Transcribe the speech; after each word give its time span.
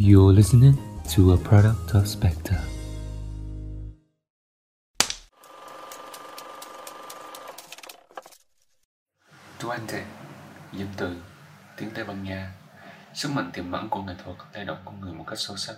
You're 0.00 0.32
listening 0.32 0.74
to 1.16 1.32
a 1.32 1.36
product 1.36 1.92
of 1.92 2.06
Spectre. 2.06 2.56
Duante, 9.60 10.04
danh 10.72 10.88
từ, 10.96 11.16
tiếng 11.76 11.88
Tây 11.94 12.04
Ban 12.04 12.24
Nha, 12.24 12.54
sức 13.14 13.28
mạnh 13.34 13.50
tiềm 13.54 13.72
ẩn 13.72 13.88
của 13.90 14.02
nghệ 14.02 14.14
thuật 14.24 14.36
thay 14.52 14.64
đổi 14.64 14.76
con 14.84 15.00
người 15.00 15.12
một 15.12 15.24
cách 15.26 15.38
sâu 15.38 15.56
sắc. 15.56 15.76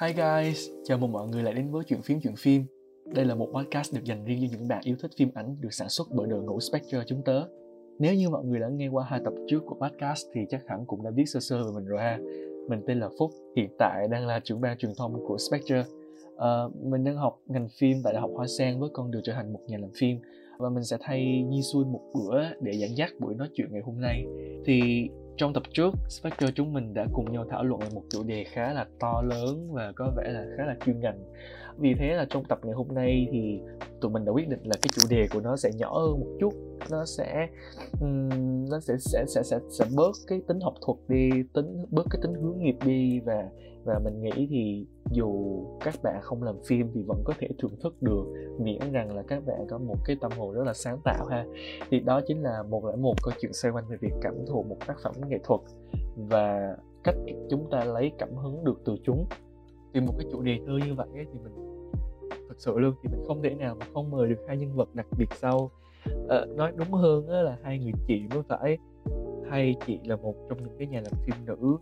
Hi 0.00 0.12
guys, 0.12 0.68
chào 0.84 0.98
mừng 0.98 1.12
mọi 1.12 1.28
người 1.28 1.42
lại 1.42 1.54
đến 1.54 1.72
với 1.72 1.84
chuyện 1.88 2.02
phim 2.02 2.20
chuyện 2.22 2.34
phim. 2.38 2.66
Đây 3.14 3.24
là 3.24 3.34
một 3.34 3.52
podcast 3.54 3.94
được 3.94 4.04
dành 4.04 4.24
riêng 4.24 4.38
cho 4.40 4.56
những 4.58 4.68
bạn 4.68 4.82
yêu 4.84 4.96
thích 5.02 5.10
phim 5.18 5.30
ảnh 5.34 5.60
được 5.60 5.72
sản 5.72 5.88
xuất 5.88 6.06
bởi 6.10 6.26
đội 6.30 6.42
ngũ 6.42 6.60
Spectre 6.60 7.04
chúng 7.08 7.22
tớ. 7.24 7.46
Nếu 7.98 8.14
như 8.14 8.30
mọi 8.30 8.44
người 8.44 8.60
đã 8.60 8.68
nghe 8.68 8.88
qua 8.88 9.04
hai 9.08 9.20
tập 9.24 9.32
trước 9.48 9.62
của 9.66 9.74
podcast 9.74 10.26
thì 10.32 10.40
chắc 10.50 10.66
hẳn 10.66 10.84
cũng 10.86 11.02
đã 11.02 11.10
biết 11.10 11.24
sơ 11.26 11.40
sơ 11.40 11.64
về 11.64 11.70
mình 11.74 11.84
rồi 11.84 12.00
ha. 12.00 12.18
Mình 12.68 12.82
tên 12.86 13.00
là 13.00 13.08
Phúc, 13.18 13.30
hiện 13.56 13.68
tại 13.78 14.08
đang 14.08 14.26
là 14.26 14.40
trưởng 14.44 14.60
ban 14.60 14.78
truyền 14.78 14.92
thông 14.98 15.26
của 15.28 15.38
Spectre. 15.38 15.84
Uh, 16.34 16.76
mình 16.84 17.04
đang 17.04 17.16
học 17.16 17.38
ngành 17.46 17.68
phim 17.68 17.96
tại 18.04 18.12
Đại 18.12 18.20
học 18.20 18.30
Hoa 18.34 18.46
Sen 18.58 18.80
với 18.80 18.90
con 18.92 19.10
đường 19.10 19.22
trở 19.24 19.32
thành 19.32 19.52
một 19.52 19.60
nhà 19.66 19.78
làm 19.78 19.90
phim 20.00 20.18
và 20.58 20.68
mình 20.68 20.84
sẽ 20.84 20.96
thay 21.00 21.42
Nhi 21.42 21.60
Xuân 21.72 21.92
một 21.92 22.00
bữa 22.14 22.42
để 22.60 22.72
dẫn 22.72 22.96
dắt 22.96 23.10
buổi 23.20 23.34
nói 23.34 23.48
chuyện 23.54 23.68
ngày 23.72 23.82
hôm 23.84 24.00
nay. 24.00 24.24
Thì 24.64 25.08
trong 25.36 25.52
tập 25.52 25.62
trước, 25.72 25.94
Spectre 26.08 26.46
chúng 26.54 26.72
mình 26.72 26.94
đã 26.94 27.06
cùng 27.12 27.32
nhau 27.32 27.44
thảo 27.50 27.64
luận 27.64 27.80
về 27.80 27.88
một 27.94 28.02
chủ 28.10 28.22
đề 28.22 28.44
khá 28.44 28.72
là 28.72 28.86
to 29.00 29.22
lớn 29.22 29.68
và 29.72 29.92
có 29.96 30.12
vẻ 30.16 30.24
là 30.28 30.44
khá 30.56 30.64
là 30.66 30.76
chuyên 30.86 31.00
ngành 31.00 31.18
vì 31.78 31.94
thế 31.94 32.14
là 32.14 32.26
trong 32.30 32.44
tập 32.44 32.58
ngày 32.62 32.74
hôm 32.74 32.88
nay 32.94 33.28
thì 33.32 33.60
tụi 34.00 34.10
mình 34.10 34.24
đã 34.24 34.32
quyết 34.32 34.48
định 34.48 34.60
là 34.64 34.76
cái 34.82 34.88
chủ 34.92 35.02
đề 35.10 35.26
của 35.32 35.40
nó 35.40 35.56
sẽ 35.56 35.70
nhỏ 35.76 35.98
hơn 35.98 36.20
một 36.20 36.36
chút. 36.40 36.52
Nó 36.90 37.04
sẽ 37.04 37.48
um, 38.00 38.28
nó 38.70 38.80
sẽ 38.80 38.96
sẽ 38.98 39.24
sẽ 39.28 39.42
sẽ 39.42 39.58
sẽ 39.70 39.84
bớt 39.96 40.12
cái 40.26 40.40
tính 40.48 40.60
học 40.60 40.74
thuật 40.86 40.98
đi 41.08 41.30
tính 41.54 41.84
bớt 41.90 42.06
cái 42.10 42.20
tính 42.22 42.34
hướng 42.34 42.58
nghiệp 42.58 42.76
đi. 42.84 43.20
Và 43.20 43.48
và 43.84 43.98
mình 44.04 44.22
nghĩ 44.22 44.46
thì 44.50 44.86
dù 45.12 45.60
các 45.84 45.94
bạn 46.02 46.20
không 46.22 46.42
làm 46.42 46.56
phim 46.66 46.90
thì 46.94 47.02
vẫn 47.02 47.22
có 47.24 47.34
thể 47.38 47.48
thưởng 47.58 47.76
thức 47.82 48.02
được 48.02 48.24
miễn 48.60 48.92
rằng 48.92 49.16
là 49.16 49.22
các 49.22 49.46
bạn 49.46 49.66
có 49.68 49.78
một 49.78 49.96
cái 50.04 50.16
tâm 50.20 50.32
hồn 50.38 50.54
rất 50.54 50.64
là 50.66 50.74
sáng 50.74 50.98
tạo 51.04 51.26
ha. 51.26 51.46
Thì 51.90 52.00
đó 52.00 52.20
chính 52.26 52.42
là 52.42 52.62
một 52.62 52.84
lại 52.84 52.96
một 52.96 53.14
câu 53.22 53.34
chuyện 53.40 53.52
xoay 53.52 53.72
quanh 53.72 53.84
về 53.88 53.96
việc 54.00 54.12
cảm 54.22 54.34
thụ 54.46 54.62
một 54.62 54.76
tác 54.86 54.96
phẩm 55.02 55.14
nghệ 55.28 55.38
thuật 55.44 55.60
và 56.16 56.76
cách 57.04 57.16
chúng 57.50 57.70
ta 57.70 57.84
lấy 57.84 58.12
cảm 58.18 58.34
hứng 58.36 58.64
được 58.64 58.80
từ 58.84 58.96
chúng 59.04 59.26
vì 59.94 60.00
một 60.00 60.12
cái 60.18 60.26
chủ 60.32 60.42
đề 60.42 60.58
thơ 60.66 60.78
như 60.86 60.94
vậy 60.94 61.08
ấy, 61.14 61.26
thì 61.32 61.38
mình 61.44 61.52
thật 62.48 62.54
sự 62.58 62.78
luôn 62.78 62.94
thì 63.02 63.08
mình 63.08 63.24
không 63.26 63.42
thể 63.42 63.54
nào 63.54 63.76
mà 63.80 63.86
không 63.94 64.10
mời 64.10 64.28
được 64.28 64.44
hai 64.48 64.56
nhân 64.56 64.72
vật 64.74 64.94
đặc 64.94 65.06
biệt 65.18 65.28
sau. 65.34 65.70
À, 66.28 66.44
nói 66.56 66.72
đúng 66.76 66.92
hơn 66.92 67.28
là 67.28 67.58
hai 67.62 67.78
người 67.78 67.92
chị 68.06 68.22
mới 68.30 68.42
phải 68.48 68.78
hay 69.50 69.74
chị 69.86 69.98
là 70.04 70.16
một 70.16 70.34
trong 70.48 70.58
những 70.58 70.74
cái 70.78 70.86
nhà 70.86 71.00
làm 71.00 71.12
phim 71.26 71.34
nữ 71.46 71.76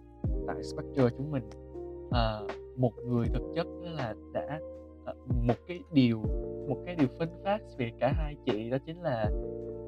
tại 0.47 0.63
Spectre 0.63 1.09
chúng 1.19 1.31
mình. 1.31 1.51
À, 2.11 2.41
một 2.77 2.93
người 3.07 3.27
thực 3.35 3.43
chất 3.55 3.67
là 3.83 4.15
đã 4.33 4.61
à, 5.05 5.15
một 5.47 5.55
cái 5.69 5.81
điều 5.93 6.23
một 6.69 6.77
cái 6.87 6.95
điều 6.95 7.09
phân 7.19 7.29
phát 7.45 7.59
về 7.79 7.91
cả 7.99 8.13
hai 8.17 8.37
chị 8.47 8.71
đó 8.71 8.79
chính 8.87 9.03
là 9.03 9.31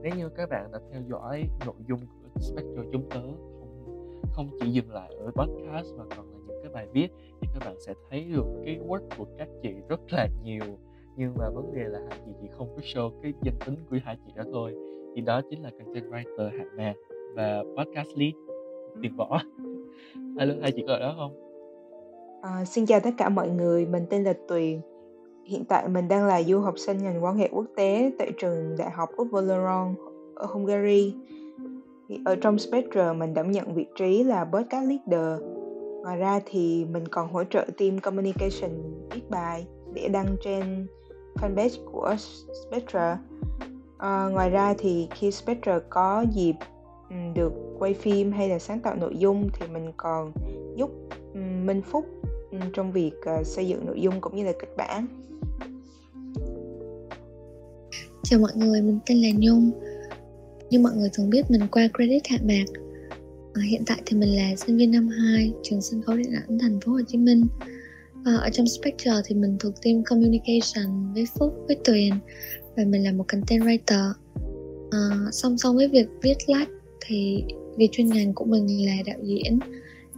nếu 0.03 0.13
như 0.17 0.29
các 0.29 0.51
bạn 0.51 0.73
đã 0.73 0.79
theo 0.93 1.03
dõi 1.11 1.49
nội 1.67 1.75
dung 1.89 2.01
của 2.01 2.41
Spectre 2.41 2.83
chúng 2.93 3.09
tớ 3.11 3.21
không 3.21 4.21
không 4.33 4.49
chỉ 4.61 4.71
dừng 4.71 4.91
lại 4.91 5.15
ở 5.19 5.31
podcast 5.31 5.95
mà 5.99 6.05
còn 6.17 6.34
bài 6.75 6.87
viết 6.93 7.09
thì 7.41 7.49
các 7.55 7.67
bạn 7.67 7.77
sẽ 7.87 7.95
thấy 8.11 8.25
được 8.25 8.45
cái 8.65 8.79
work 8.89 9.09
của 9.19 9.27
các 9.39 9.49
chị 9.63 9.75
rất 9.89 10.01
là 10.11 10.29
nhiều. 10.45 10.79
Nhưng 11.17 11.35
mà 11.39 11.51
vấn 11.51 11.75
đề 11.75 11.85
là 11.85 12.01
hai 12.09 12.19
chị 12.27 12.33
chỉ 12.41 12.49
không 12.59 12.69
có 12.77 12.83
show 12.83 13.11
cái 13.23 13.33
danh 13.43 13.55
tính 13.67 13.77
của 13.91 13.97
hai 14.05 14.17
chị 14.27 14.33
đó 14.37 14.43
thôi. 14.53 14.75
Thì 15.17 15.21
đó 15.21 15.41
chính 15.51 15.63
là 15.63 15.71
content 15.79 16.05
writer 16.05 16.51
hạng 16.59 16.77
mạc 16.77 16.95
và 17.35 17.63
podcast 17.77 18.09
lead 18.17 18.33
tiền 19.03 19.17
võ. 19.17 19.41
Alo 20.39 20.55
hai 20.63 20.73
chị 20.73 20.85
có 20.87 20.93
ở 20.93 20.99
đó 20.99 21.15
không? 21.19 21.33
À, 22.43 22.65
xin 22.65 22.87
chào 22.87 23.01
tất 23.01 23.11
cả 23.19 23.29
mọi 23.29 23.49
người. 23.49 23.87
Mình 23.87 24.07
tên 24.11 24.25
là 24.25 24.35
tuyền. 24.49 24.81
Hiện 25.45 25.65
tại 25.65 25.89
mình 25.89 26.09
đang 26.09 26.27
là 26.27 26.43
du 26.43 26.61
học 26.61 26.79
sinh 26.79 26.99
ngành 26.99 27.25
quan 27.25 27.37
hệ 27.37 27.49
quốc 27.53 27.67
tế 27.77 28.13
tại 28.19 28.33
trường 28.39 28.77
đại 28.79 28.91
học 28.91 29.09
Uveleron 29.23 29.95
ở 30.35 30.47
Hungary. 30.47 31.15
Thì 32.09 32.19
ở 32.25 32.37
trong 32.37 32.59
Spectre 32.59 33.13
mình 33.13 33.35
đảm 33.35 33.51
nhận 33.51 33.75
vị 33.75 33.87
trí 33.97 34.25
là 34.25 34.45
podcast 34.45 34.89
leader 34.89 35.54
ngoài 36.05 36.17
ra 36.17 36.41
thì 36.47 36.85
mình 36.85 37.09
còn 37.09 37.33
hỗ 37.33 37.45
trợ 37.45 37.67
team 37.79 37.99
communication 37.99 38.71
viết 39.11 39.31
bài 39.31 39.67
để 39.95 40.09
đăng 40.09 40.37
trên 40.45 40.87
fanpage 41.35 41.85
của 41.93 42.17
Spectra. 42.67 43.11
à, 43.11 43.19
ờ, 43.99 44.31
ngoài 44.31 44.51
ra 44.51 44.75
thì 44.79 45.09
khi 45.15 45.31
Spectra 45.31 45.79
có 45.91 46.25
dịp 46.33 46.55
ừ, 47.11 47.17
được 47.35 47.53
quay 47.79 47.95
phim 47.95 48.33
hay 48.33 48.49
là 48.49 48.59
sáng 48.59 48.81
tạo 48.81 48.95
nội 48.97 49.17
dung 49.19 49.49
thì 49.53 49.67
mình 49.67 49.93
còn 49.97 50.33
giúp 50.77 50.91
ừ, 51.35 51.41
Minh 51.65 51.83
Phúc 51.83 52.07
ừ, 52.51 52.59
trong 52.73 52.93
việc 52.93 53.13
uh, 53.41 53.47
xây 53.47 53.69
dựng 53.69 53.87
nội 53.87 54.01
dung 54.01 54.21
cũng 54.21 54.37
như 54.37 54.45
là 54.45 54.53
kịch 54.61 54.77
bản. 54.77 55.07
Chào 58.23 58.41
mọi 58.41 58.53
người, 58.55 58.83
mình 58.83 58.99
tên 59.07 59.19
là 59.19 59.29
Nhung. 59.39 59.71
Như 60.71 60.81
mọi 60.81 60.93
người 60.97 61.09
thường 61.13 61.31
biết 61.31 61.51
mình 61.51 61.61
qua 61.71 61.89
credit 61.95 62.27
hạ 62.27 62.39
mạc 62.43 62.84
Ờ, 63.55 63.61
hiện 63.61 63.83
tại 63.87 64.03
thì 64.07 64.17
mình 64.17 64.37
là 64.37 64.57
sinh 64.57 64.77
viên 64.77 64.91
năm 64.91 65.09
2 65.09 65.53
trường 65.63 65.81
sân 65.81 66.03
khấu 66.03 66.17
điện 66.17 66.33
ảnh 66.33 66.59
thành 66.59 66.81
phố 66.81 66.93
Hồ 66.93 67.01
Chí 67.07 67.19
Minh. 67.19 67.47
À, 68.25 68.35
Ở 68.35 68.51
trong 68.51 68.67
Spectre 68.67 69.13
thì 69.25 69.35
mình 69.35 69.57
thuộc 69.61 69.75
team 69.83 70.03
communication 70.05 71.13
với 71.15 71.25
Phúc, 71.39 71.55
với 71.67 71.77
Tuyền 71.85 72.13
Và 72.77 72.85
mình 72.85 73.05
là 73.05 73.13
một 73.13 73.25
content 73.29 73.63
writer. 73.63 74.13
À, 74.91 75.01
Song 75.33 75.59
song 75.59 75.77
với 75.77 75.89
việc 75.89 76.07
viết 76.23 76.37
lách 76.47 76.69
thì 77.07 77.45
vì 77.77 77.89
chuyên 77.93 78.07
ngành 78.07 78.35
của 78.35 78.45
mình 78.45 78.87
là 78.87 78.97
đạo 79.07 79.19
diễn 79.23 79.59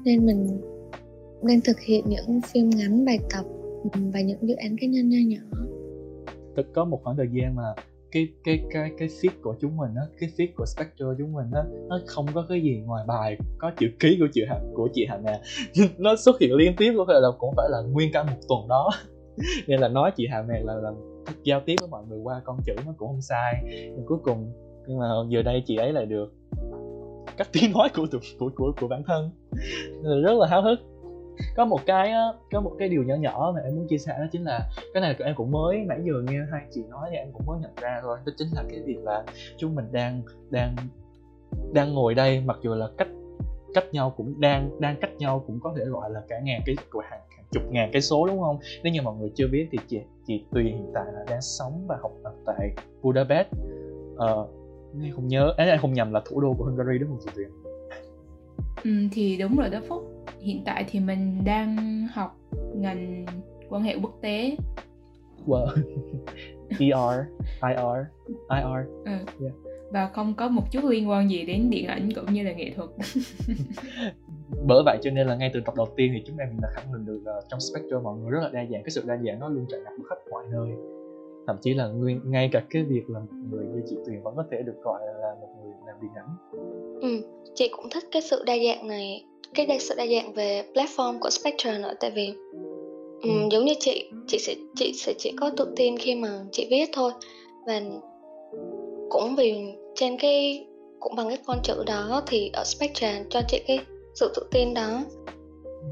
Nên 0.04 0.26
mình 0.26 0.47
đang 1.42 1.60
thực 1.60 1.80
hiện 1.80 2.04
những 2.08 2.41
phim 2.53 2.70
ngắn 2.70 3.04
bài 3.04 3.18
tập 3.30 3.44
và 4.12 4.20
những 4.20 4.48
dự 4.48 4.54
án 4.54 4.76
cá 4.80 4.86
nhân 4.86 5.08
nho 5.08 5.18
nhỏ. 5.26 5.58
Thực 6.56 6.72
có 6.74 6.84
một 6.84 7.00
khoảng 7.04 7.16
thời 7.16 7.28
gian 7.32 7.56
mà 7.56 7.62
cái 8.16 8.28
cái 8.44 8.60
cái 8.71 8.91
cái 8.99 9.09
feed 9.09 9.31
của 9.43 9.54
chúng 9.60 9.77
mình 9.77 9.91
á, 9.97 10.03
cái 10.21 10.31
feed 10.37 10.49
của 10.56 10.66
Spectre 10.66 11.06
chúng 11.19 11.32
mình 11.32 11.47
á, 11.53 11.62
nó 11.88 12.00
không 12.06 12.27
có 12.34 12.47
cái 12.49 12.60
gì 12.60 12.82
ngoài 12.87 13.04
bài 13.06 13.37
có 13.59 13.71
chữ 13.78 13.87
ký 14.00 14.16
của 14.21 14.27
chị 14.32 14.43
Hà, 14.49 14.60
của 14.75 14.88
chị 14.93 15.06
Hà 15.09 15.19
Nè. 15.19 15.41
Nó 15.99 16.16
xuất 16.16 16.41
hiện 16.41 16.54
liên 16.54 16.77
tiếp, 16.77 16.94
có 16.97 17.04
thể 17.09 17.15
là 17.21 17.28
cũng 17.38 17.54
phải 17.56 17.69
là 17.71 17.78
nguyên 17.81 18.12
cả 18.12 18.22
một 18.22 18.37
tuần 18.49 18.69
đó. 18.69 18.91
Nên 19.66 19.81
là 19.81 19.88
nói 19.88 20.10
chị 20.16 20.27
Hà 20.31 20.43
Mẹ 20.43 20.60
là 20.65 20.75
là 20.75 20.91
giao 21.43 21.60
tiếp 21.60 21.75
với 21.81 21.88
mọi 21.88 22.04
người 22.09 22.19
qua 22.19 22.41
con 22.44 22.59
chữ 22.66 22.72
nó 22.87 22.94
cũng 22.97 23.09
không 23.09 23.22
sai. 23.22 23.54
Nhưng 23.65 24.06
cuối 24.06 24.19
cùng, 24.22 24.53
nhưng 24.87 24.98
mà 24.98 25.06
giờ 25.28 25.43
đây 25.43 25.62
chị 25.66 25.77
ấy 25.77 25.93
lại 25.93 26.06
được 26.06 26.34
cắt 27.37 27.48
tiếng 27.53 27.72
nói 27.72 27.88
của 27.97 28.06
của 28.38 28.50
của 28.56 28.72
của 28.81 28.88
bản 28.88 29.03
thân. 29.06 29.31
Nên 30.03 30.12
là 30.12 30.28
rất 30.28 30.38
là 30.38 30.47
háo 30.48 30.62
hức 30.62 30.78
có 31.56 31.64
một 31.64 31.80
cái 31.86 32.12
có 32.52 32.60
một 32.60 32.72
cái 32.78 32.88
điều 32.88 33.02
nhỏ 33.02 33.14
nhỏ 33.14 33.52
mà 33.54 33.60
em 33.60 33.76
muốn 33.76 33.86
chia 33.88 33.98
sẻ 33.98 34.14
đó 34.19 34.26
chính 34.32 34.44
là 34.44 34.69
cái 34.94 35.00
này 35.00 35.16
em 35.19 35.34
cũng 35.34 35.50
mới 35.50 35.84
nãy 35.88 35.98
giờ 36.04 36.12
nghe 36.24 36.38
hai 36.52 36.62
chị 36.70 36.82
nói 36.91 37.08
thì 37.10 37.16
em 37.16 37.28
cũng 37.32 37.47
mới 37.47 37.60
nhận 37.60 37.70
ra 37.80 38.00
thôi. 38.02 38.19
Đó 38.26 38.32
chính 38.36 38.48
là 38.54 38.64
cái 38.70 38.80
việc 38.86 38.98
là 39.02 39.24
chúng 39.56 39.74
mình 39.74 39.92
đang 39.92 40.22
đang 40.50 40.76
đang 41.72 41.94
ngồi 41.94 42.14
đây 42.14 42.42
mặc 42.47 42.58
dù 42.62 42.74
là 42.74 42.86
cách 42.98 43.08
cách 43.74 43.84
nhau 43.92 44.14
cũng 44.16 44.41
đang 44.41 44.80
đang 44.80 44.97
cách 45.00 45.10
nhau 45.19 45.44
cũng 45.47 45.60
có 45.60 45.74
thể 45.78 45.84
gọi 45.84 46.10
là 46.10 46.22
cả 46.28 46.41
ngàn 46.42 46.60
cái 46.66 46.76
của 46.91 47.00
hàng, 47.00 47.20
hàng 47.36 47.47
chục 47.53 47.62
ngàn 47.70 47.91
cái 47.92 48.03
số 48.03 48.26
đúng 48.26 48.41
không? 48.41 48.58
Nếu 48.82 48.92
như 48.92 49.03
mọi 49.03 49.14
người 49.16 49.32
chưa 49.34 49.48
biết 49.53 49.68
thì 49.72 49.78
chị 49.88 50.00
chị 50.26 50.44
tùy 50.53 50.64
hiện 50.64 50.91
tại 50.94 51.04
là 51.12 51.24
đang 51.30 51.42
sống 51.42 51.84
và 51.88 51.98
học 52.03 52.12
tập 52.24 52.32
tại 52.47 52.70
Budapest. 53.03 53.48
Uh, 54.14 54.48
không 55.14 55.28
nhớ 55.28 55.54
ấy 55.56 55.78
không 55.78 55.92
nhầm 55.92 56.12
là 56.12 56.22
thủ 56.30 56.41
đô 56.41 56.54
của 56.58 56.64
Hungary 56.64 56.98
đúng 56.98 57.10
không 57.10 57.18
chị 57.24 57.30
Tuyền? 57.36 57.66
Ừ, 58.84 58.91
thì 59.12 59.37
đúng 59.37 59.56
rồi 59.56 59.69
đó 59.69 59.81
Phúc 59.89 60.27
hiện 60.41 60.62
tại 60.65 60.84
thì 60.89 61.00
mình 61.00 61.44
đang 61.44 61.77
học 62.12 62.37
ngành 62.75 63.27
quan 63.69 63.83
hệ 63.83 63.97
quốc 64.03 64.19
tế 64.22 64.56
wow. 65.47 65.67
ER, 66.78 67.27
IR, 67.62 68.06
IR. 68.28 68.89
Ừ. 69.05 69.12
Yeah. 69.41 69.55
Và 69.91 70.11
không 70.15 70.34
có 70.34 70.49
một 70.49 70.62
chút 70.72 70.84
liên 70.84 71.09
quan 71.09 71.31
gì 71.31 71.47
đến 71.47 71.71
điện 71.71 71.87
ảnh 71.87 72.09
cũng 72.15 72.33
như 72.33 72.43
là 72.43 72.53
nghệ 72.53 72.72
thuật. 72.77 72.89
bởi 74.66 74.83
vậy 74.84 74.98
cho 75.03 75.10
nên 75.10 75.27
là 75.27 75.36
ngay 75.36 75.51
từ 75.54 75.60
tập 75.60 75.75
đầu 75.77 75.89
tiên 75.97 76.13
thì 76.15 76.22
chúng 76.27 76.39
em 76.39 76.48
đã 76.63 76.69
khẳng 76.72 76.92
định 76.92 77.07
được 77.07 77.21
uh, 77.39 77.45
trong 77.48 77.60
Spectre 77.60 77.97
mọi 78.03 78.19
người 78.19 78.30
rất 78.30 78.41
là 78.42 78.48
đa 78.48 78.65
dạng 78.71 78.83
cái 78.83 78.91
sự 78.91 79.03
đa 79.07 79.16
dạng 79.16 79.41
nó 79.41 79.48
luôn 79.48 79.66
tràn 79.71 79.84
ngập 79.84 79.92
khắp 80.09 80.19
mọi 80.30 80.45
nơi 80.51 80.71
thậm 81.47 81.57
chí 81.60 81.75
là 81.75 81.86
nguyên, 81.89 82.21
ngay 82.25 82.48
cả 82.53 82.63
cái 82.71 82.83
việc 82.83 83.10
là 83.10 83.21
một 83.21 83.27
người 83.51 83.66
như 83.66 83.83
chị 83.86 83.97
Tuyền 84.07 84.22
vẫn 84.22 84.36
có 84.36 84.45
thể 84.51 84.63
được 84.63 84.83
gọi 84.83 85.01
là 85.21 85.34
một 85.41 85.48
người 85.63 85.72
làm 85.86 85.97
điện 86.03 86.10
ảnh 86.15 86.36
ừ, 87.01 87.35
chị 87.56 87.68
cũng 87.68 87.91
thích 87.91 88.04
cái 88.12 88.22
sự 88.22 88.42
đa 88.47 88.54
dạng 88.66 88.88
này 88.88 89.24
cái 89.54 89.66
đa 89.66 89.74
sự 89.80 89.94
đa 89.98 90.06
dạng 90.06 90.32
về 90.32 90.62
platform 90.74 91.18
của 91.20 91.30
Spectre 91.30 91.78
nữa 91.78 91.92
tại 92.00 92.10
vì 92.10 92.32
um, 93.22 93.48
giống 93.48 93.64
như 93.64 93.74
chị 93.80 94.10
chị 94.26 94.38
sẽ 94.38 94.54
chị 94.76 94.92
sẽ 94.97 95.12
chỉ 95.18 95.32
có 95.41 95.50
tự 95.56 95.72
tin 95.76 95.98
khi 95.98 96.14
mà 96.14 96.28
chị 96.53 96.66
viết 96.70 96.91
thôi. 96.92 97.12
Và 97.66 97.80
cũng 99.10 99.36
vì 99.36 99.74
trên 99.94 100.16
cái 100.18 100.66
cũng 101.00 101.16
bằng 101.16 101.28
cái 101.28 101.38
con 101.47 101.58
chữ 101.62 101.84
đó 101.86 102.22
thì 102.26 102.50
ở 102.53 102.64
Spectre 102.64 103.24
cho 103.30 103.41
chị 103.48 103.62
cái 103.66 103.78
sự 104.14 104.32
tự 104.36 104.47
tin 104.50 104.74
đó. 104.74 105.00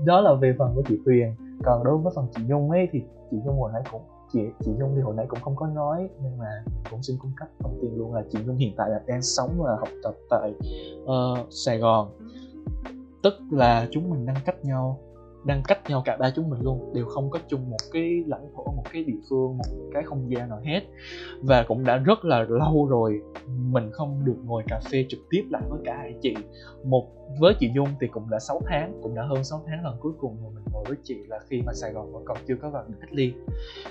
Đó 0.05 0.21
là 0.21 0.35
về 0.35 0.55
phần 0.59 0.73
của 0.75 0.83
chị 0.89 0.95
Tuyền. 1.07 1.29
Còn 1.65 1.85
đối 1.85 1.99
với 1.99 2.13
phần 2.17 2.27
chị 2.37 2.43
Nhung 2.49 2.71
ấy 2.71 2.89
thì 2.93 2.99
chị 3.31 3.37
Nhung 3.47 3.61
hồi 3.61 3.71
nãy 3.73 3.83
cũng 3.93 4.01
chị 4.35 4.41
chị 4.65 4.71
Nhung 4.79 4.93
thì 4.95 5.01
hồi 5.01 5.15
nãy 5.17 5.27
cũng 5.29 5.41
không 5.41 5.57
có 5.57 5.67
nói 5.67 6.09
nhưng 6.23 6.39
mà 6.39 6.65
cũng 6.91 7.03
xin 7.03 7.17
cung 7.19 7.33
cấp 7.37 7.49
thông 7.59 7.79
tin 7.83 7.95
luôn 7.97 8.15
là 8.15 8.23
chị 8.33 8.39
Nhung 8.47 8.57
hiện 8.57 8.75
tại 8.77 8.91
là 8.91 9.01
đang 9.07 9.23
sống 9.23 9.51
và 9.59 9.77
học 9.79 9.89
tập 10.03 10.15
tại 10.31 10.53
uh, 11.03 11.47
Sài 11.51 11.79
Gòn. 11.79 12.11
Tức 13.23 13.35
là 13.51 13.89
chúng 13.91 14.11
mình 14.11 14.27
đang 14.27 14.37
cách 14.45 14.65
nhau 14.65 15.01
đang 15.45 15.63
cách 15.69 15.79
nhau 15.89 16.03
cả 16.05 16.17
ba 16.17 16.31
chúng 16.37 16.51
mình 16.51 16.61
luôn, 16.63 16.93
đều 16.95 17.07
không 17.07 17.31
có 17.31 17.39
chung 17.49 17.71
một 17.71 17.77
cái 17.93 18.25
lãnh 18.27 18.47
thổ, 18.57 18.65
một 18.65 18.85
cái 18.93 19.05
địa 19.05 19.19
phương, 19.31 19.57
một 19.57 19.65
cái 19.93 20.03
không 20.03 20.31
gian 20.31 20.49
nào 20.49 20.61
hết. 20.65 20.81
Và 21.43 21.65
cũng 21.69 21.85
đã 21.85 21.97
rất 21.97 22.25
là 22.25 22.47
lâu 22.49 22.87
rồi 22.91 23.21
mình 23.47 23.91
không 23.93 24.25
được 24.25 24.37
ngồi 24.45 24.63
cà 24.67 24.81
phê 24.93 25.07
trực 25.09 25.21
tiếp 25.31 25.43
lại 25.51 25.63
với 25.69 25.81
cả 25.85 25.97
hai 25.97 26.15
chị. 26.21 26.35
Một, 26.85 27.09
với 27.41 27.55
chị 27.61 27.71
Dung 27.75 27.89
thì 28.01 28.07
cũng 28.07 28.31
đã 28.31 28.39
6 28.39 28.61
tháng, 28.67 29.01
cũng 29.03 29.15
đã 29.15 29.23
hơn 29.23 29.45
6 29.45 29.63
tháng 29.67 29.85
lần 29.85 29.97
cuối 30.01 30.13
cùng 30.19 30.37
mà 30.43 30.49
mình 30.55 30.65
ngồi 30.73 30.85
với 30.89 30.97
chị 31.03 31.17
là 31.29 31.39
khi 31.49 31.63
mà 31.67 31.73
Sài 31.73 31.93
Gòn 31.93 32.13
vẫn 32.13 32.23
còn 32.25 32.37
chưa 32.49 32.57
có 32.63 32.71
vào 32.71 32.85
được 32.89 32.95
cách 33.01 33.13
ly. 33.13 33.33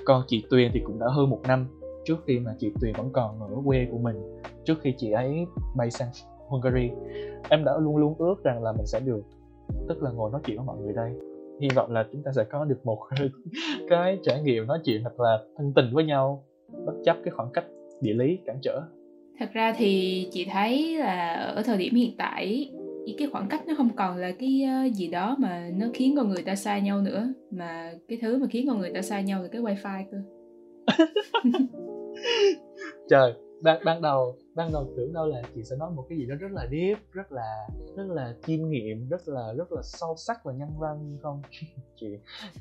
Còn 0.05 0.23
chị 0.27 0.45
Tuyền 0.49 0.71
thì 0.73 0.81
cũng 0.85 0.99
đã 0.99 1.07
hơn 1.09 1.29
một 1.29 1.39
năm 1.47 1.67
trước 2.05 2.17
khi 2.25 2.39
mà 2.39 2.55
chị 2.59 2.71
Tuyền 2.81 2.93
vẫn 2.97 3.09
còn 3.13 3.39
ở 3.39 3.61
quê 3.65 3.87
của 3.91 3.97
mình, 3.97 4.39
trước 4.65 4.75
khi 4.81 4.93
chị 4.97 5.11
ấy 5.11 5.45
bay 5.75 5.91
sang 5.91 6.09
Hungary. 6.47 6.91
Em 7.49 7.63
đã 7.63 7.77
luôn 7.77 7.97
luôn 7.97 8.15
ước 8.17 8.43
rằng 8.43 8.63
là 8.63 8.71
mình 8.71 8.85
sẽ 8.85 8.99
được, 8.99 9.21
tức 9.89 10.03
là 10.03 10.11
ngồi 10.11 10.31
nói 10.31 10.41
chuyện 10.45 10.57
với 10.57 10.65
mọi 10.65 10.77
người 10.77 10.93
đây 10.93 11.32
hy 11.61 11.67
vọng 11.75 11.91
là 11.91 12.07
chúng 12.11 12.23
ta 12.23 12.31
sẽ 12.35 12.43
có 12.51 12.65
được 12.65 12.79
một 12.85 12.99
cái 13.89 14.17
trải 14.23 14.41
nghiệm 14.41 14.67
nói 14.67 14.79
chuyện 14.85 15.03
thật 15.03 15.19
là 15.19 15.39
thân 15.57 15.73
tình 15.75 15.85
với 15.93 16.05
nhau 16.05 16.43
bất 16.85 16.93
chấp 17.05 17.17
cái 17.23 17.31
khoảng 17.31 17.49
cách 17.53 17.65
địa 18.01 18.13
lý 18.13 18.39
cản 18.45 18.59
trở. 18.61 18.81
Thật 19.39 19.49
ra 19.53 19.73
thì 19.77 20.27
chị 20.31 20.45
thấy 20.51 20.97
là 20.97 21.33
ở 21.33 21.61
thời 21.61 21.77
điểm 21.77 21.95
hiện 21.95 22.11
tại 22.17 22.71
cái 23.17 23.27
khoảng 23.31 23.47
cách 23.49 23.67
nó 23.67 23.73
không 23.77 23.89
còn 23.95 24.17
là 24.17 24.31
cái 24.39 24.63
ờ, 24.63 24.89
gì 24.93 25.07
đó 25.07 25.35
mà 25.39 25.69
nó 25.77 25.87
khiến 25.93 26.15
con 26.17 26.29
người 26.29 26.43
ta 26.43 26.55
xa 26.55 26.79
nhau 26.79 27.01
nữa 27.01 27.27
mà 27.51 27.93
cái 28.07 28.17
thứ 28.21 28.37
mà 28.37 28.47
khiến 28.47 28.67
con 28.67 28.79
người 28.79 28.91
ta 28.93 29.01
xa 29.01 29.21
nhau 29.21 29.41
là 29.41 29.47
cái 29.51 29.61
wifi 29.61 30.03
cơ. 30.11 30.17
Trời 33.09 33.33
ban 33.61 33.81
ban 33.85 34.01
đầu 34.01 34.35
ban 34.55 34.71
đầu 34.71 34.93
tưởng 34.97 35.13
đâu 35.13 35.27
là 35.27 35.41
chị 35.55 35.63
sẽ 35.63 35.75
nói 35.75 35.91
một 35.91 36.05
cái 36.09 36.17
gì 36.17 36.25
đó 36.25 36.35
rất 36.39 36.51
là 36.51 36.67
deep 36.71 36.97
rất 37.11 37.31
là 37.31 37.67
rất 37.95 38.03
là 38.07 38.33
chiêm 38.45 38.69
nghiệm 38.69 39.09
rất 39.09 39.27
là 39.27 39.53
rất 39.53 39.71
là 39.71 39.81
sâu 39.83 40.15
sắc 40.17 40.45
và 40.45 40.53
nhân 40.53 40.69
văn 40.79 41.17
không? 41.21 41.41
Chị 41.95 42.07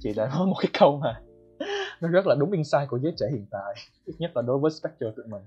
chị 0.00 0.12
đã 0.16 0.28
nói 0.28 0.46
một 0.46 0.56
cái 0.60 0.70
câu 0.78 0.96
mà 0.96 1.20
nó 2.00 2.08
rất 2.08 2.26
là 2.26 2.34
đúng 2.38 2.50
insight 2.50 2.88
của 2.88 2.98
giới 2.98 3.12
trẻ 3.16 3.26
hiện 3.30 3.46
tại 3.50 3.74
ít 4.04 4.14
nhất 4.18 4.30
là 4.34 4.42
đối 4.42 4.58
với 4.58 4.70
spectre 4.70 5.06
tụi 5.16 5.26
mình. 5.26 5.42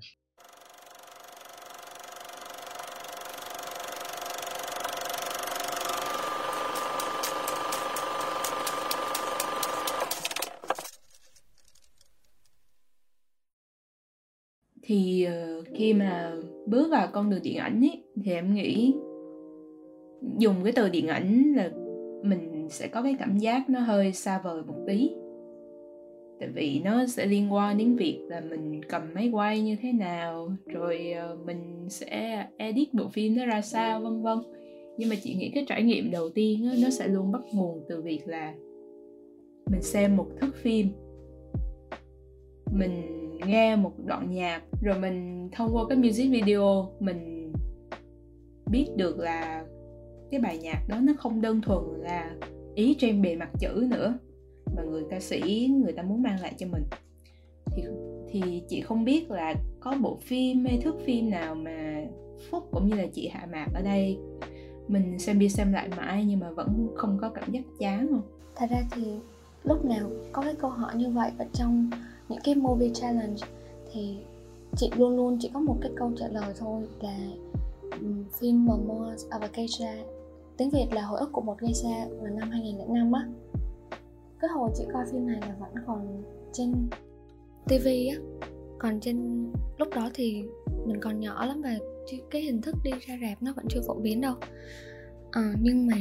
Thì 14.87 15.27
uh, 15.27 15.54
khi 15.75 15.93
mà 15.93 16.33
bước 16.65 16.87
vào 16.91 17.07
con 17.13 17.29
đường 17.29 17.39
điện 17.43 17.57
ảnh 17.57 17.81
ấy 17.81 18.03
thì 18.23 18.31
em 18.31 18.53
nghĩ 18.53 18.93
dùng 20.37 20.55
cái 20.63 20.73
từ 20.75 20.89
điện 20.89 21.07
ảnh 21.07 21.53
là 21.55 21.71
mình 22.23 22.67
sẽ 22.69 22.87
có 22.87 23.01
cái 23.01 23.15
cảm 23.19 23.37
giác 23.37 23.69
nó 23.69 23.79
hơi 23.79 24.13
xa 24.13 24.41
vời 24.43 24.61
một 24.67 24.83
tí. 24.87 25.11
Tại 26.39 26.49
vì 26.49 26.81
nó 26.83 27.05
sẽ 27.05 27.25
liên 27.25 27.53
quan 27.53 27.77
đến 27.77 27.95
việc 27.95 28.19
là 28.27 28.41
mình 28.49 28.81
cầm 28.89 29.01
máy 29.13 29.29
quay 29.33 29.61
như 29.61 29.75
thế 29.81 29.91
nào 29.91 30.51
rồi 30.65 31.11
ờ, 31.11 31.37
mình 31.45 31.85
sẽ 31.89 32.45
edit 32.57 32.93
bộ 32.93 33.07
phim 33.07 33.35
nó 33.35 33.45
ra 33.45 33.61
sao 33.61 34.01
vân 34.01 34.21
vân. 34.21 34.37
Nhưng 34.97 35.09
mà 35.09 35.15
chị 35.23 35.35
nghĩ 35.35 35.51
cái 35.55 35.65
trải 35.67 35.83
nghiệm 35.83 36.11
đầu 36.11 36.29
tiên 36.29 36.65
đó, 36.65 36.71
nó 36.83 36.89
sẽ 36.89 37.07
luôn 37.07 37.31
bắt 37.31 37.41
nguồn 37.53 37.85
từ 37.89 38.01
việc 38.01 38.27
là 38.27 38.53
mình 39.71 39.81
xem 39.81 40.15
một 40.15 40.27
thước 40.41 40.55
phim. 40.55 40.87
Mình 42.71 42.91
nghe 43.45 43.75
một 43.75 43.93
đoạn 44.05 44.31
nhạc, 44.31 44.61
rồi 44.81 44.99
mình 44.99 45.49
thông 45.51 45.75
qua 45.75 45.83
cái 45.89 45.97
music 45.97 46.31
video, 46.31 46.89
mình 46.99 47.53
biết 48.71 48.87
được 48.95 49.19
là 49.19 49.65
cái 50.31 50.39
bài 50.39 50.57
nhạc 50.57 50.81
đó 50.87 50.99
nó 51.01 51.13
không 51.17 51.41
đơn 51.41 51.61
thuần 51.61 51.83
là 51.99 52.35
ý 52.75 52.95
trên 52.99 53.21
bề 53.21 53.35
mặt 53.35 53.49
chữ 53.59 53.87
nữa, 53.89 54.17
mà 54.75 54.83
người 54.83 55.03
ca 55.09 55.19
sĩ, 55.19 55.69
người 55.83 55.93
ta 55.93 56.03
muốn 56.03 56.23
mang 56.23 56.41
lại 56.41 56.53
cho 56.57 56.67
mình. 56.67 56.83
Thì 57.75 57.83
thì 58.29 58.63
chị 58.67 58.81
không 58.81 59.05
biết 59.05 59.31
là 59.31 59.55
có 59.79 59.95
bộ 60.01 60.17
phim 60.21 60.65
hay 60.65 60.79
thước 60.83 60.95
phim 61.05 61.29
nào 61.29 61.55
mà 61.55 62.05
phúc 62.49 62.63
cũng 62.71 62.87
như 62.87 62.95
là 62.95 63.05
chị 63.13 63.27
hạ 63.27 63.47
mạc 63.51 63.67
ở 63.73 63.81
đây, 63.81 64.17
mình 64.87 65.19
xem 65.19 65.39
đi 65.39 65.49
xem 65.49 65.73
lại 65.73 65.89
mãi 65.97 66.25
nhưng 66.25 66.39
mà 66.39 66.51
vẫn 66.51 66.87
không 66.95 67.17
có 67.21 67.29
cảm 67.29 67.51
giác 67.51 67.63
chán 67.79 68.07
không? 68.11 68.21
Thật 68.55 68.67
ra 68.69 68.83
thì 68.91 69.03
lúc 69.63 69.85
nào 69.85 70.09
có 70.31 70.41
cái 70.41 70.55
câu 70.55 70.69
hỏi 70.69 70.95
như 70.95 71.09
vậy 71.09 71.31
ở 71.37 71.45
trong 71.53 71.89
những 72.29 72.41
cái 72.43 72.55
movie 72.55 72.93
challenge 72.93 73.41
thì 73.91 74.17
chị 74.77 74.91
luôn 74.97 75.15
luôn 75.15 75.37
chỉ 75.41 75.49
có 75.53 75.59
một 75.59 75.77
cái 75.81 75.91
câu 75.95 76.11
trả 76.17 76.27
lời 76.27 76.53
thôi 76.57 76.83
là 77.01 77.17
um, 77.91 78.23
phim 78.39 78.65
Memoirs 78.65 79.25
of 79.25 79.39
a 79.39 79.49
Geisha 79.53 79.95
tiếng 80.57 80.69
Việt 80.69 80.85
là 80.91 81.01
hồi 81.01 81.19
ức 81.19 81.29
của 81.31 81.41
một 81.41 81.57
geisha 81.61 82.05
vào 82.21 82.33
năm 82.33 82.49
2005 82.49 83.11
á. 83.11 83.27
Cái 84.39 84.49
hồi 84.49 84.71
chị 84.75 84.83
coi 84.93 85.05
phim 85.11 85.27
này 85.27 85.41
là 85.41 85.55
vẫn 85.59 85.83
còn 85.87 86.23
trên 86.53 86.73
TV 87.65 87.87
á. 87.87 88.17
Còn 88.79 88.99
trên 88.99 89.47
lúc 89.77 89.87
đó 89.95 90.09
thì 90.13 90.43
mình 90.85 90.99
còn 91.01 91.19
nhỏ 91.19 91.45
lắm 91.45 91.61
và 91.61 91.77
cái 92.31 92.41
hình 92.41 92.61
thức 92.61 92.75
đi 92.83 92.91
ra 93.07 93.17
rạp 93.21 93.43
nó 93.43 93.53
vẫn 93.55 93.65
chưa 93.69 93.81
phổ 93.87 93.93
biến 93.93 94.21
đâu. 94.21 94.35
À, 95.31 95.53
nhưng 95.61 95.87
mà 95.87 95.97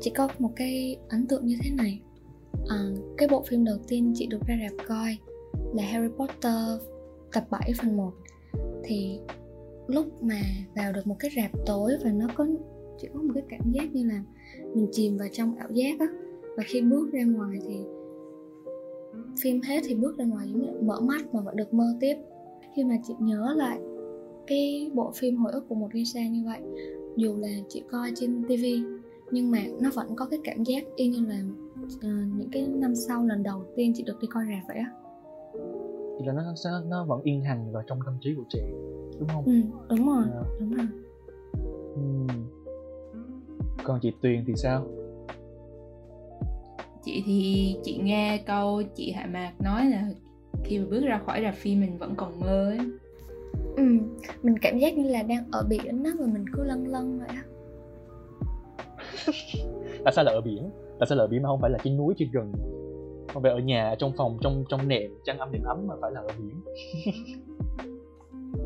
chỉ 0.00 0.10
có 0.10 0.28
một 0.38 0.50
cái 0.56 0.96
ấn 1.08 1.26
tượng 1.26 1.46
như 1.46 1.56
thế 1.62 1.70
này 1.70 2.00
à, 2.68 2.90
cái 3.16 3.28
bộ 3.28 3.42
phim 3.42 3.64
đầu 3.64 3.76
tiên 3.88 4.12
chị 4.16 4.26
được 4.26 4.46
ra 4.46 4.54
rạp 4.62 4.86
coi 4.88 5.16
là 5.74 5.82
Harry 5.82 6.08
Potter 6.08 6.80
tập 7.32 7.44
7 7.50 7.72
phần 7.80 7.96
1 7.96 8.12
thì 8.84 9.18
lúc 9.86 10.22
mà 10.22 10.40
vào 10.76 10.92
được 10.92 11.06
một 11.06 11.16
cái 11.18 11.30
rạp 11.36 11.50
tối 11.66 11.92
và 12.04 12.10
nó 12.12 12.26
có 12.34 12.46
chỉ 12.98 13.08
có 13.14 13.22
một 13.22 13.32
cái 13.34 13.44
cảm 13.48 13.72
giác 13.72 13.94
như 13.94 14.04
là 14.04 14.22
mình 14.74 14.88
chìm 14.92 15.16
vào 15.16 15.28
trong 15.32 15.56
ảo 15.56 15.68
giác 15.72 16.00
á. 16.00 16.06
Và 16.56 16.62
khi 16.66 16.80
bước 16.80 17.12
ra 17.12 17.24
ngoài 17.24 17.58
thì 17.66 17.76
phim 19.42 19.60
hết 19.60 19.80
thì 19.84 19.94
bước 19.94 20.18
ra 20.18 20.24
ngoài 20.24 20.46
giống 20.48 20.62
như 20.62 20.80
mở 20.80 21.00
mắt 21.00 21.34
mà 21.34 21.40
vẫn 21.40 21.56
được 21.56 21.74
mơ 21.74 21.84
tiếp. 22.00 22.16
Khi 22.76 22.84
mà 22.84 22.96
chị 23.06 23.14
nhớ 23.20 23.54
lại 23.56 23.78
cái 24.46 24.90
bộ 24.94 25.12
phim 25.14 25.36
hồi 25.36 25.52
ức 25.52 25.68
của 25.68 25.74
một 25.74 25.88
gây 25.92 26.04
xa 26.04 26.28
như 26.28 26.42
vậy 26.46 26.60
dù 27.16 27.36
là 27.36 27.48
chị 27.68 27.82
coi 27.90 28.12
trên 28.14 28.44
tivi 28.48 28.82
nhưng 29.30 29.50
mà 29.50 29.58
nó 29.80 29.90
vẫn 29.94 30.16
có 30.16 30.26
cái 30.26 30.38
cảm 30.44 30.64
giác 30.64 30.84
y 30.96 31.08
như 31.08 31.26
là 31.26 31.42
những 32.36 32.48
cái 32.52 32.68
năm 32.68 32.94
sau 32.94 33.26
lần 33.26 33.42
đầu 33.42 33.64
tiên 33.76 33.92
chị 33.96 34.02
được 34.02 34.18
đi 34.20 34.28
coi 34.30 34.44
rạp 34.44 34.68
vậy 34.68 34.76
á? 34.76 34.90
Thì 36.18 36.26
là 36.26 36.32
nó 36.32 36.42
sẽ 36.64 36.70
nó 36.86 37.04
vẫn 37.04 37.22
yên 37.22 37.44
hành 37.44 37.72
vào 37.72 37.82
trong 37.86 37.98
tâm 38.06 38.14
trí 38.20 38.34
của 38.36 38.44
chị 38.48 38.60
đúng 39.18 39.28
không? 39.28 39.44
Ừ, 39.44 39.52
đúng 39.88 40.06
rồi 40.06 40.24
à. 40.32 40.42
đúng 40.60 40.74
rồi. 40.74 40.86
Ừ. 41.94 42.34
còn 43.84 43.98
chị 44.02 44.12
Tuyền 44.22 44.44
thì 44.46 44.52
sao? 44.56 44.86
Chị 47.04 47.22
thì 47.26 47.76
chị 47.82 48.00
nghe 48.02 48.42
câu 48.46 48.82
chị 48.94 49.12
Hạ 49.12 49.26
Mạc 49.32 49.52
nói 49.60 49.84
là 49.84 50.08
khi 50.64 50.78
mà 50.78 50.84
bước 50.90 51.00
ra 51.04 51.20
khỏi 51.26 51.40
rạp 51.42 51.54
phim 51.54 51.80
mình 51.80 51.98
vẫn 51.98 52.14
còn 52.16 52.40
mơ 52.40 52.70
ấy. 52.70 52.78
Ừ 53.76 53.84
mình 54.42 54.58
cảm 54.62 54.78
giác 54.78 54.98
như 54.98 55.08
là 55.08 55.22
đang 55.22 55.44
ở 55.52 55.66
biển 55.68 56.02
đó 56.02 56.10
và 56.18 56.26
mình 56.26 56.44
cứ 56.52 56.64
lân 56.64 56.86
lân 56.86 57.18
vậy 57.18 57.28
á. 57.28 57.44
Tại 60.04 60.12
sao 60.16 60.24
là 60.24 60.32
ở 60.32 60.40
biển 60.40 60.70
là 61.10 61.24
ở 61.24 61.26
biển 61.26 61.42
mà 61.42 61.48
không 61.48 61.60
phải 61.60 61.70
là 61.70 61.78
trên 61.84 61.96
núi 61.96 62.14
trên 62.18 62.30
rừng. 62.30 62.52
Không 63.32 63.42
phải 63.42 63.52
ở 63.52 63.58
nhà 63.58 63.94
trong 63.98 64.12
phòng 64.16 64.38
trong 64.42 64.64
trong 64.68 64.88
nệm 64.88 65.10
chăn 65.24 65.38
ấm 65.38 65.52
nệm 65.52 65.62
ấm 65.64 65.86
mà 65.86 65.94
phải 66.00 66.10
là 66.12 66.20
ở 66.20 66.28
biển. 66.38 66.60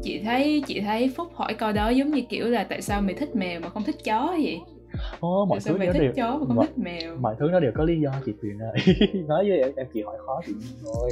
Chị 0.03 0.21
thấy 0.25 0.63
chị 0.67 0.81
thấy 0.81 1.13
phúc 1.17 1.29
hỏi 1.35 1.55
câu 1.55 1.73
đó 1.73 1.89
giống 1.89 2.11
như 2.11 2.23
kiểu 2.29 2.49
là 2.49 2.65
tại 2.65 2.83
sao 2.83 3.03
mày 3.03 3.15
thích 3.15 3.37
mèo 3.37 3.61
mà 3.61 3.69
không 3.69 3.83
thích 3.83 4.05
chó 4.05 4.27
vậy? 4.43 4.61
Ồ, 5.21 5.45
mọi 5.45 5.59
thứ 5.65 5.77
mày 5.77 5.87
nó 5.87 5.93
thích 5.93 6.03
đều 6.03 6.13
chó 6.17 6.31
mà 6.39 6.47
không 6.47 6.57
mọi, 6.57 6.67
thích 6.67 6.79
mèo? 6.79 7.17
mọi 7.17 7.37
thứ 7.39 7.49
nó 7.53 7.61
đều 7.61 7.73
có 7.75 7.85
lý 7.85 8.01
do 8.01 8.11
chị 8.27 8.33
Tuyền 8.43 8.59
ơi. 8.59 8.73
Nói 9.29 9.49
với 9.49 9.59
em 9.59 9.73
em 9.77 9.87
chỉ 9.93 10.03
hỏi 10.03 10.17
khó 10.27 10.41
chị 10.47 10.53
thôi. 10.85 11.11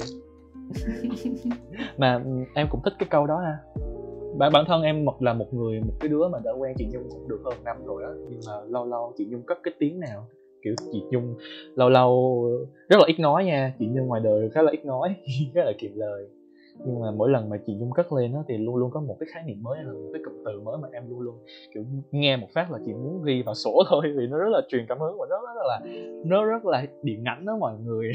Mà 1.99 2.15
ừ, 2.25 2.31
em 2.55 2.67
cũng 2.71 2.81
thích 2.85 2.95
cái 2.99 3.09
câu 3.11 3.27
đó 3.27 3.41
ha. 3.41 3.59
Bản 4.39 4.53
bản 4.53 4.65
thân 4.69 4.83
em 4.83 5.05
một 5.05 5.23
là 5.23 5.33
một 5.35 5.55
người 5.55 5.81
một 5.81 5.95
cái 6.01 6.09
đứa 6.09 6.29
mà 6.29 6.39
đã 6.45 6.53
quen 6.53 6.75
chị 6.79 6.87
nhung 6.93 7.11
cũng 7.11 7.29
được 7.29 7.41
hơn 7.45 7.55
năm 7.65 7.77
rồi 7.85 8.03
đó 8.03 8.09
nhưng 8.31 8.41
mà 8.47 8.53
lâu 8.69 8.87
lâu 8.87 9.13
chị 9.19 9.27
nhung 9.31 9.43
cất 9.43 9.59
cái 9.63 9.75
tiếng 9.79 10.01
nào 10.01 10.27
kiểu 10.65 10.75
chị 10.93 11.03
nhung 11.11 11.35
lâu 11.75 11.89
lâu 11.89 12.45
rất 12.89 12.97
là 13.01 13.05
ít 13.07 13.21
nói 13.21 13.45
nha 13.45 13.73
chị 13.79 13.87
nhung 13.87 14.07
ngoài 14.07 14.21
đời 14.25 14.51
khá 14.51 14.63
là 14.63 14.73
ít 14.73 14.85
nói 14.85 15.15
khá 15.55 15.65
là 15.65 15.73
kiệm 15.79 15.91
lời. 15.95 16.27
Nhưng 16.79 17.01
mà 17.01 17.11
mỗi 17.11 17.31
lần 17.31 17.49
mà 17.49 17.57
chị 17.67 17.75
nhung 17.75 17.93
cất 17.93 18.13
lên 18.13 18.33
đó 18.33 18.45
thì 18.49 18.59
luôn 18.59 18.77
luôn 18.77 18.91
có 18.91 19.01
một 19.01 19.17
cái 19.21 19.29
khái 19.33 19.43
niệm 19.47 19.63
mới 19.63 19.85
là 19.85 19.93
một 19.93 20.11
cái 20.13 20.23
cụm 20.25 20.35
từ 20.45 20.61
mới 20.61 20.79
mà 20.79 20.89
em 20.93 21.11
luôn 21.11 21.21
luôn 21.21 21.35
kiểu 21.75 21.85
nghe 22.11 22.37
một 22.37 22.47
phát 22.55 22.71
là 22.71 22.79
chị 22.87 22.93
muốn 22.93 23.25
ghi 23.25 23.43
vào 23.43 23.55
sổ 23.55 23.83
thôi 23.89 24.03
vì 24.17 24.27
nó 24.27 24.39
rất 24.39 24.49
là 24.49 24.61
truyền 24.69 24.87
cảm 24.89 24.99
hứng 24.99 25.19
và 25.19 25.27
nó 25.31 25.37
rất 25.55 25.67
là 25.69 25.81
nó 26.25 26.45
rất 26.45 26.67
là 26.67 26.87
điện 27.03 27.25
ảnh 27.25 27.47
đó 27.47 27.57
mọi 27.61 27.75
người. 27.85 28.13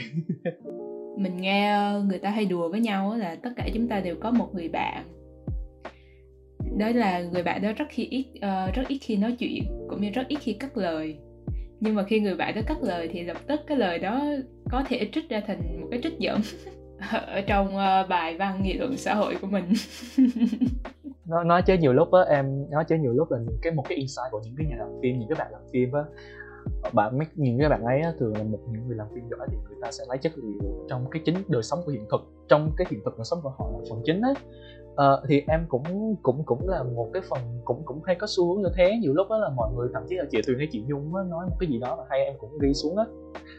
Mình 1.17 1.37
nghe 1.37 1.91
người 2.05 2.19
ta 2.19 2.29
hay 2.29 2.45
đùa 2.45 2.69
với 2.69 2.79
nhau 2.79 3.15
là 3.17 3.35
tất 3.43 3.49
cả 3.55 3.67
chúng 3.73 3.87
ta 3.87 3.99
đều 3.99 4.15
có 4.19 4.31
một 4.31 4.47
người 4.53 4.69
bạn. 4.69 5.03
Đó 6.77 6.89
là 6.95 7.21
người 7.21 7.43
bạn 7.43 7.61
đó 7.61 7.71
rất 7.77 7.85
khi 7.89 8.07
ít 8.11 8.25
uh, 8.35 8.75
rất 8.75 8.83
ít 8.87 8.97
khi 9.01 9.17
nói 9.17 9.35
chuyện 9.39 9.63
cũng 9.89 10.01
như 10.01 10.09
rất 10.09 10.27
ít 10.27 10.37
khi 10.41 10.53
cất 10.53 10.77
lời 10.77 11.17
nhưng 11.79 11.95
mà 11.95 12.03
khi 12.03 12.19
người 12.19 12.36
bạn 12.36 12.55
đó 12.55 12.62
cắt 12.67 12.77
lời 12.83 13.09
thì 13.13 13.24
lập 13.24 13.38
tức 13.48 13.59
cái 13.67 13.77
lời 13.77 14.00
đó 14.00 14.24
có 14.71 14.83
thể 14.88 15.09
trích 15.13 15.29
ra 15.29 15.41
thành 15.48 15.81
một 15.81 15.88
cái 15.91 16.00
trích 16.03 16.19
dẫn 16.19 16.41
ở 17.27 17.41
trong 17.41 17.67
uh, 17.67 18.09
bài 18.09 18.38
văn 18.38 18.63
nghị 18.63 18.74
luận 18.74 18.98
xã 18.98 19.13
hội 19.13 19.36
của 19.41 19.48
mình. 19.48 19.74
Nó 21.25 21.43
nói 21.43 21.62
chứ 21.62 21.74
nhiều 21.74 21.93
lúc 21.93 22.12
á 22.12 22.21
em 22.29 22.69
nói 22.71 22.83
chứ 22.88 22.95
nhiều 22.95 23.13
lúc 23.13 23.31
là 23.31 23.39
những 23.39 23.57
cái 23.62 23.74
một 23.74 23.83
cái 23.89 23.98
insight 23.98 24.31
của 24.31 24.41
những 24.43 24.55
cái 24.57 24.67
nhà 24.67 24.75
làm 24.79 24.89
phim 25.01 25.19
những 25.19 25.29
cái 25.29 25.36
bạn 25.39 25.51
làm 25.51 25.62
phim 25.74 25.91
á. 25.91 26.01
Bạn 26.93 27.17
mấy 27.17 27.27
những 27.36 27.59
cái 27.59 27.69
bạn 27.69 27.83
ấy 27.83 28.01
á, 28.01 28.12
thường 28.19 28.33
là 28.38 28.43
một 28.43 28.59
những 28.71 28.88
người 28.88 28.98
làm 28.98 29.07
phim 29.15 29.24
giỏi 29.29 29.48
thì 29.51 29.57
người 29.57 29.77
ta 29.81 29.91
sẽ 29.91 30.03
lấy 30.09 30.17
chất 30.17 30.31
liệu 30.36 30.86
trong 30.89 31.09
cái 31.12 31.21
chính 31.25 31.36
đời 31.48 31.63
sống 31.63 31.79
của 31.86 31.91
hiện 31.91 32.05
thực 32.12 32.21
trong 32.48 32.71
cái 32.77 32.88
hiện 32.91 33.00
thực 33.05 33.17
đời 33.17 33.25
sống 33.25 33.39
của 33.43 33.50
họ 33.50 33.69
là 33.71 33.79
phần 33.89 34.01
chính 34.05 34.21
á 34.21 34.29
uh, 34.99 35.19
thì 35.27 35.43
em 35.47 35.65
cũng 35.67 36.15
cũng 36.23 36.43
cũng 36.45 36.69
là 36.69 36.83
một 36.83 37.09
cái 37.13 37.21
phần 37.29 37.39
cũng 37.65 37.81
cũng 37.85 38.01
hay 38.03 38.15
có 38.15 38.27
xu 38.29 38.47
hướng 38.47 38.63
như 38.63 38.69
thế. 38.75 38.97
Nhiều 39.01 39.13
lúc 39.13 39.27
đó 39.29 39.37
là 39.37 39.49
mọi 39.49 39.73
người 39.73 39.87
thậm 39.93 40.03
chí 40.09 40.15
là 40.15 40.25
chị 40.31 40.41
Tuyền 40.47 40.57
hay 40.57 40.67
chị 40.71 40.83
Nhung 40.87 41.15
á, 41.15 41.23
nói 41.23 41.45
một 41.45 41.55
cái 41.59 41.69
gì 41.69 41.79
đó 41.79 41.95
mà 41.95 42.03
hay 42.09 42.25
em 42.25 42.33
cũng 42.39 42.57
ghi 42.61 42.73
xuống 42.73 42.97
á. 42.97 43.05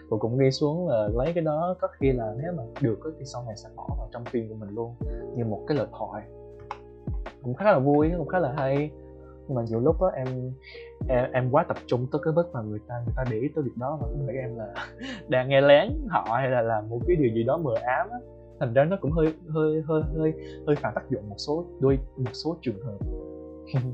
Và 0.08 0.16
cũng 0.20 0.38
ghi 0.38 0.50
xuống 0.50 0.88
là 0.88 1.08
lấy 1.14 1.32
cái 1.32 1.44
đó 1.44 1.76
có 1.80 1.88
khi 2.00 2.12
là 2.12 2.34
nếu 2.42 2.52
mà 2.56 2.62
được 2.80 2.98
thì 3.18 3.24
sau 3.24 3.44
này 3.46 3.56
sẽ 3.56 3.68
bỏ 3.76 3.88
vào 3.98 4.08
trong 4.12 4.24
phim 4.24 4.48
của 4.48 4.54
mình 4.54 4.68
luôn 4.74 4.94
như 5.36 5.44
một 5.44 5.64
cái 5.68 5.76
lời 5.76 5.86
thoại. 5.98 6.22
Cũng 7.42 7.54
khá 7.54 7.64
là 7.72 7.78
vui 7.78 8.10
cũng 8.18 8.28
khá 8.28 8.38
là 8.38 8.52
hay. 8.56 8.90
Nhưng 9.48 9.56
mà 9.56 9.62
nhiều 9.68 9.80
lúc 9.80 10.02
á 10.02 10.08
em 10.14 10.52
em 11.08 11.32
em 11.32 11.50
quá 11.50 11.64
tập 11.68 11.76
trung 11.86 12.06
tới 12.12 12.20
cái 12.24 12.34
mức 12.34 12.50
mà 12.52 12.60
người 12.60 12.78
ta 12.88 12.94
người 13.04 13.14
ta 13.16 13.24
để 13.30 13.36
ý 13.36 13.48
tới 13.54 13.64
việc 13.64 13.76
đó 13.76 13.98
mà 14.00 14.06
không 14.08 14.22
phải 14.26 14.36
em 14.36 14.56
là 14.56 14.74
đang 15.28 15.48
nghe 15.48 15.60
lén 15.60 15.88
họ 16.08 16.26
hay 16.30 16.50
là 16.50 16.62
làm 16.62 16.88
một 16.88 17.00
cái 17.06 17.16
điều 17.16 17.34
gì 17.34 17.42
đó 17.42 17.56
mờ 17.56 17.74
ám 17.82 18.08
á 18.10 18.18
thành 18.60 18.74
ra 18.74 18.84
nó 18.84 18.96
cũng 19.00 19.10
hơi 19.10 19.26
hơi 19.48 19.82
hơi 19.88 20.02
hơi 20.16 20.32
hơi 20.66 20.76
phản 20.76 20.92
tác 20.94 21.10
dụng 21.10 21.28
một 21.28 21.36
số 21.38 21.66
đôi 21.80 21.98
một 22.16 22.30
số 22.32 22.56
trường 22.62 22.80
hợp. 22.84 22.98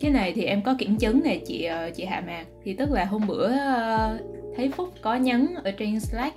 Cái 0.00 0.10
này 0.10 0.32
thì 0.34 0.44
em 0.44 0.62
có 0.62 0.74
kiểm 0.78 0.96
chứng 0.96 1.22
này 1.24 1.42
chị 1.46 1.64
ờ, 1.64 1.90
chị 1.90 2.04
Hạ 2.04 2.22
Mạc. 2.26 2.46
Thì 2.64 2.74
tức 2.74 2.90
là 2.90 3.04
hôm 3.04 3.26
bữa 3.26 3.52
ờ, 3.58 4.18
thấy 4.56 4.70
Phúc 4.70 4.88
có 5.02 5.14
nhắn 5.14 5.54
ở 5.64 5.70
trên 5.70 6.00
Slack 6.00 6.36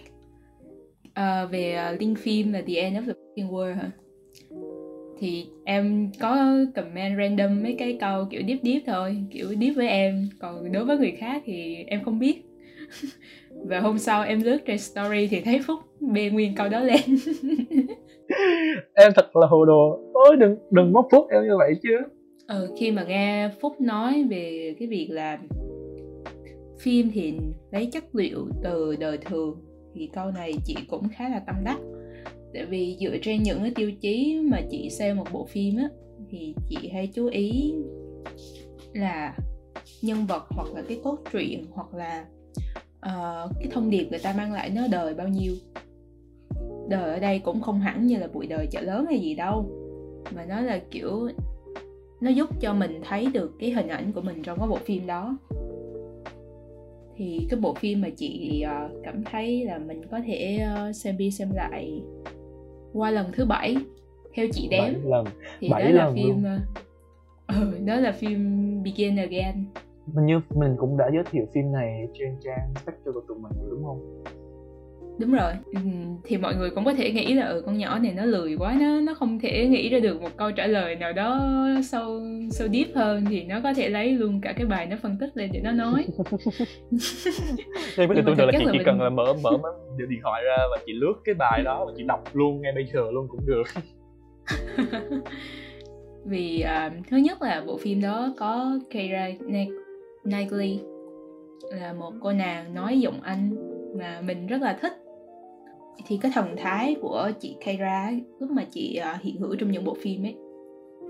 uh, 1.08 1.52
về 1.52 1.96
link 2.00 2.20
phim 2.20 2.54
là 2.54 2.62
The 2.68 2.74
End 2.74 2.98
of 2.98 3.06
the 3.06 3.14
Fucking 3.14 3.50
World 3.50 3.76
hả? 3.76 3.92
Thì 5.20 5.48
em 5.66 6.12
có 6.20 6.56
comment 6.76 7.18
random 7.18 7.64
mấy 7.64 7.76
cái 7.80 7.98
câu 8.00 8.26
kiểu 8.30 8.42
deep 8.48 8.60
deep 8.64 8.82
thôi 8.86 9.18
kiểu 9.32 9.48
deep 9.60 9.76
với 9.76 9.88
em. 9.88 10.30
Còn 10.40 10.72
đối 10.72 10.86
với 10.86 10.98
người 10.98 11.12
khác 11.12 11.44
thì 11.46 11.76
em 11.88 12.04
không 12.04 12.20
biết. 12.20 12.44
và 13.66 13.80
hôm 13.80 14.00
sau 14.00 14.24
em 14.24 14.42
lướt 14.42 14.58
trên 14.66 14.78
story 14.78 15.28
thì 15.28 15.42
thấy 15.42 15.60
phúc 15.68 15.80
bê 16.00 16.30
nguyên 16.30 16.56
câu 16.56 16.70
đó 16.70 16.80
lên. 16.80 17.02
Em 18.94 19.12
thật 19.16 19.36
là 19.36 19.48
hồ 19.48 19.66
đồ. 19.66 20.00
Ôi 20.14 20.36
đừng 20.40 20.56
đừng 20.72 20.94
móc 20.94 21.08
phúc 21.12 21.28
em 21.30 21.44
như 21.44 21.58
vậy 21.58 21.74
chứ. 21.84 21.98
Ừ, 22.48 22.74
khi 22.78 22.92
mà 22.92 23.04
nghe 23.04 23.50
phúc 23.62 23.82
nói 23.82 24.26
về 24.30 24.76
cái 24.80 24.88
việc 24.88 25.08
là 25.12 25.40
phim 26.80 27.12
thì 27.14 27.34
lấy 27.72 27.90
chất 27.92 28.16
liệu 28.16 28.48
từ 28.64 28.96
đời 28.96 29.18
thường 29.18 29.62
thì 29.96 30.10
câu 30.14 30.32
này 30.32 30.54
chị 30.66 30.76
cũng 30.88 31.08
khá 31.16 31.30
là 31.30 31.42
tâm 31.48 31.56
đắc. 31.66 31.78
Tại 32.54 32.66
vì 32.66 32.98
dựa 33.00 33.18
trên 33.22 33.44
những 33.44 33.60
cái 33.62 33.72
tiêu 33.76 33.92
chí 34.02 34.42
mà 34.44 34.62
chị 34.70 34.90
xem 34.90 35.18
một 35.18 35.28
bộ 35.32 35.48
phim 35.50 35.78
á 35.78 35.90
thì 36.30 36.56
chị 36.70 36.90
hay 36.94 37.08
chú 37.14 37.28
ý 37.28 37.74
là 38.94 39.36
nhân 40.02 40.26
vật 40.26 40.44
hoặc 40.50 40.68
là 40.76 40.82
cái 40.88 41.00
cốt 41.04 41.18
truyện 41.32 41.66
hoặc 41.72 41.94
là 41.94 42.26
uh, 43.06 43.52
cái 43.60 43.68
thông 43.72 43.90
điệp 43.90 44.08
người 44.10 44.20
ta 44.20 44.34
mang 44.38 44.54
lại 44.54 44.70
nó 44.70 44.88
đời 44.92 45.14
bao 45.14 45.28
nhiêu? 45.28 45.54
Đời 46.90 47.14
ở 47.14 47.20
đây 47.20 47.40
cũng 47.40 47.62
không 47.62 47.80
hẳn 47.80 48.08
như 48.08 48.18
là 48.18 48.28
bụi 48.28 48.48
đời 48.48 48.68
chợ 48.72 48.82
lớn 48.82 49.06
hay 49.06 49.20
gì 49.20 49.36
đâu 49.36 49.70
mà 50.36 50.46
nó 50.46 50.62
là 50.62 50.80
kiểu 50.92 51.30
nó 52.22 52.30
giúp 52.30 52.62
cho 52.62 52.74
mình 52.74 53.02
thấy 53.04 53.28
được 53.34 53.52
cái 53.60 53.72
hình 53.72 53.88
ảnh 53.88 54.12
của 54.12 54.22
mình 54.22 54.44
trong 54.44 54.60
cái 54.60 54.68
bộ 54.68 54.78
phim 54.78 55.08
đó. 55.08 55.38
Thì 57.18 57.48
cái 57.50 57.60
bộ 57.60 57.74
phim 57.74 58.02
mà 58.02 58.10
chị 58.18 58.64
uh, 58.66 58.92
cảm 59.04 59.24
thấy 59.24 59.66
là 59.66 59.78
mình 59.78 60.02
có 60.12 60.20
thể 60.28 60.68
uh, 60.90 60.96
xem 60.96 61.18
đi 61.18 61.32
xem 61.32 61.50
lại 61.54 62.02
qua 62.94 63.12
lần 63.12 63.32
thứ 63.34 63.46
bảy 63.46 63.78
theo 64.34 64.48
chị 64.54 64.68
đếm. 64.72 64.82
7 64.82 64.94
lần. 64.94 65.26
thì 65.60 65.70
7 65.70 65.84
đó 65.84 65.90
là 65.90 66.12
phim 66.16 66.38
uh, 66.40 66.62
ừ, 67.48 67.80
đó 67.86 67.96
là 67.96 68.12
phim 68.12 68.60
Begin 68.84 69.16
Again 69.16 69.66
mình 70.14 70.26
như 70.26 70.42
mình 70.56 70.76
cũng 70.78 70.98
đã 70.98 71.10
giới 71.14 71.24
thiệu 71.32 71.46
phim 71.54 71.72
này 71.72 72.08
trên 72.14 72.36
trang 72.42 72.74
Spectre 72.82 73.12
của 73.12 73.22
tụi 73.28 73.38
mình 73.40 73.52
đúng 73.70 73.84
không? 73.84 74.24
Đúng 75.20 75.32
rồi. 75.32 75.52
Ừ, 75.66 75.80
thì 76.24 76.38
mọi 76.38 76.56
người 76.56 76.70
cũng 76.70 76.86
có 76.86 76.94
thể 76.94 77.12
nghĩ 77.12 77.34
là 77.34 77.48
ừ 77.48 77.64
con 77.66 77.78
nhỏ 77.78 78.00
này 78.00 78.14
nó 78.14 78.26
lười 78.26 78.56
quá 78.60 78.78
nó 78.80 79.00
nó 79.02 79.14
không 79.14 79.40
thể 79.40 79.68
nghĩ 79.68 79.90
ra 79.90 80.00
được 80.00 80.22
một 80.22 80.30
câu 80.38 80.52
trả 80.52 80.68
lời 80.68 80.96
nào 80.96 81.14
đó 81.14 81.50
sâu 81.84 82.22
sâu 82.52 82.68
deep 82.68 82.88
hơn 82.96 83.26
thì 83.30 83.44
nó 83.44 83.60
có 83.64 83.74
thể 83.74 83.90
lấy 83.90 84.12
luôn 84.12 84.42
cả 84.42 84.54
cái 84.58 84.66
bài 84.66 84.86
nó 84.86 84.96
phân 85.02 85.18
tích 85.20 85.38
lên 85.38 85.50
để 85.54 85.62
nó 85.64 85.72
nói. 85.72 86.06
Đây 87.98 88.08
bây 88.08 88.18
giờ 88.18 88.24
tôi 88.26 88.36
là 88.36 88.52
chị 88.52 88.66
chỉ 88.72 88.78
mình... 88.78 88.86
cần 88.86 89.02
là 89.02 89.10
mở 89.10 89.34
mở 89.44 89.52
điện 89.98 90.20
thoại 90.24 90.44
ra 90.44 90.58
và 90.72 90.78
chị 90.86 90.94
lướt 90.94 91.14
cái 91.26 91.36
bài 91.36 91.64
đó 91.64 91.86
và 91.86 91.92
chị 91.98 92.04
đọc 92.04 92.24
luôn 92.34 92.62
ngay 92.62 92.72
bây 92.76 92.86
giờ 92.94 93.12
luôn 93.12 93.28
cũng 93.30 93.46
được. 93.46 93.64
Vì 96.26 96.66
uh, 96.88 96.94
thứ 97.10 97.18
nhất 97.18 97.42
là 97.42 97.64
bộ 97.68 97.78
phim 97.78 98.02
đó 98.02 98.34
có 98.38 98.80
Keira 98.90 99.30
Knightley 100.24 100.80
là 101.72 101.94
một 101.94 102.14
cô 102.22 102.32
nàng 102.32 102.74
nói 102.74 103.00
giọng 103.00 103.22
Anh 103.22 103.56
mà 103.98 104.22
mình 104.22 104.48
rất 104.48 104.62
là 104.62 104.78
thích. 104.82 104.94
Thì 106.08 106.20
cái 106.22 106.32
thần 106.36 106.56
thái 106.58 106.96
của 107.02 107.32
chị 107.40 107.56
Keira 107.66 108.12
lúc 108.40 108.52
mà 108.52 108.66
chị 108.72 108.96
à, 108.96 109.20
hiện 109.22 109.38
hữu 109.38 109.56
trong 109.56 109.72
những 109.72 109.84
bộ 109.84 109.96
phim 110.02 110.26
ấy, 110.26 110.36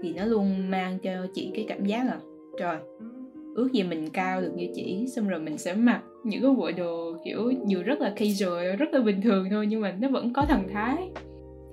thì 0.01 0.13
nó 0.13 0.25
luôn 0.25 0.70
mang 0.70 1.00
cho 1.00 1.12
chị 1.34 1.51
cái 1.56 1.66
cảm 1.68 1.86
giác 1.86 2.06
là, 2.06 2.20
trời, 2.60 2.78
ước 3.56 3.70
gì 3.74 3.84
mình 3.84 4.10
cao 4.10 4.42
được 4.42 4.51
như 4.56 4.68
chị, 4.75 5.08
xong 5.16 5.28
rồi 5.28 5.39
mình 5.39 5.58
sẽ 5.58 5.74
mặc 5.74 6.01
những 6.24 6.42
cái 6.42 6.51
bộ 6.51 6.72
đồ 6.78 7.13
kiểu 7.25 7.54
dù 7.68 7.82
rất 7.86 8.01
là 8.01 8.13
casual, 8.16 8.75
rất 8.75 8.94
là 8.94 9.00
bình 9.00 9.22
thường 9.22 9.48
thôi, 9.51 9.68
nhưng 9.70 9.82
mà 9.82 9.96
nó 10.00 10.10
vẫn 10.10 10.34
có 10.34 10.42
thần 10.42 10.68
thái 10.74 11.10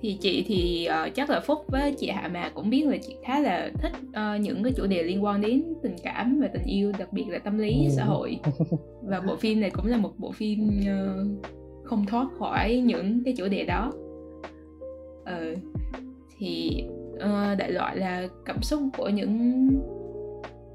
thì 0.01 0.17
chị 0.21 0.45
thì 0.47 0.87
uh, 1.07 1.15
chắc 1.15 1.29
là 1.29 1.39
phúc 1.39 1.65
với 1.67 1.95
chị 1.99 2.09
hạ 2.09 2.29
mà 2.33 2.49
cũng 2.49 2.69
biết 2.69 2.87
là 2.87 2.97
chị 3.07 3.15
khá 3.23 3.39
là 3.39 3.71
thích 3.81 3.91
uh, 4.09 4.41
những 4.41 4.63
cái 4.63 4.73
chủ 4.77 4.85
đề 4.87 5.03
liên 5.03 5.23
quan 5.23 5.41
đến 5.41 5.63
tình 5.83 5.95
cảm 6.03 6.39
và 6.41 6.47
tình 6.53 6.65
yêu 6.65 6.91
đặc 6.99 7.13
biệt 7.13 7.25
là 7.29 7.39
tâm 7.39 7.57
lý 7.57 7.87
xã 7.91 8.03
hội. 8.03 8.39
Và 9.03 9.19
bộ 9.19 9.35
phim 9.35 9.59
này 9.59 9.69
cũng 9.69 9.85
là 9.85 9.97
một 9.97 10.11
bộ 10.17 10.31
phim 10.31 10.69
uh, 10.81 11.45
không 11.83 12.05
thoát 12.05 12.27
khỏi 12.39 12.81
những 12.85 13.23
cái 13.25 13.33
chủ 13.37 13.47
đề 13.47 13.65
đó. 13.65 13.91
Uh, 15.21 15.57
thì 16.37 16.83
uh, 17.15 17.57
đại 17.57 17.71
loại 17.71 17.97
là 17.97 18.27
cảm 18.45 18.61
xúc 18.61 18.81
của 18.97 19.09
những 19.09 19.69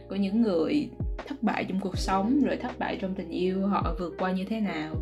của 0.08 0.16
những 0.16 0.42
người 0.42 0.88
thất 1.26 1.42
bại 1.42 1.64
trong 1.68 1.80
cuộc 1.80 1.98
sống 1.98 2.40
rồi 2.44 2.56
thất 2.56 2.78
bại 2.78 2.98
trong 3.00 3.14
tình 3.14 3.28
yêu 3.28 3.66
họ 3.66 3.94
vượt 3.98 4.14
qua 4.18 4.32
như 4.32 4.44
thế 4.44 4.60
nào. 4.60 4.94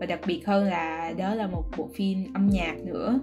Và 0.00 0.06
đặc 0.06 0.20
biệt 0.26 0.46
hơn 0.46 0.64
là 0.64 1.12
đó 1.18 1.34
là 1.34 1.46
một 1.46 1.64
bộ 1.76 1.88
phim 1.94 2.34
âm 2.34 2.48
nhạc 2.50 2.76
nữa 2.84 3.20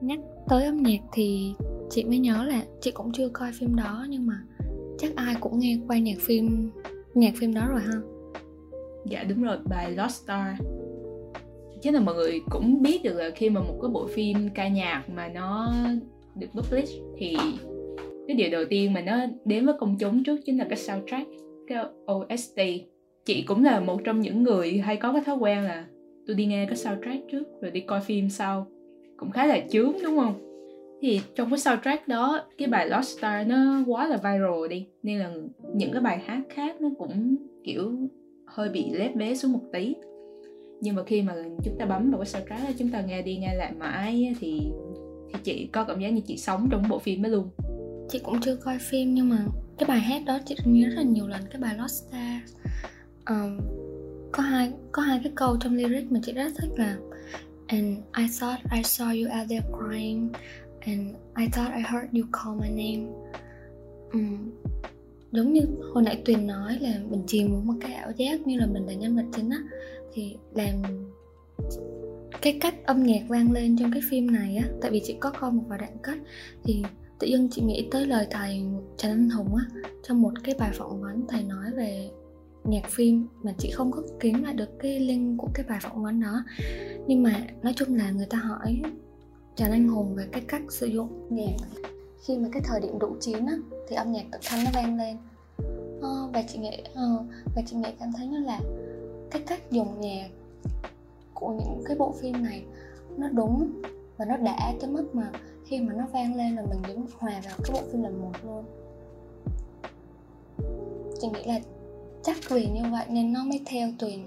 nhắc 0.00 0.18
tới 0.48 0.64
âm 0.64 0.82
nhạc 0.82 1.00
thì 1.12 1.52
chị 1.90 2.04
mới 2.04 2.18
nhớ 2.18 2.44
là 2.44 2.62
chị 2.80 2.90
cũng 2.90 3.12
chưa 3.12 3.28
coi 3.28 3.50
phim 3.52 3.76
đó, 3.76 4.06
nhưng 4.08 4.26
mà 4.26 4.34
chắc 4.98 5.16
ai 5.16 5.34
cũng 5.40 5.58
nghe 5.58 5.78
qua 5.88 5.98
nhạc 5.98 6.18
phim 6.20 6.70
nhạc 7.14 7.34
phim 7.36 7.54
đó 7.54 7.68
rồi 7.70 7.80
ha? 7.80 8.00
Dạ 9.06 9.24
đúng 9.24 9.42
rồi, 9.42 9.58
bài 9.64 9.92
Lost 9.92 10.24
Star. 10.24 10.60
Chắc 11.82 11.94
là 11.94 12.00
mọi 12.00 12.14
người 12.14 12.40
cũng 12.50 12.82
biết 12.82 13.02
được 13.02 13.14
là 13.14 13.30
khi 13.30 13.50
mà 13.50 13.60
một 13.60 13.78
cái 13.82 13.90
bộ 13.90 14.06
phim 14.06 14.36
ca 14.54 14.68
nhạc 14.68 15.04
mà 15.14 15.28
nó 15.28 15.74
được 16.36 16.46
publish 16.54 16.92
thì 17.16 17.36
cái 18.26 18.36
điều 18.36 18.50
đầu 18.50 18.64
tiên 18.70 18.92
mà 18.92 19.00
nó 19.00 19.16
đến 19.44 19.66
với 19.66 19.74
công 19.78 19.96
chúng 19.98 20.24
trước 20.24 20.40
chính 20.46 20.58
là 20.58 20.66
cái 20.68 20.78
soundtrack, 20.78 21.30
cái 21.68 21.84
OST 22.12 22.60
chị 23.24 23.42
cũng 23.42 23.64
là 23.64 23.80
một 23.80 24.00
trong 24.04 24.20
những 24.20 24.42
người 24.42 24.78
hay 24.78 24.96
có 24.96 25.12
cái 25.12 25.22
thói 25.26 25.36
quen 25.36 25.62
là 25.62 25.86
tôi 26.26 26.36
đi 26.36 26.46
nghe 26.46 26.66
cái 26.66 26.76
soundtrack 26.76 27.28
trước, 27.30 27.44
rồi 27.60 27.70
đi 27.70 27.80
coi 27.80 28.00
phim 28.00 28.28
sau 28.28 28.66
cũng 29.18 29.30
khá 29.30 29.46
là 29.46 29.58
chướng 29.70 29.92
đúng 30.04 30.16
không? 30.16 30.34
Thì 31.00 31.20
trong 31.34 31.50
cái 31.50 31.58
soundtrack 31.58 32.08
đó 32.08 32.40
cái 32.58 32.68
bài 32.68 32.88
Lost 32.88 33.18
Star 33.18 33.48
nó 33.48 33.82
quá 33.86 34.06
là 34.06 34.16
viral 34.16 34.68
đi 34.70 34.86
nên 35.02 35.18
là 35.18 35.32
những 35.74 35.92
cái 35.92 36.00
bài 36.00 36.18
hát 36.26 36.40
khác 36.50 36.80
nó 36.80 36.88
cũng 36.98 37.36
kiểu 37.64 37.92
hơi 38.46 38.68
bị 38.68 38.90
lép 38.90 39.14
bé 39.14 39.34
xuống 39.34 39.52
một 39.52 39.62
tí. 39.72 39.94
Nhưng 40.80 40.94
mà 40.94 41.02
khi 41.04 41.22
mà 41.22 41.34
chúng 41.64 41.78
ta 41.78 41.86
bấm 41.86 42.10
vào 42.10 42.20
cái 42.20 42.26
soundtrack 42.26 42.64
đó 42.64 42.70
chúng 42.78 42.90
ta 42.90 43.00
nghe 43.00 43.22
đi 43.22 43.36
nghe 43.36 43.54
lại 43.54 43.72
mãi 43.78 44.34
thì 44.40 44.60
thì 45.28 45.38
chị 45.44 45.68
có 45.72 45.84
cảm 45.84 46.00
giác 46.00 46.08
như 46.08 46.20
chị 46.26 46.36
sống 46.36 46.68
trong 46.70 46.82
bộ 46.88 46.98
phim 46.98 47.22
đó 47.22 47.28
luôn. 47.28 47.48
Chị 48.08 48.18
cũng 48.18 48.40
chưa 48.40 48.56
coi 48.56 48.78
phim 48.78 49.14
nhưng 49.14 49.28
mà 49.28 49.38
cái 49.78 49.88
bài 49.88 50.00
hát 50.00 50.22
đó 50.26 50.38
chị 50.46 50.56
nhớ 50.64 50.88
rất 50.88 50.94
là 50.96 51.02
nhiều 51.02 51.28
lần 51.28 51.40
cái 51.50 51.60
bài 51.60 51.74
Lost 51.78 52.04
Star. 52.08 52.42
Um, 53.28 53.58
có 54.32 54.42
hai 54.42 54.72
có 54.92 55.02
hai 55.02 55.20
cái 55.22 55.32
câu 55.34 55.56
trong 55.60 55.74
lyric 55.74 56.12
mà 56.12 56.20
chị 56.22 56.32
rất 56.32 56.52
thích 56.56 56.70
là 56.76 56.96
I 58.18 58.26
thought 58.40 58.58
I 58.72 58.82
saw 58.82 59.10
you 59.10 59.28
out 59.28 59.48
there 59.48 59.62
crying 59.72 60.34
and 60.80 61.16
I 61.36 61.48
thought 61.48 61.72
I 61.72 61.80
heard 61.80 62.08
you 62.12 62.24
call 62.32 62.54
my 62.56 62.68
name. 62.68 63.06
Um, 64.12 64.50
giống 65.32 65.52
như 65.52 65.60
hồi 65.94 66.02
nãy 66.02 66.22
tuyền 66.24 66.46
nói 66.46 66.78
là 66.80 67.00
mình 67.10 67.22
chìm 67.26 67.52
vào 67.52 67.60
một 67.60 67.74
cái 67.80 67.92
ảo 67.92 68.10
giác 68.16 68.46
như 68.46 68.58
là 68.58 68.66
mình 68.66 68.86
là 68.86 68.92
nhân 68.92 69.16
vật 69.16 69.24
chính 69.36 69.50
á 69.50 69.58
thì 70.12 70.36
làm 70.54 70.82
cái 72.42 72.58
cách 72.60 72.74
âm 72.86 73.02
nhạc 73.02 73.22
vang 73.28 73.52
lên 73.52 73.76
trong 73.78 73.92
cái 73.92 74.02
phim 74.10 74.30
này 74.30 74.56
á 74.56 74.68
tại 74.80 74.90
vì 74.90 75.00
chị 75.04 75.16
có 75.20 75.30
coi 75.30 75.52
một 75.52 75.62
vài 75.68 75.78
đoạn 75.78 75.96
cắt 76.02 76.18
thì 76.64 76.82
tự 77.18 77.26
dưng 77.26 77.48
chị 77.50 77.62
nghĩ 77.62 77.88
tới 77.90 78.06
lời 78.06 78.26
thầy 78.30 78.64
trần 78.96 79.10
anh 79.10 79.30
hùng 79.30 79.54
á 79.54 79.64
trong 80.02 80.22
một 80.22 80.32
cái 80.44 80.54
bài 80.58 80.70
phỏng 80.74 81.02
vấn 81.02 81.26
thầy 81.28 81.42
nói 81.42 81.70
về 81.76 82.10
nhạc 82.70 82.90
phim 82.90 83.26
mà 83.42 83.52
chị 83.58 83.70
không 83.70 83.92
có 83.92 84.02
kiếm 84.20 84.42
lại 84.42 84.54
được 84.54 84.78
cái 84.78 85.00
link 85.00 85.38
của 85.40 85.48
cái 85.54 85.66
bài 85.68 85.78
phỏng 85.82 86.02
vấn 86.02 86.20
đó. 86.20 86.44
Nhưng 87.06 87.22
mà 87.22 87.46
nói 87.62 87.72
chung 87.76 87.94
là 87.94 88.10
người 88.10 88.26
ta 88.30 88.38
hỏi 88.38 88.82
Trần 89.56 89.70
Anh 89.70 89.88
Hùng 89.88 90.14
về 90.14 90.26
cái 90.32 90.42
cách 90.48 90.62
sử 90.68 90.86
dụng 90.86 91.26
nhạc. 91.30 91.56
Khi 92.24 92.38
mà 92.38 92.48
cái 92.52 92.62
thời 92.64 92.80
điểm 92.80 92.98
đủ 92.98 93.16
chín 93.20 93.46
á 93.46 93.54
thì 93.88 93.96
âm 93.96 94.12
nhạc 94.12 94.24
tự 94.32 94.38
thân 94.48 94.64
nó 94.64 94.70
vang 94.74 94.96
lên. 94.96 95.16
À, 96.02 96.14
và 96.32 96.42
chị 96.42 96.58
nghĩ 96.58 96.82
à, 96.94 97.02
và 97.56 97.62
chị 97.66 97.76
nghĩ 97.76 97.88
cảm 98.00 98.12
thấy 98.16 98.26
như 98.26 98.38
là 98.38 98.60
cái 99.30 99.42
cách 99.46 99.70
dùng 99.70 100.00
nhạc 100.00 100.28
của 101.34 101.52
những 101.52 101.82
cái 101.84 101.96
bộ 101.96 102.14
phim 102.20 102.42
này 102.42 102.64
nó 103.16 103.28
đúng 103.28 103.82
và 104.16 104.24
nó 104.24 104.36
đã 104.36 104.74
tới 104.80 104.90
mức 104.90 105.14
mà 105.14 105.30
khi 105.64 105.80
mà 105.80 105.92
nó 105.92 106.06
vang 106.12 106.34
lên 106.34 106.56
là 106.56 106.62
mình 106.62 106.82
đứng 106.88 107.06
hòa 107.18 107.40
vào 107.44 107.54
cái 107.64 107.70
bộ 107.74 107.80
phim 107.92 108.02
là 108.02 108.10
một 108.10 108.32
luôn. 108.44 108.64
Chị 111.20 111.28
nghĩ 111.28 111.44
là 111.44 111.60
chắc 112.22 112.36
vì 112.50 112.66
như 112.66 112.82
vậy 112.92 113.04
nên 113.10 113.32
nó 113.32 113.44
mới 113.44 113.60
theo 113.66 113.88
tuyền 113.98 114.18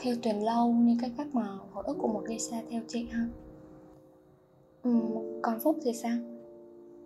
theo 0.00 0.14
tuyền 0.22 0.36
lâu 0.36 0.72
như 0.72 0.96
cái 1.00 1.10
cách 1.16 1.26
mà 1.32 1.46
hồi 1.72 1.84
ức 1.86 1.96
của 2.00 2.08
một 2.08 2.22
gây 2.24 2.38
xa 2.38 2.62
theo 2.70 2.82
chị 2.88 3.06
ha. 3.10 3.26
Ừ, 4.82 4.90
còn 5.42 5.60
phúc 5.60 5.76
thì 5.84 5.92
sao? 5.92 6.16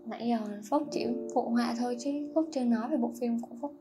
Nãy 0.07 0.29
giờ 0.29 0.39
phúc 0.71 0.83
chỉ 0.91 1.07
phụ 1.35 1.43
họa 1.43 1.75
thôi 1.79 1.97
chứ 1.99 2.11
phúc 2.35 2.49
chưa 2.53 2.65
nói 2.65 2.89
về 2.91 2.97
bộ 2.97 3.13
phim 3.21 3.41
của 3.41 3.57
phúc. 3.61 3.73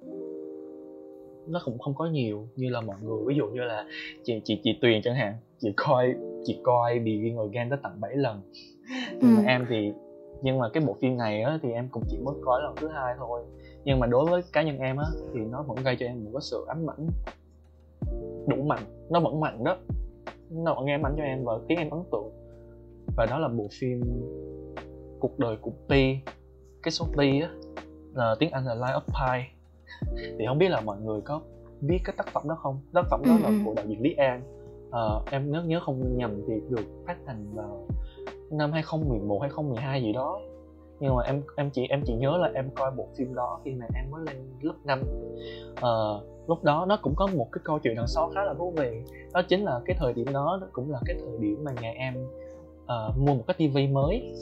Nó 1.47 1.61
cũng 1.65 1.79
không 1.79 1.95
có 1.95 2.05
nhiều 2.05 2.47
như 2.55 2.69
là 2.69 2.81
mọi 2.81 2.97
người 3.03 3.17
ví 3.27 3.35
dụ 3.35 3.47
như 3.47 3.61
là 3.61 3.85
chị 4.23 4.41
chị 4.43 4.59
chị 4.63 4.77
tuyền 4.81 5.01
chẳng 5.03 5.15
hạn 5.15 5.33
chị 5.59 5.73
coi 5.75 6.13
chị 6.43 6.59
coi 6.63 6.99
bị 6.99 7.21
ghi 7.21 7.31
ngồi 7.31 7.49
gan 7.53 7.69
tới 7.69 7.79
tận 7.83 8.01
7 8.01 8.15
lần. 8.15 8.41
Nhưng 9.11 9.35
ừ. 9.35 9.37
mà 9.37 9.43
em 9.47 9.65
thì 9.69 9.91
nhưng 10.41 10.59
mà 10.59 10.69
cái 10.69 10.83
bộ 10.87 10.95
phim 11.01 11.17
này 11.17 11.41
á 11.41 11.59
thì 11.63 11.71
em 11.71 11.87
cũng 11.91 12.03
chỉ 12.09 12.17
mới 12.17 12.35
coi 12.41 12.61
lần 12.61 12.75
thứ 12.75 12.87
hai 12.87 13.13
thôi 13.17 13.43
nhưng 13.87 13.99
mà 13.99 14.07
đối 14.07 14.31
với 14.31 14.41
cá 14.53 14.63
nhân 14.63 14.79
em 14.79 14.97
á 14.97 15.05
thì 15.33 15.39
nó 15.39 15.63
vẫn 15.63 15.77
gây 15.83 15.95
cho 15.99 16.05
em 16.05 16.23
một 16.23 16.29
cái 16.33 16.41
sự 16.41 16.65
ám 16.67 16.89
ảnh 16.89 17.07
đủ 18.47 18.63
mạnh. 18.63 18.83
Nó 19.09 19.19
vẫn 19.19 19.39
mạnh 19.39 19.63
đó. 19.63 19.77
Nó 20.49 20.73
vẫn 20.73 20.85
ám 20.85 21.05
ảnh 21.05 21.13
cho 21.17 21.23
em 21.23 21.43
và 21.43 21.53
khiến 21.69 21.77
em 21.77 21.89
ấn 21.89 21.99
tượng. 22.11 22.29
Và 23.17 23.25
đó 23.25 23.39
là 23.39 23.47
bộ 23.47 23.67
phim 23.79 24.01
cuộc 25.19 25.39
đời 25.39 25.57
của 25.61 25.71
Pi 25.89 26.17
cái 26.83 26.91
số 26.91 27.05
Pi 27.17 27.41
á 27.41 27.49
là 28.13 28.35
tiếng 28.39 28.51
Anh 28.51 28.65
là 28.65 28.75
Life 28.75 29.01
of 29.01 29.01
Pi. 29.01 29.43
Thì 30.39 30.45
không 30.47 30.57
biết 30.57 30.69
là 30.69 30.81
mọi 30.81 30.97
người 31.01 31.21
có 31.21 31.41
biết 31.81 31.99
cái 32.03 32.15
tác 32.17 32.27
phẩm 32.33 32.43
đó 32.47 32.55
không? 32.55 32.79
Tác 32.93 33.05
phẩm 33.09 33.21
đó 33.25 33.33
ừ. 33.33 33.43
là 33.43 33.63
của 33.65 33.73
đạo 33.73 33.85
diễn 33.87 34.01
Lý 34.01 34.13
An. 34.13 34.41
À, 34.91 35.01
em 35.31 35.51
nhớ 35.51 35.63
nhớ 35.63 35.79
không 35.79 36.17
nhầm 36.17 36.41
thì 36.47 36.53
được 36.69 36.85
phát 37.05 37.17
hành 37.25 37.45
vào 37.55 37.87
năm 38.51 38.71
2011 38.71 39.39
2012 39.41 40.01
gì 40.01 40.13
đó 40.13 40.41
nhưng 40.99 41.15
mà 41.15 41.23
em 41.23 41.41
em 41.55 41.69
chỉ 41.69 41.87
em 41.89 42.01
chỉ 42.05 42.13
nhớ 42.13 42.37
là 42.37 42.51
em 42.55 42.69
coi 42.75 42.91
bộ 42.91 43.07
phim 43.17 43.35
đó 43.35 43.59
khi 43.65 43.71
mà 43.71 43.85
em 43.95 44.11
mới 44.11 44.21
lên 44.25 44.35
lớp 44.61 44.73
5 44.85 44.99
à, 44.99 45.81
ờ, 45.81 46.21
lúc 46.47 46.63
đó 46.63 46.85
nó 46.89 46.99
cũng 47.01 47.13
có 47.15 47.27
một 47.27 47.47
cái 47.51 47.61
câu 47.63 47.79
chuyện 47.79 47.95
đằng 47.95 48.07
sau 48.07 48.29
khá 48.35 48.43
là 48.43 48.53
thú 48.53 48.73
vị. 48.77 49.01
Đó 49.33 49.41
chính 49.41 49.63
là 49.63 49.79
cái 49.85 49.95
thời 49.99 50.13
điểm 50.13 50.27
đó 50.33 50.59
cũng 50.71 50.91
là 50.91 50.99
cái 51.05 51.15
thời 51.19 51.37
điểm 51.39 51.63
mà 51.63 51.71
nhà 51.81 51.91
em 51.91 52.13
uh, 52.83 53.17
mua 53.17 53.33
một 53.33 53.43
cái 53.47 53.55
tivi 53.57 53.87
mới. 53.87 54.33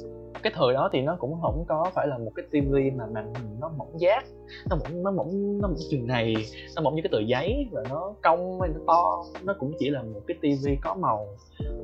Cái 0.43 0.53
thời 0.55 0.73
đó 0.73 0.89
thì 0.93 1.01
nó 1.01 1.15
cũng 1.19 1.41
không 1.41 1.65
có 1.67 1.91
phải 1.93 2.07
là 2.07 2.17
một 2.17 2.31
cái 2.35 2.45
tivi 2.51 2.91
mà 2.91 3.05
màn 3.05 3.33
hình 3.33 3.57
nó 3.59 3.71
mỏng 3.77 3.99
giác 3.99 4.25
nó 4.69 4.75
mỏng 4.75 5.03
nó 5.03 5.11
mỏng 5.11 5.61
nó 5.61 5.67
mỏng 5.67 5.77
chừng 5.89 6.07
này 6.07 6.35
nó 6.75 6.81
mỏng 6.81 6.95
như 6.95 7.01
cái 7.01 7.09
tờ 7.11 7.19
giấy 7.19 7.67
và 7.71 7.83
nó 7.89 8.13
cong 8.23 8.61
hay 8.61 8.69
nó 8.69 8.79
to. 8.87 9.23
Nó 9.43 9.55
cũng 9.59 9.71
chỉ 9.79 9.89
là 9.89 10.03
một 10.03 10.21
cái 10.27 10.37
tivi 10.41 10.77
có 10.83 10.95
màu 10.95 11.27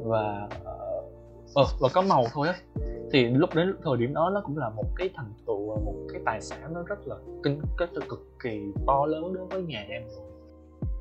và 0.03 0.47
ờ, 0.63 1.03
ờ 1.55 1.63
và 1.79 1.89
có 1.93 2.01
màu 2.01 2.23
thôi 2.33 2.47
á 2.47 2.55
thì 3.11 3.23
lúc 3.23 3.49
đến 3.55 3.75
thời 3.83 3.97
điểm 3.97 4.13
đó 4.13 4.31
nó 4.33 4.41
cũng 4.45 4.57
là 4.57 4.69
một 4.69 4.85
cái 4.95 5.09
thành 5.15 5.33
tựu 5.47 5.69
và 5.69 5.75
một 5.85 5.95
cái 6.13 6.21
tài 6.25 6.41
sản 6.41 6.73
nó 6.73 6.83
rất 6.87 7.07
là 7.07 7.15
kinh 7.43 7.61
rất 7.77 7.93
là 7.93 8.05
cực 8.09 8.19
kỳ 8.43 8.61
to 8.87 9.05
lớn 9.05 9.33
đối 9.33 9.45
với 9.45 9.63
nhà 9.63 9.85
em 9.89 10.03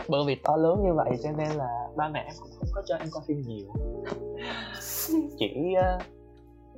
bởi 0.09 0.25
vì 0.27 0.35
to 0.35 0.57
lớn 0.57 0.83
như 0.85 0.95
vậy 0.95 1.11
cho 1.23 1.31
nên 1.39 1.49
là 1.49 1.89
ba 1.97 2.09
mẹ 2.09 2.21
em 2.21 2.35
cũng 2.41 2.51
không 2.59 2.69
có 2.75 2.83
cho 2.87 2.97
em 2.97 3.09
coi 3.13 3.23
phim 3.27 3.41
nhiều. 3.47 3.67
Chỉ 5.39 5.75
uh, 5.79 6.03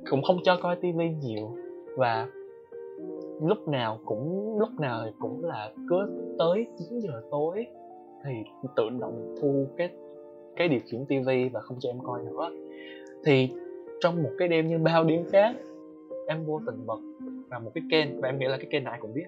cũng 0.09 0.23
không 0.23 0.37
cho 0.43 0.57
coi 0.61 0.75
tivi 0.75 1.09
nhiều. 1.09 1.55
Và 1.97 2.27
lúc 3.41 3.67
nào 3.67 3.99
cũng 4.05 4.55
lúc 4.59 4.69
nào 4.79 5.01
thì 5.05 5.11
cũng 5.19 5.45
là 5.45 5.71
cứ 5.89 5.95
tới 6.39 6.67
9 6.89 6.99
giờ 6.99 7.21
tối 7.31 7.65
thì 8.25 8.33
tự 8.75 8.83
động 8.99 9.35
thu 9.41 9.67
cái 9.77 9.89
cái 10.55 10.67
điều 10.67 10.79
khiển 10.85 11.05
tivi 11.05 11.49
và 11.49 11.59
không 11.59 11.77
cho 11.79 11.89
em 11.89 11.99
coi 12.03 12.21
nữa. 12.23 12.51
Thì 13.25 13.49
trong 14.03 14.23
một 14.23 14.29
cái 14.39 14.47
đêm 14.47 14.67
như 14.67 14.77
bao 14.77 15.03
đêm 15.03 15.25
khác 15.31 15.55
em 16.27 16.45
vô 16.45 16.61
tình 16.65 16.85
bật 16.85 16.99
vào 17.49 17.59
một 17.59 17.71
cái 17.75 17.83
kênh 17.91 18.21
và 18.21 18.29
em 18.29 18.39
nghĩ 18.39 18.45
là 18.45 18.57
cái 18.57 18.67
kênh 18.71 18.83
này 18.83 18.97
cũng 19.01 19.13
biết 19.13 19.25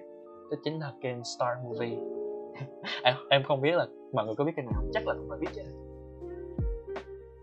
đó 0.50 0.56
chính 0.64 0.80
là 0.80 0.92
kênh 1.02 1.24
Star 1.24 1.58
Movie. 1.64 1.98
Em, 3.02 3.14
em 3.30 3.42
không 3.42 3.60
biết 3.60 3.74
là 3.74 3.86
mọi 4.12 4.26
người 4.26 4.34
có 4.34 4.44
biết 4.44 4.52
kênh 4.56 4.66
nào 4.66 4.84
chắc 4.92 5.06
là 5.06 5.14
cũng 5.14 5.28
phải 5.28 5.38
biết 5.38 5.48
chứ. 5.54 5.62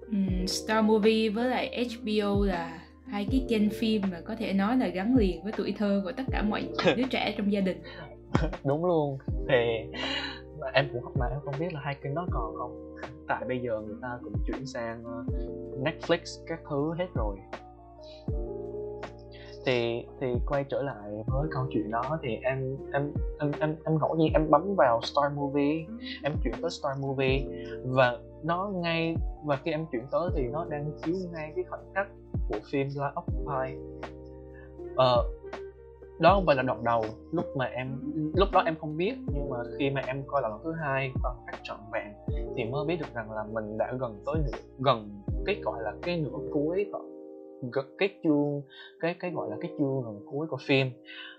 Um, 0.08 0.46
Star 0.46 0.86
Movie 0.86 1.30
với 1.30 1.50
lại 1.50 1.86
HBO 1.86 2.46
là 2.46 2.82
hai 3.06 3.28
cái 3.32 3.46
kênh 3.50 3.69
phim 3.69 4.02
mà 4.12 4.22
có 4.26 4.36
thể 4.36 4.54
nói 4.54 4.78
là 4.78 4.88
gắn 4.88 5.15
liền 5.15 5.43
với 5.43 5.54
tuổi 5.58 5.74
thơ 5.78 6.02
của 6.04 6.12
tất 6.17 6.24
cả 6.32 6.41
mọi 6.41 6.67
đứa 6.98 7.04
trẻ 7.10 7.34
trong 7.38 7.52
gia 7.52 7.60
đình. 7.60 7.78
Đúng 8.63 8.86
luôn. 8.86 9.17
Thì 9.50 9.56
mà 10.63 10.71
em 10.73 10.89
cũng 10.93 11.13
mà 11.15 11.26
em 11.26 11.39
không 11.45 11.54
biết 11.60 11.73
là 11.73 11.80
hai 11.84 11.95
kênh 12.02 12.15
đó 12.15 12.28
còn 12.32 12.56
không. 12.56 12.95
Tại 13.28 13.45
bây 13.47 13.60
giờ 13.60 13.82
người 13.82 13.95
ta 14.02 14.19
cũng 14.23 14.34
chuyển 14.47 14.65
sang 14.65 15.04
ờ, 15.04 15.23
Netflix 15.84 16.43
các 16.47 16.60
thứ 16.69 16.93
hết 16.97 17.08
rồi. 17.15 17.38
Thì 19.65 20.06
thì 20.21 20.28
quay 20.47 20.63
trở 20.69 20.82
lại 20.82 21.12
với 21.28 21.47
câu 21.52 21.67
chuyện 21.69 21.91
đó 21.91 22.19
thì 22.23 22.36
em 22.43 22.78
em 22.93 23.12
em 23.39 23.52
em 23.60 23.76
em 23.86 23.97
ngẫu 23.99 24.15
nhiên 24.15 24.34
em 24.34 24.49
bấm 24.49 24.76
vào 24.78 25.02
Star 25.02 25.34
Movie, 25.34 25.86
em 26.23 26.34
chuyển 26.43 26.54
tới 26.62 26.71
Star 26.71 26.99
Movie 26.99 27.45
và 27.86 28.17
nó 28.43 28.71
ngay, 28.73 29.15
và 29.45 29.60
khi 29.63 29.71
em 29.71 29.86
chuyển 29.91 30.04
tới 30.12 30.30
thì 30.36 30.47
nó 30.47 30.65
đang 30.69 30.91
chiếu 31.06 31.15
ngay 31.34 31.52
cái 31.56 31.63
khoảnh 31.69 31.93
khắc 31.95 32.08
của 32.49 32.60
phim 32.71 32.88
Life 32.88 33.13
of 33.13 33.23
Pi 33.47 33.78
đó 36.19 36.34
không 36.34 36.45
phải 36.45 36.56
là 36.56 36.63
đoạn 36.63 36.84
đầu 36.84 37.06
lúc 37.32 37.45
mà 37.58 37.65
em 37.65 37.88
lúc 38.36 38.47
đó 38.52 38.63
em 38.65 38.76
không 38.76 38.97
biết 38.97 39.13
nhưng 39.34 39.49
mà 39.49 39.58
khi 39.80 39.89
mà 39.89 40.02
em 40.08 40.23
coi 40.28 40.41
lần 40.41 40.52
thứ 40.63 40.71
hai 40.71 41.12
bằng 41.23 41.36
cách 41.47 41.60
trọn 41.63 41.78
vẹn 41.93 42.08
thì 42.56 42.63
mới 42.63 42.86
biết 42.86 42.95
được 42.99 43.13
rằng 43.13 43.32
là 43.32 43.43
mình 43.54 43.78
đã 43.78 43.93
gần 43.99 44.23
tới 44.26 44.36
nửa, 44.36 44.58
gần 44.80 45.21
cái 45.45 45.56
gọi 45.63 45.84
là 45.84 45.93
cái 46.02 46.17
nửa 46.17 46.39
cuối 46.52 46.86
cái 47.97 48.10
chương 48.23 48.62
cái 48.99 49.15
cái 49.19 49.32
gọi 49.32 49.49
là 49.49 49.58
cái 49.62 49.71
chương 49.78 50.02
gần 50.04 50.26
cuối 50.32 50.47
của 50.47 50.58
phim. 50.67 50.91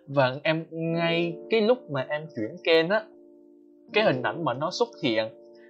Và 0.06 0.37
em 0.42 0.64
ngay 0.70 1.37
cái 1.50 1.60
lúc 1.60 1.90
mà 1.90 2.06
em 2.08 2.26
chuyển 2.37 2.56
kênh 2.64 2.88
á 2.88 3.04
cái 3.92 4.04
hình 4.04 4.22
ảnh 4.22 4.44
mà 4.44 4.54
nó 4.54 4.70
xuất 4.70 4.88
hiện 5.02 5.28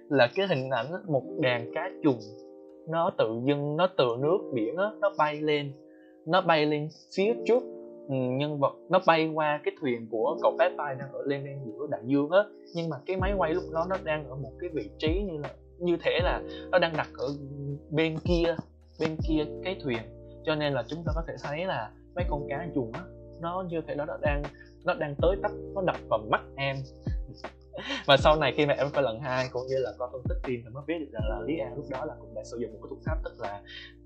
là 0.09 0.27
cái 0.35 0.47
hình 0.47 0.69
ảnh 0.69 0.85
một 1.07 1.23
đàn 1.39 1.71
cá 1.73 1.89
trùng 2.03 2.19
nó 2.89 3.11
tự 3.17 3.41
dưng 3.43 3.77
nó 3.77 3.87
từ 3.97 4.05
nước 4.19 4.37
biển 4.53 4.75
á 4.77 4.85
nó 4.99 5.13
bay 5.17 5.41
lên 5.41 5.71
nó 6.25 6.41
bay 6.41 6.65
lên 6.65 6.87
phía 7.15 7.33
trước. 7.45 7.63
ừ, 7.63 7.84
Ừ, 8.07 8.15
nhân 8.15 8.59
vật 8.59 8.73
nó 8.89 8.99
bay 9.07 9.27
qua 9.33 9.61
cái 9.63 9.73
thuyền 9.81 10.07
của 10.11 10.37
cậu 10.41 10.55
bé 10.59 10.69
tay 10.77 10.95
đang 10.99 11.11
ở 11.13 11.23
lên 11.25 11.43
lên 11.43 11.59
giữa 11.65 11.87
đại 11.89 12.01
dương 12.05 12.29
á. 12.29 12.39
Nhưng 12.75 12.89
mà 12.89 12.97
cái 13.05 13.17
máy 13.17 13.33
quay 13.37 13.53
lúc 13.53 13.63
đó 13.73 13.85
nó 13.89 13.97
đang 14.03 14.29
ở 14.29 14.35
một 14.35 14.51
cái 14.59 14.69
vị 14.73 14.89
trí 14.99 15.23
như 15.23 15.37
là, 15.37 15.49
như 15.79 15.97
thể 16.03 16.19
là 16.23 16.41
nó 16.71 16.79
đang 16.79 16.93
đặt 16.97 17.07
ở 17.17 17.27
bên 17.89 18.17
kia 18.23 18.55
bên 18.99 19.17
kia 19.27 19.45
cái 19.63 19.79
thuyền. 19.83 20.01
Cho 20.45 20.55
nên 20.55 20.73
là 20.73 20.83
chúng 20.87 21.03
ta 21.05 21.11
có 21.15 21.23
thể 21.27 21.33
thấy 21.43 21.65
là 21.65 21.91
mấy 22.15 22.25
con 22.29 22.47
cá 22.49 22.67
chuồng 22.75 22.91
á, 22.91 23.01
nó 23.41 23.65
như 23.69 23.81
thể 23.87 23.95
nó 23.95 24.05
đang 24.21 24.43
nó 24.85 24.93
đang 24.93 25.15
tới 25.21 25.35
tấp, 25.43 25.51
nó 25.75 25.81
đập 25.81 25.95
vào 26.09 26.19
mắt 26.29 26.41
em. 26.55 26.75
Và 28.05 28.17
sau 28.17 28.35
này 28.35 28.53
khi 28.57 28.65
mà 28.65 28.73
em 28.73 28.87
coi 28.93 29.03
lần 29.03 29.19
hai, 29.19 29.47
cũng 29.51 29.67
như 29.67 29.75
là 29.77 29.91
coi 29.97 30.09
phân 30.11 30.21
tích 30.29 30.37
phim 30.43 30.61
thì 30.63 30.69
mới 30.69 30.83
biết 30.87 30.95
được 30.99 31.09
rằng 31.11 31.23
là 31.29 31.39
lý 31.45 31.57
an 31.57 31.75
lúc 31.75 31.85
đó 31.89 32.05
là 32.05 32.13
cũng 32.19 32.35
đã 32.35 32.43
sử 32.43 32.57
dụng 32.57 32.71
một 32.73 32.79
cái 32.81 32.89
thuật 32.89 33.01
pháp 33.05 33.17
tức 33.23 33.39
là 33.39 33.61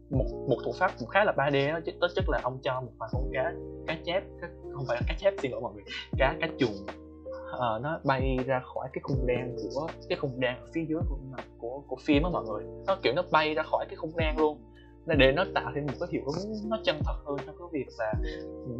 một 0.10 0.26
một 0.48 0.58
thủ 0.66 0.72
pháp 0.80 0.92
cũng 1.00 1.08
khá 1.08 1.24
là 1.24 1.34
3D 1.38 1.74
đó 1.74 1.80
tức 2.02 2.08
chất 2.16 2.30
là 2.30 2.40
ông 2.44 2.60
cho 2.64 2.82
một 2.82 2.92
vài 2.98 3.10
con 3.14 3.30
cá 3.34 3.54
cá 3.88 3.98
chép 4.06 4.24
cá, 4.42 4.48
không 4.74 4.86
phải 4.88 4.98
là 5.02 5.02
cá 5.08 5.16
chép 5.20 5.34
xin 5.42 5.52
lỗi 5.52 5.62
mọi 5.62 5.74
người 5.74 5.84
cá 6.18 6.36
cá 6.42 6.48
chuồng 6.60 6.86
uh, 7.56 7.82
nó 7.82 8.00
bay 8.04 8.38
ra 8.46 8.62
khỏi 8.74 8.90
cái 8.94 9.02
khung 9.04 9.28
đen 9.28 9.56
của 9.58 9.88
cái 10.10 10.18
khung 10.18 10.40
đen 10.40 10.56
ở 10.56 10.68
phía 10.74 10.86
dưới 10.90 11.00
của 11.10 11.18
của 11.58 11.84
của 11.88 11.96
phim 12.06 12.24
á 12.24 12.30
mọi 12.30 12.46
người. 12.46 12.64
Nó 12.88 12.98
kiểu 13.04 13.14
nó 13.16 13.24
bay 13.32 13.54
ra 13.54 13.64
khỏi 13.64 13.86
cái 13.90 13.96
khung 13.96 14.18
đen 14.18 14.38
luôn. 14.38 14.58
Để 15.06 15.32
nó 15.32 15.46
tạo 15.56 15.72
thêm 15.76 15.86
một 15.86 15.94
cái 16.00 16.10
hiệu 16.12 16.22
ứng 16.26 16.70
nó 16.70 16.80
chân 16.84 17.00
thật 17.06 17.16
hơn 17.26 17.38
trong 17.46 17.56
cái 17.60 17.68
việc 17.72 17.86
là 17.98 18.14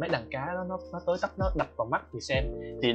mấy 0.00 0.08
đàn 0.08 0.22
cá 0.30 0.46
đó, 0.46 0.64
nó 0.68 0.78
nó 0.92 1.00
tới 1.06 1.16
tấp 1.22 1.30
nó 1.38 1.50
đập 1.56 1.68
vào 1.76 1.86
mắt 1.86 2.02
người 2.12 2.20
xem. 2.20 2.44
Thì 2.82 2.88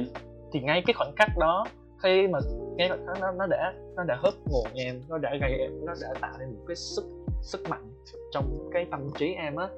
thì 0.52 0.60
ngay 0.60 0.82
cái 0.86 0.94
khoảnh 0.94 1.12
khắc 1.16 1.28
đó 1.38 1.66
khi 2.02 2.28
mà 2.28 2.38
ngay 2.76 2.88
khoảnh 2.88 3.06
khắc 3.06 3.20
đó 3.20 3.32
nó 3.38 3.46
đã 3.46 3.74
nó 3.96 4.04
đã 4.04 4.16
hớp 4.22 4.34
hồn 4.46 4.66
em 4.74 5.02
nó 5.08 5.18
đã 5.18 5.30
gây 5.40 5.52
em 5.58 5.86
nó 5.86 5.94
đã 6.00 6.08
tạo 6.20 6.32
nên 6.38 6.48
một 6.48 6.64
cái 6.66 6.76
sức 6.76 7.04
sức 7.42 7.68
mạnh 7.68 7.92
trong 8.30 8.70
cái 8.72 8.86
tâm 8.90 9.00
trí 9.18 9.32
em 9.32 9.56
á, 9.56 9.68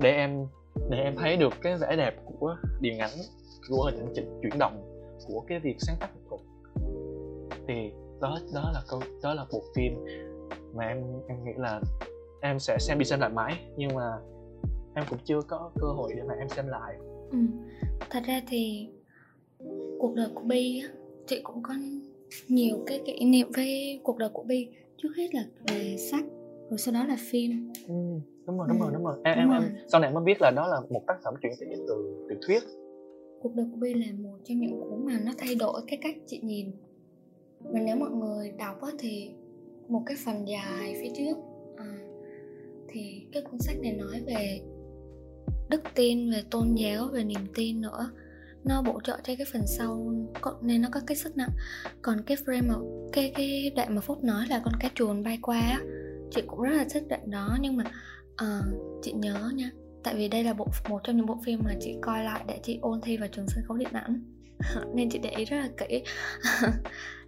để 0.00 0.10
em 0.10 0.46
để 0.90 0.98
em 0.98 1.16
thấy 1.16 1.36
được 1.36 1.52
cái 1.62 1.76
vẻ 1.78 1.96
đẹp 1.96 2.14
của 2.24 2.56
điện 2.80 2.98
ảnh, 2.98 3.10
của 3.68 3.90
những 3.96 4.12
trình 4.14 4.40
chuyển 4.42 4.58
động 4.58 4.82
của 5.26 5.40
cái 5.40 5.58
việc 5.58 5.76
sáng 5.78 5.96
tác 6.00 6.10
nghệ 6.14 6.20
thuật. 6.28 6.40
Thì 7.68 7.92
đó 8.20 8.38
đó 8.54 8.70
là 8.74 8.82
câu, 8.88 9.02
đó 9.22 9.34
là 9.34 9.46
bộ 9.52 9.62
phim 9.74 10.04
mà 10.74 10.84
em 10.84 10.98
em 11.28 11.44
nghĩ 11.44 11.52
là 11.56 11.80
em 12.40 12.58
sẽ 12.58 12.76
xem 12.80 12.98
đi 12.98 13.04
xem 13.04 13.20
lại 13.20 13.30
mãi, 13.30 13.58
nhưng 13.76 13.94
mà 13.94 14.18
em 14.94 15.04
cũng 15.10 15.18
chưa 15.24 15.40
có 15.48 15.70
cơ 15.80 15.86
hội 15.86 16.12
để 16.16 16.22
mà 16.22 16.34
em 16.34 16.48
xem 16.48 16.68
lại. 16.68 16.96
Ừ. 17.30 17.38
thật 18.10 18.22
ra 18.26 18.42
thì 18.48 18.88
cuộc 19.98 20.14
đời 20.14 20.28
của 20.34 20.42
Bi 20.42 20.82
chị 21.26 21.40
cũng 21.42 21.62
có 21.62 21.74
nhiều 22.48 22.76
cái 22.86 23.02
kỷ 23.06 23.24
niệm 23.24 23.52
với 23.56 24.00
cuộc 24.02 24.18
đời 24.18 24.28
của 24.32 24.42
Bi, 24.42 24.68
trước 24.96 25.08
hết 25.16 25.34
là 25.34 25.44
về 25.68 25.96
sách 25.96 26.24
rồi 26.72 26.78
sau 26.78 26.94
đó 26.94 27.04
là 27.04 27.16
phim? 27.18 27.72
Ừ, 27.88 27.94
đúng 28.46 28.58
rồi 28.58 28.66
đúng 28.68 28.78
Ừ, 28.80 28.84
rồi 28.84 28.92
đúng 28.94 29.04
rồi. 29.04 29.16
Em 29.24 29.34
đúng 29.34 29.40
em 29.44 29.48
rồi. 29.62 29.70
em 29.70 29.76
sau 29.88 30.00
này 30.00 30.12
mới 30.12 30.24
biết 30.24 30.40
là 30.42 30.50
đó 30.50 30.66
là 30.68 30.80
một 30.90 31.02
tác 31.06 31.14
phẩm 31.24 31.34
truyện 31.42 31.52
thể 31.60 31.66
từ 31.88 32.26
tiểu 32.28 32.38
thuyết. 32.46 32.62
Cuộc 33.42 33.54
đời 33.54 33.66
của 33.70 33.76
Bi 33.76 33.94
là 33.94 34.06
một 34.18 34.38
trong 34.44 34.58
những 34.60 34.80
cuốn 34.80 35.06
mà 35.06 35.20
nó 35.24 35.32
thay 35.38 35.54
đổi 35.54 35.80
cái 35.86 35.98
cách 36.02 36.14
chị 36.26 36.40
nhìn. 36.42 36.70
Và 37.60 37.80
nếu 37.80 37.96
mọi 37.96 38.10
người 38.10 38.50
đọc 38.58 38.82
á, 38.82 38.88
thì 38.98 39.30
một 39.88 40.02
cái 40.06 40.16
phần 40.24 40.48
dài 40.48 40.94
phía 41.02 41.08
trước 41.16 41.36
à, 41.76 41.96
thì 42.88 43.26
cái 43.32 43.42
cuốn 43.42 43.58
sách 43.60 43.76
này 43.82 43.92
nói 43.92 44.22
về 44.26 44.60
đức 45.70 45.82
tin 45.94 46.30
về 46.30 46.42
tôn 46.50 46.74
giáo 46.74 47.08
về 47.12 47.24
niềm 47.24 47.46
tin 47.54 47.80
nữa. 47.80 48.10
Nó 48.64 48.82
bổ 48.82 49.00
trợ 49.04 49.12
cho 49.24 49.34
cái 49.38 49.46
phần 49.52 49.62
sau 49.66 50.12
nên 50.62 50.82
nó 50.82 50.88
có 50.92 51.00
cái 51.06 51.16
sức 51.16 51.36
nặng. 51.36 51.50
Còn 52.02 52.22
cái 52.26 52.36
frame 52.46 52.68
mà 52.68 52.74
cái 53.12 53.32
cái 53.36 53.72
đoạn 53.76 53.94
mà 53.94 54.00
phúc 54.00 54.24
nói 54.24 54.44
là 54.48 54.62
con 54.64 54.74
cá 54.80 54.90
chuồn 54.94 55.22
bay 55.22 55.38
qua 55.42 55.58
á 55.58 55.80
chị 56.34 56.42
cũng 56.46 56.60
rất 56.60 56.76
là 56.76 56.84
thích 56.90 57.04
đoạn 57.08 57.30
đó 57.30 57.56
nhưng 57.60 57.76
mà 57.76 57.84
uh, 58.44 59.00
chị 59.02 59.12
nhớ 59.12 59.50
nha 59.54 59.70
tại 60.02 60.14
vì 60.14 60.28
đây 60.28 60.44
là 60.44 60.52
bộ 60.52 60.66
một 60.88 61.00
trong 61.04 61.16
những 61.16 61.26
bộ 61.26 61.38
phim 61.44 61.60
mà 61.64 61.74
chị 61.80 61.96
coi 62.00 62.24
lại 62.24 62.44
để 62.48 62.60
chị 62.62 62.78
ôn 62.82 63.00
thi 63.00 63.16
vào 63.16 63.28
trường 63.32 63.46
sân 63.48 63.64
khấu 63.68 63.76
điện 63.76 63.92
ảnh. 63.92 64.22
Nên 64.94 65.10
chị 65.10 65.18
để 65.18 65.30
ý 65.30 65.44
rất 65.44 65.56
là 65.56 65.68
kỹ. 65.76 66.02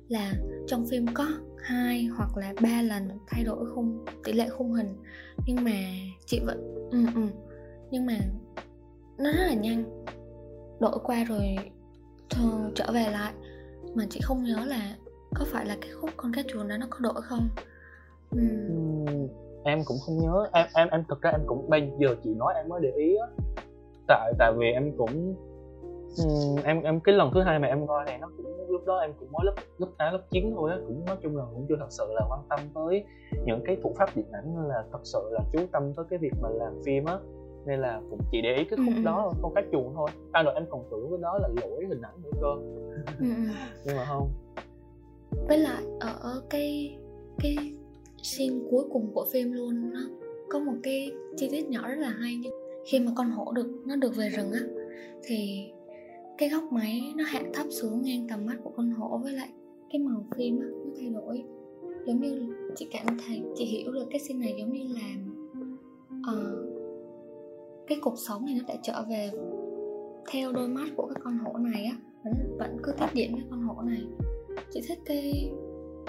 Là 0.08 0.32
trong 0.66 0.86
phim 0.90 1.06
có 1.14 1.28
hai 1.58 2.04
hoặc 2.04 2.36
là 2.36 2.54
ba 2.62 2.82
lần 2.82 3.08
thay 3.26 3.44
đổi 3.44 3.66
khung 3.74 4.04
tỷ 4.24 4.32
lệ 4.32 4.48
khung 4.48 4.72
hình 4.72 4.96
nhưng 5.46 5.64
mà 5.64 5.72
chị 6.26 6.40
vẫn 6.46 6.88
ừ, 6.90 6.98
ừ. 7.14 7.20
nhưng 7.90 8.06
mà 8.06 8.18
nó 9.18 9.32
rất 9.32 9.44
là 9.46 9.54
nhanh. 9.54 10.04
Đổi 10.80 10.98
qua 11.04 11.24
rồi 11.24 11.56
thường 12.30 12.72
trở 12.74 12.92
về 12.92 13.10
lại 13.10 13.32
mà 13.94 14.06
chị 14.10 14.20
không 14.22 14.44
nhớ 14.44 14.64
là 14.64 14.96
có 15.34 15.44
phải 15.44 15.66
là 15.66 15.76
cái 15.80 15.90
khúc 15.90 16.10
con 16.16 16.32
cá 16.32 16.42
chuồn 16.48 16.68
đó 16.68 16.76
nó 16.76 16.86
có 16.90 16.98
đổi 16.98 17.22
không 17.22 17.48
ừ. 18.34 19.28
Em 19.64 19.82
cũng 19.84 19.96
không 20.06 20.18
nhớ 20.18 20.46
em 20.52 20.66
em 20.74 20.88
em 20.88 21.04
thực 21.08 21.22
ra 21.22 21.30
em 21.30 21.40
cũng 21.46 21.70
bây 21.70 21.90
giờ 21.98 22.16
chị 22.24 22.34
nói 22.34 22.54
em 22.56 22.68
mới 22.68 22.80
để 22.82 22.90
ý 22.96 23.16
á. 23.16 23.26
Tại 24.08 24.32
tại 24.38 24.52
vì 24.56 24.66
em 24.72 24.92
cũng 24.96 25.34
em 26.64 26.82
em 26.82 27.00
cái 27.00 27.14
lần 27.14 27.30
thứ 27.34 27.40
hai 27.42 27.58
mà 27.58 27.68
em 27.68 27.86
coi 27.86 28.04
này 28.04 28.18
nó 28.18 28.30
cũng 28.36 28.46
lúc 28.68 28.84
đó 28.86 28.98
em 28.98 29.12
cũng 29.20 29.32
mới 29.32 29.44
lớp 29.44 29.54
lớp 29.78 29.86
tám 29.98 30.12
lớp 30.12 30.20
chín 30.30 30.52
thôi 30.54 30.70
á. 30.70 30.78
Cũng 30.86 31.04
nói 31.04 31.16
chung 31.22 31.36
là 31.36 31.44
cũng 31.54 31.66
chưa 31.68 31.76
thật 31.78 31.86
sự 31.90 32.04
là 32.14 32.22
quan 32.30 32.40
tâm 32.48 32.60
tới 32.74 33.04
những 33.44 33.60
cái 33.64 33.76
thủ 33.82 33.92
pháp 33.98 34.08
điện 34.16 34.26
ảnh 34.32 34.68
là 34.68 34.84
thật 34.92 35.00
sự 35.02 35.28
là 35.32 35.40
chú 35.52 35.58
tâm 35.72 35.92
tới 35.96 36.04
cái 36.10 36.18
việc 36.18 36.32
mà 36.40 36.48
làm 36.48 36.72
phim 36.84 37.04
á. 37.04 37.18
Nên 37.66 37.80
là 37.80 38.00
cũng 38.10 38.18
chỉ 38.32 38.42
để 38.42 38.54
ý 38.54 38.64
cái 38.64 38.76
khúc 38.76 38.94
Ừ, 38.96 39.02
đó 39.04 39.32
con 39.42 39.54
cá 39.54 39.62
chuồng 39.72 39.92
thôi. 39.94 40.10
À 40.32 40.42
rồi 40.42 40.54
em 40.54 40.64
còn 40.70 40.84
tưởng 40.90 41.10
cái 41.10 41.18
đó 41.22 41.38
là 41.38 41.48
lỗi 41.48 41.84
hình 41.88 42.02
ảnh 42.02 42.22
nữa 42.22 42.30
cơ. 42.40 42.54
Ừ. 43.18 43.26
nhưng 43.84 43.96
mà 43.96 44.04
không. 44.04 44.28
Với 45.48 45.58
lại 45.58 45.82
ở 46.00 46.42
cái 46.50 46.98
cái 47.42 47.56
scene 48.24 48.56
cuối 48.70 48.84
cùng 48.92 49.10
của 49.14 49.26
phim 49.32 49.52
luôn 49.52 49.90
nó 49.92 50.00
có 50.48 50.58
một 50.58 50.74
cái 50.82 51.12
chi 51.36 51.48
tiết 51.50 51.68
nhỏ 51.68 51.88
rất 51.88 51.98
là 51.98 52.08
hay 52.08 52.36
nhưng 52.42 52.52
khi 52.86 53.00
mà 53.00 53.12
con 53.16 53.30
hổ 53.30 53.52
được 53.52 53.66
nó 53.86 53.96
được 53.96 54.16
về 54.16 54.28
rừng 54.28 54.52
á 54.52 54.60
thì 55.22 55.66
cái 56.38 56.48
góc 56.48 56.62
máy 56.72 57.02
nó 57.16 57.24
hạ 57.26 57.42
thấp 57.54 57.66
xuống 57.70 58.02
ngang 58.02 58.26
tầm 58.28 58.46
mắt 58.46 58.56
của 58.64 58.70
con 58.76 58.90
hổ 58.90 59.18
với 59.22 59.32
lại 59.32 59.48
cái 59.90 59.98
màu 59.98 60.26
phim 60.36 60.60
á 60.60 60.66
nó 60.66 60.90
thay 60.98 61.10
đổi. 61.10 61.44
Giống 62.06 62.20
như 62.20 62.54
chị 62.76 62.86
cảm 62.90 63.06
thấy 63.26 63.42
chị 63.54 63.64
hiểu 63.64 63.92
được 63.92 64.06
cái 64.10 64.20
scene 64.20 64.40
này 64.40 64.54
giống 64.58 64.72
như 64.72 64.94
là 64.94 65.14
uh, 66.32 66.68
cái 67.86 67.98
cuộc 68.02 68.18
sống 68.18 68.46
này 68.46 68.54
nó 68.58 68.64
đã 68.68 68.74
trở 68.82 69.04
về 69.10 69.30
theo 70.30 70.52
đôi 70.52 70.68
mắt 70.68 70.88
của 70.96 71.06
cái 71.06 71.20
con 71.24 71.38
hổ 71.38 71.58
này 71.58 71.84
á 71.84 71.96
vẫn 72.24 72.56
vẫn 72.58 72.76
cứ 72.82 72.92
tiếp 72.98 73.06
diễn 73.14 73.34
với 73.34 73.44
con 73.50 73.62
hổ 73.62 73.82
này. 73.82 74.02
Chị 74.70 74.80
thích 74.88 74.98
cái 75.04 75.50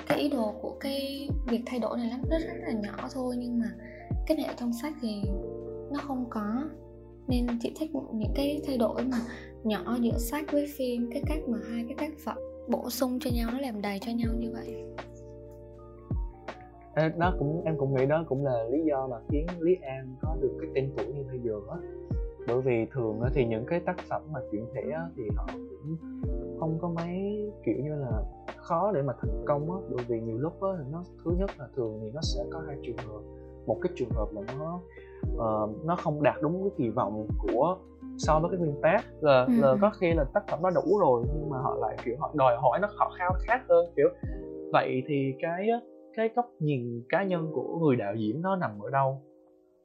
cái 0.08 0.20
ý 0.20 0.30
đồ 0.30 0.54
của 0.62 0.76
cái 0.80 1.30
việc 1.48 1.62
thay 1.66 1.80
đổi 1.80 1.98
này 1.98 2.10
lắm 2.10 2.22
rất 2.30 2.38
rất 2.48 2.54
là 2.60 2.72
nhỏ 2.72 3.10
thôi, 3.14 3.36
nhưng 3.38 3.60
mà 3.60 3.66
cái 4.28 4.38
này 4.38 4.46
ở 4.46 4.54
trong 4.58 4.74
sách 4.82 4.94
thì 5.02 5.22
nó 5.92 6.00
không 6.04 6.26
có. 6.30 6.64
Nên 7.28 7.48
chị 7.62 7.72
thích 7.80 7.92
những 8.14 8.32
cái 8.36 8.62
thay 8.68 8.78
đổi 8.78 9.04
mà 9.04 9.18
nhỏ 9.64 9.98
giữa 10.02 10.18
sách 10.18 10.52
với 10.52 10.68
phim, 10.78 11.10
cái 11.12 11.24
cách 11.28 11.40
mà 11.48 11.58
hai 11.72 11.86
cái 11.88 11.96
tác 11.98 12.18
phẩm 12.26 12.38
bổ 12.68 12.90
sung 12.90 13.20
cho 13.22 13.30
nhau, 13.34 13.50
nó 13.54 13.60
làm 13.60 13.82
đầy 13.82 14.00
cho 14.02 14.12
nhau 14.12 14.34
như 14.40 14.52
vậy. 14.54 14.84
Đó 17.18 17.36
cũng, 17.40 17.62
em 17.66 17.78
cũng 17.78 17.96
nghĩ 17.96 18.06
đó 18.06 18.26
cũng 18.30 18.46
là 18.46 18.64
lý 18.72 18.84
do 18.88 19.08
mà 19.08 19.18
khiến 19.30 19.46
Lý 19.60 19.76
An 19.82 20.16
có 20.22 20.38
được 20.42 20.58
cái 20.62 20.70
tên 20.76 20.92
tuổi 20.98 21.06
như 21.06 21.24
bây 21.28 21.40
giờ 21.40 21.54
á 21.72 21.78
bởi 22.48 22.62
vì 22.62 22.86
thường 22.94 23.22
thì 23.34 23.46
những 23.46 23.66
cái 23.66 23.80
tác 23.80 23.96
phẩm 24.10 24.22
mà 24.34 24.40
chuyển 24.52 24.66
thể 24.74 24.82
thì 25.16 25.24
họ 25.36 25.46
cũng 25.48 25.98
không 26.60 26.78
có 26.82 26.90
mấy 26.90 27.50
kiểu 27.66 27.76
như 27.84 27.96
là 27.96 28.24
khó 28.56 28.92
để 28.92 29.02
mà 29.02 29.14
thành 29.22 29.44
công 29.46 29.72
á. 29.72 29.78
Bởi 29.96 30.06
vì 30.08 30.22
nhiều 30.22 30.38
lúc 30.38 30.62
á 30.62 30.70
nó 30.92 31.04
thứ 31.26 31.32
nhất 31.38 31.50
là 31.60 31.68
thường 31.76 32.00
thì 32.02 32.12
nó 32.14 32.22
sẽ 32.22 32.44
có 32.52 32.60
hai 32.68 32.78
trường 32.84 32.98
hợp. 32.98 33.22
Một 33.68 33.78
cái 33.82 33.92
trường 33.96 34.10
hợp 34.10 34.28
là 34.32 34.42
nó 34.60 34.80
ờ, 35.38 35.68
nó 35.86 35.96
không 35.96 36.24
đạt 36.24 36.36
đúng 36.42 36.64
cái 36.64 36.72
kỳ 36.78 36.90
vọng 36.90 37.28
của 37.40 37.78
so 38.18 38.40
với 38.40 38.52
cái 38.52 38.60
nguyên 38.60 38.82
tác. 38.82 39.02
Là, 39.22 39.46
Ừ, 39.46 39.54
là 39.62 39.76
có 39.82 39.92
khi 40.00 40.14
là 40.14 40.24
tác 40.34 40.44
phẩm 40.48 40.60
nó 40.62 40.70
đủ 40.70 41.00
rồi 41.00 41.24
nhưng 41.36 41.50
mà 41.50 41.58
họ 41.58 41.78
lại 41.82 41.98
kiểu 42.06 42.16
họ 42.20 42.32
đòi 42.34 42.58
hỏi 42.58 42.80
nó 42.82 42.88
họ 42.96 43.12
khao 43.18 43.34
khát 43.48 43.62
hơn 43.70 43.86
kiểu. 43.96 44.08
Vậy 44.74 45.04
thì 45.08 45.34
cái 45.42 45.68
cái 46.16 46.30
góc 46.36 46.50
nhìn 46.60 47.04
cá 47.10 47.24
nhân 47.24 47.52
của 47.54 47.80
người 47.80 47.96
đạo 47.96 48.16
diễn 48.16 48.42
nó 48.42 48.56
nằm 48.56 48.80
ở 48.80 48.90
đâu? 48.90 49.22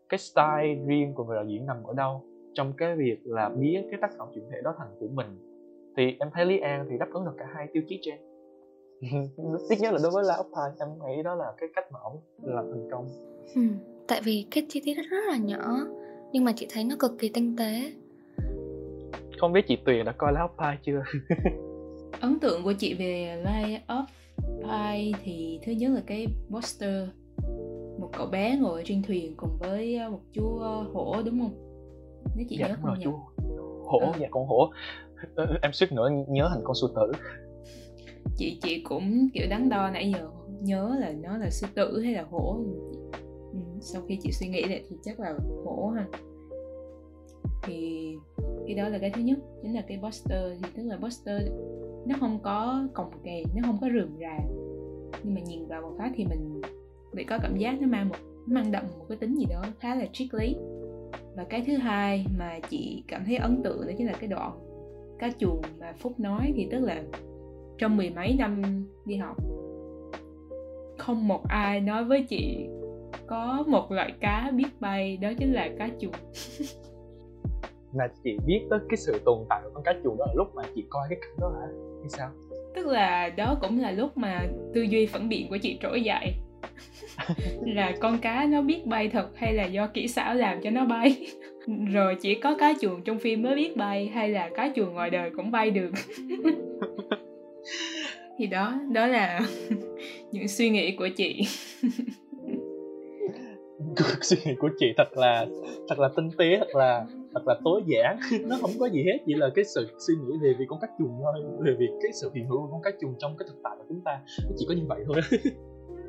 Cái 0.09 0.19
style 0.19 0.75
riêng 0.87 1.15
của 1.15 1.25
người 1.25 1.37
đạo 1.37 1.45
diễn 1.45 1.67
nằm 1.67 1.83
ở 1.85 1.95
đâu 1.95 2.23
trong 2.55 2.73
cái 2.73 2.97
việc 2.97 3.21
là 3.25 3.49
biến 3.49 3.89
cái 3.91 4.01
tác 4.03 4.11
phẩm 4.19 4.29
chuyển 4.35 4.45
thể 4.51 4.61
đó 4.65 4.75
thành 4.79 4.89
của 5.01 5.09
mình. 5.15 5.27
Thì 5.97 6.17
em 6.19 6.29
thấy 6.35 6.47
Lý 6.47 6.59
An 6.59 6.87
thì 6.91 6.99
đáp 6.99 7.09
ứng 7.13 7.25
được 7.25 7.35
cả 7.39 7.47
hai 7.55 7.67
tiêu 7.73 7.83
chí 7.89 8.01
trên. 8.03 8.19
Tiếc 9.69 9.77
nhất 9.81 9.93
là 9.93 9.99
đối 10.03 10.11
với 10.13 10.25
La 10.25 10.37
Pie 10.37 10.87
em 10.87 10.89
nghĩ 10.89 11.23
đó 11.23 11.35
là 11.35 11.53
cái 11.59 11.69
cách 11.75 11.93
mà 11.93 11.99
ổng 12.03 12.21
làm 12.43 12.65
thành 12.71 12.89
công. 12.91 13.07
Ừ. 13.55 13.63
tại 14.09 14.21
vì 14.25 14.47
cái 14.51 14.67
chi 14.69 14.83
tiết 14.85 14.95
rất, 14.95 15.03
rất 15.11 15.25
là 15.29 15.37
nhỏ 15.37 15.77
nhưng 16.33 16.45
mà 16.45 16.53
chị 16.57 16.67
thấy 16.71 16.85
nó 16.85 16.97
cực 16.99 17.19
kỳ 17.19 17.29
tinh 17.29 17.57
tế. 17.57 17.93
Không 19.39 19.53
biết 19.53 19.65
chị 19.69 19.77
Tuyền 19.85 20.05
đã 20.05 20.13
coi 20.13 20.33
La 20.33 20.49
Pie 20.59 20.79
chưa? 20.83 21.03
Ấn 22.21 22.39
tượng 22.41 22.63
của 22.65 22.73
chị 22.73 22.95
về 22.95 23.43
Life 23.45 23.79
of 23.87 24.05
Pi 24.63 25.13
thì 25.25 25.61
thứ 25.67 25.73
nhất 25.73 25.91
là 25.95 26.03
cái 26.07 26.27
poster. 26.51 27.09
Một 27.99 28.11
cậu 28.13 28.27
bé 28.27 28.57
ngồi 28.61 28.83
trên 28.85 29.03
thuyền 29.03 29.35
cùng 29.37 29.59
với 29.61 29.99
một 30.11 30.21
chú 30.33 30.59
hổ 30.93 31.17
đúng 31.25 31.41
không 31.41 31.70
nếu 32.37 32.47
chị 32.49 32.57
dạ 32.61 32.69
nhớ 32.69 32.75
không 32.83 32.87
rồi 32.87 32.97
chú 33.05 33.13
hổ 33.85 33.99
Ờ. 33.99 34.13
dạ 34.21 34.29
con 34.31 34.47
hổ. 34.47 34.71
Ờ, 35.35 35.59
em 35.63 35.73
suýt 35.73 35.93
nữa 35.93 36.11
nhớ 36.29 36.49
thành 36.51 36.61
con 36.65 36.75
sư 36.75 36.93
tử. 36.97 37.13
Chị 38.37 38.59
chị 38.63 38.83
cũng 38.89 39.29
kiểu 39.35 39.47
đắn 39.51 39.69
đo 39.69 39.91
nãy 39.91 40.13
giờ 40.13 40.31
nhớ 40.61 40.97
là 41.01 41.13
nó 41.23 41.37
là 41.37 41.51
sư 41.51 41.67
tử 41.75 42.01
hay 42.01 42.13
là 42.15 42.25
hổ. 42.31 42.57
Ừ, 43.53 43.59
sau 43.81 44.03
khi 44.09 44.19
chị 44.23 44.33
suy 44.33 44.49
nghĩ 44.49 44.63
lại 44.65 44.85
thì 44.89 44.97
chắc 45.03 45.21
là 45.21 45.35
hổ 45.65 45.89
ha. 45.89 46.07
Thì 47.63 48.09
cái 48.67 48.75
đó 48.77 48.89
là 48.89 48.99
cái 48.99 49.11
thứ 49.15 49.23
nhất 49.23 49.39
chính 49.63 49.75
là 49.75 49.81
cái 49.89 49.99
poster. 50.03 50.53
Thì 50.63 50.69
tức 50.77 50.83
là 50.83 50.97
poster 50.97 51.43
nó 52.07 52.17
không 52.21 52.39
có 52.43 52.87
cồng 52.95 53.11
kềnh 53.25 53.47
nó 53.55 53.63
không 53.67 53.79
có 53.81 53.89
rườm 53.95 54.19
rà. 54.21 54.39
Nhưng 55.23 55.35
mà 55.35 55.41
nhìn 55.41 55.67
vào 55.67 55.83
một 55.83 55.93
phát 55.99 56.13
thì 56.15 56.25
mình 56.25 56.61
bị 57.15 57.25
có 57.25 57.39
cảm 57.43 57.57
giác 57.57 57.81
nó 57.81 57.87
mang 57.89 58.09
một 58.09 58.17
nó 58.47 58.55
mang 58.55 58.73
đậm 58.73 58.85
một 58.99 59.05
cái 59.09 59.19
tính 59.19 59.35
gì 59.35 59.45
đó 59.51 59.63
khá 59.81 59.95
là 59.95 60.07
triết 60.13 60.35
lý 60.35 60.57
và 61.37 61.45
cái 61.45 61.65
thứ 61.67 61.77
hai 61.77 62.27
mà 62.39 62.59
chị 62.71 63.05
cảm 63.09 63.25
thấy 63.25 63.37
ấn 63.37 63.63
tượng 63.63 63.87
đó 63.87 63.93
chính 63.99 64.07
là 64.07 64.13
cái 64.21 64.29
đoạn 64.29 64.53
cá 65.19 65.31
chuồng 65.39 65.63
mà 65.81 65.93
phúc 65.99 66.21
nói 66.21 66.53
thì 66.57 66.69
tức 66.71 66.79
là 66.79 67.03
trong 67.79 67.97
mười 67.97 68.11
mấy 68.11 68.37
năm 68.39 68.63
đi 69.05 69.17
học 69.17 69.37
không 70.99 71.29
một 71.29 71.49
ai 71.49 71.81
nói 71.81 72.05
với 72.05 72.27
chị 72.29 72.69
có 73.27 73.65
một 73.67 73.93
loại 73.93 74.13
cá 74.21 74.51
biết 74.55 74.81
bay 74.81 75.17
đó 75.17 75.29
chính 75.39 75.53
là 75.53 75.69
cá 75.79 75.89
chuồng. 76.01 76.13
Là 77.93 78.09
chị 78.25 78.39
biết 78.47 78.61
tới 78.71 78.79
cái 78.89 78.97
sự 78.97 79.21
tồn 79.25 79.39
tại 79.49 79.61
của 79.65 79.71
con 79.75 79.85
cá 79.85 79.93
chuồng 80.05 80.17
đó 80.17 80.25
là 80.27 80.35
lúc 80.37 80.55
mà 80.55 80.63
chị 80.75 80.85
coi 80.89 81.07
cái 81.11 81.19
cảnh 81.21 81.37
đó 81.41 81.49
hả? 81.61 81.67
Hay 82.01 82.09
sao? 82.09 82.31
Tức 82.75 82.87
là 82.87 83.29
đó 83.37 83.59
cũng 83.61 83.81
là 83.81 83.91
lúc 83.91 84.17
mà 84.17 84.49
tư 84.75 84.83
duy 84.83 85.07
phản 85.07 85.29
biện 85.29 85.47
của 85.51 85.57
chị 85.63 85.79
trỗi 85.83 86.03
dậy 86.03 86.35
là 87.67 87.93
con 88.01 88.19
cá 88.19 88.47
nó 88.47 88.63
biết 88.63 88.87
bay 88.87 89.09
thật 89.09 89.29
hay 89.37 89.55
là 89.55 89.65
do 89.65 89.87
kỹ 89.87 90.09
xảo 90.09 90.35
làm 90.35 90.61
cho 90.63 90.71
nó 90.71 90.85
bay? 90.85 91.27
Rồi 91.93 92.17
chỉ 92.21 92.35
có 92.35 92.57
cá 92.59 92.75
chuồng 92.81 93.03
trong 93.05 93.19
phim 93.19 93.43
mới 93.43 93.55
biết 93.55 93.77
bay 93.77 94.07
hay 94.07 94.29
là 94.29 94.51
cá 94.57 94.73
chuồng 94.77 94.95
ngoài 94.95 95.11
đời 95.11 95.31
cũng 95.37 95.51
bay 95.51 95.71
được? 95.71 95.91
Thì 98.39 98.47
đó 98.47 98.75
đó 98.93 99.07
là 99.07 99.41
những 100.33 100.49
suy 100.49 100.71
nghĩ 100.71 100.97
của 100.97 101.09
chị. 101.17 101.43
Suy 104.21 104.37
nghĩ 104.45 104.55
của 104.59 104.69
chị 104.79 104.87
thật 104.97 105.17
là 105.17 105.47
thật 105.89 105.99
là 105.99 106.09
tinh 106.17 106.29
tế, 106.39 106.57
thật 106.59 106.77
là 106.77 107.07
thật 107.35 107.41
là 107.47 107.55
tối 107.65 107.83
giản. 107.87 108.19
Nó 108.49 108.57
không 108.61 108.71
có 108.79 108.89
gì 108.89 109.03
hết, 109.03 109.19
chỉ 109.27 109.35
là 109.35 109.51
cái 109.55 109.65
sự 109.65 109.89
suy 110.07 110.15
nghĩ 110.15 110.33
về 110.43 110.55
việc 110.59 110.65
con 110.69 110.81
cá 110.81 110.89
chuồng 110.99 111.19
thôi, 111.23 111.43
về 111.65 111.75
việc 111.79 111.91
cái 112.03 112.11
sự 112.21 112.31
hiện 112.35 112.47
hữu 112.47 112.61
của 112.61 112.69
con 112.73 112.83
cá 112.83 112.91
chuồng 113.01 113.15
trong 113.19 113.37
cái 113.39 113.49
thực 113.49 113.61
tại 113.63 113.73
của 113.79 113.85
chúng 113.89 114.01
ta. 114.05 114.21
Nó 114.45 114.51
chỉ 114.59 114.67
có 114.69 114.75
như 114.75 114.85
vậy 114.89 115.01
thôi 115.07 115.41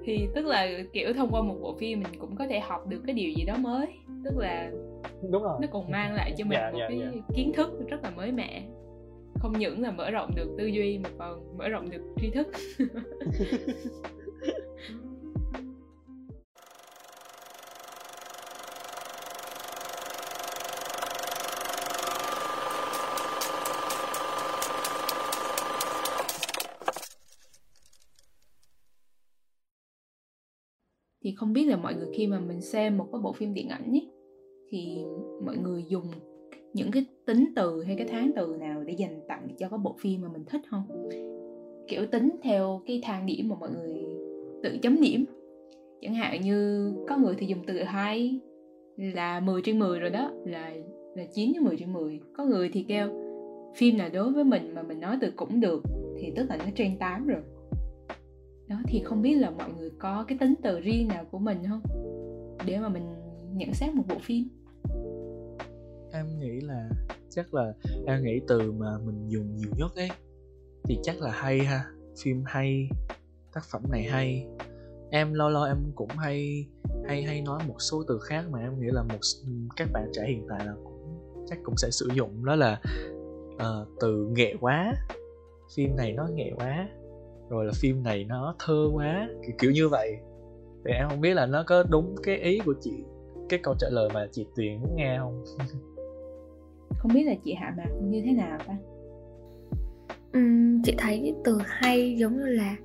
thì 0.05 0.27
tức 0.35 0.45
là 0.45 0.67
kiểu 0.93 1.13
thông 1.13 1.29
qua 1.31 1.41
một 1.41 1.55
bộ 1.61 1.75
phim 1.79 2.03
mình 2.03 2.19
cũng 2.19 2.35
có 2.35 2.47
thể 2.47 2.59
học 2.59 2.87
được 2.87 3.01
cái 3.05 3.13
điều 3.15 3.29
gì 3.29 3.43
đó 3.45 3.55
mới. 3.57 3.85
Tức 4.23 4.37
là 4.37 4.71
đúng 5.31 5.43
rồi. 5.43 5.57
nó 5.61 5.67
còn 5.71 5.91
mang 5.91 6.13
lại 6.13 6.33
cho 6.37 6.45
mình 6.45 6.59
Dạ, 6.61 6.71
một 6.71 6.77
dạ, 6.79 6.87
cái 6.89 6.99
dạ. 6.99 7.21
kiến 7.35 7.53
thức 7.53 7.69
rất 7.89 8.03
là 8.03 8.09
mới 8.09 8.31
mẻ. 8.31 8.63
Không 9.39 9.59
những 9.59 9.81
là 9.81 9.91
mở 9.91 10.11
rộng 10.11 10.31
được 10.35 10.55
tư 10.57 10.65
duy 10.65 10.97
mà 10.97 11.09
còn 11.17 11.57
mở 11.57 11.69
rộng 11.69 11.89
được 11.89 12.01
tri 12.21 12.29
thức 12.29 12.47
thì 31.21 31.33
không 31.37 31.53
biết 31.53 31.65
là 31.65 31.77
mọi 31.77 31.93
người 31.95 32.07
khi 32.13 32.27
mà 32.27 32.39
mình 32.39 32.61
xem 32.61 32.97
một 32.97 33.07
cái 33.11 33.21
bộ 33.21 33.33
phim 33.33 33.53
điện 33.53 33.69
ảnh 33.69 33.91
ấy, 33.91 34.07
thì 34.69 35.05
mọi 35.45 35.57
người 35.57 35.85
dùng 35.87 36.05
những 36.73 36.91
cái 36.91 37.05
tính 37.25 37.45
từ 37.55 37.83
hay 37.83 37.95
cái 37.95 38.07
tháng 38.07 38.31
từ 38.35 38.55
nào 38.59 38.83
để 38.83 38.93
dành 38.93 39.19
tặng 39.27 39.47
cho 39.57 39.69
cái 39.69 39.79
bộ 39.83 39.95
phim 39.99 40.21
mà 40.21 40.27
mình 40.33 40.43
thích 40.45 40.61
không? 40.67 41.09
Kiểu 41.87 42.05
tính 42.05 42.29
theo 42.43 42.81
cái 42.85 43.01
thang 43.03 43.25
điểm 43.25 43.49
mà 43.49 43.55
mọi 43.59 43.69
người 43.71 44.05
tự 44.63 44.77
chấm 44.81 45.01
điểm. 45.01 45.25
Chẳng 46.01 46.13
hạn 46.13 46.41
như 46.41 46.91
có 47.09 47.17
người 47.17 47.35
thì 47.37 47.47
dùng 47.47 47.59
từ 47.67 47.83
hai 47.83 48.39
là 48.97 49.39
10 49.39 49.61
trên 49.61 49.79
10 49.79 49.99
rồi 49.99 50.09
đó 50.09 50.31
là 50.45 50.73
là 51.15 51.23
9 51.33 51.53
đến 51.53 51.63
10 51.63 51.77
trên 51.77 51.93
10 51.93 52.19
có 52.33 52.45
người 52.45 52.69
thì 52.73 52.85
kêu 52.87 53.07
phim 53.75 53.97
nào 53.97 54.09
đối 54.13 54.31
với 54.31 54.43
mình 54.43 54.75
mà 54.75 54.83
mình 54.83 54.99
nói 54.99 55.17
từ 55.21 55.31
cũng 55.35 55.59
được 55.59 55.83
thì 56.19 56.31
tức 56.35 56.45
là 56.49 56.57
nó 56.57 56.65
trên 56.75 56.97
8 56.99 57.27
rồi 57.27 57.41
đó 58.71 58.77
thì 58.87 59.03
không 59.03 59.21
biết 59.21 59.35
là 59.35 59.49
mọi 59.49 59.69
người 59.77 59.89
có 59.99 60.25
cái 60.27 60.37
tính 60.37 60.53
từ 60.63 60.79
riêng 60.79 61.07
nào 61.07 61.25
của 61.31 61.39
mình 61.39 61.57
không? 61.69 61.81
Để 62.65 62.79
mà 62.79 62.89
mình 62.89 63.03
nhận 63.53 63.73
xét 63.73 63.93
một 63.93 64.03
bộ 64.09 64.15
phim. 64.21 64.47
Em 66.11 66.39
nghĩ 66.39 66.61
là 66.61 66.89
chắc 67.29 67.53
là 67.53 67.73
em 68.07 68.23
nghĩ 68.23 68.41
từ 68.47 68.71
mà 68.71 68.97
mình 69.05 69.29
dùng 69.29 69.55
nhiều 69.55 69.69
nhất 69.77 69.95
ấy 69.95 70.09
thì 70.83 70.99
chắc 71.03 71.21
là 71.21 71.31
hay 71.31 71.59
ha. 71.59 71.85
Phim 72.23 72.43
hay 72.45 72.89
tác 73.53 73.63
phẩm 73.71 73.81
này 73.91 74.03
hay. 74.03 74.47
Em 75.09 75.33
lo 75.33 75.49
lo 75.49 75.65
em 75.65 75.77
cũng 75.95 76.09
hay 76.09 76.67
hay 77.05 77.23
hay 77.23 77.41
nói 77.41 77.63
một 77.67 77.75
số 77.79 78.03
từ 78.07 78.19
khác 78.19 78.45
mà 78.51 78.59
em 78.59 78.79
nghĩ 78.79 78.87
là 78.91 79.03
một 79.03 79.19
các 79.75 79.87
bạn 79.93 80.11
trẻ 80.13 80.25
hiện 80.27 80.45
tại 80.49 80.65
là 80.65 80.73
cũng 80.83 81.45
chắc 81.47 81.59
cũng 81.63 81.77
sẽ 81.77 81.91
sử 81.91 82.09
dụng. 82.15 82.45
Đó 82.45 82.55
là 82.55 82.81
uh, 83.53 83.87
từ 83.99 84.27
nghệ 84.31 84.55
quá. 84.59 84.93
Phim 85.75 85.95
này 85.95 86.13
nó 86.13 86.27
nghệ 86.33 86.51
quá 86.55 86.89
rồi 87.51 87.65
là 87.65 87.71
phim 87.75 88.03
này 88.03 88.23
nó 88.23 88.55
thơ 88.59 88.89
quá 88.93 89.29
kiểu, 89.41 89.55
kiểu 89.59 89.71
như 89.71 89.89
vậy. 89.89 90.17
Thì 90.85 90.91
em 90.91 91.09
không 91.09 91.21
biết 91.21 91.33
là 91.33 91.45
nó 91.45 91.63
có 91.67 91.83
đúng 91.89 92.15
cái 92.23 92.37
ý 92.37 92.59
của 92.65 92.73
chị 92.81 92.91
cái 93.49 93.59
câu 93.63 93.75
trả 93.79 93.87
lời 93.89 94.09
mà 94.13 94.27
chị 94.31 94.45
tuyền 94.55 94.81
muốn 94.81 94.95
nghe 94.95 95.17
không? 95.17 95.43
Không 96.97 97.13
biết 97.13 97.23
là 97.23 97.33
chị 97.43 97.53
hạ 97.53 97.73
mạc 97.77 97.89
như 98.01 98.21
thế 98.25 98.31
nào 98.31 98.59
ta? 98.67 98.73
Uhm, 100.37 100.81
chị 100.83 100.95
thấy 100.97 101.35
từ 101.43 101.57
hay 101.65 102.17
giống 102.17 102.37
như 102.37 102.45
là 102.45 102.75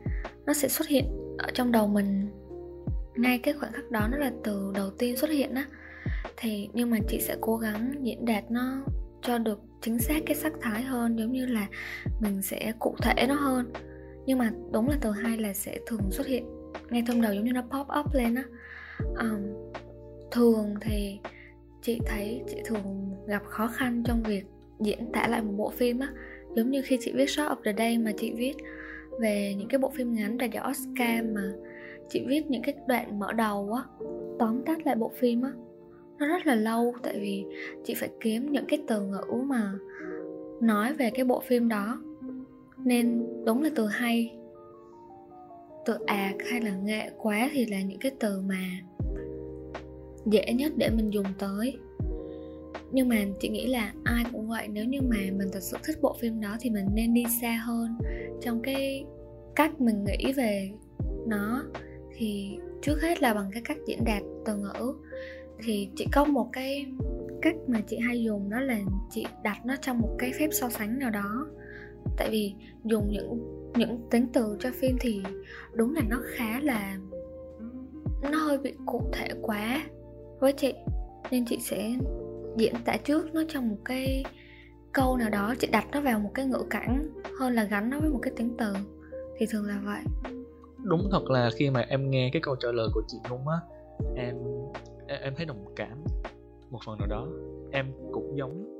nó 0.46 0.52
sẽ 0.52 0.68
xuất 0.68 0.88
hiện 0.88 1.04
ở 1.38 1.48
trong 1.54 1.72
đầu 1.72 1.86
mình. 1.86 2.28
Ngay 3.16 3.38
cái 3.38 3.54
khoảnh 3.54 3.72
khắc 3.72 3.90
đó 3.90 4.08
nó 4.10 4.16
là 4.16 4.32
từ 4.44 4.72
đầu 4.74 4.90
tiên 4.90 5.16
xuất 5.16 5.30
hiện 5.30 5.54
á. 5.54 5.66
Thì 6.36 6.68
nhưng 6.72 6.90
mà 6.90 6.98
chị 7.08 7.20
sẽ 7.20 7.36
cố 7.40 7.56
gắng 7.56 7.94
diễn 8.02 8.24
đạt 8.24 8.50
nó 8.50 8.84
cho 9.22 9.38
được 9.38 9.60
chính 9.80 9.98
xác 9.98 10.22
cái 10.26 10.36
sắc 10.36 10.52
thái 10.60 10.82
hơn 10.82 11.18
giống 11.18 11.32
như 11.32 11.46
là 11.46 11.66
mình 12.20 12.42
sẽ 12.42 12.72
cụ 12.78 12.94
thể 13.02 13.26
nó 13.28 13.34
hơn 13.34 13.72
nhưng 14.26 14.38
mà 14.38 14.50
đúng 14.72 14.88
là 14.88 14.96
từ 15.00 15.10
hai 15.10 15.38
là 15.38 15.52
sẽ 15.52 15.78
thường 15.86 16.10
xuất 16.10 16.26
hiện. 16.26 16.46
Ngay 16.90 17.04
trong 17.08 17.22
đầu 17.22 17.34
giống 17.34 17.44
như 17.44 17.52
nó 17.52 17.62
pop 17.62 17.86
up 18.00 18.14
lên 18.14 18.34
á. 18.34 18.44
Um, 18.98 19.72
thường 20.30 20.74
thì 20.80 21.18
chị 21.82 22.00
thấy 22.06 22.42
chị 22.48 22.56
thường 22.64 23.10
gặp 23.26 23.42
khó 23.44 23.66
khăn 23.66 24.02
trong 24.06 24.22
việc 24.22 24.44
diễn 24.80 25.12
tả 25.12 25.26
lại 25.28 25.42
một 25.42 25.52
bộ 25.56 25.70
phim 25.70 25.98
á. 25.98 26.08
Giống 26.56 26.70
như 26.70 26.82
khi 26.84 26.98
chị 27.00 27.12
viết 27.14 27.30
shot 27.30 27.50
of 27.50 27.56
the 27.64 27.72
day 27.78 27.98
mà 27.98 28.12
chị 28.16 28.32
viết 28.36 28.54
về 29.20 29.54
những 29.58 29.68
cái 29.68 29.78
bộ 29.78 29.90
phim 29.90 30.14
ngắn 30.14 30.38
đạt 30.38 30.50
giải 30.50 30.64
Oscar 30.70 31.24
mà 31.34 31.52
chị 32.08 32.24
viết 32.26 32.50
những 32.50 32.62
cái 32.62 32.74
đoạn 32.86 33.18
mở 33.18 33.32
đầu 33.32 33.72
á 33.72 33.82
tóm 34.38 34.62
tắt 34.66 34.86
lại 34.86 34.96
bộ 34.96 35.12
phim 35.18 35.42
á. 35.42 35.50
Nó 36.18 36.26
rất 36.26 36.46
là 36.46 36.54
lâu 36.54 36.94
tại 37.02 37.18
vì 37.20 37.44
chị 37.84 37.94
phải 37.94 38.08
kiếm 38.20 38.52
những 38.52 38.64
cái 38.68 38.84
từ 38.88 39.00
ngữ 39.00 39.42
mà 39.46 39.72
nói 40.60 40.92
về 40.94 41.10
cái 41.10 41.24
bộ 41.24 41.40
phim 41.40 41.68
đó 41.68 42.00
nên 42.84 43.26
đúng 43.44 43.62
là 43.62 43.70
từ 43.74 43.86
hay. 43.86 44.32
Từ 45.86 45.94
ạc 46.06 46.34
hay 46.50 46.60
là 46.60 46.70
nghệ 46.70 47.10
quá 47.18 47.50
thì 47.52 47.66
là 47.66 47.82
những 47.82 47.98
cái 47.98 48.12
từ 48.20 48.40
mà 48.40 48.80
dễ 50.26 50.52
nhất 50.52 50.72
để 50.76 50.90
mình 50.90 51.10
dùng 51.10 51.26
tới. 51.38 51.78
Nhưng 52.92 53.08
mà 53.08 53.16
chị 53.40 53.48
nghĩ 53.48 53.66
là 53.66 53.92
ai 54.04 54.24
cũng 54.32 54.48
vậy, 54.48 54.68
nếu 54.68 54.84
như 54.84 55.00
mà 55.02 55.16
mình 55.16 55.48
thật 55.52 55.62
sự 55.62 55.76
thích 55.84 55.96
bộ 56.02 56.16
phim 56.20 56.40
đó 56.40 56.56
thì 56.60 56.70
mình 56.70 56.86
nên 56.94 57.14
đi 57.14 57.24
xa 57.40 57.62
hơn. 57.66 57.98
Trong 58.42 58.62
cái 58.62 59.04
cách 59.54 59.80
mình 59.80 60.04
nghĩ 60.04 60.32
về 60.32 60.70
nó 61.26 61.64
thì 62.16 62.58
trước 62.82 63.02
hết 63.02 63.22
là 63.22 63.34
bằng 63.34 63.50
cái 63.52 63.62
cách 63.64 63.78
diễn 63.86 64.04
đạt 64.04 64.22
từ 64.44 64.56
ngữ. 64.56 64.94
Thì 65.64 65.88
chị 65.96 66.06
có 66.12 66.24
một 66.24 66.48
cái 66.52 66.86
cách 67.42 67.54
mà 67.66 67.80
chị 67.86 67.98
hay 67.98 68.22
dùng 68.22 68.50
đó 68.50 68.60
là 68.60 68.78
chị 69.10 69.26
đặt 69.42 69.66
nó 69.66 69.76
trong 69.76 69.98
một 69.98 70.16
cái 70.18 70.32
phép 70.38 70.48
so 70.52 70.68
sánh 70.68 70.98
nào 70.98 71.10
đó 71.10 71.46
tại 72.16 72.28
vì 72.30 72.54
dùng 72.84 73.08
những 73.10 73.52
những 73.76 73.98
tính 74.10 74.26
từ 74.32 74.56
cho 74.60 74.70
phim 74.74 74.96
thì 75.00 75.22
đúng 75.72 75.94
là 75.94 76.02
nó 76.08 76.22
khá 76.24 76.60
là 76.60 76.98
nó 78.22 78.38
hơi 78.38 78.58
bị 78.58 78.72
cụ 78.86 79.02
thể 79.12 79.28
quá. 79.42 79.86
Với 80.40 80.52
chị 80.52 80.74
nên 81.30 81.44
chị 81.46 81.58
sẽ 81.60 81.92
diễn 82.56 82.74
tả 82.84 82.96
trước 82.96 83.34
nó 83.34 83.42
trong 83.48 83.68
một 83.68 83.78
cái 83.84 84.24
câu 84.92 85.16
nào 85.16 85.30
đó. 85.30 85.54
Chị 85.58 85.68
đặt 85.72 85.86
nó 85.92 86.00
vào 86.00 86.18
một 86.18 86.30
cái 86.34 86.46
ngữ 86.46 86.62
cảnh 86.70 87.08
hơn 87.38 87.54
là 87.54 87.64
gắn 87.64 87.90
nó 87.90 88.00
với 88.00 88.10
một 88.10 88.18
cái 88.22 88.32
tính 88.36 88.54
từ. 88.58 88.74
Thì 89.38 89.46
thường 89.50 89.66
là 89.66 89.80
vậy. 89.84 90.32
Đúng 90.82 91.08
thật 91.12 91.30
là 91.30 91.50
khi 91.56 91.70
mà 91.70 91.80
em 91.80 92.10
nghe 92.10 92.30
cái 92.32 92.42
câu 92.42 92.56
trả 92.56 92.68
lời 92.72 92.88
của 92.94 93.02
chị 93.08 93.18
Nhung 93.30 93.48
á 93.48 93.56
em 94.16 94.36
em, 95.06 95.20
em 95.22 95.34
thấy 95.36 95.46
đồng 95.46 95.64
cảm 95.76 96.04
một 96.70 96.78
phần 96.86 96.98
nào 96.98 97.08
đó. 97.08 97.28
Em 97.72 97.92
cũng 98.12 98.36
giống 98.38 98.75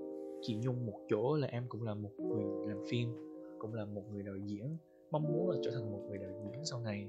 chị 0.47 0.57
Nhung 0.57 0.87
một 0.87 1.01
chỗ 1.09 1.37
là 1.37 1.47
em 1.47 1.65
cũng 1.69 1.83
là 1.83 1.95
một 1.95 2.11
người 2.19 2.45
làm 2.69 2.79
phim, 2.91 3.09
cũng 3.59 3.75
là 3.75 3.85
một 3.85 4.03
người 4.13 4.23
đạo 4.23 4.37
diễn. 4.37 4.77
Mong 5.11 5.23
muốn 5.23 5.51
là 5.51 5.57
trở 5.65 5.71
thành 5.71 5.93
một 5.93 6.01
người 6.09 6.19
đạo 6.19 6.31
diễn 6.43 6.65
sau 6.65 6.81
này. 6.81 7.09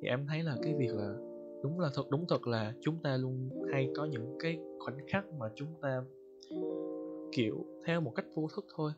Thì 0.00 0.08
em 0.08 0.26
thấy 0.28 0.42
là 0.42 0.56
cái 0.62 0.74
việc 0.74 0.94
là 0.94 1.14
đúng 1.62 1.80
là 1.80 1.88
thật, 1.94 2.10
đúng 2.10 2.24
thật 2.28 2.46
là 2.46 2.74
chúng 2.80 2.96
ta 3.02 3.16
luôn 3.16 3.50
hay 3.72 3.90
có 3.96 4.04
những 4.04 4.36
cái 4.40 4.58
khoảnh 4.78 4.98
khắc 5.08 5.24
mà 5.38 5.46
chúng 5.54 5.68
ta, 5.80 6.04
kiểu, 7.32 7.64
theo 7.86 8.00
một 8.00 8.12
cách 8.14 8.26
vô 8.34 8.48
thức 8.56 8.64
thôi. 8.76 8.92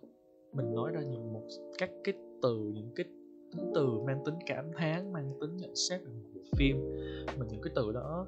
Mình 0.52 0.74
nói 0.74 0.90
ra 0.94 1.00
những 1.02 1.32
một 1.32 1.42
các 1.78 1.90
cái 2.04 2.14
từ, 2.42 2.58
những 2.74 2.90
cái 2.96 3.06
tính 3.52 3.72
từ 3.74 3.86
mang 4.06 4.22
tính 4.24 4.34
cảm 4.46 4.64
thán, 4.76 5.12
mang 5.12 5.32
tính 5.40 5.56
nhận 5.56 5.74
xét 5.74 6.00
về 6.00 6.12
một 6.12 6.28
bộ 6.34 6.40
phim. 6.56 6.76
Mà 7.38 7.46
những 7.50 7.60
cái 7.62 7.72
từ 7.76 7.92
đó 7.92 8.26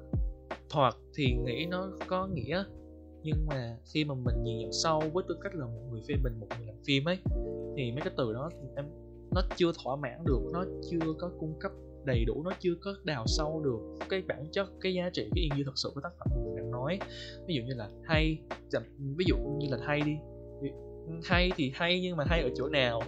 thoạt 0.69 0.93
thì 1.15 1.35
nghĩ 1.45 1.65
nó 1.69 1.91
có 2.07 2.27
nghĩa 2.27 2.63
nhưng 3.23 3.45
mà 3.45 3.77
khi 3.93 4.05
mà 4.05 4.15
mình 4.15 4.43
nhìn 4.43 4.59
nhận 4.59 4.71
sâu 4.71 5.03
với 5.13 5.23
tư 5.27 5.37
cách 5.41 5.55
là 5.55 5.65
một 5.65 5.81
người 5.91 6.01
phê 6.07 6.15
bình, 6.23 6.39
một 6.39 6.47
người 6.57 6.67
làm 6.67 6.75
phim 6.87 7.05
ấy, 7.05 7.17
thì 7.77 7.91
mấy 7.91 8.01
cái 8.03 8.13
từ 8.17 8.33
đó 8.33 8.49
em, 8.75 8.85
nó 9.31 9.41
chưa 9.55 9.71
thỏa 9.83 9.95
mãn 9.95 10.25
được, 10.25 10.39
nó 10.53 10.65
chưa 10.91 11.13
có 11.19 11.31
cung 11.39 11.59
cấp 11.59 11.71
đầy 12.05 12.25
đủ, 12.25 12.43
nó 12.43 12.51
chưa 12.59 12.73
có 12.81 12.95
đào 13.03 13.23
sâu 13.27 13.61
được 13.63 14.05
cái 14.09 14.21
bản 14.27 14.45
chất, 14.51 14.69
cái 14.81 14.93
giá 14.93 15.09
trị, 15.13 15.29
cái 15.35 15.43
yên 15.43 15.57
như 15.57 15.63
thật 15.65 15.71
sự 15.75 15.91
của 15.95 16.01
tác 16.01 16.09
phẩm 16.19 16.29
mình 16.45 16.55
đang 16.55 16.71
nói. 16.71 16.99
Ví 17.47 17.55
dụ 17.55 17.61
như 17.61 17.73
là 17.75 17.89
hay 18.03 18.37
ví 19.17 19.25
dụ 19.27 19.35
như 19.59 19.67
là 19.71 19.77
hay 19.81 20.01
đi. 20.01 20.15
Ừ, 21.07 21.13
hay 21.23 21.51
thì 21.55 21.71
hay 21.73 22.01
nhưng 22.01 22.17
mà 22.17 22.23
hay 22.27 22.41
ở 22.41 22.49
chỗ 22.55 22.69
nào? 22.69 23.01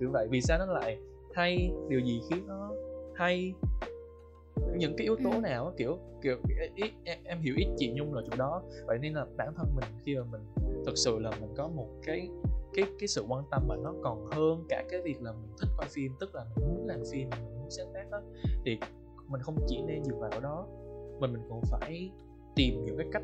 Kiểu 0.00 0.10
vậy, 0.12 0.28
vì 0.30 0.40
sao 0.40 0.58
nó 0.58 0.72
lại 0.72 0.98
hay? 1.34 1.70
Điều 1.88 2.00
gì 2.00 2.20
khiến 2.30 2.46
nó 2.46 2.70
hay? 3.14 3.52
Những 4.78 4.96
cái 4.96 5.04
yếu 5.04 5.16
tố 5.24 5.30
ừ. 5.30 5.40
nào 5.40 5.72
kiểu 5.76 5.98
kiểu 6.22 6.36
ý, 6.74 6.90
em, 7.04 7.18
em 7.24 7.40
hiểu 7.40 7.54
ít 7.56 7.66
chị 7.76 7.92
nhung 7.92 8.14
là 8.14 8.22
chỗ 8.30 8.36
đó. 8.36 8.62
Vậy 8.86 8.98
nên 8.98 9.12
là 9.14 9.26
bản 9.36 9.54
thân 9.56 9.66
mình 9.74 9.84
khi 10.04 10.16
mà 10.16 10.24
mình 10.32 10.40
thực 10.86 10.96
sự 10.96 11.18
là 11.18 11.30
mình 11.40 11.50
có 11.56 11.68
một 11.68 11.88
cái 12.02 12.28
cái 12.74 12.84
cái 12.98 13.08
sự 13.08 13.24
quan 13.28 13.44
tâm 13.50 13.62
mà 13.68 13.76
nó 13.76 13.94
còn 14.02 14.26
hơn 14.26 14.64
cả 14.68 14.84
cái 14.90 15.00
việc 15.02 15.22
là 15.22 15.32
mình 15.32 15.50
thích 15.60 15.68
coi 15.76 15.86
phim 15.88 16.12
tức 16.20 16.34
là 16.34 16.44
mình 16.56 16.68
muốn 16.68 16.86
làm 16.86 17.02
phim 17.12 17.30
mình 17.30 17.58
muốn 17.58 17.70
sáng 17.70 17.86
tác 17.94 18.10
đó 18.10 18.20
thì 18.64 18.78
mình 19.28 19.40
không 19.40 19.56
chỉ 19.66 19.82
nên 19.82 20.04
dừng 20.04 20.20
vào 20.20 20.40
đó 20.40 20.66
mà 21.20 21.26
mình 21.26 21.42
còn 21.48 21.60
phải 21.70 22.10
tìm 22.56 22.84
những 22.84 22.96
cái 22.96 23.06
cách 23.12 23.22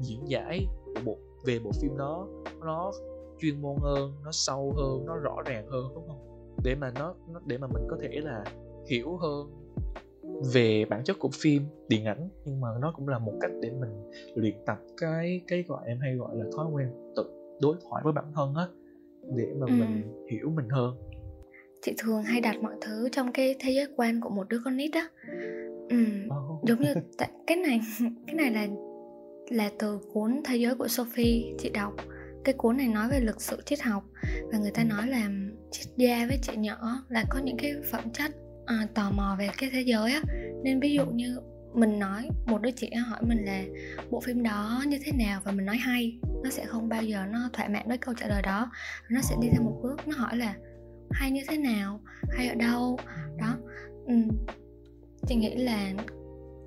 diễn 0.00 0.28
giải 0.28 0.66
của 0.84 1.00
bộ 1.04 1.18
về 1.44 1.58
bộ 1.58 1.70
phim 1.80 1.96
đó. 1.96 2.28
Nó 2.60 2.92
chuyên 3.38 3.62
môn 3.62 3.76
hơn 3.82 4.12
nó 4.24 4.32
sâu 4.32 4.72
hơn 4.76 5.06
nó 5.06 5.16
rõ 5.16 5.36
ràng 5.46 5.66
hơn 5.70 5.92
đúng 5.94 6.08
không? 6.08 6.54
Để 6.64 6.74
mà 6.74 6.90
nó, 6.98 7.14
nó 7.28 7.40
để 7.46 7.58
mà 7.58 7.66
mình 7.66 7.86
có 7.90 7.96
thể 8.00 8.20
là 8.22 8.44
hiểu 8.86 9.16
hơn 9.16 9.50
về 10.54 10.84
bản 10.84 11.04
chất 11.04 11.16
của 11.18 11.28
phim 11.42 11.62
điện 11.88 12.04
ảnh 12.04 12.28
nhưng 12.44 12.60
mà 12.60 12.68
nó 12.80 12.92
cũng 12.96 13.08
là 13.08 13.18
một 13.18 13.32
cách 13.40 13.50
để 13.62 13.70
mình 13.70 14.10
luyện 14.34 14.54
tập 14.66 14.78
cái 14.96 15.40
cái 15.46 15.64
gọi 15.68 15.82
em 15.86 15.98
hay 16.00 16.14
gọi 16.14 16.36
là 16.36 16.44
thói 16.56 16.66
quen 16.72 16.88
tự 17.16 17.24
đối 17.60 17.76
thoại 17.82 18.02
với 18.04 18.12
bản 18.12 18.24
thân 18.34 18.54
á 18.54 18.66
để 19.36 19.46
mà 19.58 19.66
ừ. 19.66 19.72
mình 19.72 20.24
hiểu 20.30 20.50
mình 20.50 20.68
hơn 20.68 20.96
chị 21.82 21.94
thường 21.98 22.22
hay 22.22 22.40
đặt 22.40 22.62
mọi 22.62 22.74
thứ 22.80 23.08
trong 23.12 23.32
cái 23.32 23.54
thế 23.60 23.70
giới 23.70 23.86
quan 23.96 24.20
của 24.20 24.30
một 24.30 24.48
đứa 24.48 24.58
con 24.64 24.76
nít 24.76 24.90
á 24.94 25.08
ừ, 25.88 26.04
oh. 26.26 26.64
giống 26.64 26.80
như 26.80 26.94
tại 27.18 27.30
cái 27.46 27.56
này 27.56 27.80
cái 28.26 28.34
này 28.34 28.50
là 28.50 28.68
là 29.50 29.70
từ 29.78 29.98
cuốn 30.12 30.40
thế 30.44 30.56
giới 30.56 30.74
của 30.74 30.88
Sophie 30.88 31.54
chị 31.58 31.70
đọc 31.70 31.92
cái 32.44 32.54
cuốn 32.58 32.76
này 32.76 32.88
nói 32.88 33.08
về 33.10 33.20
lịch 33.20 33.40
sử 33.40 33.56
triết 33.66 33.80
học 33.80 34.04
và 34.52 34.58
người 34.58 34.70
ta 34.70 34.84
nói 34.84 35.06
là 35.06 35.30
triết 35.70 35.86
gia 35.96 36.26
với 36.26 36.38
trẻ 36.42 36.56
nhỏ 36.56 37.04
là 37.08 37.24
có 37.30 37.38
những 37.38 37.56
cái 37.56 37.72
phẩm 37.90 38.10
chất 38.12 38.30
à, 38.68 38.86
tò 38.94 39.10
mò 39.10 39.36
về 39.38 39.48
cái 39.58 39.70
thế 39.72 39.80
giới 39.80 40.12
á. 40.12 40.22
Nên 40.62 40.80
ví 40.80 40.92
dụ 40.92 41.06
như 41.06 41.40
mình 41.74 41.98
nói 41.98 42.28
một 42.46 42.62
đứa 42.62 42.70
trẻ 42.70 42.88
hỏi 42.96 43.18
mình 43.22 43.44
là 43.44 43.64
bộ 44.10 44.20
phim 44.20 44.42
đó 44.42 44.84
như 44.86 44.98
thế 45.04 45.12
nào 45.12 45.40
và 45.44 45.52
mình 45.52 45.66
nói 45.66 45.76
hay 45.76 46.18
nó 46.44 46.50
sẽ 46.50 46.64
không 46.64 46.88
bao 46.88 47.02
giờ 47.02 47.26
nó 47.30 47.50
thỏa 47.52 47.68
mãn 47.68 47.88
với 47.88 47.98
câu 47.98 48.14
trả 48.14 48.28
lời 48.28 48.42
đó. 48.42 48.70
Nó 49.10 49.20
sẽ 49.20 49.36
đi 49.40 49.48
thêm 49.52 49.64
một 49.64 49.80
bước 49.82 50.08
nó 50.08 50.16
hỏi 50.16 50.36
là 50.36 50.54
hay 51.10 51.30
như 51.30 51.40
thế 51.48 51.56
nào? 51.56 52.00
Hay 52.30 52.48
ở 52.48 52.54
đâu? 52.54 52.98
Đó. 53.38 53.56
Ừ. 54.06 54.14
chị 55.26 55.34
nghĩ 55.34 55.56
là 55.56 55.92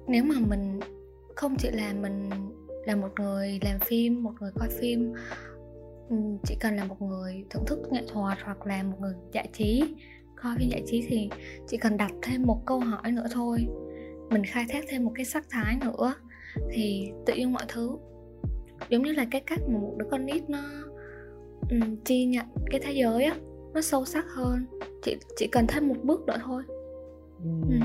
nếu 0.07 0.23
mà 0.23 0.35
mình 0.39 0.79
không 1.35 1.55
chỉ 1.57 1.71
là 1.71 1.93
mình 1.93 2.29
là 2.85 2.95
một 2.95 3.09
người 3.19 3.59
làm 3.61 3.79
phim 3.79 4.23
một 4.23 4.33
người 4.39 4.51
coi 4.59 4.69
phim 4.69 5.13
chỉ 6.43 6.55
cần 6.59 6.75
là 6.75 6.83
một 6.83 7.01
người 7.01 7.45
thưởng 7.49 7.65
thức 7.67 7.79
nghệ 7.91 8.01
thuật 8.07 8.37
hoặc 8.43 8.67
là 8.67 8.83
một 8.83 8.97
người 8.99 9.13
giải 9.33 9.49
trí 9.53 9.95
coi 10.43 10.55
phim 10.57 10.69
giải 10.69 10.83
trí 10.85 11.05
thì 11.07 11.29
chỉ 11.67 11.77
cần 11.77 11.97
đặt 11.97 12.11
thêm 12.21 12.43
một 12.43 12.65
câu 12.65 12.79
hỏi 12.79 13.11
nữa 13.11 13.25
thôi 13.31 13.67
mình 14.29 14.43
khai 14.45 14.65
thác 14.69 14.85
thêm 14.89 15.05
một 15.05 15.11
cái 15.15 15.25
sắc 15.25 15.45
thái 15.49 15.77
nữa 15.81 16.13
thì 16.71 17.11
tự 17.25 17.33
nhiên 17.33 17.53
mọi 17.53 17.63
thứ 17.67 17.97
giống 18.89 19.03
như 19.03 19.11
là 19.11 19.25
cái 19.31 19.41
cách 19.41 19.59
mà 19.67 19.79
một 19.79 19.93
đứa 19.97 20.05
con 20.11 20.25
nít 20.25 20.49
nó 20.49 20.63
um, 21.69 21.95
chi 22.05 22.25
nhận 22.25 22.45
cái 22.71 22.79
thế 22.83 22.91
giới 22.91 23.23
á 23.23 23.35
nó 23.73 23.81
sâu 23.81 24.05
sắc 24.05 24.25
hơn 24.35 24.65
chỉ 25.03 25.17
chỉ 25.37 25.47
cần 25.47 25.65
thêm 25.67 25.87
một 25.87 25.95
bước 26.03 26.21
nữa 26.25 26.37
thôi 26.45 26.63
ừ. 27.43 27.49
Ừ. 27.69 27.75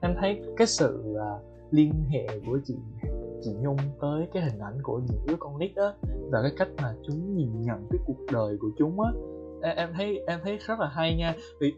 em 0.00 0.14
thấy 0.20 0.42
cái 0.56 0.66
sự 0.66 1.02
uh, 1.12 1.42
liên 1.70 1.92
hệ 2.10 2.26
của 2.46 2.58
chị 2.64 2.74
chị 3.42 3.50
Nhung 3.62 3.76
tới 4.00 4.26
cái 4.32 4.42
hình 4.42 4.58
ảnh 4.58 4.78
của 4.82 5.00
những 5.08 5.26
đứa 5.26 5.36
con 5.38 5.58
nít 5.58 5.76
á 5.76 5.92
và 6.30 6.42
cái 6.42 6.52
cách 6.56 6.68
mà 6.82 6.94
chúng 7.06 7.36
nhìn 7.36 7.62
nhận 7.62 7.86
cái 7.90 7.98
cuộc 8.06 8.32
đời 8.32 8.56
của 8.60 8.70
chúng 8.78 9.00
á 9.00 9.10
em, 9.62 9.76
em 9.76 9.88
thấy 9.96 10.20
em 10.26 10.40
thấy 10.42 10.58
rất 10.58 10.80
là 10.80 10.86
hay 10.86 11.16
nha. 11.16 11.34
Vì 11.60 11.74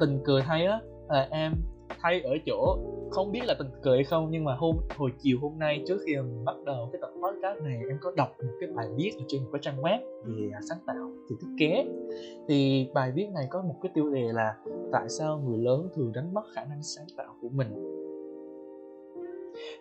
tình 0.00 0.20
cười 0.24 0.42
hay 0.42 0.66
á 0.66 0.80
là 1.08 1.28
em 1.30 1.52
hay 1.98 2.20
ở 2.20 2.30
chỗ 2.46 2.78
không 3.10 3.32
biết 3.32 3.40
là 3.44 3.54
tình 3.58 3.70
cười 3.82 3.96
hay 3.96 4.04
không 4.04 4.28
nhưng 4.30 4.44
mà 4.44 4.54
hôm 4.54 4.76
hồi 4.96 5.10
chiều 5.18 5.38
hôm 5.42 5.58
nay 5.58 5.84
trước 5.86 5.98
khi 6.06 6.16
mình 6.16 6.44
bắt 6.44 6.56
đầu 6.64 6.88
cái 6.92 7.00
tập 7.02 7.10
podcast 7.22 7.62
này 7.62 7.78
em 7.88 7.98
có 8.00 8.12
đọc 8.16 8.28
một 8.42 8.52
cái 8.60 8.68
bài 8.74 8.86
viết 8.96 9.10
ở 9.18 9.24
trên 9.28 9.42
một 9.42 9.48
cái 9.52 9.60
trang 9.62 9.82
web 9.82 9.98
về 10.24 10.50
sáng 10.68 10.78
tạo 10.86 11.10
thì 11.28 11.36
thiết 11.40 11.48
kế. 11.58 11.84
Thì 12.48 12.88
bài 12.94 13.12
viết 13.14 13.26
này 13.34 13.46
có 13.50 13.62
một 13.62 13.74
cái 13.82 13.92
tiêu 13.94 14.10
đề 14.10 14.32
là 14.32 14.56
tại 14.92 15.08
sao 15.08 15.38
người 15.38 15.58
lớn 15.58 15.88
thường 15.94 16.12
đánh 16.14 16.34
mất 16.34 16.42
khả 16.54 16.64
năng 16.64 16.82
sáng 16.82 17.06
tạo 17.16 17.34
của 17.42 17.48
mình? 17.48 17.68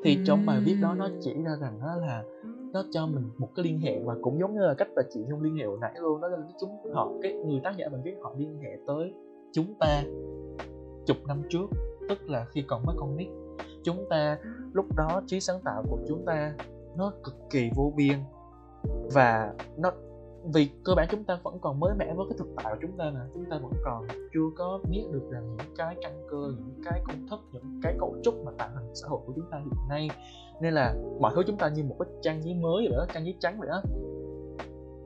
Thì 0.03 0.17
trong 0.25 0.45
bài 0.45 0.59
viết 0.65 0.75
đó 0.81 0.95
nó 0.97 1.09
chỉ 1.21 1.33
ra 1.33 1.51
rằng 1.61 1.79
đó 1.81 1.95
là 2.01 2.23
nó 2.73 2.83
cho 2.91 3.07
mình 3.07 3.29
một 3.37 3.49
cái 3.55 3.65
liên 3.65 3.79
hệ 3.79 3.99
và 3.99 4.15
cũng 4.21 4.39
giống 4.39 4.53
như 4.53 4.61
là 4.61 4.73
cách 4.73 4.87
là 4.95 5.03
chị 5.09 5.19
nhung 5.29 5.41
liên 5.41 5.55
hệ 5.55 5.65
hồi 5.65 5.77
nãy 5.81 5.93
luôn, 6.01 6.21
đó 6.21 6.27
là 6.27 6.37
chúng 6.59 6.93
họ, 6.93 7.11
cái 7.21 7.33
người 7.33 7.61
tác 7.63 7.77
giả 7.77 7.87
mình 7.91 8.01
viết 8.03 8.15
họ 8.21 8.33
liên 8.37 8.59
hệ 8.59 8.77
tới 8.87 9.13
chúng 9.53 9.73
ta 9.79 10.03
chục 11.05 11.17
năm 11.27 11.41
trước, 11.49 11.65
tức 12.09 12.29
là 12.29 12.45
khi 12.51 12.63
còn 12.67 12.85
mới 12.85 12.95
con 12.99 13.17
nít. 13.17 13.27
Chúng 13.83 14.05
ta 14.09 14.37
lúc 14.73 14.85
đó 14.95 15.21
trí 15.27 15.39
sáng 15.39 15.61
tạo 15.63 15.83
của 15.89 15.97
chúng 16.07 16.25
ta 16.25 16.55
nó 16.97 17.13
cực 17.23 17.35
kỳ 17.49 17.69
vô 17.75 17.93
biên 17.95 18.17
và 19.13 19.53
nó, 19.77 19.91
vì 20.53 20.69
cơ 20.83 20.93
bản 20.95 21.07
chúng 21.11 21.23
ta 21.23 21.39
vẫn 21.43 21.59
còn 21.61 21.79
mới 21.79 21.95
mẻ 21.95 22.13
với 22.13 22.25
cái 22.29 22.37
thực 22.37 22.47
tại 22.55 22.73
của 22.73 22.79
chúng 22.81 22.97
ta 22.97 23.11
mà, 23.13 23.27
chúng 23.33 23.45
ta 23.45 23.59
vẫn 23.63 23.73
còn 23.83 24.07
chưa 24.33 24.49
có 24.57 24.79
biết 24.89 25.03
được 25.11 25.29
rằng 25.31 25.55
những 25.57 25.75
cái 25.77 25.95
căn 26.01 26.27
cơ, 26.29 26.53
những 26.57 26.81
cái 26.85 27.01
công 27.07 27.27
thức, 27.29 27.39
những 27.51 27.79
cái 27.83 27.95
cấu 27.99 28.15
trúc 28.23 28.45
mà 28.45 28.51
tạo 28.57 28.69
thành 28.75 28.95
xã 28.95 29.07
hội 29.07 29.19
của 29.25 29.33
chúng 29.35 29.45
ta 29.51 29.57
hiện 29.57 29.87
nay 29.89 30.09
nên 30.61 30.73
là 30.73 30.95
mọi 31.19 31.31
thứ 31.35 31.43
chúng 31.47 31.57
ta 31.57 31.69
như 31.69 31.83
một 31.83 31.95
cái 31.99 32.09
trang 32.21 32.43
giấy 32.43 32.53
mới 32.53 32.87
vậy 32.89 32.97
đó, 32.97 33.05
trang 33.13 33.25
giấy 33.25 33.35
trắng 33.39 33.55
vậy 33.59 33.67
đó. 33.67 33.81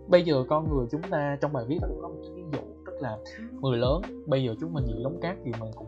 Bây 0.07 0.23
giờ 0.23 0.43
con 0.49 0.69
người 0.69 0.85
chúng 0.91 1.01
ta 1.11 1.37
trong 1.41 1.53
bài 1.53 1.65
viết 1.67 1.77
đó 1.81 1.87
cũng 1.89 2.01
có 2.01 2.07
một 2.07 2.15
cái 2.21 2.31
ví 2.35 2.43
dụ, 2.53 2.59
tức 2.85 3.01
là 3.01 3.17
người 3.61 3.77
lớn, 3.77 4.01
bây 4.25 4.43
giờ 4.43 4.55
chúng 4.59 4.73
mình 4.73 4.85
nhìn 4.85 5.03
đống 5.03 5.19
cát 5.21 5.37
thì 5.43 5.51
mình 5.59 5.71
cũng, 5.75 5.87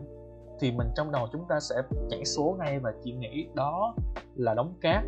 thì 0.60 0.72
mình 0.72 0.86
trong 0.96 1.12
đầu 1.12 1.28
chúng 1.32 1.44
ta 1.48 1.60
sẽ 1.60 1.74
nhảy 2.10 2.24
số 2.24 2.56
ngay 2.58 2.78
và 2.78 2.94
chỉ 3.02 3.12
nghĩ 3.12 3.46
đó 3.54 3.94
là 4.34 4.54
đống 4.54 4.74
cát. 4.80 5.04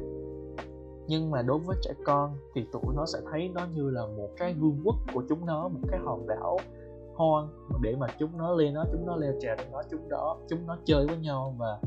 Nhưng 1.07 1.31
mà 1.31 1.43
đối 1.43 1.59
với 1.59 1.77
trẻ 1.83 1.91
con 2.05 2.37
thì 2.55 2.67
tụi 2.73 2.95
nó 2.97 3.07
sẽ 3.07 3.19
thấy 3.31 3.51
nó 3.55 3.67
như 3.75 3.91
là 3.91 4.07
một 4.07 4.29
cái 4.37 4.55
vương 4.55 4.81
quốc 4.85 4.97
của 5.15 5.23
chúng 5.29 5.47
nó, 5.47 5.69
một 5.69 5.81
cái 5.91 6.01
hòn 6.05 6.27
đảo 6.27 6.59
hoang 7.15 7.49
để 7.83 7.97
mà 7.97 8.07
chúng 8.19 8.39
nó 8.39 8.53
lên 8.53 8.75
nó 8.75 8.85
chúng 8.93 9.07
nó 9.07 9.17
leo 9.17 9.33
trèo 9.41 9.57
nó, 9.73 9.83
chúng 9.91 10.09
đó 10.09 10.39
chúng 10.49 10.67
nó 10.67 10.79
chơi 10.85 11.07
với 11.07 11.17
nhau 11.17 11.55
và 11.59 11.81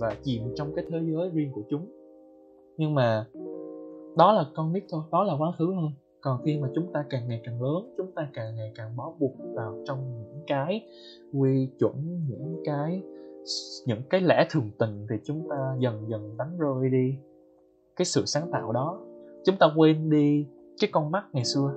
và 0.00 0.14
chìm 0.22 0.42
trong 0.56 0.74
cái 0.74 0.84
thế 0.90 1.00
giới 1.10 1.30
riêng 1.30 1.52
của 1.52 1.62
chúng 1.70 1.99
nhưng 2.76 2.94
mà 2.94 3.26
đó 4.16 4.32
là 4.32 4.44
con 4.54 4.72
nít 4.72 4.84
thôi, 4.90 5.02
đó 5.12 5.24
là 5.24 5.34
quá 5.38 5.52
khứ 5.58 5.72
thôi. 5.80 5.90
Còn 6.20 6.42
khi 6.44 6.58
mà 6.58 6.68
chúng 6.74 6.92
ta 6.92 7.04
càng 7.10 7.28
ngày 7.28 7.40
càng 7.44 7.62
lớn, 7.62 7.94
chúng 7.96 8.12
ta 8.12 8.28
càng 8.34 8.56
ngày 8.56 8.72
càng 8.74 8.96
bó 8.96 9.12
buộc 9.18 9.32
vào 9.54 9.82
trong 9.86 9.98
những 10.14 10.40
cái 10.46 10.86
quy 11.32 11.68
chuẩn, 11.78 12.26
những 12.28 12.62
cái 12.64 13.02
những 13.86 14.02
cái 14.10 14.20
lẽ 14.20 14.46
thường 14.50 14.70
tình 14.78 15.06
thì 15.10 15.16
chúng 15.24 15.48
ta 15.50 15.76
dần 15.78 16.04
dần 16.08 16.36
đánh 16.38 16.58
rơi 16.58 16.90
đi 16.90 17.14
cái 17.96 18.04
sự 18.04 18.22
sáng 18.26 18.50
tạo 18.52 18.72
đó. 18.72 19.00
Chúng 19.44 19.56
ta 19.56 19.66
quên 19.76 20.10
đi 20.10 20.46
cái 20.80 20.90
con 20.92 21.10
mắt 21.10 21.24
ngày 21.32 21.44
xưa, 21.44 21.74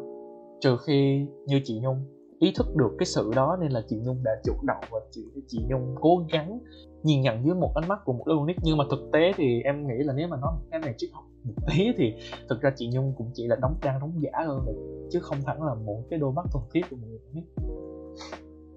trừ 0.62 0.78
khi 0.78 1.26
như 1.46 1.62
chị 1.64 1.80
nhung 1.80 2.02
ý 2.44 2.52
thức 2.56 2.76
được 2.76 2.96
cái 3.00 3.06
sự 3.06 3.32
đó 3.36 3.58
nên 3.62 3.72
là 3.72 3.82
chị 3.90 3.96
nhung 4.06 4.24
đã 4.24 4.32
chủ 4.44 4.54
động 4.64 4.84
và 4.92 5.00
chị 5.12 5.22
chị 5.48 5.60
nhung 5.70 5.96
cố 6.02 6.26
gắng 6.32 6.60
nhìn 7.04 7.22
nhận 7.22 7.46
dưới 7.46 7.56
một 7.56 7.72
ánh 7.76 7.88
mắt 7.88 8.00
của 8.06 8.14
một 8.14 8.28
đứa 8.28 8.34
con 8.38 8.46
nít 8.46 8.56
nhưng 8.64 8.78
mà 8.78 8.84
thực 8.92 9.10
tế 9.14 9.32
thì 9.38 9.62
em 9.62 9.88
nghĩ 9.88 10.04
là 10.04 10.14
nếu 10.14 10.28
mà 10.28 10.38
nói 10.38 10.52
một 10.54 10.66
cái 10.72 10.80
này 10.80 10.94
triết 10.98 11.10
học 11.14 11.24
một 11.44 11.54
tí 11.68 11.92
thì 11.98 12.14
thực 12.50 12.62
ra 12.62 12.74
chị 12.76 12.90
nhung 12.94 13.14
cũng 13.18 13.32
chỉ 13.34 13.48
là 13.48 13.56
đóng 13.62 13.76
trang 13.82 14.00
đóng 14.00 14.14
giả 14.22 14.32
hơn 14.46 14.66
chứ 15.12 15.20
không 15.20 15.38
hẳn 15.46 15.64
là 15.64 15.74
một 15.74 16.04
cái 16.10 16.20
đôi 16.20 16.32
mắt 16.34 16.46
thuần 16.52 16.66
khiết 16.74 16.90
của 16.90 16.96
một 16.96 17.08
người 17.10 17.20
con 17.26 17.36
nít 17.36 17.44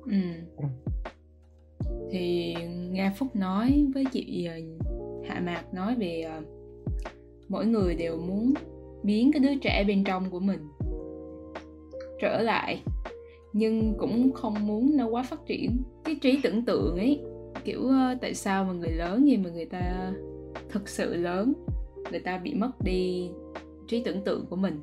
ừ. 0.07 0.67
thì 2.11 2.55
nghe 2.91 3.13
phúc 3.19 3.29
nói 3.37 3.87
với 3.95 4.05
chị 4.13 4.47
ờ, 4.47 4.55
hạ 5.29 5.41
mạc 5.45 5.75
nói 5.75 5.95
về 5.95 6.23
ờ, 6.23 6.41
mỗi 7.49 7.67
người 7.67 7.95
đều 7.95 8.17
muốn 8.17 8.55
biến 9.03 9.31
cái 9.33 9.41
đứa 9.41 9.59
trẻ 9.63 9.85
bên 9.89 10.05
trong 10.05 10.31
của 10.31 10.41
mình 10.41 10.69
trở 12.21 12.43
lại 12.43 12.83
nhưng 13.57 13.95
cũng 13.99 14.33
không 14.33 14.67
muốn 14.67 14.97
nó 14.97 15.07
quá 15.07 15.23
phát 15.23 15.47
triển. 15.47 15.83
Cái 16.05 16.15
trí 16.15 16.41
tưởng 16.43 16.65
tượng 16.65 16.97
ấy 16.97 17.21
kiểu 17.65 17.81
uh, 17.81 18.21
tại 18.21 18.35
sao 18.35 18.65
mà 18.65 18.73
người 18.73 18.91
lớn 18.91 19.27
gì 19.27 19.37
mà 19.37 19.51
người 19.51 19.65
ta 19.65 20.13
thực 20.69 20.89
sự 20.89 21.15
lớn 21.15 21.53
người 22.11 22.21
ta 22.21 22.39
bị 22.39 22.55
mất 22.55 22.71
đi 22.85 23.31
trí 23.89 24.03
tưởng 24.03 24.25
tượng 24.25 24.47
của 24.47 24.57
mình? 24.57 24.81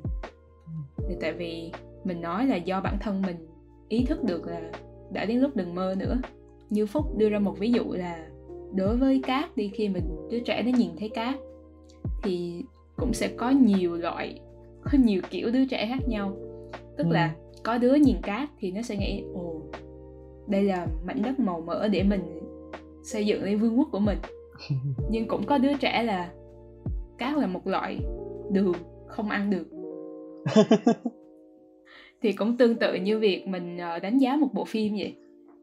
Thì 1.08 1.14
tại 1.20 1.32
vì 1.32 1.70
mình 2.04 2.20
nói 2.20 2.46
là 2.46 2.56
do 2.56 2.80
bản 2.80 2.98
thân 3.00 3.22
mình 3.26 3.36
ý 3.88 4.04
thức 4.04 4.24
được 4.24 4.46
là 4.46 4.70
đã 5.12 5.24
đến 5.24 5.38
lúc 5.38 5.56
đừng 5.56 5.74
mơ 5.74 5.94
nữa. 5.98 6.18
Như 6.70 6.86
phúc 6.86 7.16
đưa 7.16 7.28
ra 7.28 7.38
một 7.38 7.58
ví 7.58 7.72
dụ 7.72 7.84
là 7.92 8.26
đối 8.74 8.96
với 8.96 9.20
cát 9.26 9.56
đi 9.56 9.70
khi 9.74 9.88
mình 9.88 10.28
đứa 10.30 10.40
trẻ 10.40 10.62
nó 10.62 10.78
nhìn 10.78 10.90
thấy 10.98 11.08
cát 11.08 11.36
thì 12.22 12.62
cũng 12.96 13.12
sẽ 13.12 13.28
có 13.36 13.50
nhiều 13.50 13.96
loại 13.96 14.40
có 14.84 14.98
nhiều 15.04 15.22
kiểu 15.30 15.50
đứa 15.50 15.66
trẻ 15.66 15.86
khác 15.86 16.08
nhau. 16.08 16.36
Tức 16.96 17.04
ừ. 17.04 17.12
là 17.12 17.34
có 17.64 17.78
đứa 17.78 17.94
nhìn 17.94 18.16
cát 18.22 18.48
thì 18.58 18.70
nó 18.70 18.82
sẽ 18.82 18.96
nghĩ 18.96 19.24
ồ 19.34 19.62
đây 20.48 20.62
là 20.62 20.86
mảnh 21.06 21.22
đất 21.22 21.40
màu 21.40 21.60
mỡ 21.60 21.88
để 21.88 22.02
mình 22.02 22.20
xây 23.02 23.26
dựng 23.26 23.42
lên 23.44 23.58
vương 23.58 23.78
quốc 23.78 23.88
của 23.92 23.98
mình. 23.98 24.18
Nhưng 25.10 25.28
cũng 25.28 25.46
có 25.46 25.58
đứa 25.58 25.72
trẻ 25.80 26.02
là 26.02 26.32
cát 27.18 27.36
là 27.36 27.46
một 27.46 27.66
loại 27.66 27.98
đường 28.52 28.74
không 29.06 29.28
ăn 29.30 29.50
được. 29.50 29.66
Thì 32.22 32.32
cũng 32.32 32.56
tương 32.56 32.76
tự 32.76 32.94
như 32.94 33.18
việc 33.18 33.46
mình 33.48 33.78
ờ, 33.78 33.98
đánh 33.98 34.18
giá 34.18 34.36
một 34.36 34.48
bộ 34.54 34.64
phim 34.64 34.92
vậy. 34.92 35.14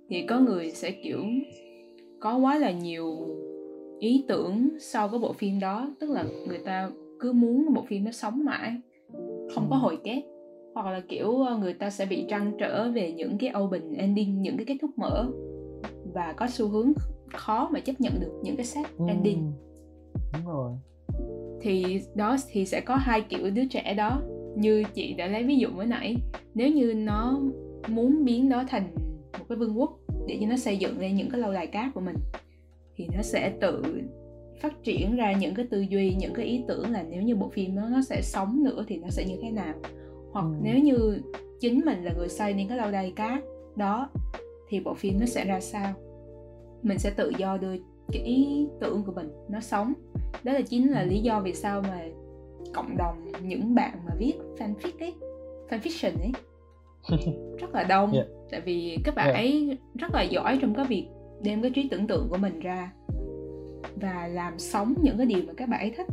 Thì 0.09 0.25
có 0.27 0.39
người 0.39 0.71
sẽ 0.71 0.91
kiểu 0.91 1.19
có 2.19 2.37
quá 2.37 2.57
là 2.57 2.71
nhiều 2.71 3.17
ý 3.99 4.25
tưởng 4.27 4.69
sau 4.79 5.09
cái 5.09 5.19
bộ 5.19 5.33
phim 5.33 5.59
đó. 5.59 5.95
Tức 5.99 6.09
là 6.09 6.25
người 6.47 6.59
ta 6.65 6.89
cứ 7.19 7.33
muốn 7.33 7.73
bộ 7.73 7.83
phim 7.87 8.03
nó 8.03 8.11
sống 8.11 8.45
mãi 8.45 8.71
không 9.55 9.67
có 9.69 9.75
hồi 9.75 9.97
kết 10.03 10.21
hoặc 10.73 10.91
là 10.91 11.01
kiểu 11.07 11.41
ờ, 11.41 11.57
người 11.57 11.73
ta 11.73 11.89
sẽ 11.89 12.05
bị 12.05 12.25
trăn 12.29 12.51
trở 12.59 12.91
về 12.91 13.11
những 13.11 13.37
cái 13.37 13.53
open 13.59 13.93
ending 13.93 14.41
những 14.41 14.57
cái 14.57 14.65
kết 14.65 14.77
thúc 14.81 14.91
mở 14.97 15.31
và 16.13 16.33
có 16.37 16.47
xu 16.47 16.67
hướng 16.67 16.93
khó 17.33 17.69
mà 17.73 17.79
chấp 17.79 18.01
nhận 18.01 18.19
được 18.19 18.39
những 18.43 18.55
cái 18.55 18.65
set 18.65 18.85
ừ. 18.97 19.05
ending. 19.07 19.51
đúng 20.33 20.45
rồi. 20.45 20.71
Thì 21.61 22.01
đó 22.15 22.37
thì 22.51 22.65
sẽ 22.65 22.81
có 22.81 22.95
hai 22.95 23.21
kiểu 23.21 23.51
đứa 23.51 23.65
trẻ 23.65 23.93
đó. 23.93 24.21
Như 24.55 24.83
chị 24.93 25.13
đã 25.13 25.27
lấy 25.27 25.43
ví 25.43 25.57
dụ 25.57 25.69
mới 25.69 25.85
nãy 25.87 26.15
nếu 26.53 26.71
như 26.71 26.93
nó 26.93 27.41
muốn 27.87 28.25
biến 28.25 28.49
đó 28.49 28.63
thành 28.67 28.95
một 29.39 29.45
cái 29.49 29.57
vương 29.57 29.79
quốc 29.79 29.99
để 30.27 30.37
cho 30.41 30.47
nó 30.47 30.57
xây 30.57 30.77
dựng 30.77 30.99
lên 30.99 31.15
những 31.15 31.29
cái 31.29 31.41
lâu 31.41 31.53
đài 31.53 31.67
cát 31.67 31.93
của 31.93 32.01
mình 32.01 32.15
thì 32.95 33.07
nó 33.15 33.21
sẽ 33.21 33.53
tự 33.61 33.83
phát 34.61 34.83
triển 34.83 35.15
ra 35.15 35.33
những 35.33 35.53
cái 35.55 35.65
tư 35.69 35.81
duy 35.81 36.15
những 36.19 36.33
cái 36.33 36.45
ý 36.45 36.63
tưởng 36.67 36.91
là 36.91 37.03
nếu 37.09 37.21
như 37.21 37.35
bộ 37.35 37.49
phim 37.49 37.75
đó 37.75 37.81
nó 37.91 38.01
sẽ 38.01 38.21
sống 38.21 38.63
nữa 38.63 38.85
thì 38.87 38.97
nó 38.97 39.09
sẽ 39.09 39.25
như 39.25 39.35
thế 39.41 39.51
nào 39.51 39.73
hoặc 40.31 40.45
ừ. 40.45 40.53
nếu 40.61 40.79
như 40.79 41.21
chính 41.59 41.81
mình 41.85 42.03
là 42.03 42.13
người 42.17 42.29
xây 42.29 42.53
nên 42.53 42.67
cái 42.67 42.77
lâu 42.77 42.91
đài 42.91 43.11
cát 43.11 43.43
đó 43.75 44.09
thì 44.67 44.79
bộ 44.79 44.93
phim 44.93 45.19
nó 45.19 45.25
sẽ 45.25 45.45
ra 45.45 45.59
sao 45.59 45.93
mình 46.83 46.99
sẽ 46.99 47.09
tự 47.09 47.31
do 47.37 47.57
đưa 47.57 47.75
cái 48.11 48.23
ý 48.23 48.67
tưởng 48.79 49.03
của 49.03 49.11
mình 49.11 49.31
nó 49.49 49.59
sống 49.59 49.93
đó 50.43 50.53
là 50.53 50.61
chính 50.61 50.91
là 50.91 51.03
lý 51.03 51.19
do 51.19 51.39
vì 51.39 51.53
sao 51.53 51.81
mà 51.81 52.01
cộng 52.73 52.97
đồng 52.97 53.31
những 53.41 53.75
bạn 53.75 53.97
mà 54.07 54.13
viết 54.17 54.33
fanfic 54.57 54.91
ấy 54.99 55.13
fanfiction 55.69 56.11
ấy 56.19 56.31
rất 57.59 57.73
là 57.73 57.83
đông 57.83 58.11
yeah. 58.11 58.27
tại 58.51 58.61
vì 58.61 58.97
các 59.03 59.15
bạn 59.15 59.25
yeah. 59.25 59.37
ấy 59.37 59.77
rất 59.95 60.07
là 60.13 60.21
giỏi 60.21 60.59
trong 60.61 60.75
cái 60.75 60.85
việc 60.85 61.07
đem 61.41 61.61
cái 61.61 61.71
trí 61.71 61.87
tưởng 61.89 62.07
tượng 62.07 62.27
của 62.29 62.37
mình 62.37 62.59
ra 62.59 62.91
và 63.95 64.27
làm 64.27 64.59
sống 64.59 64.95
những 65.01 65.17
cái 65.17 65.25
điều 65.25 65.43
mà 65.47 65.53
các 65.57 65.69
bạn 65.69 65.79
ấy 65.79 65.91
thích 65.97 66.07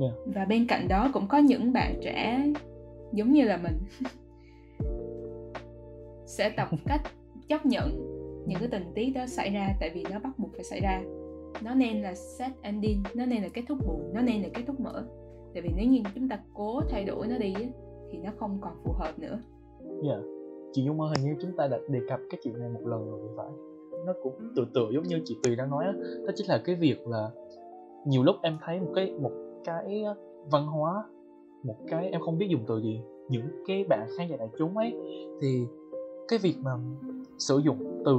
yeah. 0.00 0.12
và 0.26 0.44
bên 0.44 0.66
cạnh 0.66 0.88
đó 0.88 1.10
cũng 1.12 1.28
có 1.28 1.38
những 1.38 1.72
bạn 1.72 2.00
trẻ 2.02 2.42
giống 3.12 3.32
như 3.32 3.44
là 3.44 3.56
mình 3.56 3.78
sẽ 6.26 6.50
tập 6.56 6.68
cách 6.84 7.00
chấp 7.48 7.66
nhận 7.66 8.12
những 8.46 8.58
cái 8.58 8.68
tình 8.68 8.92
tiết 8.94 9.10
đó 9.14 9.26
xảy 9.26 9.50
ra 9.50 9.68
tại 9.80 9.90
vì 9.94 10.04
nó 10.10 10.18
bắt 10.18 10.38
buộc 10.38 10.50
phải 10.54 10.64
xảy 10.64 10.80
ra. 10.80 11.02
Nó 11.62 11.74
nên 11.74 12.02
là 12.02 12.14
sad 12.14 12.52
ending 12.62 13.02
nó 13.14 13.26
nên 13.26 13.42
là 13.42 13.48
kết 13.54 13.62
thúc 13.68 13.78
buồn 13.86 14.10
nó 14.14 14.20
nên 14.20 14.42
là 14.42 14.48
kết 14.54 14.62
thúc 14.66 14.80
mở. 14.80 15.04
Tại 15.54 15.62
vì 15.62 15.70
nếu 15.76 15.86
như 15.86 16.02
chúng 16.14 16.28
ta 16.28 16.38
cố 16.54 16.80
thay 16.90 17.04
đổi 17.04 17.26
nó 17.26 17.38
đi 17.38 17.54
thì 18.12 18.18
nó 18.18 18.30
không 18.38 18.58
còn 18.60 18.72
phù 18.84 18.92
hợp 18.92 19.18
nữa. 19.18 19.38
Dạ. 20.04 20.18
Chị 20.72 20.84
Dung 20.84 21.00
ơi 21.00 21.10
hình 21.16 21.26
như 21.26 21.36
chúng 21.42 21.56
ta 21.56 21.68
đã 21.68 21.78
đề 21.88 22.00
cập 22.08 22.20
cái 22.30 22.40
chuyện 22.44 22.58
này 22.58 22.68
một 22.68 22.86
lần 22.86 23.10
rồi 23.10 23.20
phải 23.36 23.46
Nó 24.06 24.12
cũng 24.22 24.34
tự 24.56 24.64
tự 24.74 24.82
giống 24.94 25.04
như 25.04 25.20
chị 25.24 25.36
Tùy 25.42 25.56
đang 25.56 25.70
nói 25.70 25.84
á. 25.84 25.92
Đó 26.26 26.32
chính 26.36 26.46
là 26.48 26.60
cái 26.64 26.74
việc 26.74 27.06
là 27.06 27.30
Nhiều 28.06 28.22
lúc 28.22 28.36
em 28.42 28.58
thấy 28.64 28.80
một 28.80 28.92
cái 28.94 29.12
một 29.20 29.32
cái 29.64 30.04
văn 30.50 30.66
hóa 30.66 31.04
một 31.62 31.76
cái 31.88 32.10
em 32.10 32.20
không 32.20 32.38
biết 32.38 32.46
dùng 32.50 32.64
từ 32.66 32.80
gì 32.80 33.00
Những 33.28 33.46
cái 33.66 33.84
bạn 33.84 34.08
khán 34.16 34.28
giả 34.28 34.36
đại 34.36 34.48
chúng 34.58 34.76
ấy. 34.76 34.94
Thì 35.40 35.66
cái 36.28 36.38
việc 36.38 36.54
mà 36.62 36.70
sử 37.38 37.58
dụng 37.58 38.02
từ 38.04 38.16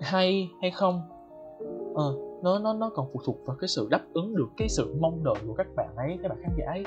hay 0.00 0.50
hay 0.60 0.70
không 0.70 1.00
ờ, 1.94 2.16
nó 2.42 2.58
nó 2.58 2.74
nó 2.74 2.90
còn 2.94 3.06
phụ 3.12 3.20
thuộc 3.24 3.36
vào 3.46 3.56
cái 3.60 3.68
sự 3.68 3.88
đáp 3.90 4.02
ứng 4.12 4.34
được 4.36 4.48
cái 4.56 4.68
sự 4.68 4.94
mong 5.00 5.24
đợi 5.24 5.34
của 5.46 5.54
các 5.54 5.66
bạn 5.76 5.96
ấy 5.96 6.18
các 6.22 6.28
bạn 6.28 6.38
khán 6.42 6.52
giả 6.58 6.66
ấy. 6.66 6.84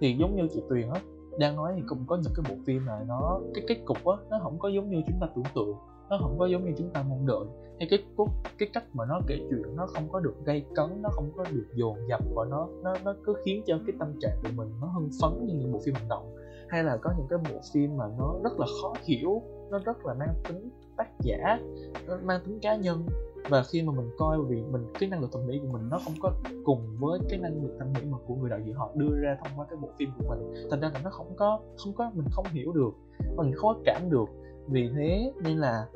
Thì 0.00 0.16
giống 0.18 0.36
như 0.36 0.48
chị 0.54 0.62
Tuyền 0.68 0.88
á 0.88 1.00
đang 1.38 1.56
nói 1.56 1.72
thì 1.76 1.82
cũng 1.88 2.04
có 2.06 2.16
những 2.16 2.32
cái 2.36 2.44
bộ 2.48 2.62
phim 2.66 2.86
mà 2.86 3.04
nó 3.08 3.40
cái 3.54 3.64
kết 3.68 3.76
cục 3.84 3.96
á 3.96 4.16
nó 4.30 4.38
không 4.42 4.58
có 4.58 4.68
giống 4.68 4.90
như 4.90 5.02
chúng 5.06 5.16
ta 5.20 5.26
tưởng 5.36 5.44
tượng 5.54 5.76
nó 6.12 6.18
không 6.18 6.38
có 6.38 6.46
giống 6.46 6.64
như 6.64 6.72
chúng 6.78 6.90
ta 6.90 7.04
mong 7.08 7.26
đợi. 7.26 7.44
Hay 7.78 7.88
cái 7.90 8.04
cốt, 8.16 8.28
cái 8.58 8.68
cách 8.72 8.84
mà 8.92 9.04
nó 9.04 9.20
kể 9.26 9.38
chuyện 9.50 9.76
nó 9.76 9.86
không 9.86 10.08
có 10.12 10.20
được 10.20 10.34
gây 10.44 10.64
cấn, 10.74 11.02
nó 11.02 11.08
không 11.12 11.30
có 11.36 11.44
được 11.52 11.66
dồn 11.74 11.96
dập 12.08 12.20
và 12.34 12.44
nó 12.50 12.68
nó 12.82 12.94
nó 13.04 13.14
cứ 13.24 13.34
khiến 13.44 13.62
cho 13.66 13.78
cái 13.86 13.96
tâm 13.98 14.08
trạng 14.20 14.36
của 14.42 14.48
mình 14.56 14.68
nó 14.80 14.86
hưng 14.86 15.10
phấn 15.22 15.46
như 15.46 15.54
những 15.54 15.72
bộ 15.72 15.80
phim 15.84 15.94
hành 15.94 16.08
động. 16.08 16.36
Hay 16.68 16.84
là 16.84 16.96
có 16.96 17.10
những 17.18 17.26
cái 17.30 17.38
bộ 17.50 17.60
phim 17.74 17.96
mà 17.96 18.04
nó 18.18 18.34
rất 18.44 18.52
là 18.58 18.66
khó 18.82 18.94
hiểu, 19.02 19.42
nó 19.70 19.78
rất 19.84 20.06
là 20.06 20.14
mang 20.14 20.34
tính 20.48 20.70
tác 20.96 21.08
giả, 21.20 21.58
nó 22.06 22.16
mang 22.24 22.40
tính 22.46 22.58
cá 22.62 22.76
nhân. 22.76 23.06
Và 23.50 23.62
khi 23.62 23.82
mà 23.82 23.92
mình 23.92 24.10
coi 24.18 24.38
vì 24.48 24.62
mình, 24.62 24.86
cái 24.98 25.08
năng 25.08 25.20
lực 25.20 25.32
thẩm 25.32 25.46
mỹ 25.46 25.60
của 25.62 25.72
mình 25.72 25.88
nó 25.90 26.00
không 26.04 26.14
có 26.20 26.32
cùng 26.64 26.96
với 27.00 27.18
cái 27.28 27.38
năng 27.38 27.62
lực 27.62 27.76
thẩm 27.78 27.92
mỹ 27.92 28.00
mà 28.10 28.18
của 28.26 28.34
người 28.34 28.50
đạo 28.50 28.60
diễn 28.66 28.74
họ 28.74 28.90
đưa 28.94 29.18
ra 29.22 29.36
thông 29.44 29.52
qua 29.56 29.66
cái 29.70 29.78
bộ 29.82 29.88
phim 29.98 30.10
của 30.18 30.24
mình. 30.28 30.54
Thành 30.70 30.80
ra 30.80 30.90
là 30.94 31.00
nó 31.04 31.10
không 31.10 31.36
có 31.36 31.60
không 31.84 31.92
có, 31.92 32.10
mình 32.14 32.26
không 32.30 32.46
hiểu 32.52 32.72
được, 32.72 32.90
mình 33.36 33.52
không 33.54 33.74
có 33.74 33.80
cảm 33.84 34.10
được. 34.10 34.28
Vì 34.68 34.90
thế 34.96 35.32
nên 35.44 35.58
là 35.58 35.86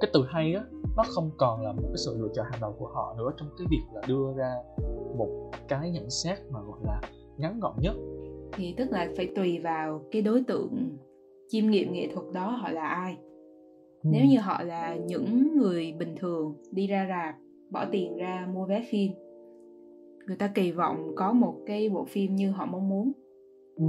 cái 0.00 0.10
từ 0.14 0.24
hay 0.28 0.54
á 0.54 0.64
nó 0.96 1.02
không 1.06 1.30
còn 1.36 1.60
là 1.64 1.72
một 1.72 1.82
cái 1.82 1.96
sự 2.04 2.16
lựa 2.18 2.28
chọn 2.34 2.46
hàng 2.50 2.60
đầu 2.60 2.74
của 2.78 2.86
họ 2.86 3.14
nữa 3.18 3.30
trong 3.36 3.48
cái 3.58 3.66
việc 3.70 3.82
là 3.94 4.02
đưa 4.08 4.34
ra 4.36 4.54
một 5.18 5.50
cái 5.68 5.90
nhận 5.90 6.10
xét 6.10 6.38
mà 6.50 6.60
gọi 6.60 6.78
là 6.84 7.00
ngắn 7.38 7.60
gọn 7.60 7.72
nhất 7.80 7.94
thì 8.52 8.74
tức 8.76 8.90
là 8.90 9.08
phải 9.16 9.32
tùy 9.36 9.58
vào 9.58 10.02
cái 10.10 10.22
đối 10.22 10.42
tượng 10.42 10.98
chiêm 11.48 11.66
nghiệm 11.66 11.92
nghệ 11.92 12.08
thuật 12.14 12.26
đó 12.32 12.50
họ 12.50 12.70
là 12.70 12.86
ai 12.88 13.16
ừ. 14.02 14.10
nếu 14.12 14.24
như 14.30 14.38
họ 14.38 14.62
là 14.62 14.96
những 14.96 15.56
người 15.58 15.92
bình 15.98 16.14
thường 16.16 16.54
đi 16.70 16.86
ra 16.86 17.06
rạp 17.08 17.34
bỏ 17.70 17.84
tiền 17.92 18.16
ra 18.16 18.48
mua 18.54 18.66
vé 18.66 18.84
phim 18.90 19.12
người 20.26 20.36
ta 20.36 20.52
kỳ 20.54 20.72
vọng 20.72 21.12
có 21.16 21.32
một 21.32 21.54
cái 21.66 21.88
bộ 21.88 22.04
phim 22.04 22.36
như 22.36 22.50
họ 22.50 22.66
mong 22.66 22.88
muốn 22.88 23.12
ừ. 23.76 23.84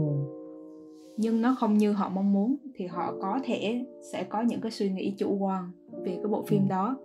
Nhưng 1.18 1.42
nó 1.42 1.56
không 1.60 1.78
như 1.78 1.92
họ 1.92 2.10
mong 2.10 2.34
muốn 2.34 2.56
thì 2.76 2.86
họ 2.86 3.14
có 3.22 3.40
thể 3.44 3.86
sẽ 4.12 4.24
có 4.24 4.42
những 4.42 4.62
cái 4.62 4.72
suy 4.72 4.90
nghĩ 4.90 5.16
chủ 5.18 5.38
quan 5.40 5.72
về 5.92 6.16
cái 6.16 6.28
bộ 6.28 6.44
phim 6.48 6.62
ừ. 6.62 6.68
đó 6.70 6.98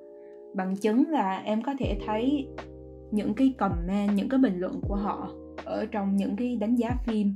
bằng 0.54 0.76
chứng 0.76 1.04
là 1.08 1.42
em 1.44 1.62
có 1.62 1.74
thể 1.78 1.98
thấy 2.06 2.48
những 3.10 3.34
cái 3.34 3.54
comment 3.58 4.10
những 4.14 4.28
cái 4.28 4.40
bình 4.40 4.58
luận 4.58 4.80
của 4.88 4.94
họ 4.96 5.32
ở 5.64 5.86
trong 5.86 6.16
những 6.16 6.36
cái 6.36 6.56
đánh 6.56 6.76
giá 6.76 6.96
phim 7.06 7.34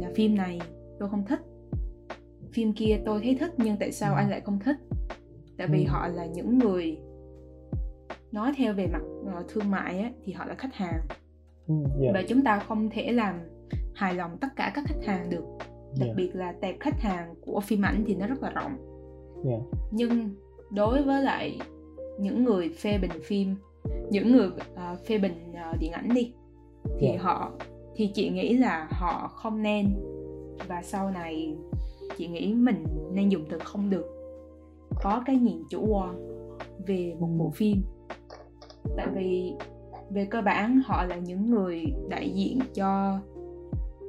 là 0.00 0.10
phim 0.14 0.34
này 0.34 0.60
tôi 0.98 1.08
không 1.08 1.24
thích 1.28 1.40
phim 2.52 2.72
kia 2.72 3.00
tôi 3.06 3.20
thấy 3.22 3.36
thích 3.40 3.52
nhưng 3.56 3.76
tại 3.80 3.92
sao 3.92 4.14
anh 4.14 4.30
lại 4.30 4.40
không 4.40 4.58
thích 4.64 4.76
tại 5.58 5.66
vì 5.66 5.84
ừ. 5.84 5.88
họ 5.90 6.08
là 6.08 6.26
những 6.26 6.58
người 6.58 6.98
nói 8.32 8.52
theo 8.56 8.74
về 8.74 8.86
mặt 8.86 9.02
uh, 9.38 9.48
thương 9.48 9.70
mại 9.70 9.98
á, 9.98 10.12
thì 10.24 10.32
họ 10.32 10.44
là 10.44 10.54
khách 10.54 10.74
hàng 10.74 11.00
ừ, 11.66 11.74
yeah. 12.02 12.14
và 12.14 12.22
chúng 12.28 12.44
ta 12.44 12.58
không 12.58 12.90
thể 12.90 13.12
làm 13.12 13.34
hài 13.94 14.14
lòng 14.14 14.38
tất 14.40 14.48
cả 14.56 14.72
các 14.74 14.84
khách 14.86 15.04
hàng 15.06 15.30
được 15.30 15.44
đặc 15.98 16.06
yeah. 16.06 16.16
biệt 16.16 16.30
là 16.34 16.52
tệp 16.52 16.80
khách 16.80 17.00
hàng 17.00 17.34
của 17.40 17.60
phim 17.60 17.82
ảnh 17.82 18.04
thì 18.06 18.14
nó 18.14 18.26
rất 18.26 18.42
là 18.42 18.50
rộng 18.50 18.76
yeah. 19.48 19.60
nhưng 19.90 20.30
đối 20.70 21.02
với 21.02 21.22
lại 21.22 21.60
những 22.20 22.44
người 22.44 22.68
phê 22.68 22.98
bình 22.98 23.20
phim 23.24 23.56
những 24.10 24.32
người 24.32 24.46
uh, 24.46 25.06
phê 25.06 25.18
bình 25.18 25.52
uh, 25.52 25.80
điện 25.80 25.92
ảnh 25.92 26.14
đi 26.14 26.32
thì 26.98 27.06
yeah. 27.06 27.22
họ 27.22 27.52
thì 27.96 28.10
chị 28.14 28.30
nghĩ 28.30 28.56
là 28.56 28.88
họ 28.90 29.28
không 29.34 29.62
nên 29.62 29.86
và 30.68 30.82
sau 30.82 31.10
này 31.10 31.56
chị 32.16 32.26
nghĩ 32.26 32.54
mình 32.54 32.84
nên 33.12 33.28
dùng 33.28 33.44
từ 33.50 33.58
không 33.58 33.90
được 33.90 34.06
có 35.02 35.22
cái 35.26 35.36
nhìn 35.36 35.62
chủ 35.70 35.86
quan 35.86 36.28
về 36.86 37.14
một 37.18 37.28
bộ 37.38 37.50
phim 37.50 37.82
tại 38.96 39.06
vì 39.14 39.52
về 40.10 40.24
cơ 40.24 40.42
bản 40.42 40.80
họ 40.84 41.04
là 41.04 41.16
những 41.16 41.50
người 41.50 41.84
đại 42.08 42.30
diện 42.30 42.58
cho 42.74 43.18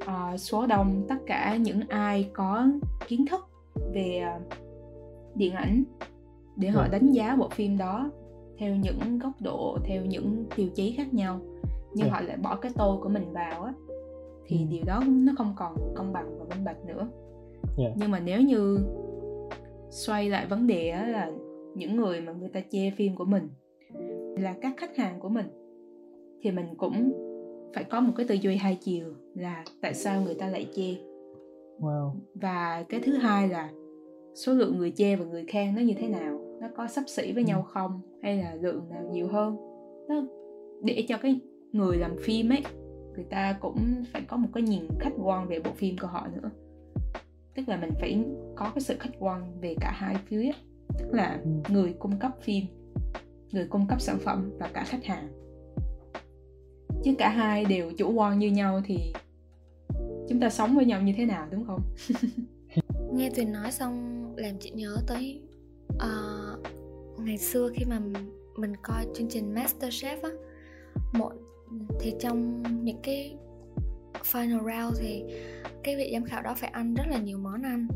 uh, 0.10 0.40
số 0.40 0.68
đông 0.68 1.06
tất 1.10 1.16
cả 1.26 1.56
những 1.56 1.80
ai 1.88 2.30
có 2.34 2.68
kiến 3.08 3.26
thức 3.32 3.50
về 3.94 4.24
uh, 4.36 4.42
điện 5.36 5.54
ảnh 5.54 5.84
để 6.56 6.70
họ 6.70 6.88
đánh 6.92 7.12
giá 7.12 7.36
bộ 7.36 7.50
phim 7.50 7.78
đó 7.78 8.12
theo 8.58 8.76
những 8.76 9.20
góc 9.20 9.34
độ 9.42 9.78
theo 9.84 10.06
những 10.06 10.46
tiêu 10.56 10.70
chí 10.76 10.92
khác 10.92 11.14
nhau 11.14 11.40
nhưng 11.94 12.08
ừ. 12.08 12.12
họ 12.12 12.22
lại 12.22 12.38
bỏ 12.38 12.56
cái 12.56 12.72
tô 12.76 13.00
của 13.04 13.10
mình 13.10 13.34
vào 13.34 13.64
á 13.64 13.74
thì 14.48 14.58
ừ. 14.58 14.66
điều 14.70 14.84
đó 14.86 15.04
nó 15.08 15.34
không 15.38 15.54
còn 15.58 15.94
công 15.96 16.14
bằng 16.14 16.40
và 16.40 16.46
minh 16.50 16.66
bạch 16.66 16.86
nữa 16.86 17.10
yeah. 17.78 17.94
nhưng 17.96 18.12
mà 18.12 18.20
nếu 18.20 18.42
như 18.42 18.80
xoay 19.90 20.30
lại 20.30 20.46
vấn 20.46 20.68
đề 20.68 20.90
á 20.90 21.08
là 21.08 21.32
những 21.76 21.96
người 21.96 22.22
mà 22.22 22.32
người 22.32 22.50
ta 22.50 22.60
chê 22.72 22.92
phim 22.98 23.16
của 23.16 23.26
mình 23.26 23.50
là 24.40 24.56
các 24.62 24.74
khách 24.78 24.98
hàng 24.98 25.20
của 25.20 25.30
mình 25.30 25.46
thì 26.42 26.52
mình 26.52 26.76
cũng 26.78 27.14
phải 27.74 27.84
có 27.84 28.00
một 28.00 28.14
cái 28.18 28.26
tư 28.28 28.36
duy 28.36 28.56
hai 28.56 28.78
chiều 28.82 29.14
là 29.36 29.64
tại 29.82 29.94
sao 29.94 30.22
người 30.22 30.36
ta 30.36 30.48
lại 30.48 30.68
chê. 30.76 30.96
Wow. 31.80 32.12
và 32.36 32.86
cái 32.90 33.00
thứ 33.00 33.14
hai 33.14 33.48
là 33.48 33.70
số 34.36 34.54
lượng 34.54 34.78
người 34.78 34.92
chê 34.92 35.16
và 35.16 35.26
người 35.26 35.46
khen 35.48 35.76
nó 35.76 35.82
như 35.82 35.94
thế 35.98 36.08
nào? 36.08 36.40
Nó 36.62 36.68
có 36.78 36.88
sắp 36.88 37.04
xỉ 37.08 37.32
với 37.32 37.44
ừ. 37.44 37.48
nhau 37.48 37.62
không? 37.62 38.02
Hay 38.24 38.38
là 38.38 38.56
lượng 38.56 38.90
nào 38.90 39.04
nhiều 39.12 39.28
hơn? 39.28 39.58
Nó 40.10 40.24
để 40.84 41.06
cho 41.08 41.18
cái 41.18 41.40
người 41.72 41.98
làm 41.98 42.16
phim 42.18 42.50
ấy 42.50 42.64
người 43.16 43.26
ta 43.30 43.58
cũng 43.60 43.80
phải 44.14 44.22
có 44.28 44.38
một 44.38 44.48
cái 44.54 44.64
nhìn 44.64 44.88
khách 45.00 45.14
quan 45.18 45.48
về 45.48 45.60
bộ 45.60 45.72
phim 45.76 45.96
của 46.02 46.08
họ 46.08 46.28
nữa. 46.36 46.50
Tức 47.56 47.70
là 47.70 47.78
mình 47.78 47.92
phải 48.00 48.26
có 48.56 48.72
cái 48.76 48.82
sự 48.82 48.96
khách 49.00 49.14
quan 49.20 49.60
về 49.62 49.76
cả 49.82 49.92
hai 49.92 50.16
phía 50.26 50.52
tức 51.00 51.14
là 51.14 51.40
ừ. 51.44 51.74
người 51.74 51.94
cung 52.00 52.20
cấp 52.20 52.32
phim 52.42 52.66
người 53.52 53.68
cung 53.70 53.86
cấp 53.90 54.02
sản 54.02 54.18
phẩm 54.20 54.52
và 54.60 54.70
cả 54.74 54.84
khách 54.84 55.06
hàng 55.06 55.28
chứ 57.04 57.12
cả 57.18 57.30
hai 57.30 57.66
đều 57.66 57.92
chủ 57.98 58.14
quan 58.14 58.40
như 58.40 58.48
nhau 58.48 58.82
thì 58.86 59.14
chúng 60.30 60.40
ta 60.40 60.50
sống 60.50 60.76
với 60.76 60.86
nhau 60.86 61.02
như 61.02 61.14
thế 61.18 61.26
nào 61.26 61.48
đúng 61.52 61.66
không? 61.66 61.82
Nghe 63.14 63.30
tuyền 63.36 63.52
nói 63.52 63.72
xong 63.72 64.26
làm 64.38 64.56
chị 64.60 64.70
nhớ 64.70 64.98
tới 65.08 65.42
uh, 65.94 66.60
ngày 67.20 67.38
xưa 67.38 67.70
khi 67.76 67.86
mà 67.86 68.00
mình 68.58 68.74
coi 68.84 69.06
chương 69.14 69.30
trình 69.30 69.56
Masterchef 69.56 70.18
á 70.24 70.30
một 71.14 71.32
thì 72.00 72.14
trong 72.20 72.64
những 72.84 73.00
cái 73.04 73.38
final 74.24 74.60
round 74.60 75.00
thì 75.00 75.24
cái 75.84 75.96
vị 75.96 76.10
giám 76.14 76.24
khảo 76.24 76.42
đó 76.42 76.54
phải 76.58 76.70
ăn 76.70 76.94
rất 76.94 77.04
là 77.10 77.18
nhiều 77.18 77.38
món 77.38 77.62
ăn. 77.62 77.88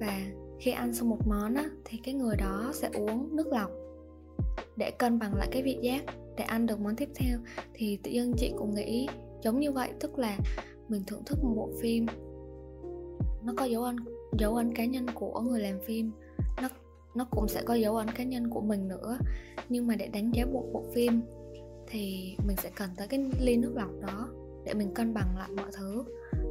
Và 0.00 0.20
khi 0.60 0.70
ăn 0.70 0.92
xong 0.92 1.08
một 1.08 1.26
món 1.26 1.54
á, 1.54 1.64
thì 1.84 1.98
cái 2.04 2.14
người 2.14 2.36
đó 2.36 2.70
sẽ 2.74 2.90
uống 2.94 3.36
nước 3.36 3.46
lọc 3.46 3.70
để 4.76 4.90
cân 4.90 5.18
bằng 5.18 5.34
lại 5.34 5.48
cái 5.50 5.62
vị 5.62 5.78
giác 5.82 6.04
để 6.36 6.44
ăn 6.44 6.66
được 6.66 6.80
món 6.80 6.96
tiếp 6.96 7.08
theo. 7.14 7.38
Thì 7.74 7.98
tự 8.02 8.10
nhiên 8.10 8.32
chị 8.36 8.52
cũng 8.58 8.74
nghĩ 8.74 9.08
giống 9.42 9.60
như 9.60 9.72
vậy 9.72 9.90
tức 10.00 10.18
là 10.18 10.38
mình 10.88 11.02
thưởng 11.06 11.24
thức 11.26 11.44
một 11.44 11.52
bộ 11.56 11.70
phim 11.80 12.06
nó 13.42 13.52
có 13.56 13.64
dấu 13.64 13.82
ấn 13.82 13.96
dấu 14.38 14.54
ấn 14.54 14.74
cá 14.74 14.84
nhân 14.84 15.06
của 15.14 15.40
người 15.40 15.60
làm 15.60 15.80
phim 15.80 16.12
nó 16.62 16.68
nó 17.14 17.26
cũng 17.30 17.48
sẽ 17.48 17.62
có 17.62 17.74
dấu 17.74 17.96
ấn 17.96 18.10
cá 18.10 18.24
nhân 18.24 18.50
của 18.50 18.60
mình 18.60 18.88
nữa. 18.88 19.18
Nhưng 19.68 19.86
mà 19.86 19.96
để 19.96 20.06
đánh 20.06 20.30
giá 20.34 20.44
một 20.44 20.64
bộ 20.72 20.84
phim 20.94 21.22
thì 21.86 22.36
mình 22.46 22.56
sẽ 22.56 22.70
cần 22.76 22.90
tới 22.96 23.08
cái 23.08 23.30
ly 23.40 23.56
nước 23.56 23.72
lọc 23.74 23.90
đó 24.00 24.28
để 24.64 24.74
mình 24.74 24.94
cân 24.94 25.14
bằng 25.14 25.36
lại 25.38 25.48
mọi 25.56 25.70
thứ. 25.78 26.04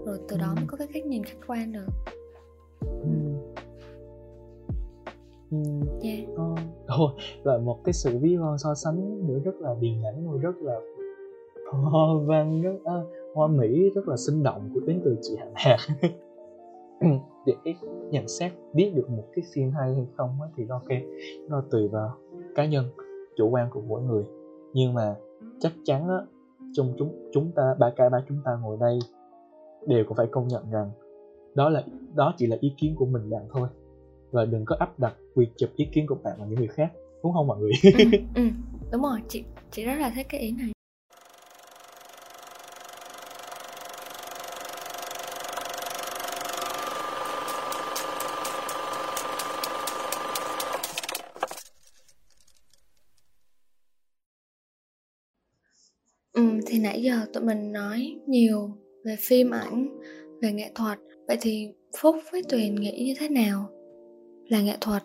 Rồi 0.06 0.20
từ 0.28 0.38
đó 0.38 0.54
mới 0.56 0.66
có 0.68 0.78
cái 0.78 0.88
cách 0.94 1.06
nhìn 1.06 1.24
khách 1.24 1.48
quan 1.48 1.72
được. 1.72 1.88
Ừ. 2.80 3.10
Yeah 6.04 6.26
thôi. 6.98 7.12
Và 7.44 7.58
một 7.58 7.80
cái 7.84 7.94
sự 7.94 8.18
ví 8.18 8.36
von 8.36 8.58
so 8.58 8.76
sánh 8.76 9.28
nữa 9.28 9.40
rất 9.44 9.56
là 9.60 9.76
điềm 9.80 10.02
nhãn 10.02 10.32
và 10.32 10.38
rất 10.42 10.56
là 10.58 10.80
hoa 11.72 12.08
văn 12.26 12.62
rất 12.62 12.78
à, 12.84 13.02
hoa 13.36 13.48
mỹ 13.48 13.90
rất 13.96 14.08
là 14.08 14.18
sinh 14.18 14.44
động 14.44 14.70
của 14.74 14.80
đến 14.80 15.02
từ 15.06 15.18
chị 15.22 15.36
Hạnh 15.40 15.54
Hạc. 15.56 15.80
Để 17.46 17.54
nhận 18.10 18.28
xét 18.28 18.52
biết 18.74 18.92
được 18.96 19.10
một 19.10 19.24
cái 19.36 19.46
phim 19.54 19.72
hay 19.72 19.96
hay 19.96 20.08
không 20.18 20.30
thì 20.58 20.64
ok 20.70 20.88
nó 21.50 21.64
tùy 21.72 21.88
vào 21.88 22.10
cá 22.56 22.66
nhân 22.66 22.86
chủ 23.38 23.50
quan 23.50 23.68
của 23.72 23.82
mỗi 23.82 24.02
người. 24.02 24.24
Nhưng 24.74 24.94
mà 24.94 25.16
chắc 25.60 25.72
chắn 25.84 26.10
á 26.10 26.18
trong 26.74 26.94
chúng 26.98 27.30
chúng 27.34 27.52
ta 27.56 27.76
ba 27.80 27.90
cái 27.96 28.10
ba 28.10 28.24
chúng 28.28 28.38
ta 28.46 28.52
ngồi 28.62 28.78
đây 28.80 29.00
đều 29.88 30.06
cũng 30.08 30.18
phải 30.18 30.28
công 30.32 30.48
nhận 30.48 30.72
rằng 30.72 30.92
đó 31.56 31.70
là 31.70 31.84
đó 32.16 32.34
chỉ 32.38 32.48
là 32.48 32.58
ý 32.60 32.74
kiến 32.78 32.96
của 32.98 33.06
mình 33.06 33.30
bạn 33.30 33.48
thôi. 33.54 33.68
Và 34.32 34.46
đừng 34.46 34.66
có 34.66 34.76
áp 34.80 35.00
đặt 35.00 35.14
quy 35.36 35.48
chụp 35.58 35.70
ý 35.76 35.88
kiến 35.94 36.08
của 36.08 36.16
bạn 36.24 36.34
vào 36.38 36.48
những 36.48 36.60
người 36.60 36.68
khác 36.68 36.92
đúng 37.24 37.34
không 37.34 37.48
mọi 37.48 37.60
người 37.60 37.72
ừ, 37.84 38.12
ừ. 38.36 38.48
đúng 38.92 39.02
rồi 39.02 39.20
chị 39.30 39.44
chị 39.72 39.86
rất 39.86 39.96
là 40.00 40.12
thích 40.16 40.26
cái 40.30 40.42
ý 40.42 40.52
này 40.52 40.72
Ừ, 56.34 56.42
thì 56.68 56.80
nãy 56.80 57.02
giờ 57.02 57.26
tụi 57.34 57.44
mình 57.44 57.72
nói 57.72 58.16
nhiều 58.28 58.70
về 59.06 59.16
phim 59.20 59.50
ảnh, 59.52 60.00
về 60.42 60.52
nghệ 60.52 60.72
thuật. 60.76 61.00
Vậy 61.28 61.38
thì 61.42 61.68
Phúc 62.02 62.16
với 62.32 62.42
Tuyền 62.50 62.76
nghĩ 62.76 63.04
như 63.06 63.14
thế 63.20 63.30
nào 63.30 63.70
là 64.50 64.62
nghệ 64.62 64.78
thuật? 64.82 65.04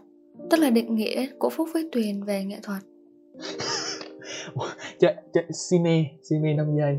Tức 0.50 0.56
là 0.60 0.70
định 0.70 0.94
nghĩa 0.94 1.26
của 1.38 1.50
Phúc 1.50 1.68
với 1.74 1.88
Tuyền 1.92 2.24
về 2.24 2.44
nghệ 2.44 2.56
thuật. 2.62 2.82
chị 5.00 5.06
chị 5.34 5.40
si 5.52 5.78
mê, 5.78 6.04
si 6.22 6.36
mê 6.42 6.54
5 6.54 6.76
giây. 6.78 6.98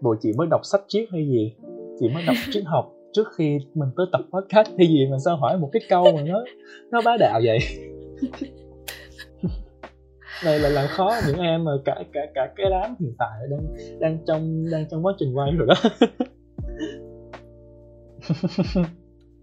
Bộ 0.00 0.14
chị 0.20 0.32
mới 0.36 0.46
đọc 0.50 0.60
sách 0.64 0.80
triết 0.88 1.08
hay 1.12 1.28
gì? 1.28 1.54
Chị 2.00 2.08
mới 2.14 2.22
đọc 2.26 2.36
triết 2.50 2.64
học 2.66 2.92
trước 3.12 3.28
khi 3.36 3.58
mình 3.74 3.88
tới 3.96 4.06
tập 4.12 4.20
podcast 4.32 4.68
hay 4.78 4.88
gì 4.88 5.06
mà 5.10 5.16
sao 5.24 5.36
hỏi 5.36 5.58
một 5.58 5.70
cái 5.72 5.82
câu 5.88 6.04
mà 6.16 6.22
nó 6.22 6.44
nó 6.90 7.00
bá 7.04 7.16
đạo 7.16 7.40
vậy? 7.44 7.58
này 10.44 10.58
là 10.58 10.68
làm 10.68 10.86
khó 10.88 11.14
những 11.26 11.38
em 11.38 11.64
mà 11.64 11.72
cả 11.84 12.02
cả 12.12 12.20
cả 12.34 12.52
cái 12.56 12.66
đám 12.70 12.94
hiện 13.00 13.14
tại 13.18 13.38
đang 13.50 13.66
đang 14.00 14.18
trong 14.26 14.64
đang 14.70 14.84
trong 14.90 15.06
quá 15.06 15.14
trình 15.18 15.36
quay 15.36 15.52
rồi 15.52 15.66
đó 15.66 15.74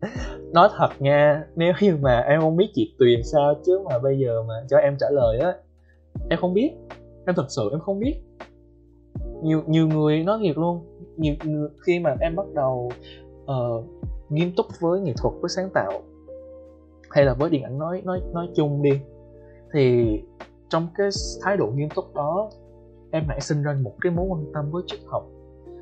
nói 0.57 0.69
thật 0.77 0.89
nha 0.99 1.43
nếu 1.55 1.73
như 1.81 1.97
mà 2.01 2.19
em 2.19 2.41
không 2.41 2.57
biết 2.57 2.69
chị 2.73 2.95
tuyền 2.99 3.23
sao 3.23 3.55
chứ 3.65 3.79
mà 3.85 3.99
bây 3.99 4.19
giờ 4.19 4.43
mà 4.47 4.53
cho 4.69 4.77
em 4.77 4.97
trả 4.99 5.07
lời 5.11 5.39
á 5.39 5.53
em 6.29 6.39
không 6.39 6.53
biết. 6.53 6.71
Em 7.25 7.35
thật 7.35 7.45
sự 7.49 7.69
em 7.71 7.79
không 7.79 7.99
biết. 7.99 8.15
Nhiều 9.43 9.61
nhiều 9.67 9.87
người 9.87 10.23
nói 10.23 10.39
thiệt 10.41 10.57
luôn. 10.57 10.85
Nhiều 11.17 11.35
người, 11.43 11.69
khi 11.85 11.99
mà 11.99 12.15
em 12.19 12.35
bắt 12.35 12.45
đầu 12.53 12.91
uh, 13.43 13.85
nghiêm 14.29 14.51
túc 14.57 14.65
với 14.79 15.01
nghệ 15.01 15.13
thuật 15.17 15.33
với 15.41 15.49
sáng 15.49 15.69
tạo 15.73 16.01
hay 17.09 17.25
là 17.25 17.33
với 17.33 17.49
điện 17.49 17.63
ảnh 17.63 17.77
nói 17.77 18.01
nói 18.05 18.21
nói 18.33 18.49
chung 18.55 18.81
đi 18.81 19.01
thì 19.73 20.07
trong 20.69 20.87
cái 20.97 21.09
thái 21.41 21.57
độ 21.57 21.67
nghiêm 21.67 21.89
túc 21.95 22.15
đó 22.15 22.49
em 23.11 23.23
nảy 23.27 23.41
sinh 23.41 23.63
ra 23.63 23.77
một 23.81 23.93
cái 24.01 24.11
mối 24.11 24.25
quan 24.25 24.45
tâm 24.53 24.71
với 24.71 24.83
triết 24.87 24.99
học 25.05 25.25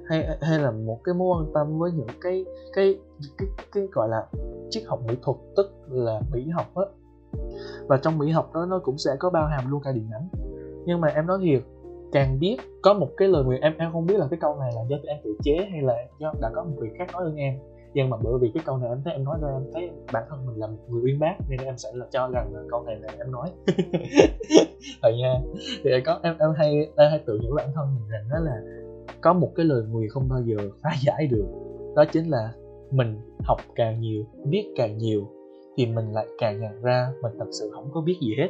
hay 0.10 0.28
hay 0.42 0.60
là 0.60 0.72
một 0.72 1.00
cái 1.04 1.16
mối 1.16 1.38
quan 1.38 1.54
tâm 1.54 1.80
với 1.80 1.92
những 1.92 2.08
cái 2.22 2.46
cái 2.74 3.00
cái 3.22 3.48
cái, 3.58 3.66
cái 3.74 3.88
gọi 3.92 4.10
là 4.10 4.26
triết 4.70 4.84
học 4.86 5.00
mỹ 5.08 5.16
thuật 5.22 5.38
tức 5.56 5.72
là 5.90 6.22
mỹ 6.32 6.50
học 6.50 6.76
á. 6.76 6.86
Và 7.88 7.98
trong 7.98 8.18
mỹ 8.18 8.32
học 8.32 8.54
đó 8.54 8.66
nó 8.66 8.80
cũng 8.80 8.98
sẽ 8.98 9.12
có 9.20 9.30
bao 9.30 9.48
hàm 9.48 9.72
luôn 9.72 9.82
cả 9.84 9.92
điện 9.92 10.10
ảnh. 10.14 10.28
Nhưng 10.86 11.02
mà 11.02 11.08
em 11.08 11.28
nói 11.28 11.40
thiệt 11.42 11.62
càng 12.12 12.40
biết 12.40 12.58
có 12.82 12.94
một 12.94 13.10
cái 13.18 13.28
lời 13.28 13.44
nguyện 13.44 13.62
em 13.62 13.74
em 13.78 13.92
không 13.92 14.06
biết 14.06 14.18
là 14.18 14.28
cái 14.32 14.40
câu 14.42 14.56
này 14.60 14.72
là 14.76 14.82
do 14.90 14.98
em 15.08 15.18
tự 15.24 15.38
chế 15.44 15.68
hay 15.72 15.82
là 15.82 15.96
do 16.20 16.34
đã 16.42 16.52
có 16.56 16.64
một 16.64 16.76
người 16.80 16.90
khác 16.98 17.08
nói 17.14 17.24
hơn 17.24 17.36
em. 17.36 17.60
Nhưng 17.94 18.10
mà 18.10 18.18
bởi 18.24 18.34
vì 18.42 18.52
cái 18.54 18.64
câu 18.66 18.78
này 18.78 18.90
em 18.90 19.02
thấy 19.04 19.14
em 19.14 19.24
nói 19.24 19.38
ra 19.42 19.48
em 19.48 19.72
thấy 19.74 19.90
bản 20.14 20.24
thân 20.30 20.46
mình 20.46 20.60
là 20.60 20.68
một 20.68 20.78
người 20.88 21.02
uyên 21.02 21.20
bác 21.20 21.36
nên 21.50 21.60
em 21.60 21.78
sẽ 21.78 21.90
là 21.94 22.06
cho 22.12 22.30
rằng 22.34 22.54
là 22.54 22.62
câu 22.70 22.84
này 22.84 22.96
là 23.02 23.14
em 23.18 23.32
nói. 23.32 23.52
Thật 25.02 25.12
nha. 25.18 25.34
Thì 25.84 25.90
có 26.06 26.20
em 26.24 26.36
em 26.40 26.54
hay 26.58 26.92
em 26.96 27.10
hay 27.10 27.20
tự 27.26 27.40
nhủ 27.44 27.56
bản 27.56 27.70
thân 27.76 27.88
mình 27.96 28.10
rằng 28.10 28.24
đó 28.32 28.40
là 28.40 28.62
có 29.22 29.34
một 29.34 29.52
cái 29.56 29.66
lời 29.66 29.84
nguyền 29.90 30.10
không 30.10 30.30
bao 30.30 30.42
giờ 30.42 30.58
phá 30.84 30.90
giải 31.06 31.28
được. 31.28 31.46
Đó 31.96 32.06
chính 32.12 32.30
là 32.30 32.54
mình 32.92 33.16
học 33.44 33.58
càng 33.76 34.02
nhiều 34.02 34.26
biết 34.46 34.74
càng 34.76 34.98
nhiều 34.98 35.28
thì 35.78 35.86
mình 35.86 36.12
lại 36.14 36.28
càng 36.38 36.62
nhận 36.62 36.82
ra 36.82 37.12
mình 37.22 37.32
thật 37.40 37.48
sự 37.52 37.70
không 37.74 37.90
có 37.94 38.02
biết 38.02 38.18
gì 38.22 38.36
hết. 38.38 38.50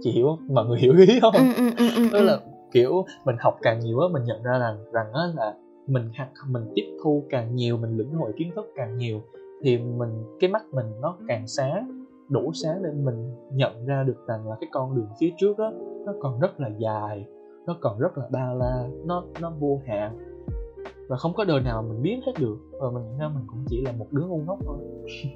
Chị 0.00 0.10
hiểu 0.10 0.26
không? 0.26 0.54
Mọi 0.54 0.66
người 0.66 0.78
hiểu 0.78 0.92
ý 0.96 1.20
không? 1.20 1.34
Ừ, 1.34 1.42
ừ, 1.56 1.70
ừ, 1.78 1.88
ừ, 1.96 2.08
đó 2.12 2.20
là 2.22 2.38
kiểu 2.72 3.04
mình 3.24 3.36
học 3.38 3.58
càng 3.62 3.80
nhiều 3.80 3.98
á 4.00 4.08
mình 4.12 4.24
nhận 4.24 4.42
ra 4.42 4.58
rằng 4.58 4.76
rằng 4.92 5.12
á 5.12 5.22
là 5.36 5.54
mình 5.86 6.10
học 6.18 6.28
mình 6.48 6.62
tiếp 6.74 6.84
thu 7.02 7.24
càng 7.30 7.54
nhiều 7.54 7.76
mình 7.76 7.96
lĩnh 7.96 8.14
hội 8.14 8.32
kiến 8.36 8.50
thức 8.54 8.72
càng 8.76 8.96
nhiều 8.98 9.20
thì 9.62 9.78
mình 9.78 10.10
cái 10.40 10.50
mắt 10.50 10.62
mình 10.72 10.86
nó 11.00 11.16
càng 11.28 11.46
sáng 11.46 12.04
đủ 12.28 12.52
sáng 12.54 12.82
để 12.82 12.90
mình 13.02 13.30
nhận 13.52 13.86
ra 13.86 14.02
được 14.02 14.26
rằng 14.26 14.48
là 14.48 14.56
cái 14.60 14.68
con 14.72 14.96
đường 14.96 15.08
phía 15.20 15.30
trước 15.38 15.58
á 15.58 15.70
nó 16.06 16.12
còn 16.20 16.40
rất 16.40 16.60
là 16.60 16.70
dài 16.78 17.24
nó 17.66 17.76
còn 17.80 17.98
rất 17.98 18.18
là 18.18 18.28
bao 18.30 18.56
la 18.56 18.88
nó 19.04 19.24
nó 19.40 19.52
vô 19.58 19.80
hạn 19.86 20.32
và 21.08 21.16
không 21.16 21.34
có 21.34 21.44
đời 21.44 21.60
nào 21.60 21.82
mình 21.82 22.02
biết 22.02 22.20
hết 22.26 22.32
được. 22.38 22.58
Và 22.80 22.90
mình 22.90 23.04
nghĩ 23.04 23.18
ra 23.18 23.28
mình 23.28 23.44
cũng 23.46 23.64
chỉ 23.68 23.82
là 23.84 23.92
một 23.92 24.06
đứa 24.10 24.26
ngu 24.26 24.38
ngốc 24.46 24.58
thôi. 24.64 24.76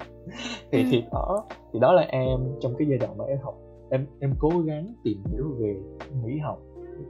Thì 0.71 0.85
thì 0.91 1.03
đó 1.11 1.45
thì 1.73 1.79
đó 1.79 1.93
là 1.93 2.01
em 2.01 2.39
trong 2.61 2.75
cái 2.77 2.87
giai 2.89 2.97
đoạn 2.97 3.17
mà 3.17 3.25
em 3.25 3.37
học. 3.43 3.55
Em 3.89 4.05
em 4.19 4.33
cố 4.39 4.49
gắng 4.65 4.93
tìm 5.03 5.23
hiểu 5.31 5.55
về 5.59 5.75
mỹ 6.23 6.37
học 6.37 6.59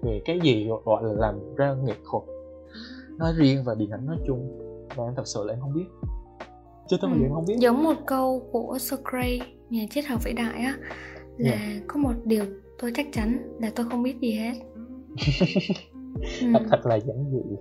về 0.01 0.21
cái 0.25 0.39
gì 0.43 0.69
gọi 0.85 1.03
là 1.03 1.13
làm 1.13 1.55
ra 1.55 1.75
nghệ 1.83 1.93
thuật 2.11 2.23
nói 3.17 3.33
riêng 3.37 3.63
và 3.65 3.75
điện 3.75 3.89
ảnh 3.89 4.05
nói 4.05 4.17
chung. 4.27 4.59
Và 4.95 5.03
em 5.03 5.13
thật 5.15 5.27
sự 5.27 5.43
là 5.43 5.53
em 5.53 5.59
không 5.61 5.73
biết. 5.73 5.85
Chứ 6.87 6.97
tới 7.01 7.11
giờ 7.13 7.25
em 7.25 7.33
không 7.33 7.45
biết. 7.47 7.55
Giống 7.59 7.83
một 7.83 7.95
câu 8.05 8.49
của 8.51 8.77
Socrates 8.79 9.41
nhà 9.69 9.85
triết 9.89 10.05
học 10.05 10.23
vĩ 10.23 10.33
đại 10.33 10.61
á 10.61 10.73
là 11.37 11.51
Dạ. 11.51 11.81
có 11.87 11.99
một 11.99 12.13
điều 12.25 12.45
tôi 12.79 12.91
chắc 12.95 13.07
chắn 13.11 13.57
là 13.59 13.71
tôi 13.75 13.85
không 13.89 14.03
biết 14.03 14.19
gì 14.21 14.31
hết 14.31 14.53
ừ. 16.41 16.47
thật 16.53 16.63
thật 16.69 16.85
là 16.85 16.95
giản 16.95 17.25
dị. 17.31 17.55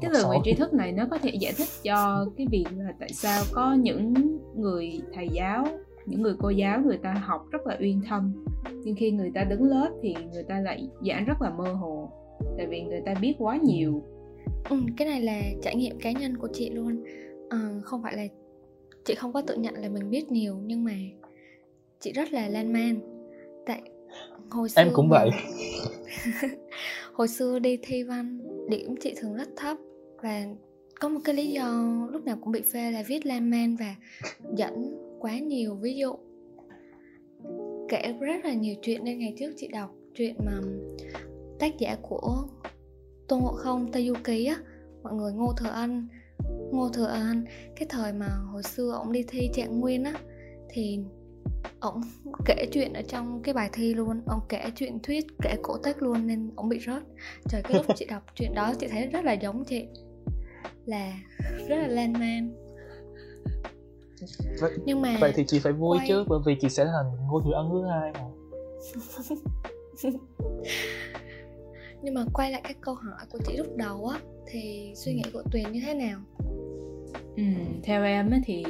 Cái 0.00 0.10
lời 0.10 0.24
nguyện 0.26 0.40
tri 0.44 0.52
thức 0.52 0.74
này 0.74 0.92
nó 0.92 1.06
có 1.10 1.18
thể 1.18 1.30
giải 1.40 1.52
thích 1.56 1.68
cho 1.82 2.26
cái 2.36 2.46
việc 2.50 2.64
là 2.76 2.92
tại 3.00 3.08
sao 3.12 3.42
có 3.52 3.74
những 3.74 4.14
người 4.56 5.00
thầy 5.14 5.28
giáo 5.32 5.66
những 6.06 6.22
người 6.22 6.34
cô 6.38 6.50
giáo 6.50 6.80
người 6.80 6.98
ta 6.98 7.12
học 7.12 7.46
rất 7.50 7.66
là 7.66 7.76
uyên 7.80 8.00
thâm 8.08 8.44
nhưng 8.84 8.96
khi 8.96 9.10
người 9.10 9.30
ta 9.34 9.44
đứng 9.44 9.64
lớp 9.64 9.90
thì 10.02 10.14
người 10.32 10.42
ta 10.42 10.60
lại 10.60 10.88
giảng 11.06 11.24
rất 11.24 11.42
là 11.42 11.50
mơ 11.50 11.72
hồ 11.72 12.10
tại 12.56 12.66
vì 12.66 12.82
người 12.82 13.00
ta 13.06 13.14
biết 13.20 13.34
quá 13.38 13.56
nhiều. 13.56 14.02
Ừ, 14.70 14.76
cái 14.96 15.08
này 15.08 15.20
là 15.20 15.42
trải 15.62 15.74
nghiệm 15.74 15.98
cá 15.98 16.12
nhân 16.12 16.36
của 16.36 16.48
chị 16.52 16.70
luôn. 16.70 17.04
Ờ, 17.50 17.80
không 17.84 18.02
phải 18.02 18.16
là 18.16 18.22
chị 19.04 19.14
không 19.14 19.32
có 19.32 19.42
tự 19.42 19.56
nhận 19.56 19.74
là 19.74 19.88
mình 19.88 20.10
biết 20.10 20.30
nhiều 20.30 20.56
nhưng 20.62 20.84
mà 20.84 20.94
chị 22.00 22.12
rất 22.12 22.32
là 22.32 22.48
lan 22.48 22.72
man. 22.72 22.96
Tại 23.66 23.82
hồi 24.50 24.68
xưa 24.68 24.82
em 24.82 24.90
cũng 24.92 25.08
vậy. 25.08 25.30
Hồi 27.12 27.28
xưa 27.28 27.58
đi 27.58 27.78
thi 27.82 28.02
văn 28.02 28.38
điểm 28.68 28.94
chị 29.00 29.14
thường 29.16 29.34
rất 29.34 29.48
thấp 29.56 29.76
và 30.22 30.44
có 31.00 31.08
một 31.08 31.20
cái 31.24 31.34
lý 31.34 31.50
do 31.50 31.84
lúc 32.10 32.24
nào 32.24 32.36
cũng 32.40 32.52
bị 32.52 32.62
phê 32.62 32.90
là 32.90 33.02
viết 33.06 33.26
lan 33.26 33.50
man 33.50 33.76
và 33.76 33.94
dẫn 34.56 34.96
quá 35.20 35.38
nhiều 35.38 35.74
ví 35.74 35.96
dụ. 35.96 36.14
Kể 37.88 38.14
rất 38.20 38.44
là 38.44 38.52
nhiều 38.52 38.74
chuyện 38.82 39.04
nên 39.04 39.18
ngày 39.18 39.34
trước 39.38 39.52
chị 39.56 39.68
đọc 39.68 39.90
chuyện 40.14 40.34
mà 40.46 40.60
tác 41.58 41.78
giả 41.78 41.96
của 42.02 42.48
tôn 43.28 43.40
ngộ 43.40 43.52
không 43.52 43.92
tây 43.92 44.06
du 44.08 44.14
ký 44.24 44.46
á 44.46 44.56
mọi 45.02 45.14
người 45.14 45.32
ngô 45.32 45.52
thừa 45.58 45.70
ân. 45.70 46.08
Ngô 46.72 46.88
thừa 46.88 47.06
ân 47.06 47.44
cái 47.76 47.86
thời 47.88 48.12
mà 48.12 48.26
hồi 48.52 48.62
xưa 48.62 48.90
ông 48.90 49.12
đi 49.12 49.24
thi 49.28 49.50
trạng 49.54 49.80
nguyên 49.80 50.04
á 50.04 50.14
thì 50.68 50.98
ông 51.80 52.00
kể 52.44 52.66
chuyện 52.72 52.92
ở 52.92 53.02
trong 53.02 53.42
cái 53.42 53.54
bài 53.54 53.70
thi 53.72 53.94
luôn 53.94 54.20
ông 54.26 54.40
kể 54.48 54.70
chuyện 54.76 54.98
thuyết 55.02 55.26
kể 55.42 55.56
cổ 55.62 55.76
tích 55.76 56.02
luôn 56.02 56.26
nên 56.26 56.50
ông 56.56 56.68
bị 56.68 56.78
rớt. 56.86 57.02
Trời 57.48 57.62
cái 57.62 57.76
lúc 57.76 57.86
chị 57.96 58.06
đọc 58.10 58.22
chuyện 58.34 58.54
đó 58.54 58.74
chị 58.80 58.88
thấy 58.88 59.06
rất 59.06 59.24
là 59.24 59.32
giống 59.32 59.64
chị 59.64 59.86
là 60.86 61.12
rất 61.68 61.76
là 61.76 61.86
lan 61.86 62.12
man 62.12 62.54
vậy, 64.60 64.72
nhưng 64.84 65.02
mà 65.02 65.18
vậy 65.20 65.32
thì 65.34 65.44
chị 65.48 65.58
phải 65.58 65.72
vui 65.72 65.98
quay- 65.98 66.08
chứ 66.08 66.24
bởi 66.28 66.38
vì 66.46 66.56
chị 66.60 66.68
sẽ 66.68 66.84
thành 66.84 67.26
ngô 67.28 67.40
thừa 67.40 67.52
ân 67.52 67.68
thứ 67.70 67.84
hai 67.86 68.12
mà. 68.12 68.24
Nhưng 72.02 72.14
mà 72.14 72.24
quay 72.32 72.50
lại 72.50 72.60
cái 72.64 72.74
câu 72.80 72.94
hỏi 72.94 73.26
của 73.30 73.38
chị 73.46 73.56
lúc 73.56 73.76
đầu 73.76 74.06
á 74.06 74.20
thì 74.46 74.92
suy 74.96 75.14
nghĩ 75.14 75.22
của 75.32 75.42
tuyền 75.52 75.72
như 75.72 75.80
thế 75.86 75.94
nào? 75.94 76.20
Ừ, 77.36 77.42
theo 77.82 78.04
em 78.04 78.30
á 78.30 78.38
thì 78.44 78.64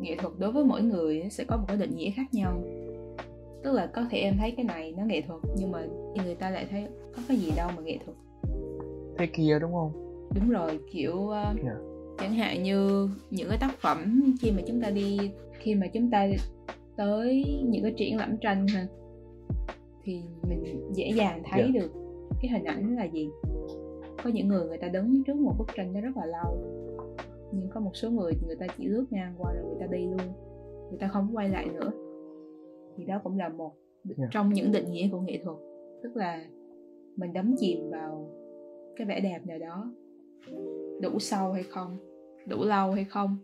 nghệ 0.00 0.16
thuật 0.18 0.32
đối 0.38 0.52
với 0.52 0.64
mỗi 0.64 0.82
người 0.82 1.22
sẽ 1.30 1.44
có 1.44 1.56
một 1.56 1.64
cái 1.68 1.76
định 1.76 1.96
nghĩa 1.96 2.10
khác 2.10 2.34
nhau. 2.34 2.62
Tức 3.62 3.72
là 3.72 3.86
có 3.86 4.06
thể 4.10 4.18
em 4.18 4.36
thấy 4.38 4.50
cái 4.56 4.64
này 4.64 4.94
nó 4.96 5.04
nghệ 5.04 5.20
thuật 5.20 5.40
nhưng 5.56 5.70
mà 5.72 5.86
người 6.24 6.34
ta 6.34 6.50
lại 6.50 6.66
thấy 6.70 6.86
có 7.16 7.22
cái 7.28 7.36
gì 7.36 7.52
đâu 7.56 7.70
mà 7.76 7.82
nghệ 7.82 7.98
thuật. 8.04 8.16
Thế 9.18 9.26
kia 9.26 9.58
đúng 9.60 9.72
không? 9.72 9.92
Đúng 10.34 10.50
rồi 10.50 10.78
kiểu 10.92 11.14
uh, 11.16 11.62
Dạ. 11.64 11.74
chẳng 12.18 12.34
hạn 12.34 12.62
như 12.62 13.08
những 13.30 13.48
cái 13.48 13.58
tác 13.60 13.78
phẩm 13.80 14.22
khi 14.40 14.50
mà 14.50 14.62
chúng 14.66 14.80
ta 14.80 14.90
đi 14.90 15.18
khi 15.58 15.74
mà 15.74 15.86
chúng 15.86 16.10
ta 16.10 16.28
tới 16.96 17.44
những 17.64 17.82
cái 17.82 17.92
triển 17.96 18.16
lãm 18.16 18.36
tranh 18.40 18.66
ha 18.66 18.86
thì 20.04 20.20
mình 20.48 20.90
dễ 20.94 21.10
dàng 21.16 21.42
thấy 21.50 21.62
Dạ. 21.74 21.80
được 21.80 21.90
cái 22.42 22.50
hình 22.50 22.64
ảnh 22.64 22.96
là 22.96 23.04
gì. 23.04 23.28
Có 24.24 24.30
những 24.30 24.48
người 24.48 24.66
người 24.68 24.78
ta 24.78 24.88
đứng 24.88 25.22
trước 25.24 25.36
một 25.36 25.54
bức 25.58 25.68
tranh 25.76 25.92
đó 25.94 26.00
rất 26.00 26.16
là 26.16 26.26
lâu 26.26 26.56
nhưng 27.52 27.68
có 27.74 27.80
một 27.80 27.90
số 27.96 28.10
người 28.10 28.32
người 28.46 28.56
ta 28.56 28.66
chỉ 28.78 28.86
lướt 28.86 29.04
ngang 29.10 29.34
qua 29.38 29.52
rồi 29.52 29.64
người 29.64 29.76
ta 29.80 29.86
đi 29.86 30.06
luôn. 30.06 30.32
Người 30.88 30.98
ta 31.00 31.08
không 31.08 31.28
quay 31.32 31.48
lại 31.48 31.68
nữa. 31.74 31.90
Thì 32.96 33.04
đó 33.04 33.20
cũng 33.24 33.38
là 33.38 33.48
một 33.48 33.72
Dạ. 34.16 34.26
trong 34.30 34.52
những 34.52 34.72
định 34.72 34.90
nghĩa 34.90 35.08
của 35.12 35.20
nghệ 35.20 35.40
thuật. 35.44 35.56
Tức 36.02 36.16
là 36.16 36.44
mình 37.16 37.32
đắm 37.32 37.54
chìm 37.58 37.90
vào 37.90 38.28
cái 38.96 39.06
vẻ 39.06 39.20
đẹp 39.20 39.40
nào 39.46 39.58
đó. 39.58 39.92
Đủ 41.02 41.18
sâu 41.18 41.52
hay 41.52 41.62
không? 41.62 41.96
Đủ 42.48 42.56
lâu 42.64 42.92
hay 42.92 43.04
không? 43.04 43.36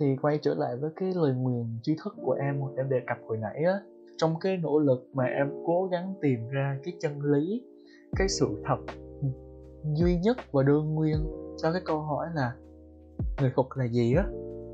Thì 0.00 0.06
quay 0.22 0.38
trở 0.42 0.54
lại 0.54 0.76
với 0.76 0.90
cái 0.96 1.12
lời 1.14 1.34
nguyền 1.34 1.64
tri 1.82 1.96
thức 2.04 2.14
của 2.22 2.32
em 2.32 2.60
em 2.76 2.88
đề 2.88 3.00
cập 3.06 3.16
hồi 3.28 3.38
nãy 3.38 3.62
á. 3.64 3.80
Trong 4.16 4.34
cái 4.40 4.56
nỗ 4.56 4.78
lực 4.78 5.08
mà 5.12 5.24
em 5.24 5.50
cố 5.66 5.88
gắng 5.92 6.14
tìm 6.22 6.48
ra 6.48 6.78
cái 6.84 6.94
chân 7.00 7.12
lý 7.22 7.62
cái 8.16 8.28
sự 8.28 8.62
thật 8.64 8.78
duy 9.94 10.18
nhất 10.18 10.36
và 10.52 10.62
đơn 10.62 10.94
nguyên 10.94 11.16
cho 11.56 11.72
cái 11.72 11.82
câu 11.84 11.98
hỏi 12.00 12.26
là 12.34 12.52
người 13.40 13.52
phục 13.56 13.66
là 13.74 13.84
gì 13.84 14.14
á? 14.14 14.24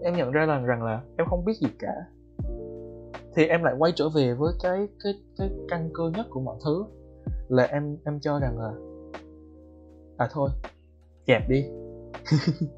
Em 0.02 0.14
nhận 0.16 0.30
ra 0.30 0.46
rằng 0.46 0.66
rằng 0.66 0.82
là 0.82 1.02
em 1.16 1.26
không 1.26 1.44
biết 1.44 1.52
gì 1.61 1.68
cả. 1.78 1.94
Thì 3.34 3.46
em 3.46 3.62
lại 3.62 3.74
quay 3.78 3.92
trở 3.96 4.09
về 4.09 4.34
với 4.34 4.52
cái 4.62 4.88
cái 5.04 5.12
cái 5.38 5.50
căn 5.68 5.90
cơ 5.94 6.11
nhất 6.14 6.26
của 6.30 6.40
mọi 6.40 6.56
thứ, 6.64 6.84
là 7.48 7.64
em 7.64 7.96
em 8.04 8.20
cho 8.20 8.38
rằng 8.38 8.59
là 8.59 8.72
à 10.16 10.28
thôi, 10.32 10.50
dẹp 11.26 11.48
đi. 11.48 11.64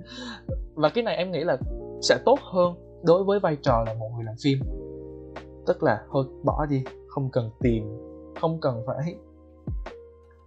Và 0.75 0.89
cái 0.89 1.05
này 1.05 1.17
em 1.17 1.31
nghĩ 1.31 1.45
là 1.45 1.59
sẽ 2.03 2.19
tốt 2.25 2.39
hơn 2.53 2.75
đối 3.05 3.25
với 3.25 3.41
vai 3.41 3.57
trò 3.63 3.85
là 3.87 3.95
một 3.95 4.11
người 4.15 4.25
làm 4.25 4.35
phim. 4.45 4.59
Tức 5.67 5.83
là 5.83 6.05
thôi, 6.13 6.25
bỏ 6.45 6.67
đi, 6.67 6.85
không 7.09 7.31
cần 7.33 7.51
tìm, 7.61 7.85
không 8.41 8.61
cần 8.61 8.83
phải 8.87 9.17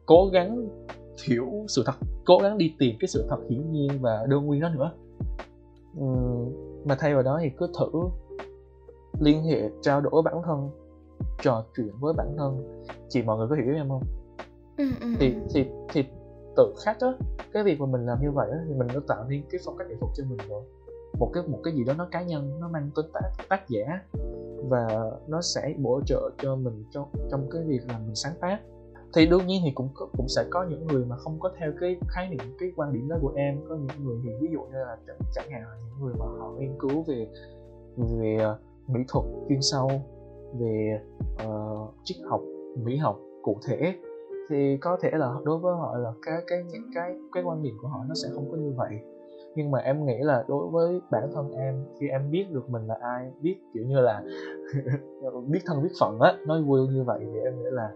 cố 0.05 0.29
gắng 0.33 0.69
hiểu 1.27 1.65
sự 1.67 1.83
thật, 1.85 1.93
cố 2.25 2.37
gắng 2.43 2.57
đi 2.57 2.73
tìm 2.79 2.95
cái 2.99 3.07
sự 3.07 3.25
thật 3.29 3.37
hiển 3.49 3.71
nhiên 3.71 3.91
và 4.01 4.25
đơn 4.29 4.45
nguyên 4.45 4.61
đó 4.61 4.69
nữa 4.69 4.91
uhm, 5.99 6.51
mà 6.85 6.95
thay 6.95 7.13
vào 7.13 7.23
đó 7.23 7.39
thì 7.41 7.49
cứ 7.57 7.67
thử 7.79 8.09
liên 9.19 9.43
hệ 9.43 9.69
trao 9.81 10.01
đổi 10.01 10.21
bản 10.21 10.41
thân 10.45 10.69
trò 11.41 11.63
chuyện 11.75 11.91
với 11.99 12.13
bản 12.13 12.35
thân. 12.37 12.83
Chị 13.09 13.21
mọi 13.21 13.37
người 13.37 13.47
có 13.47 13.55
hiểu 13.55 13.75
em 13.75 13.89
không? 13.89 14.03
Ừ, 14.77 14.85
ừ, 15.01 15.07
thì 15.19 15.33
ừ. 15.33 15.39
thì 15.53 15.65
thì 15.89 16.03
tự 16.55 16.73
khắc 16.85 16.99
á 16.99 17.07
cái 17.53 17.63
việc 17.63 17.79
mà 17.79 17.85
mình 17.85 18.05
làm 18.05 18.21
như 18.21 18.31
vậy 18.31 18.49
á 18.51 18.57
thì 18.67 18.73
mình 18.73 18.87
đã 18.87 18.99
tạo 19.07 19.25
nên 19.29 19.43
cái 19.49 19.61
phong 19.65 19.77
cách 19.77 19.87
nghệ 19.89 19.95
thuật 19.99 20.11
cho 20.15 20.23
mình 20.29 20.37
rồi. 20.49 20.63
Một 21.19 21.29
cái 21.33 21.43
một 21.47 21.59
cái 21.63 21.73
gì 21.73 21.83
đó 21.83 21.93
nó 21.97 22.07
cá 22.11 22.21
nhân 22.21 22.59
nó 22.59 22.67
mang 22.67 22.89
tính 22.95 23.05
tác 23.13 23.29
tác 23.49 23.69
giả 23.69 24.01
và 24.69 25.11
nó 25.27 25.41
sẽ 25.41 25.73
bổ 25.77 26.01
trợ 26.05 26.29
cho 26.37 26.55
mình 26.55 26.83
trong 26.91 27.07
trong 27.31 27.47
cái 27.51 27.61
việc 27.63 27.79
là 27.87 27.99
mình 27.99 28.15
sáng 28.15 28.33
tác 28.41 28.59
thì 29.15 29.25
đương 29.25 29.47
nhiên 29.47 29.61
thì 29.65 29.71
cũng 29.75 29.89
có, 29.93 30.07
cũng 30.17 30.27
sẽ 30.27 30.45
có 30.49 30.65
những 30.69 30.87
người 30.87 31.05
mà 31.05 31.15
không 31.15 31.39
có 31.39 31.51
theo 31.59 31.71
cái 31.79 31.97
khái 32.07 32.29
niệm 32.29 32.55
cái 32.59 32.71
quan 32.75 32.93
điểm 32.93 33.07
đó 33.09 33.15
của 33.21 33.31
em. 33.35 33.59
Có 33.69 33.75
những 33.75 34.05
người 34.05 34.17
thì 34.23 34.29
ví 34.41 34.47
dụ 34.53 34.59
như 34.61 34.77
là 34.77 34.97
chẳng, 35.07 35.17
chẳng 35.35 35.49
hạn 35.51 35.61
là 35.61 35.75
những 35.87 36.05
người 36.05 36.13
mà 36.19 36.25
họ 36.25 36.51
nghiên 36.59 36.79
cứu 36.79 37.03
về 37.07 37.27
về 37.97 38.37
ờ, 38.39 38.57
mỹ 38.87 38.99
thuật 39.07 39.25
chuyên 39.49 39.61
sâu 39.61 39.91
về 40.59 40.99
uh, 41.47 41.93
triết 42.03 42.17
học 42.25 42.41
mỹ 42.83 42.97
học 42.97 43.19
cụ 43.43 43.59
thể 43.67 43.93
thì 44.49 44.77
có 44.77 44.97
thể 45.01 45.09
là 45.13 45.33
đối 45.43 45.57
với 45.57 45.75
họ 45.75 45.97
là 45.97 46.13
cái 46.21 46.41
cái 46.47 46.63
những 46.63 46.91
cái 46.95 47.15
cái 47.33 47.43
quan 47.43 47.63
điểm 47.63 47.73
của 47.81 47.87
họ 47.87 48.05
nó 48.07 48.15
sẽ 48.15 48.29
không 48.33 48.51
có 48.51 48.57
như 48.57 48.73
vậy. 48.77 48.99
Nhưng 49.55 49.71
mà 49.71 49.79
em 49.79 50.05
nghĩ 50.05 50.17
là 50.19 50.45
đối 50.47 50.67
với 50.67 51.01
bản 51.11 51.31
thân 51.33 51.51
em 51.51 51.85
khi 51.99 52.07
em 52.07 52.31
biết 52.31 52.45
được 52.51 52.69
mình 52.69 52.87
là 52.87 52.97
ai 53.01 53.31
biết 53.41 53.55
kiểu 53.73 53.83
như 53.85 53.99
là 53.99 54.23
biết 55.47 55.59
thân 55.65 55.83
biết 55.83 55.89
phận 55.99 56.19
á 56.19 56.37
nói 56.47 56.61
vui 56.61 56.87
như 56.87 57.03
vậy 57.03 57.19
thì 57.33 57.39
em 57.39 57.59
nghĩ 57.59 57.69
là 57.71 57.91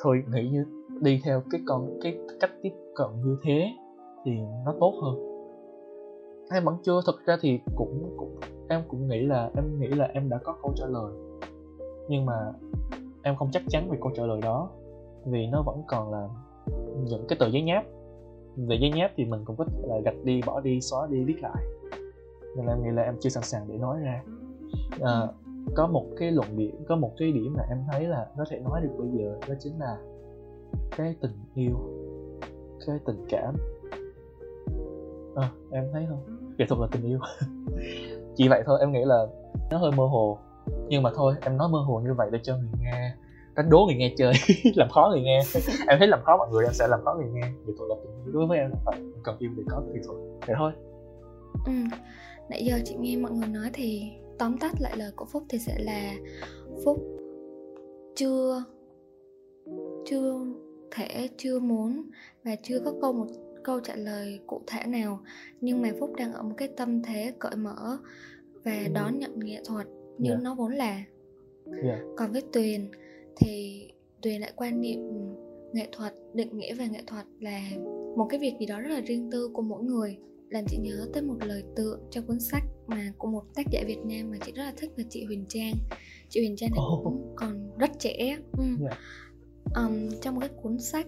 thôi 0.00 0.24
nghĩ 0.32 0.48
như 0.48 0.64
đi 1.00 1.20
theo 1.24 1.42
cái 1.50 1.60
con 1.66 1.98
cái 2.02 2.18
cách 2.40 2.50
tiếp 2.62 2.72
cận 2.94 3.06
như 3.24 3.36
thế 3.42 3.70
thì 4.24 4.32
nó 4.64 4.74
tốt 4.80 4.94
hơn. 5.02 5.36
Em 6.50 6.64
vẫn 6.64 6.76
chưa 6.82 7.00
thực 7.06 7.26
ra 7.26 7.36
thì 7.40 7.60
cũng 7.76 8.14
cũng 8.16 8.36
em 8.68 8.82
cũng 8.88 9.08
nghĩ 9.08 9.22
là 9.22 9.50
em 9.54 9.80
nghĩ 9.80 9.86
là 9.86 10.04
em 10.04 10.28
đã 10.28 10.38
có 10.44 10.56
câu 10.62 10.72
trả 10.76 10.86
lời. 10.86 11.12
Nhưng 12.08 12.26
mà 12.26 12.52
em 13.22 13.36
không 13.36 13.48
chắc 13.52 13.62
chắn 13.68 13.90
về 13.90 13.98
câu 14.00 14.12
trả 14.14 14.26
lời 14.26 14.40
đó 14.40 14.70
vì 15.24 15.46
nó 15.46 15.62
vẫn 15.62 15.82
còn 15.86 16.12
là 16.12 16.28
những 17.04 17.24
cái 17.28 17.38
tờ 17.40 17.48
giấy 17.50 17.62
nháp. 17.62 17.84
Về 18.56 18.76
giấy 18.80 18.92
nháp 18.94 19.10
thì 19.16 19.24
mình 19.24 19.44
cũng 19.44 19.56
có 19.56 19.64
thể 19.64 19.78
là 19.82 19.98
gạch 20.04 20.24
đi 20.24 20.40
bỏ 20.46 20.60
đi 20.60 20.80
xóa 20.80 21.06
đi 21.10 21.24
viết 21.24 21.42
lại. 21.42 21.64
Nên 22.56 22.66
là 22.66 22.72
em 22.72 22.82
nghĩ 22.82 22.90
là 22.90 23.02
em 23.02 23.16
chưa 23.20 23.30
sẵn 23.30 23.42
sàng 23.42 23.64
để 23.68 23.78
nói 23.78 24.00
ra. 24.00 24.22
À, 25.00 25.28
có 25.74 25.86
một 25.86 26.06
cái 26.18 26.30
luận 26.32 26.56
điểm 26.56 26.84
có 26.88 26.96
một 26.96 27.12
cái 27.18 27.32
điểm 27.32 27.54
mà 27.56 27.64
em 27.68 27.78
thấy 27.92 28.04
là 28.04 28.26
có 28.36 28.44
thể 28.50 28.58
nói 28.58 28.80
được 28.80 28.90
bây 28.98 29.08
giờ 29.08 29.38
đó 29.48 29.54
chính 29.60 29.78
là 29.78 29.96
cái 30.96 31.16
tình 31.20 31.32
yêu 31.54 31.76
cái 32.86 32.98
tình 33.06 33.26
cảm. 33.28 33.54
À, 35.34 35.50
em 35.70 35.84
thấy 35.92 36.06
không? 36.08 36.54
Nghệ 36.58 36.66
thuật 36.68 36.80
là 36.80 36.86
tình 36.92 37.02
yêu. 37.02 37.18
Chỉ 38.36 38.48
vậy 38.48 38.62
thôi 38.66 38.80
em 38.80 38.92
nghĩ 38.92 39.04
là 39.04 39.26
nó 39.70 39.78
hơi 39.78 39.90
mơ 39.96 40.06
hồ. 40.06 40.38
Nhưng 40.88 41.02
mà 41.02 41.10
thôi 41.14 41.34
em 41.40 41.56
nói 41.56 41.68
mơ 41.68 41.78
hồ 41.78 42.00
như 42.00 42.14
vậy 42.14 42.28
để 42.32 42.38
cho 42.42 42.56
người 42.56 42.70
nghe 42.80 43.12
đánh 43.54 43.70
đố 43.70 43.84
người 43.86 43.96
nghe 43.96 44.14
chơi 44.16 44.32
làm 44.74 44.88
khó 44.90 45.08
người 45.12 45.20
nghe. 45.20 45.40
Em 45.88 45.98
thấy 45.98 46.08
làm 46.08 46.20
khó 46.24 46.36
mọi 46.36 46.48
người 46.50 46.64
em 46.64 46.72
sẽ 46.72 46.86
làm 46.88 47.00
khó 47.04 47.14
người 47.14 47.30
nghe. 47.32 47.50
Nghệ 47.66 47.72
thuật 47.78 47.88
là 47.88 47.94
tình 48.02 48.24
yêu. 48.24 48.32
Đối 48.32 48.46
với 48.46 48.58
em 48.58 48.70
là 48.70 48.76
phải 48.84 49.00
cần 49.24 49.36
yêu 49.38 49.50
để 49.56 49.62
có 49.68 49.80
nghệ 49.80 50.00
thuật 50.04 50.18
vậy 50.46 50.56
thôi. 50.58 50.72
Ừ. 51.66 51.72
nãy 52.50 52.64
giờ 52.64 52.78
chị 52.84 52.96
nghe 52.98 53.16
mọi 53.16 53.32
người 53.32 53.48
nói 53.48 53.70
thì 53.72 54.12
tóm 54.38 54.58
tắt 54.58 54.72
lại 54.80 54.92
lời 54.96 55.10
của 55.16 55.24
phúc 55.24 55.42
thì 55.48 55.58
sẽ 55.58 55.78
là 55.78 56.14
phúc 56.84 56.98
chưa 58.16 58.64
chưa 60.04 60.46
thể 60.90 61.28
chưa 61.36 61.58
muốn 61.58 62.02
và 62.44 62.56
chưa 62.62 62.80
có 62.84 62.94
câu 63.00 63.12
một 63.12 63.26
câu 63.64 63.80
trả 63.80 63.96
lời 63.96 64.40
cụ 64.46 64.60
thể 64.66 64.86
nào 64.86 65.20
nhưng 65.60 65.82
mà 65.82 65.90
phúc 66.00 66.10
đang 66.16 66.32
ở 66.32 66.42
một 66.42 66.54
cái 66.56 66.68
tâm 66.68 67.02
thế 67.02 67.32
cởi 67.38 67.56
mở 67.56 67.98
và 68.64 68.78
Ừ. 68.86 68.92
đón 68.94 69.18
nhận 69.18 69.38
nghệ 69.38 69.60
thuật 69.64 69.86
như 70.18 70.30
Dạ. 70.30 70.36
nó 70.42 70.54
vốn 70.54 70.72
là 70.72 71.02
Dạ. 71.84 72.00
còn 72.16 72.32
với 72.32 72.42
tuyền 72.52 72.90
thì 73.36 73.82
tuyền 74.22 74.40
lại 74.40 74.52
quan 74.56 74.80
niệm 74.80 74.98
nghệ 75.72 75.88
thuật 75.92 76.14
định 76.34 76.58
nghĩa 76.58 76.74
về 76.74 76.88
nghệ 76.88 77.00
thuật 77.06 77.26
là 77.40 77.60
một 78.16 78.26
cái 78.30 78.40
việc 78.40 78.54
gì 78.60 78.66
đó 78.66 78.80
rất 78.80 78.88
là 78.94 79.00
riêng 79.00 79.30
tư 79.32 79.48
của 79.52 79.62
mỗi 79.62 79.82
người 79.82 80.18
làm 80.50 80.64
chị 80.68 80.76
nhớ 80.76 81.06
tới 81.12 81.22
một 81.22 81.36
lời 81.46 81.64
tựa 81.76 81.98
cho 82.10 82.22
cuốn 82.22 82.40
sách 82.40 82.64
mà 82.86 83.12
của 83.18 83.28
một 83.28 83.44
tác 83.54 83.66
giả 83.70 83.82
Việt 83.86 83.98
Nam 84.04 84.30
mà 84.30 84.36
chị 84.46 84.52
rất 84.52 84.64
là 84.64 84.72
thích 84.76 84.90
là 84.96 85.04
chị 85.10 85.24
Huyền 85.24 85.44
Trang 85.48 85.74
chị 86.28 86.40
Huyền 86.40 86.56
Trang 86.56 86.70
này 86.70 86.80
Ồ. 86.82 87.00
cũng 87.04 87.34
còn 87.36 87.78
rất 87.78 87.90
trẻ 87.98 88.38
ừ. 88.58 88.64
Dạ. 88.80 88.98
um, 89.74 90.10
trong 90.22 90.34
một 90.34 90.40
cái 90.40 90.50
cuốn 90.62 90.78
sách 90.78 91.06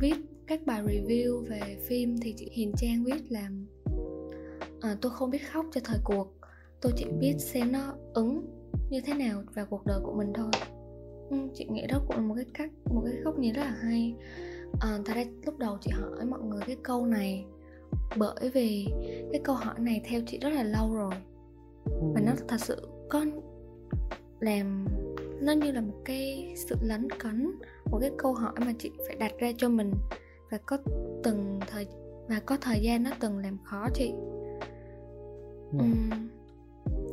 viết 0.00 0.16
các 0.46 0.66
bài 0.66 0.82
review 0.82 1.40
về 1.40 1.76
phim 1.86 2.16
thì 2.20 2.34
chị 2.36 2.48
Hiền 2.52 2.72
Trang 2.76 3.04
viết 3.04 3.32
là 3.32 3.50
à, 4.80 4.96
tôi 5.00 5.12
không 5.12 5.30
biết 5.30 5.50
khóc 5.52 5.66
cho 5.74 5.80
thời 5.84 5.98
cuộc 6.04 6.36
tôi 6.80 6.92
chỉ 6.96 7.04
biết 7.20 7.34
xem 7.38 7.72
nó 7.72 7.94
ứng 8.14 8.46
như 8.90 9.00
thế 9.00 9.14
nào 9.14 9.42
vào 9.54 9.66
cuộc 9.66 9.86
đời 9.86 10.00
của 10.02 10.12
mình 10.12 10.32
thôi 10.34 10.50
ừ, 11.30 11.36
chị 11.54 11.66
nghĩ 11.70 11.86
đó 11.86 12.02
cũng 12.06 12.16
là 12.16 12.22
một 12.22 12.34
cái 12.34 12.46
cách 12.54 12.70
một 12.84 13.02
cái 13.04 13.14
góc 13.22 13.38
nhìn 13.38 13.54
rất 13.54 13.62
là 13.62 13.76
hay 13.80 14.14
à, 14.80 14.98
thật 15.04 15.12
ra 15.16 15.24
lúc 15.46 15.58
đầu 15.58 15.78
chị 15.80 15.90
hỏi 15.90 16.26
mọi 16.26 16.40
người 16.40 16.60
cái 16.66 16.76
câu 16.82 17.06
này 17.06 17.44
bởi 18.16 18.50
vì 18.54 18.86
cái 19.32 19.40
câu 19.44 19.54
hỏi 19.54 19.74
này 19.78 20.00
theo 20.04 20.20
chị 20.26 20.38
rất 20.38 20.50
là 20.50 20.62
lâu 20.62 20.94
rồi. 20.94 21.14
Và 21.84 22.20
nó 22.20 22.32
thật 22.48 22.60
sự 22.60 22.88
có 23.08 23.24
làm 24.40 24.86
nó 25.40 25.52
như 25.52 25.72
là 25.72 25.80
một 25.80 26.02
cái 26.04 26.54
sự 26.56 26.76
lấn 26.80 27.08
cấn 27.10 27.50
một 27.90 27.98
cái 28.00 28.10
câu 28.18 28.32
hỏi 28.32 28.52
mà 28.66 28.72
chị 28.78 28.90
phải 29.06 29.16
đặt 29.16 29.32
ra 29.38 29.52
cho 29.56 29.68
mình. 29.68 29.92
Và 30.50 30.58
có 30.66 30.78
từng 31.22 31.60
thời 31.66 31.86
và 32.28 32.40
có 32.46 32.56
thời 32.60 32.80
gian 32.80 33.02
nó 33.02 33.10
từng 33.20 33.38
làm 33.38 33.58
khó 33.64 33.88
chị. 33.94 34.12
Ừ. 35.72 35.78
Ừm, 35.78 36.28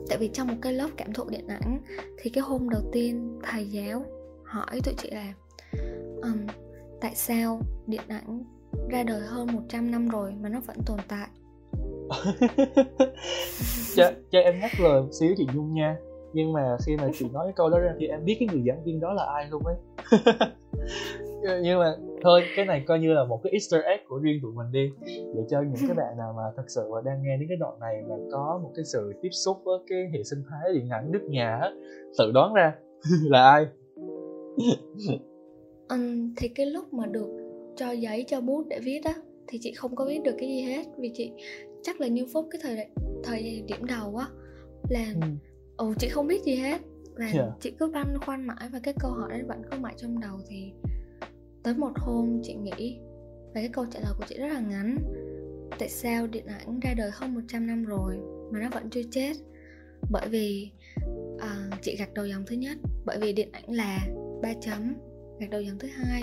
tại 0.10 0.18
vì 0.18 0.30
trong 0.34 0.48
một 0.48 0.58
cái 0.62 0.74
lớp 0.74 0.90
cảm 0.98 1.14
thụ 1.14 1.24
điện 1.30 1.48
ảnh 1.48 1.82
thì 2.18 2.30
cái 2.30 2.42
hôm 2.42 2.70
đầu 2.70 2.82
tiên 2.92 3.40
thầy 3.44 3.72
giáo 3.72 4.06
hỏi 4.44 4.82
tụi 4.84 4.94
chị 4.98 5.10
là 5.12 5.34
ừm, 6.22 6.48
tại 7.02 7.16
sao 7.16 7.62
điện 7.88 8.02
ảnh 8.08 8.44
ra 8.90 9.04
đời 9.04 9.22
hơn 9.22 9.48
100 9.54 9.92
năm 9.92 10.10
rồi 10.10 10.34
mà 10.42 10.50
nó 10.50 10.60
vẫn 10.68 10.78
tồn 10.86 11.00
tại. 11.08 11.28
Cho, 13.96 14.12
cho 14.32 14.40
em 14.40 14.60
nhắc 14.60 14.72
lời 14.80 15.02
một 15.02 15.10
xíu 15.20 15.34
chị 15.38 15.48
Nhung 15.56 15.74
nha. 15.74 15.98
Nhưng 16.34 16.54
mà 16.54 16.78
khi 16.86 16.98
mà 16.98 17.10
chị 17.20 17.26
nói 17.34 17.46
cái 17.46 17.54
câu 17.56 17.70
đó 17.70 17.80
ra 17.80 17.94
thì 18.00 18.08
em 18.08 18.26
biết 18.26 18.36
cái 18.40 18.48
người 18.52 18.64
giảng 18.68 18.84
viên 18.84 19.00
đó 19.00 19.14
là 19.14 19.26
ai 19.36 19.48
luôn 19.50 19.64
ấy. 19.66 19.76
Nhưng 21.64 21.80
mà 21.80 21.96
thôi 22.24 22.42
cái 22.56 22.66
này 22.66 22.84
coi 22.88 23.00
như 23.00 23.14
là 23.14 23.24
một 23.26 23.40
cái 23.44 23.52
easter 23.52 23.82
egg 23.82 24.00
của 24.08 24.18
riêng 24.18 24.40
tụi 24.42 24.52
mình 24.54 24.72
đi. 24.72 24.90
Để 25.36 25.42
cho 25.50 25.62
những 25.62 25.88
cái 25.88 25.96
bạn 25.96 26.18
nào 26.18 26.34
mà 26.38 26.44
thật 26.58 26.64
sự 26.68 26.92
mà 26.92 27.02
đang 27.06 27.24
nghe 27.24 27.38
đến 27.38 27.50
cái 27.50 27.58
đoạn 27.58 27.80
này 27.80 28.04
và 28.08 28.16
có 28.32 28.60
một 28.64 28.72
cái 28.76 28.86
sự 28.86 29.14
tiếp 29.22 29.30
xúc 29.32 29.58
với 29.64 29.80
cái 29.88 30.00
hệ 30.14 30.24
sinh 30.24 30.44
thái 30.50 30.74
điện 30.74 30.90
ảnh 30.90 31.12
nước 31.12 31.24
nhà 31.30 31.56
á 31.62 31.72
tự 32.18 32.32
đoán 32.32 32.54
ra 32.54 32.74
là 33.24 33.52
ai. 33.52 33.66
Ừm, 35.90 36.34
thì 36.38 36.48
cái 36.48 36.66
lúc 36.66 36.94
mà 36.94 37.06
được 37.06 37.43
cho 37.76 37.92
giấy 37.92 38.26
cho 38.28 38.42
bút 38.42 38.68
để 38.70 38.80
viết 38.84 39.02
á 39.04 39.14
thì 39.48 39.60
chị 39.62 39.74
không 39.74 39.96
có 39.96 40.06
viết 40.06 40.20
được 40.24 40.36
cái 40.40 40.50
gì 40.50 40.62
hết. 40.62 40.86
Vì 40.98 41.12
chị 41.14 41.32
chắc 41.84 42.02
là 42.02 42.08
như 42.08 42.26
phúc 42.34 42.48
cái 42.52 42.60
thời 42.64 42.76
đại- 42.76 42.90
thời 43.24 43.64
điểm 43.68 43.86
đầu 43.86 44.16
á 44.16 44.28
là 44.90 45.06
Ừ. 45.22 45.28
ồ 45.78 45.94
chị 46.00 46.10
không 46.10 46.28
biết 46.28 46.44
gì 46.44 46.56
hết. 46.56 46.82
Và 47.16 47.32
Dạ. 47.34 47.48
chị 47.62 47.72
cứ 47.80 47.88
băn 47.88 48.18
khoăn 48.26 48.48
mãi 48.48 48.70
và 48.74 48.80
cái 48.84 48.94
câu 49.00 49.12
hỏi 49.12 49.30
đấy 49.32 49.42
vẫn 49.48 49.62
cứ 49.72 49.78
mãi 49.80 49.94
trong 49.98 50.20
đầu. 50.20 50.40
Thì 50.50 50.72
tới 51.64 51.74
một 51.74 51.92
hôm 51.96 52.40
chị 52.44 52.54
nghĩ 52.54 52.98
và 53.48 53.54
cái 53.62 53.70
câu 53.74 53.86
trả 53.92 54.00
lời 54.00 54.14
của 54.18 54.26
chị 54.28 54.36
rất 54.38 54.48
là 54.48 54.60
ngắn. 54.60 54.98
Tại 55.80 55.90
sao 55.90 56.28
điện 56.28 56.46
ảnh 56.46 56.80
ra 56.80 56.94
đời 56.98 57.10
hơn 57.14 57.34
100 57.34 57.68
năm 57.68 57.86
rồi 57.86 58.18
mà 58.52 58.60
nó 58.60 58.70
vẫn 58.74 58.90
chưa 58.90 59.02
chết? 59.12 59.34
Bởi 60.12 60.28
vì 60.30 60.72
à, 61.40 61.70
chị 61.82 61.96
gạch 62.00 62.14
đầu 62.14 62.26
dòng 62.26 62.44
thứ 62.48 62.56
nhất. 62.56 62.78
Bởi 63.06 63.18
vì 63.22 63.34
điện 63.34 63.50
ảnh 63.52 63.72
là 63.72 64.00
ba 64.42 64.54
chấm 64.62 64.94
gạch 65.40 65.50
đầu 65.50 65.62
dòng 65.62 65.80
thứ 65.80 65.88
hai 65.88 66.22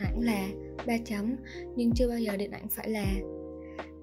ảnh 0.00 0.20
là 0.20 0.48
ba 0.86 0.94
chấm 1.04 1.36
nhưng 1.76 1.92
chưa 1.92 2.08
bao 2.08 2.18
giờ 2.18 2.36
điện 2.36 2.50
ảnh 2.50 2.68
phải 2.68 2.90
là. 2.90 3.14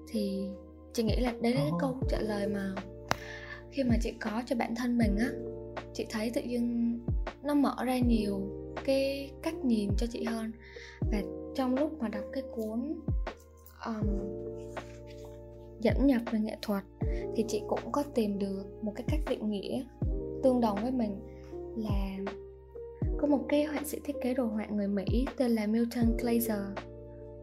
Thì 0.08 0.48
chị 0.92 1.02
nghĩ 1.02 1.16
là 1.20 1.34
đấy 1.40 1.54
là 1.54 1.60
cái 1.60 1.72
câu 1.80 1.96
trả 2.08 2.20
lời 2.20 2.48
mà 2.48 2.74
khi 3.70 3.84
mà 3.84 3.96
chị 4.00 4.12
có 4.20 4.42
cho 4.46 4.56
bản 4.56 4.74
thân 4.74 4.98
mình 4.98 5.16
á 5.16 5.28
chị 5.94 6.06
thấy 6.10 6.30
tự 6.34 6.42
nhiên 6.42 6.98
nó 7.42 7.54
mở 7.54 7.76
ra 7.84 7.98
nhiều 7.98 8.40
cái 8.84 9.30
cách 9.42 9.54
nhìn 9.64 9.90
cho 9.98 10.06
chị 10.06 10.24
hơn. 10.24 10.52
Và 11.12 11.22
trong 11.54 11.74
lúc 11.74 12.00
mà 12.00 12.08
đọc 12.08 12.24
cái 12.32 12.42
cuốn 12.54 12.94
um, 13.86 14.06
dẫn 15.80 16.06
nhập 16.06 16.22
về 16.32 16.38
nghệ 16.40 16.56
thuật 16.62 16.84
thì 17.36 17.44
chị 17.48 17.62
cũng 17.68 17.92
có 17.92 18.02
tìm 18.14 18.38
được 18.38 18.64
một 18.82 18.92
cái 18.96 19.04
cách 19.08 19.20
định 19.30 19.50
nghĩa 19.50 19.84
tương 20.42 20.60
đồng 20.60 20.78
với 20.82 20.90
mình 20.90 21.20
là 21.76 22.16
có 23.18 23.26
một 23.26 23.40
cái 23.48 23.64
họa 23.64 23.80
sĩ 23.84 23.98
thiết 24.04 24.16
kế 24.20 24.34
đồ 24.34 24.44
họa 24.44 24.66
người 24.66 24.88
Mỹ 24.88 25.26
tên 25.36 25.50
là 25.50 25.66
Milton 25.66 26.16
Glaser. 26.18 26.58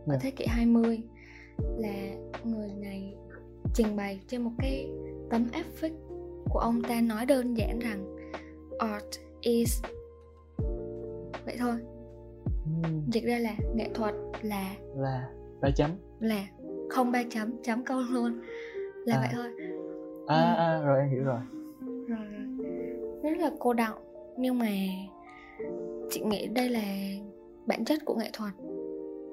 Ở 0.08 0.18
thế 0.22 0.32
kỷ 0.32 0.46
20 0.46 1.00
là 1.78 1.94
người 2.44 2.70
này 2.82 3.16
trình 3.74 3.96
bày 3.96 4.20
trên 4.28 4.42
một 4.42 4.52
cái 4.60 4.90
tấm 5.30 5.48
áp 5.52 5.66
phích 5.76 5.94
của 6.50 6.60
ông 6.60 6.84
ta 6.84 7.02
nói 7.02 7.26
đơn 7.26 7.58
giản 7.58 7.80
rằng 7.80 8.16
art 8.80 9.06
is 9.42 9.84
vậy 11.46 11.56
thôi. 11.60 11.76
Ừm, 12.84 13.02
dịch 13.12 13.24
ra 13.24 13.38
là 13.40 13.56
nghệ 13.76 13.90
thuật 13.94 14.16
là 14.42 14.76
là 14.96 15.30
ba 15.62 15.70
chấm. 15.76 15.92
là 16.20 16.48
không 16.90 17.12
ba 17.12 17.24
chấm 17.30 17.64
chấm 17.64 17.84
câu 17.84 18.00
luôn. 18.12 18.42
Là 19.06 19.16
À. 19.16 19.20
vậy 19.22 19.30
thôi. 19.34 19.46
À 20.28 20.54
Ừ. 20.54 20.58
à 20.58 20.82
rồi 20.86 21.00
em 21.00 21.10
hiểu 21.10 21.24
rồi. 21.24 21.40
Rồi. 22.08 22.28
Rất 23.24 23.38
là 23.40 23.52
cô 23.60 23.74
đọng 23.74 23.98
nhưng 24.38 24.60
mà 24.60 24.68
chị 26.10 26.22
nghĩ 26.22 26.48
đây 26.48 26.70
là 26.70 26.84
bản 27.66 27.86
chất 27.86 28.00
của 28.06 28.16
nghệ 28.16 28.30
thuật 28.34 28.54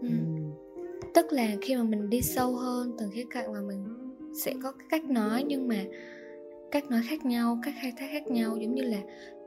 ừ. 0.03 0.09
Ừm, 0.09 0.53
tức 1.15 1.27
là 1.33 1.49
khi 1.63 1.77
mà 1.77 1.83
mình 1.83 2.11
đi 2.11 2.21
sâu 2.23 2.57
hơn 2.57 2.97
từng 2.99 3.11
khía 3.11 3.25
cạnh 3.31 3.53
mà 3.53 3.61
mình 3.61 3.85
sẽ 4.45 4.55
có 4.63 4.73
cái 4.73 4.87
cách 4.91 5.05
nói 5.11 5.45
nhưng 5.47 5.69
mà 5.69 5.85
cách 6.71 6.85
nói 6.91 7.01
khác 7.09 7.25
nhau 7.25 7.59
cách 7.63 7.75
khai 7.83 7.93
thác 7.99 8.07
khác 8.13 8.27
nhau 8.27 8.57
giống 8.61 8.75
như 8.75 8.83
là 8.83 8.99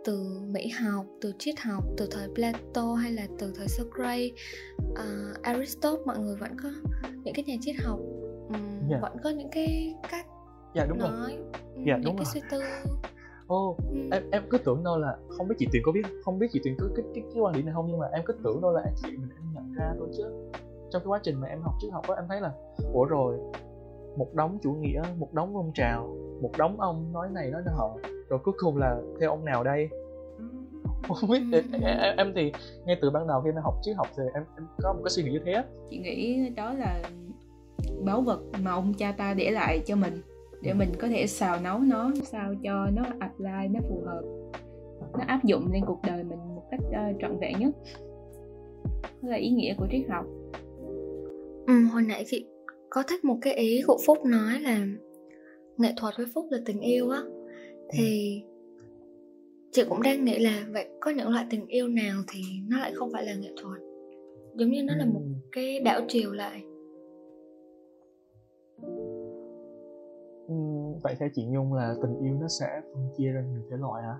từ 0.05 0.39
mỹ 0.47 0.67
học 0.67 1.05
từ 1.21 1.33
triết 1.39 1.59
học 1.59 1.83
từ 1.97 2.07
thời 2.11 2.27
plato 2.35 2.93
hay 2.93 3.11
là 3.11 3.27
từ 3.39 3.53
thời 3.57 3.67
socrates 3.67 4.31
uh, 4.91 5.41
aristotle 5.41 6.03
mọi 6.05 6.19
người 6.19 6.35
vẫn 6.35 6.51
có 6.63 6.69
những 7.23 7.33
cái 7.33 7.43
nhà 7.45 7.55
triết 7.61 7.75
học 7.83 7.99
ừm, 8.53 8.89
Dạ. 8.89 8.97
vẫn 9.01 9.17
có 9.23 9.29
những 9.29 9.49
cái 9.51 9.95
cách 10.11 10.25
dạ 10.75 10.85
đúng 10.85 10.97
rồi 10.99 11.09
nói 11.09 11.35
ừm, 11.75 11.85
Dạ, 11.87 11.93
những 11.97 12.03
đúng 12.05 12.17
cái 12.17 12.25
rồi. 12.25 12.33
suy 12.33 12.41
tư 12.51 12.61
ô 13.47 13.77
ừm. 13.91 14.09
em 14.09 14.23
em 14.31 14.43
cứ 14.49 14.57
tưởng 14.57 14.83
đâu 14.83 14.97
là 14.97 15.17
không 15.37 15.47
biết 15.47 15.55
chị 15.59 15.67
Tuyền 15.71 15.81
có 15.85 15.91
biết 15.91 16.05
không 16.23 16.39
biết 16.39 16.47
chị 16.51 16.61
Tuyền 16.63 16.75
có 16.79 16.87
cái 16.95 17.05
cái, 17.13 17.23
cái 17.33 17.41
quan 17.41 17.53
điểm 17.53 17.65
này 17.65 17.73
không 17.73 17.87
nhưng 17.87 17.99
mà 17.99 18.07
em 18.13 18.21
cứ 18.25 18.33
tưởng 18.43 18.61
đâu 18.61 18.71
là 18.71 18.81
anh 18.81 18.93
chị 19.03 19.09
mình 19.17 19.29
em 19.35 19.53
nhận 19.53 19.73
ra 19.77 19.93
thôi 19.99 20.07
chứ. 20.17 20.23
Trong 20.91 21.01
cái 21.01 21.07
quá 21.07 21.19
trình 21.23 21.35
mà 21.41 21.47
em 21.47 21.61
học 21.61 21.73
triết 21.81 21.91
học 21.91 22.07
á 22.07 22.15
em 22.15 22.25
thấy 22.29 22.41
là 22.41 22.51
ủa 22.93 23.05
rồi 23.05 23.37
một 24.17 24.33
đống 24.33 24.57
chủ 24.63 24.71
nghĩa 24.71 25.01
một 25.17 25.33
đống 25.33 25.51
phong 25.53 25.71
trào 25.73 26.15
một 26.41 26.51
đống 26.57 26.81
ông 26.81 27.13
nói 27.13 27.29
này 27.31 27.49
nói 27.49 27.61
nọ 27.65 27.95
rồi 28.29 28.39
cuối 28.43 28.53
cùng 28.57 28.77
là 28.77 29.01
theo 29.19 29.29
ông 29.29 29.45
nào 29.45 29.63
đây? 29.63 29.89
Không 31.15 31.29
biết 31.29 31.41
em, 31.53 31.81
em, 31.81 32.17
em 32.17 32.33
thì 32.35 32.51
ngay 32.85 32.97
từ 33.01 33.09
ban 33.09 33.27
đầu 33.27 33.41
khi 33.41 33.51
mà 33.51 33.61
học 33.61 33.75
triết 33.81 33.95
học 33.95 34.07
thì 34.17 34.23
em, 34.33 34.43
em 34.57 34.67
có 34.81 34.93
một 34.93 34.99
cái 35.03 35.09
suy 35.09 35.23
nghĩ 35.23 35.31
như 35.31 35.39
thế 35.45 35.63
chị 35.89 35.97
nghĩ 35.97 36.49
đó 36.49 36.73
là 36.73 37.01
báu 38.05 38.21
vật 38.21 38.39
mà 38.61 38.71
ông 38.71 38.93
cha 38.93 39.11
ta 39.11 39.33
để 39.33 39.51
lại 39.51 39.81
cho 39.85 39.95
mình 39.95 40.21
để 40.65 40.73
mình 40.73 40.89
có 40.99 41.07
thể 41.07 41.27
xào 41.27 41.59
nấu 41.63 41.79
nó 41.79 42.11
sao 42.23 42.53
cho 42.63 42.89
nó 42.93 43.03
apply 43.19 43.67
nó 43.73 43.79
phù 43.89 44.01
hợp 44.05 44.21
nó 45.13 45.23
áp 45.27 45.43
dụng 45.43 45.71
lên 45.73 45.83
cuộc 45.87 45.99
đời 46.07 46.23
mình 46.23 46.39
một 46.55 46.63
cách 46.71 46.79
ờ, 46.93 47.01
trọn 47.21 47.39
vẹn 47.39 47.59
nhất. 47.59 47.69
Đó 49.21 49.29
là 49.29 49.37
ý 49.37 49.49
nghĩa 49.49 49.73
của 49.77 49.87
triết 49.91 50.01
học. 50.09 50.25
Ừ, 51.67 51.73
hồi 51.91 52.01
nãy 52.01 52.23
chị 52.27 52.45
có 52.89 53.03
thích 53.03 53.25
một 53.25 53.37
cái 53.41 53.53
ý 53.53 53.81
của 53.87 53.97
Phúc 54.05 54.17
nói 54.25 54.59
là 54.59 54.87
nghệ 55.77 55.93
thuật 55.97 56.13
với 56.17 56.25
Phúc 56.33 56.45
là 56.49 56.57
tình 56.65 56.79
yêu 56.79 57.09
á. 57.09 57.21
Thì 57.93 58.41
chị 59.71 59.83
cũng 59.89 60.01
đang 60.01 60.25
nghĩ 60.25 60.39
là 60.39 60.65
vậy 60.71 60.87
có 61.01 61.11
những 61.11 61.29
loại 61.29 61.45
tình 61.49 61.67
yêu 61.67 61.87
nào 61.87 62.21
thì 62.27 62.41
nó 62.69 62.79
lại 62.79 62.91
không 62.95 63.11
phải 63.13 63.25
là 63.25 63.33
nghệ 63.33 63.49
thuật? 63.61 63.79
Giống 64.55 64.69
như 64.69 64.83
nó 64.83 64.95
là 64.95 65.05
một 65.05 65.21
Ừm, 65.23 65.33
cái 65.51 65.79
đảo 65.79 66.01
chiều 66.07 66.31
lại 66.31 66.63
vậy 71.03 71.15
theo 71.19 71.29
chị 71.35 71.45
Nhung 71.45 71.73
là 71.73 71.95
tình 72.01 72.19
yêu 72.19 72.37
nó 72.41 72.47
sẽ 72.47 72.81
phân 72.93 73.09
chia 73.17 73.31
ra 73.31 73.41
nhiều 73.41 73.61
thể 73.69 73.77
loại 73.77 74.03
hả? 74.03 74.17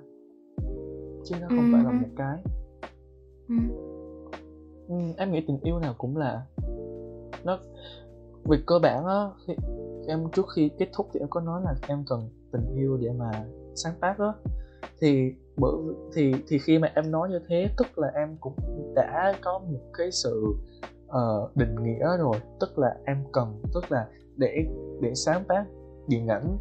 Chứ 1.23 1.36
nó 1.41 1.47
không 1.47 1.57
Ừm, 1.57 1.71
phải 1.71 1.84
là 1.84 1.89
ừm. 1.89 2.01
một 2.01 2.07
cái. 2.17 2.38
Ừ. 3.49 3.55
Ừ, 4.88 4.95
em 5.17 5.32
nghĩ 5.32 5.43
tình 5.47 5.59
yêu 5.63 5.80
nào 5.80 5.93
cũng 5.97 6.17
là. 6.17 6.45
Nó 7.43 7.59
việc 8.43 8.59
cơ 8.65 8.80
bản 8.80 9.05
á 9.05 9.30
khi 9.47 9.53
em 10.07 10.23
trước 10.34 10.45
khi 10.55 10.69
kết 10.78 10.89
thúc 10.93 11.07
thì 11.13 11.19
em 11.19 11.30
có 11.30 11.41
nói 11.41 11.61
là 11.63 11.76
em 11.88 12.03
cần 12.07 12.30
tình 12.51 12.76
yêu 12.76 12.97
để 12.97 13.11
mà 13.17 13.32
sáng 13.76 13.93
tác 14.01 14.19
á. 14.19 14.34
Thì 15.01 15.34
bởi 15.57 15.71
thì 16.13 16.34
thì 16.47 16.57
khi 16.59 16.80
mà 16.80 16.91
em 16.95 17.11
nói 17.11 17.30
như 17.30 17.39
thế 17.47 17.69
tức 17.78 17.99
là 17.99 18.11
em 18.15 18.38
cũng 18.39 18.55
đã 18.95 19.34
có 19.41 19.59
một 19.59 19.80
cái 19.97 20.11
sự 20.11 20.55
ờ, 21.07 21.49
định 21.55 21.76
nghĩa 21.84 22.17
rồi. 22.17 22.36
Tức 22.59 22.80
là 22.80 22.97
em 23.05 23.17
cần 23.34 23.61
tức 23.73 23.91
là 23.91 24.07
để 24.38 24.65
để 25.01 25.13
sáng 25.15 25.43
tác 25.47 25.65
điện 26.08 26.28
ảnh 26.28 26.58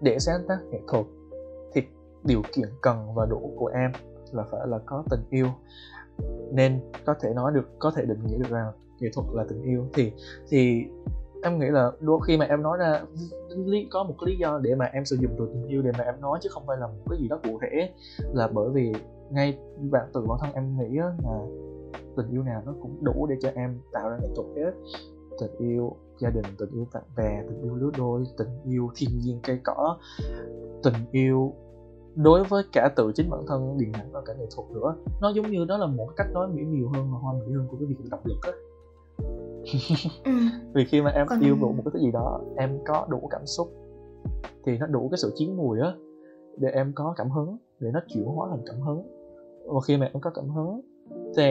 để 0.00 0.18
sáng 0.18 0.40
tác 0.48 0.58
nghệ 0.70 0.80
thuật 0.88 1.06
thì 1.72 1.82
điều 2.24 2.42
kiện 2.52 2.68
cần 2.82 3.14
và 3.14 3.26
đủ 3.26 3.52
của 3.56 3.66
em 3.66 3.92
là 4.32 4.44
phải 4.50 4.60
là 4.66 4.78
có 4.86 5.04
tình 5.10 5.20
yêu. 5.30 5.46
Nên 6.52 6.80
có 7.04 7.14
thể 7.20 7.34
nói 7.34 7.52
được, 7.54 7.68
có 7.78 7.90
thể 7.90 8.04
định 8.04 8.18
nghĩa 8.26 8.38
được 8.38 8.50
rằng 8.50 8.72
nghệ 9.00 9.10
thuật 9.14 9.26
là 9.32 9.44
tình 9.48 9.62
yêu. 9.62 9.86
Thì 9.94 10.12
thì 10.48 10.84
em 11.42 11.58
nghĩ 11.58 11.66
là 11.66 11.92
đôi 12.00 12.20
khi 12.26 12.36
mà 12.36 12.44
em 12.44 12.62
nói 12.62 12.78
ra 12.78 13.02
lý, 13.48 13.88
có 13.90 14.04
một 14.04 14.14
cái 14.20 14.30
lý 14.30 14.36
do 14.36 14.58
để 14.58 14.74
mà 14.74 14.84
em 14.84 15.04
sử 15.04 15.16
dụng 15.16 15.32
từ 15.38 15.48
tình 15.52 15.66
yêu 15.66 15.82
để 15.82 15.90
mà 15.98 16.04
em 16.04 16.20
nói 16.20 16.38
chứ 16.42 16.48
không 16.52 16.62
phải 16.66 16.76
là 16.76 16.86
một 16.86 17.04
cái 17.10 17.18
gì 17.18 17.28
đó 17.28 17.40
cụ 17.44 17.58
thể 17.62 17.92
là 18.32 18.48
bởi 18.48 18.70
vì 18.70 18.92
ngay 19.30 19.58
bản 19.90 20.08
từ 20.12 20.20
bản 20.26 20.38
thân 20.40 20.52
em 20.54 20.78
nghĩ 20.78 20.98
là 20.98 21.40
tình 22.16 22.30
yêu 22.30 22.42
nào 22.42 22.62
nó 22.66 22.74
cũng 22.80 23.04
đủ 23.04 23.26
để 23.26 23.36
cho 23.40 23.50
em 23.54 23.80
tạo 23.92 24.10
ra 24.10 24.16
nghệ 24.20 24.28
thuật 24.36 24.46
hết. 24.56 24.72
Tình 25.40 25.68
yêu 25.68 25.96
gia 26.18 26.30
đình 26.30 26.44
tình 26.58 26.70
yêu 26.70 26.86
bạn 26.94 27.02
bè 27.16 27.42
tình 27.48 27.62
yêu 27.62 27.74
lứa 27.74 27.90
đôi 27.98 28.24
tình 28.38 28.48
yêu 28.64 28.90
thiên 28.96 29.10
nhiên 29.18 29.40
cây 29.42 29.60
cỏ 29.64 29.98
tình 30.82 30.94
yêu 31.12 31.52
đối 32.14 32.44
với 32.44 32.62
cả 32.72 32.90
tự 32.96 33.12
chính 33.14 33.30
bản 33.30 33.40
thân 33.46 33.78
điện 33.78 33.92
ảnh 33.92 34.12
và 34.12 34.20
cả 34.26 34.34
nghệ 34.38 34.46
thuật 34.56 34.70
nữa. 34.70 34.96
Nó 35.20 35.30
giống 35.30 35.50
như 35.50 35.64
đó 35.64 35.76
là 35.76 35.86
một 35.86 36.08
cách 36.16 36.26
nói 36.32 36.48
mỹ 36.48 36.62
miều 36.64 36.88
hơn 36.88 37.12
và 37.12 37.18
hoa 37.18 37.32
mỹ 37.32 37.52
hơn 37.54 37.66
của 37.70 37.76
cái 37.76 37.86
việc 37.86 37.96
độc 38.10 38.26
lực 38.26 38.38
á. 38.42 38.52
Ừ. 40.24 40.32
vì 40.74 40.84
khi 40.84 41.02
mà 41.02 41.10
em 41.10 41.26
Còn- 41.26 41.40
yêu 41.40 41.56
một 41.56 41.82
cái 41.92 42.02
gì 42.02 42.10
đó 42.12 42.40
em 42.56 42.78
có 42.86 43.06
đủ 43.10 43.28
cảm 43.30 43.46
xúc 43.46 43.68
thì 44.64 44.78
nó 44.78 44.86
đủ 44.86 45.08
cái 45.08 45.18
sự 45.18 45.32
chín 45.34 45.56
mùi 45.56 45.80
á 45.80 45.92
để 46.56 46.68
em 46.68 46.92
có 46.94 47.14
cảm 47.16 47.30
hứng 47.30 47.56
để 47.80 47.90
nó 47.92 48.00
chuyển 48.08 48.24
hóa 48.24 48.48
thành 48.50 48.62
cảm 48.66 48.80
hứng. 48.80 49.02
Và 49.66 49.80
khi 49.86 49.96
mà 49.96 50.06
em 50.12 50.20
có 50.20 50.30
cảm 50.30 50.48
hứng 50.48 50.80
thì 51.36 51.44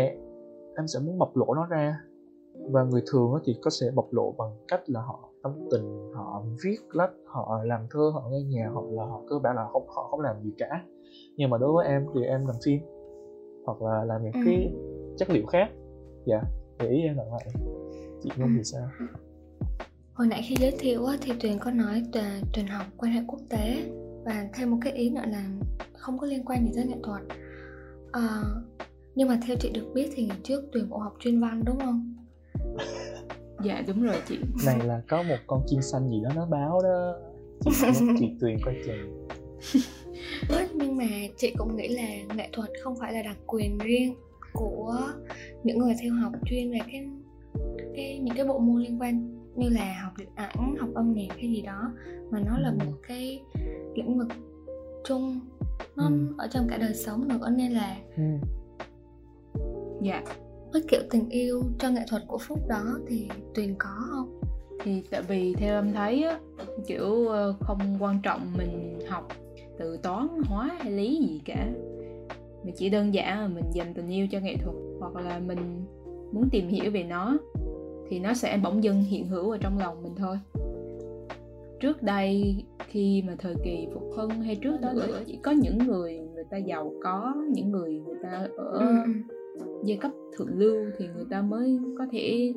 em 0.77 0.87
sẽ 0.87 0.99
muốn 0.99 1.19
bộc 1.19 1.37
lộ 1.37 1.53
nó 1.53 1.65
ra 1.65 1.99
và 2.71 2.83
người 2.83 3.01
thường 3.11 3.33
thì 3.45 3.55
có 3.61 3.69
sẽ 3.69 3.91
bộc 3.95 4.13
lộ 4.13 4.31
bằng 4.37 4.51
cách 4.67 4.81
là 4.89 5.01
họ 5.01 5.29
tâm 5.43 5.53
tình 5.71 6.11
họ 6.13 6.43
viết 6.63 6.77
lách 6.91 7.11
họ 7.25 7.61
làm 7.63 7.81
thơ 7.91 8.11
họ 8.13 8.23
nghe 8.31 8.41
nhạc 8.41 8.69
hoặc 8.73 8.85
là 8.91 9.03
họ 9.03 9.21
cơ 9.29 9.39
bản 9.39 9.55
là 9.55 9.67
không 9.71 9.87
họ 9.87 10.07
không 10.11 10.19
làm 10.19 10.35
gì 10.43 10.53
cả. 10.57 10.83
Nhưng 11.37 11.49
mà 11.49 11.57
đối 11.57 11.73
với 11.73 11.87
em 11.87 12.05
thì 12.15 12.21
em 12.23 12.45
làm 12.47 12.55
phim 12.65 12.79
hoặc 13.65 13.81
là 13.81 14.03
làm 14.05 14.23
những 14.23 14.33
Ừ. 14.33 14.39
cái 14.45 14.73
chất 15.17 15.29
liệu 15.29 15.45
khác. 15.45 15.69
Dạ 16.25 16.41
ý 16.79 17.01
em 17.01 17.17
là 17.17 17.23
vậy. 17.31 17.53
Chị 18.23 18.29
nhung 18.37 18.49
thì 18.57 18.63
sao? 18.63 18.87
Hồi 20.13 20.27
nãy 20.27 20.41
khi 20.49 20.55
giới 20.59 20.75
thiệu 20.79 21.05
thì 21.21 21.33
tuyền 21.41 21.59
có 21.59 21.71
nói 21.71 22.03
là 22.13 22.41
tuyền 22.53 22.67
học 22.67 22.85
quan 22.97 23.11
hệ 23.11 23.21
quốc 23.27 23.39
tế 23.49 23.77
và 24.25 24.49
thêm 24.53 24.71
một 24.71 24.77
cái 24.81 24.93
ý 24.93 25.09
nữa 25.09 25.21
là 25.27 25.45
không 25.97 26.17
có 26.17 26.27
liên 26.27 26.45
quan 26.45 26.65
gì 26.65 26.71
tới 26.75 26.85
nghệ 26.85 26.97
thuật. 27.03 27.21
Ờ, 28.11 28.21
nhưng 29.15 29.27
mà 29.27 29.39
theo 29.47 29.55
chị 29.59 29.71
được 29.73 29.91
biết 29.93 30.09
thì 30.15 30.25
ngày 30.25 30.37
trước 30.43 30.63
tuyền 30.71 30.89
cũng 30.89 30.99
học 30.99 31.13
chuyên 31.19 31.41
văn 31.41 31.63
đúng 31.65 31.79
không 31.79 32.14
dạ 33.63 33.83
đúng 33.87 34.03
rồi 34.03 34.15
chị 34.27 34.37
này 34.65 34.79
là 34.85 35.01
có 35.07 35.23
một 35.23 35.35
con 35.47 35.61
chim 35.67 35.81
xanh 35.81 36.09
gì 36.09 36.21
đó 36.23 36.29
nó 36.35 36.45
báo 36.45 36.81
đó 36.83 37.13
chị, 37.65 37.71
chị 38.19 38.29
tuyền 38.41 38.57
coi 38.65 38.75
chừng 38.85 39.27
nhưng 40.73 40.97
mà 40.97 41.05
chị 41.37 41.53
cũng 41.57 41.75
nghĩ 41.75 41.87
là 41.87 42.35
nghệ 42.35 42.49
thuật 42.53 42.69
không 42.83 42.95
phải 42.99 43.13
là 43.13 43.21
đặc 43.21 43.37
quyền 43.47 43.77
riêng 43.77 44.15
của 44.53 44.99
những 45.63 45.77
người 45.79 45.93
theo 46.01 46.13
học 46.13 46.31
chuyên 46.45 46.71
về 46.71 46.79
cái 46.91 47.07
cái 47.95 48.19
những 48.19 48.35
cái 48.35 48.45
bộ 48.45 48.59
môn 48.59 48.81
liên 48.81 49.01
quan 49.01 49.31
như 49.55 49.69
là 49.69 49.99
học 50.03 50.13
điện 50.17 50.29
ảnh 50.35 50.75
học 50.79 50.89
âm 50.95 51.13
nhạc 51.13 51.27
hay 51.35 51.49
gì 51.49 51.61
đó 51.61 51.91
mà 52.31 52.39
nó 52.39 52.57
là 52.59 52.69
Ừ. 52.69 52.85
một 52.85 52.93
cái 53.07 53.41
lĩnh 53.95 54.17
vực 54.17 54.27
chung 55.05 55.39
nó 55.95 56.03
Ừ. 56.07 56.27
ở 56.37 56.47
trong 56.51 56.67
cả 56.69 56.77
đời 56.77 56.93
sống 56.93 57.27
nữa 57.27 57.49
nên 57.57 57.71
là 57.71 57.97
ừ. 58.17 58.23
dạ 60.01 60.23
cái 60.75 60.83
kiểu 60.87 61.01
tình 61.11 61.29
yêu 61.29 61.63
cho 61.79 61.89
nghệ 61.89 62.01
thuật 62.07 62.23
của 62.27 62.37
phúc 62.37 62.59
đó 62.67 62.99
thì 63.07 63.29
tuyền 63.53 63.75
có 63.77 63.89
không? 64.11 64.39
Thì 64.83 65.03
tại 65.09 65.21
vì 65.21 65.53
theo 65.53 65.75
em 65.75 65.93
thấy 65.93 66.23
á 66.23 66.39
kiểu 66.87 67.27
ờ, 67.27 67.55
không 67.59 67.97
quan 67.99 68.19
trọng 68.23 68.53
mình 68.57 68.99
học 69.07 69.27
từ 69.77 69.97
toán 69.97 70.27
hóa 70.45 70.77
hay 70.79 70.91
lý 70.91 71.15
gì 71.15 71.41
cả. 71.45 71.67
Mà 72.65 72.71
chỉ 72.75 72.89
đơn 72.89 73.13
giản 73.13 73.39
là 73.39 73.47
mình 73.47 73.63
dành 73.73 73.93
tình 73.93 74.09
yêu 74.09 74.27
cho 74.31 74.39
nghệ 74.39 74.55
thuật 74.63 74.75
hoặc 74.99 75.15
là 75.15 75.39
mình 75.39 75.85
muốn 76.31 76.49
tìm 76.51 76.67
hiểu 76.67 76.91
về 76.91 77.03
nó 77.03 77.37
thì 78.09 78.19
nó 78.19 78.33
sẽ 78.33 78.59
bỗng 78.63 78.83
dưng 78.83 79.03
hiện 79.03 79.27
hữu 79.27 79.51
ở 79.51 79.57
trong 79.57 79.79
lòng 79.79 80.03
mình 80.03 80.15
thôi. 80.17 80.39
Trước 81.79 82.03
đây 82.03 82.55
khi 82.87 83.23
mà 83.27 83.35
thời 83.39 83.55
kỳ 83.63 83.87
phục 83.93 84.03
hưng 84.17 84.29
hay 84.29 84.55
trước 84.55 84.81
đó 84.81 84.93
nữa 84.93 85.19
chỉ 85.25 85.39
có 85.43 85.51
những 85.51 85.77
người 85.77 86.19
người 86.35 86.43
ta 86.49 86.57
giàu 86.57 86.93
có 87.03 87.35
những 87.53 87.71
người 87.71 87.99
người 87.99 88.15
ta 88.23 88.47
ở 88.57 88.71
ừ, 88.71 88.87
ừ. 89.05 89.35
Giai 89.83 89.97
cấp 89.97 90.11
thượng 90.37 90.59
lưu 90.59 90.75
thì 90.97 91.07
người 91.15 91.25
ta 91.29 91.41
mới 91.41 91.79
có 91.97 92.05
thể 92.11 92.53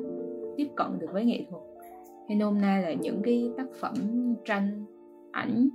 tiếp 0.57 0.67
cận 0.75 0.87
được 0.99 1.07
với 1.13 1.25
nghệ 1.25 1.45
thuật. 1.49 1.63
Hay 2.27 2.37
nôm 2.37 2.61
na 2.61 2.79
là 2.83 2.93
những 2.93 3.21
cái 3.23 3.51
tác 3.57 3.67
phẩm 3.79 3.93
tranh 4.45 4.85
ảnh 5.31 5.69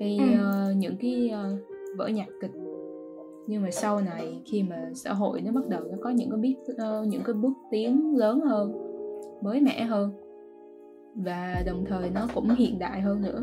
hay 0.00 0.18
Ừ. 0.18 0.24
ờ, 0.38 0.72
những 0.76 0.96
cái 1.00 1.28
ờ, 1.32 1.56
vở 1.98 2.08
nhạc 2.08 2.26
kịch. 2.40 2.50
Nhưng 3.46 3.62
mà 3.62 3.70
sau 3.70 4.00
này 4.00 4.42
khi 4.46 4.62
mà 4.62 4.90
xã 4.94 5.12
hội 5.12 5.40
nó 5.40 5.52
bắt 5.52 5.68
đầu 5.68 5.80
nó 5.90 5.96
có 6.02 6.10
những 6.10 6.30
cái 6.30 6.38
biết 6.38 6.56
ờ, 6.76 7.04
những 7.08 7.22
cái 7.24 7.34
bước 7.34 7.52
tiến 7.70 8.16
lớn 8.16 8.40
hơn 8.40 8.72
mới 9.42 9.60
mẻ 9.60 9.82
hơn 9.84 10.10
và 11.14 11.62
đồng 11.66 11.84
thời 11.84 12.10
nó 12.10 12.28
cũng 12.34 12.48
hiện 12.50 12.78
đại 12.78 13.00
hơn 13.00 13.22
nữa 13.22 13.42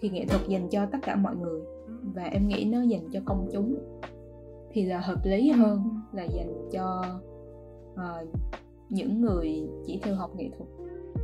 thì 0.00 0.08
nghệ 0.10 0.24
thuật 0.28 0.48
dành 0.48 0.68
cho 0.70 0.86
tất 0.92 0.98
cả 1.02 1.16
mọi 1.16 1.36
người 1.36 1.60
và 2.14 2.22
em 2.24 2.48
nghĩ 2.48 2.64
nó 2.64 2.82
dành 2.82 3.08
cho 3.12 3.20
công 3.24 3.48
chúng 3.52 3.74
thì 4.70 4.84
là 4.84 5.00
hợp 5.00 5.20
lý 5.24 5.50
hơn 5.50 5.80
là 6.12 6.22
dành 6.22 6.68
cho 6.72 7.04
ờ, 7.96 8.26
những 8.88 9.20
người 9.20 9.68
chỉ 9.86 10.00
theo 10.02 10.14
học 10.14 10.30
nghệ 10.36 10.50
thuật. 10.58 10.68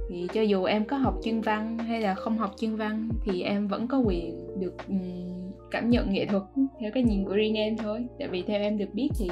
Thì 0.08 0.28
cho 0.32 0.42
dù 0.42 0.64
em 0.64 0.84
có 0.84 0.96
học 0.96 1.14
chuyên 1.22 1.40
văn 1.40 1.78
hay 1.78 2.00
là 2.00 2.14
không 2.14 2.38
học 2.38 2.50
chuyên 2.56 2.76
văn 2.76 3.08
thì 3.24 3.42
em 3.42 3.68
vẫn 3.68 3.88
có 3.88 3.98
quyền 3.98 4.60
được 4.60 4.74
ừm, 4.88 5.50
cảm 5.70 5.90
nhận 5.90 6.12
nghệ 6.12 6.26
thuật 6.26 6.42
theo 6.80 6.90
cái 6.94 7.02
nhìn 7.02 7.24
của 7.24 7.34
riêng 7.34 7.54
em 7.54 7.76
thôi. 7.76 8.06
Tại 8.18 8.28
vì 8.28 8.42
theo 8.42 8.60
em 8.60 8.78
được 8.78 8.94
biết 8.94 9.08
thì 9.18 9.30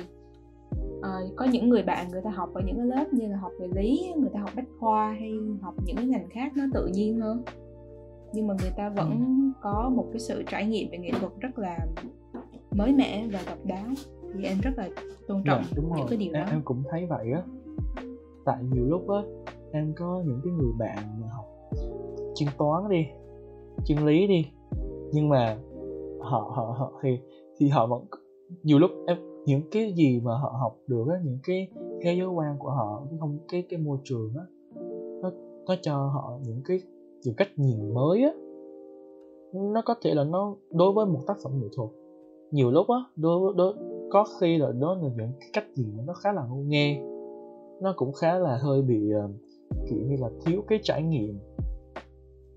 ờ, 1.03 1.11
có 1.37 1.45
những 1.45 1.69
người 1.69 1.83
bạn 1.83 2.09
người 2.11 2.23
ta 2.25 2.31
học 2.31 2.51
ở 2.55 2.61
những 2.67 2.77
cái 2.77 2.87
lớp 2.87 3.05
như 3.13 3.27
là 3.27 3.37
học 3.37 3.53
về 3.61 3.69
lý 3.75 4.13
người 4.17 4.31
ta 4.35 4.41
học 4.41 4.51
bách 4.57 4.69
khoa 4.81 5.17
hay 5.21 5.33
học 5.61 5.75
những 5.85 5.97
cái 5.97 6.07
ngành 6.07 6.29
khác 6.31 6.53
nó 6.57 6.65
tự 6.75 6.87
nhiên 6.87 7.21
hơn. 7.21 7.43
Nhưng 8.33 8.47
mà 8.47 8.55
người 8.61 8.73
ta 8.77 8.89
vẫn 8.89 9.53
có 9.63 9.93
một 9.97 10.07
cái 10.13 10.21
sự 10.21 10.43
trải 10.51 10.67
nghiệm 10.67 10.91
về 10.91 10.99
nghệ 10.99 11.11
thuật 11.21 11.33
rất 11.41 11.59
là 11.59 11.79
mới 12.71 12.93
mẻ 12.93 13.27
và 13.33 13.41
độc 13.47 13.59
đáo 13.65 13.87
thì 14.35 14.45
em 14.45 14.57
rất 14.63 14.71
là 14.77 14.89
tôn 15.29 15.43
trọng 15.45 15.63
Dạ, 15.65 15.71
đúng 15.77 15.89
rồi 15.89 15.99
những 15.99 16.07
cái 16.09 16.19
điều 16.19 16.33
đó. 16.33 16.45
em 16.51 16.63
cũng 16.65 16.83
thấy 16.91 17.07
vậy 17.07 17.33
á. 17.33 17.43
Tại 18.45 18.57
nhiều 18.73 18.85
lúc 18.85 19.09
á 19.09 19.19
em 19.73 19.93
có 19.97 20.23
những 20.27 20.41
cái 20.45 20.53
người 20.53 20.73
bạn 20.79 21.21
mà 21.21 21.27
học 21.37 21.45
chuyên 22.35 22.49
toán 22.59 22.89
đi 22.91 23.07
chuyên 23.85 23.99
lý 23.99 24.27
đi 24.27 24.47
nhưng 25.13 25.29
mà 25.29 25.57
họ 26.21 26.53
họ 26.57 26.75
họ 26.79 26.93
thì 27.03 27.19
thì 27.59 27.69
họ 27.69 27.87
vẫn 27.87 28.05
nhiều 28.63 28.79
lúc 28.79 28.91
em 29.07 29.19
những 29.47 29.61
cái 29.71 29.93
gì 29.97 30.21
mà 30.25 30.33
họ 30.39 30.55
học 30.61 30.77
được 30.87 31.05
á 31.11 31.17
những 31.25 31.39
cái 31.45 31.69
thế 32.03 32.15
giới 32.19 32.27
quan 32.27 32.57
của 32.59 32.71
họ 32.71 33.03
cái 33.11 33.19
không 33.21 33.39
cái 33.49 33.67
cái 33.69 33.81
môi 33.81 33.99
trường 34.05 34.33
á 34.37 34.45
nó 35.23 35.31
nó 35.67 35.75
cho 35.83 35.95
họ 35.97 36.39
những 36.47 36.61
cái 36.65 36.81
những 37.25 37.35
cách 37.35 37.49
nhìn 37.57 37.95
mới 37.95 38.23
á. 38.23 38.31
Nó 39.53 39.83
có 39.85 39.95
thể 40.03 40.15
là 40.15 40.25
nó 40.25 40.55
đối 40.71 40.93
với 40.93 41.07
một 41.07 41.21
tác 41.27 41.37
phẩm 41.45 41.53
nghệ 41.61 41.69
thuật. 41.77 41.91
Nhiều 42.51 42.71
lúc 42.71 42.87
á 42.89 42.97
đối 43.17 43.55
đối 43.57 43.75
có 44.13 44.25
khi 44.41 44.59
là 44.59 44.73
đó 44.81 44.95
là 45.03 45.09
những 45.17 45.33
cái 45.41 45.49
cách 45.53 45.65
nhìn 45.77 45.97
mà 45.97 46.03
nó 46.07 46.13
khá 46.13 46.33
là 46.33 46.43
ngu 46.43 46.63
nghe 46.63 47.01
nó 47.83 47.95
cũng 47.97 48.13
khá 48.13 48.39
là 48.39 48.57
hơi 48.57 48.83
bị 48.83 49.11
ờ, 49.11 49.29
kiểu 49.91 49.99
như 50.07 50.17
là 50.21 50.29
thiếu 50.45 50.65
cái 50.69 50.79
trải 50.83 51.03
nghiệm. 51.03 51.39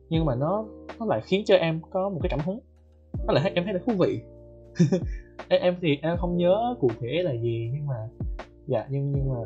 Nhưng 0.10 0.26
mà 0.26 0.36
nó 0.36 0.66
nó 1.00 1.06
lại 1.06 1.22
khiến 1.24 1.44
cho 1.46 1.56
em 1.56 1.82
có 1.90 2.10
một 2.10 2.20
cái 2.24 2.30
cảm 2.30 2.40
hứng. 2.46 2.60
Nó 3.28 3.34
lại 3.34 3.52
em 3.56 3.64
thấy 3.64 3.74
là 3.74 3.80
thú 3.86 3.94
vị. 4.00 4.20
Em, 5.50 5.76
thì 5.82 5.98
em 6.02 6.18
không 6.18 6.38
nhớ 6.38 6.76
cụ 6.80 6.90
thể 7.00 7.22
là 7.24 7.32
gì 7.32 7.70
nhưng 7.74 7.88
mà 7.88 7.96
dạ 8.68 8.88
nhưng 8.90 9.12
nhưng 9.12 9.30
mà 9.30 9.40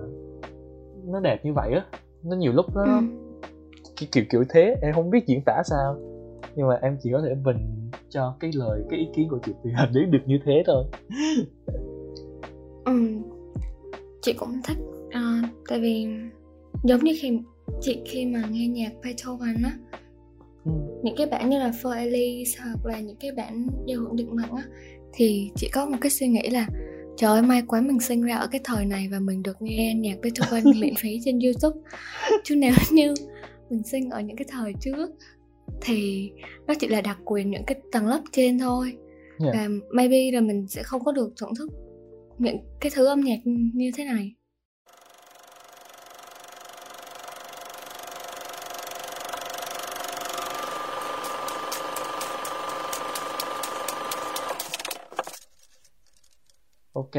nó 1.05 1.19
đẹp 1.19 1.45
như 1.45 1.53
vậy 1.53 1.71
á. 1.73 1.85
Nó 2.23 2.35
nhiều 2.35 2.51
lúc 2.51 2.65
nó 2.75 2.83
Ừ. 2.83 3.01
kiểu 3.97 4.09
kiểu 4.11 4.23
kiểu 4.29 4.43
thế 4.49 4.75
em 4.81 4.93
không 4.93 5.09
biết 5.09 5.27
diễn 5.27 5.41
tả 5.45 5.61
sao. 5.65 5.95
Nhưng 6.55 6.67
mà 6.67 6.79
em 6.81 6.97
chỉ 7.03 7.09
có 7.11 7.21
thể 7.21 7.35
bình 7.35 7.89
cho 8.09 8.35
cái 8.39 8.51
lời 8.53 8.83
cái 8.89 8.99
ý 8.99 9.07
kiến 9.15 9.27
của 9.29 9.39
chị 9.45 9.51
Tuyền 9.63 9.75
đến 9.93 10.11
được 10.11 10.21
như 10.25 10.39
thế 10.45 10.63
thôi 10.65 10.85
Ừ. 12.85 12.93
chị 14.21 14.33
cũng 14.33 14.61
thích 14.63 14.77
à, 15.09 15.41
tại 15.67 15.79
vì 15.79 16.07
giống 16.83 17.03
như 17.03 17.13
khi 17.21 17.39
chị 17.81 17.99
khi 18.05 18.25
mà 18.25 18.43
nghe 18.51 18.67
nhạc 18.67 18.91
Beethoven 19.03 19.55
á 19.63 19.77
ừ. 20.65 20.71
những 21.03 21.15
cái 21.17 21.27
bản 21.27 21.49
như 21.49 21.59
là 21.59 21.69
For 21.81 21.91
Elise 21.97 22.59
hoặc 22.63 22.85
là 22.85 22.99
những 22.99 23.15
cái 23.19 23.31
bản 23.31 23.67
giao 23.87 23.99
hưởng 23.99 24.15
định 24.15 24.35
mệnh 24.35 24.51
á 24.51 24.63
thì 25.13 25.51
chị 25.55 25.69
có 25.73 25.85
một 25.85 25.97
cái 26.01 26.09
suy 26.11 26.27
nghĩ 26.27 26.49
là 26.49 26.67
trời 27.17 27.31
ơi 27.31 27.41
may 27.41 27.61
quá 27.67 27.81
mình 27.81 27.99
sinh 27.99 28.21
ra 28.21 28.35
ở 28.35 28.47
cái 28.47 28.61
thời 28.63 28.85
này 28.85 29.07
và 29.11 29.19
mình 29.19 29.43
được 29.43 29.61
nghe 29.61 29.93
nhạc 29.93 30.17
Beethoven 30.21 30.63
miễn 30.81 30.93
phí 30.99 31.19
trên 31.25 31.39
YouTube 31.39 31.79
chứ 32.43 32.55
nếu 32.55 32.73
như 32.91 33.13
mình 33.69 33.83
sinh 33.83 34.09
ở 34.09 34.21
những 34.21 34.35
cái 34.37 34.45
thời 34.49 34.73
trước 34.81 35.09
thì 35.81 36.31
nó 36.67 36.73
chỉ 36.79 36.87
là 36.87 37.01
đặc 37.01 37.17
quyền 37.25 37.51
những 37.51 37.63
cái 37.67 37.79
tầng 37.91 38.07
lớp 38.07 38.21
trên 38.31 38.59
thôi 38.59 38.97
Dạ. 39.45 39.51
và 39.53 39.67
maybe 39.91 40.31
là 40.31 40.41
mình 40.41 40.67
sẽ 40.67 40.83
không 40.83 41.03
có 41.03 41.11
được 41.11 41.33
thưởng 41.41 41.55
thức 41.57 41.69
những 42.39 42.57
cái 42.79 42.91
thứ 42.95 43.05
âm 43.05 43.21
nhạc 43.21 43.39
như 43.73 43.91
thế 43.95 44.05
này 44.05 44.35
Ok, 56.93 57.15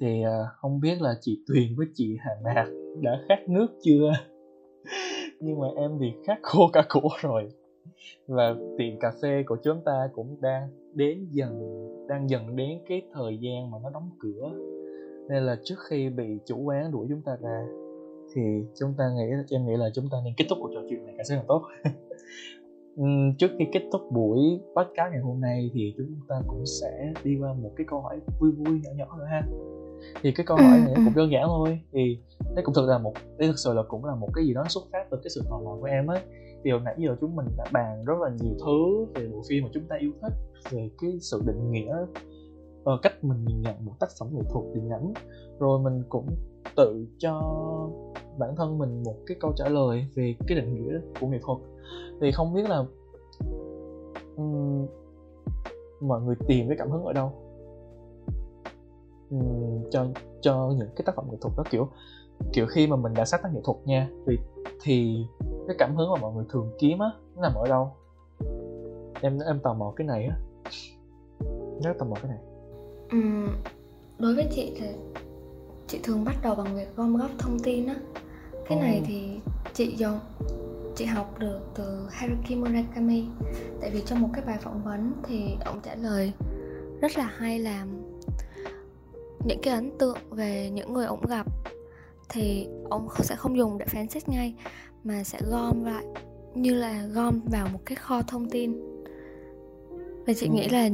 thì 0.00 0.22
ờ, 0.22 0.46
không 0.56 0.80
biết 0.80 1.00
là 1.00 1.14
chị 1.20 1.38
Tuyền 1.48 1.76
với 1.76 1.86
chị 1.94 2.16
Hà 2.20 2.30
Mạc 2.44 2.66
đã 3.02 3.10
khát 3.28 3.48
nước 3.48 3.66
chưa? 3.84 4.12
Nhưng 5.40 5.60
mà 5.60 5.66
em 5.76 5.90
thì 6.00 6.06
khát 6.26 6.38
khô 6.42 6.70
cả 6.72 6.84
cổ 6.88 7.00
rồi. 7.20 7.48
Và 8.26 8.54
tiệm 8.78 8.98
cà 9.00 9.12
phê 9.22 9.42
của 9.46 9.56
chúng 9.64 9.80
ta 9.84 10.08
cũng 10.14 10.36
đang 10.40 10.68
đến 10.94 11.26
dần, 11.30 11.60
đang 12.08 12.30
dần 12.30 12.56
đến 12.56 12.78
cái 12.88 13.02
thời 13.12 13.38
gian 13.40 13.70
mà 13.70 13.78
nó 13.82 13.90
đóng 13.90 14.10
cửa. 14.20 14.52
Nên 15.28 15.42
là 15.42 15.56
trước 15.64 15.76
khi 15.88 16.08
bị 16.08 16.38
chủ 16.46 16.58
quán 16.62 16.92
đuổi 16.92 17.06
chúng 17.10 17.22
ta 17.22 17.36
ra, 17.42 17.66
thì 18.34 18.42
chúng 18.80 18.94
ta 18.98 19.04
nghĩ, 19.16 19.24
em 19.50 19.66
nghĩ 19.66 19.76
là 19.76 19.90
chúng 19.94 20.08
ta 20.08 20.18
nên 20.24 20.34
kết 20.36 20.44
thúc 20.48 20.58
cuộc 20.62 20.70
trò 20.74 20.80
chuyện 20.90 21.06
này 21.06 21.14
càng 21.16 21.26
sớm 21.26 21.38
càng 21.38 21.46
tốt. 21.48 21.62
Trước 23.38 23.50
khi 23.58 23.64
kết 23.72 23.82
thúc 23.92 24.02
buổi 24.12 24.38
podcast 24.76 25.12
ngày 25.12 25.20
hôm 25.20 25.40
nay 25.40 25.70
thì 25.74 25.94
chúng 25.96 26.20
ta 26.28 26.36
cũng 26.46 26.66
sẽ 26.66 27.12
đi 27.24 27.36
qua 27.40 27.52
một 27.52 27.70
cái 27.76 27.86
câu 27.90 28.00
hỏi 28.00 28.20
vui 28.40 28.50
vui 28.50 28.80
nhỏ 28.84 28.90
nhỏ 28.96 29.16
nữa 29.18 29.24
ha 29.24 29.42
thì 30.22 30.32
cái 30.32 30.46
câu 30.46 30.56
hỏi 30.56 30.78
này 30.78 30.94
Ừ, 30.94 31.02
cũng 31.04 31.14
đơn 31.16 31.32
giản 31.32 31.44
thôi 31.46 31.80
thì 31.92 32.18
đây 32.54 32.64
cũng 32.64 32.74
thực 32.74 32.88
là 32.88 32.98
một 32.98 33.12
đây 33.38 33.48
thực 33.48 33.58
sự 33.58 33.74
là 33.74 33.82
cũng 33.88 34.04
là 34.04 34.14
một 34.14 34.28
cái 34.34 34.44
gì 34.44 34.54
đó 34.54 34.64
xuất 34.68 34.84
phát 34.92 35.06
từ 35.10 35.16
cái 35.24 35.30
sự 35.30 35.42
tò 35.50 35.60
mò 35.64 35.76
của 35.80 35.86
em 35.86 36.06
ấy 36.06 36.20
điều 36.64 36.80
nãy 36.80 36.94
giờ 36.98 37.16
chúng 37.20 37.36
mình 37.36 37.46
đã 37.56 37.64
bàn 37.72 38.04
rất 38.04 38.14
là 38.20 38.30
nhiều 38.40 38.54
thứ 38.64 39.06
về 39.14 39.28
bộ 39.28 39.42
phim 39.48 39.64
mà 39.64 39.70
chúng 39.74 39.84
ta 39.88 39.96
yêu 39.96 40.12
thích 40.22 40.32
về 40.70 40.90
cái 41.00 41.18
sự 41.20 41.42
định 41.46 41.70
nghĩa 41.70 41.96
ờ, 42.84 42.98
cách 43.02 43.24
mình 43.24 43.44
nhìn 43.44 43.62
nhận 43.62 43.84
một 43.84 43.92
tác 44.00 44.08
phẩm 44.18 44.28
nghệ 44.32 44.42
thuật 44.50 44.64
điện 44.74 44.90
ảnh. 44.90 45.12
Rồi 45.58 45.78
mình 45.78 46.02
cũng 46.08 46.26
tự 46.76 47.06
cho 47.18 47.40
bản 48.38 48.56
thân 48.56 48.78
mình 48.78 49.02
một 49.02 49.16
cái 49.26 49.36
câu 49.40 49.52
trả 49.56 49.68
lời 49.68 50.06
về 50.14 50.34
cái 50.46 50.58
định 50.58 50.74
nghĩa 50.74 51.00
của 51.20 51.26
nghệ 51.26 51.38
thuật. 51.42 51.58
Thì 52.20 52.32
không 52.32 52.54
biết 52.54 52.68
là 52.68 52.84
um, 54.36 54.86
mọi 56.00 56.20
người 56.22 56.34
tìm 56.48 56.68
cái 56.68 56.76
cảm 56.78 56.90
hứng 56.90 57.04
ở 57.04 57.12
đâu? 57.12 57.32
Um, 59.30 59.90
cho 59.90 60.06
cho 60.40 60.72
những 60.78 60.88
cái 60.96 61.02
tác 61.06 61.16
phẩm 61.16 61.26
nghệ 61.30 61.36
thuật 61.40 61.54
đó 61.56 61.64
kiểu 61.70 61.88
kiểu 62.52 62.66
khi 62.66 62.86
mà 62.86 62.96
mình 62.96 63.14
đã 63.14 63.24
sáng 63.24 63.40
tác 63.42 63.48
nghệ 63.54 63.60
thuật 63.64 63.78
nha 63.84 64.08
thì 64.26 64.38
thì 64.82 65.26
cái 65.66 65.76
cảm 65.78 65.96
hứng 65.96 66.10
mà 66.10 66.20
mọi 66.20 66.32
người 66.34 66.44
thường 66.48 66.70
kiếm 66.78 66.98
á 66.98 67.08
nó 67.36 67.42
nằm 67.42 67.54
ở 67.54 67.68
đâu? 67.68 67.92
Em 69.20 69.38
em 69.38 69.60
tò 69.62 69.74
mò 69.74 69.92
cái 69.96 70.06
này 70.06 70.24
á. 70.26 70.36
Rất 71.82 71.92
tò 71.98 72.06
mò 72.06 72.16
cái 72.22 72.30
này. 72.30 72.38
Ừm, 73.10 73.56
đối 74.18 74.34
với 74.34 74.46
chị 74.50 74.76
thì 74.80 74.86
chị 75.86 76.00
thường 76.02 76.24
bắt 76.24 76.36
đầu 76.42 76.54
bằng 76.54 76.76
việc 76.76 76.96
gom 76.96 77.16
góp 77.16 77.30
thông 77.38 77.58
tin 77.58 77.86
á. 77.86 77.96
Cái 78.68 78.78
này 78.78 79.02
thì 79.06 79.40
chị 79.72 79.96
dùng 79.96 80.18
chị 80.96 81.04
học 81.04 81.38
được 81.38 81.60
từ 81.74 82.06
Haruki 82.10 82.56
Murakami. 82.56 83.24
Tại 83.80 83.90
vì 83.90 84.02
trong 84.06 84.22
một 84.22 84.28
cái 84.32 84.44
bài 84.46 84.58
phỏng 84.60 84.82
vấn 84.84 85.12
thì 85.22 85.56
ông 85.64 85.80
trả 85.82 85.94
lời 85.94 86.32
rất 87.00 87.18
là 87.18 87.24
hay 87.36 87.58
là 87.58 87.86
những 89.44 89.58
cái 89.62 89.74
ấn 89.74 89.98
tượng 89.98 90.18
về 90.30 90.70
những 90.70 90.92
người 90.92 91.06
ông 91.06 91.26
gặp 91.28 91.46
thì 92.28 92.66
ông 92.90 93.08
sẽ 93.18 93.36
không 93.36 93.56
dùng 93.58 93.78
để 93.78 93.86
phán 93.86 94.08
xét 94.08 94.28
ngay 94.28 94.54
mà 95.04 95.24
sẽ 95.24 95.38
gom 95.50 95.84
lại 95.84 96.04
như 96.54 96.74
là 96.74 97.06
gom 97.06 97.40
vào 97.44 97.68
một 97.72 97.78
cái 97.84 97.96
kho 97.96 98.22
thông 98.22 98.48
tin 98.50 98.72
và 100.26 100.32
chị 100.32 100.46
Ừ. 100.46 100.52
nghĩ 100.52 100.68
là 100.68 100.88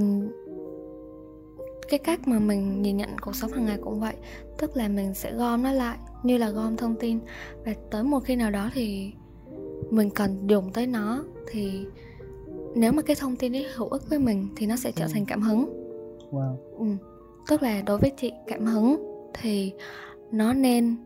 cái 1.89 1.99
cách 1.99 2.29
mà 2.29 2.39
mình 2.39 2.83
nhìn 2.83 2.97
nhận 2.97 3.11
cuộc 3.21 3.35
sống 3.37 3.53
hàng 3.53 3.65
ngày 3.67 3.79
cũng 3.83 4.01
vậy 4.01 4.15
tức 4.59 4.77
là 4.77 4.89
mình 4.89 5.15
sẽ 5.15 5.33
gom 5.35 5.63
nó 5.63 5.73
lại 5.73 5.99
như 6.23 6.39
là 6.39 6.51
gom 6.51 6.77
thông 6.77 6.95
tin 7.01 7.19
và 7.65 7.75
tới 7.91 8.03
một 8.05 8.21
khi 8.25 8.37
nào 8.37 8.51
đó 8.51 8.71
thì 8.75 9.13
mình 9.91 10.11
cần 10.15 10.47
dùng 10.47 10.73
tới 10.73 10.87
nó 10.87 11.25
thì 11.51 11.85
nếu 12.75 12.93
mà 12.93 13.03
cái 13.03 13.17
thông 13.21 13.37
tin 13.37 13.57
ấy 13.57 13.67
hữu 13.77 13.89
ích 13.89 14.03
với 14.11 14.19
mình 14.19 14.49
thì 14.57 14.67
nó 14.67 14.77
sẽ 14.77 14.93
trở 14.93 15.05
Ừ. 15.05 15.11
thành 15.13 15.25
cảm 15.27 15.43
hứng 15.43 15.69
wow 16.31 16.57
ừ. 16.79 16.85
tức 17.49 17.63
là 17.63 17.83
đối 17.83 17.99
với 17.99 18.11
chị 18.17 18.33
cảm 18.47 18.67
hứng 18.67 18.97
thì 19.35 19.73
nó 20.33 20.53
nên 20.53 20.97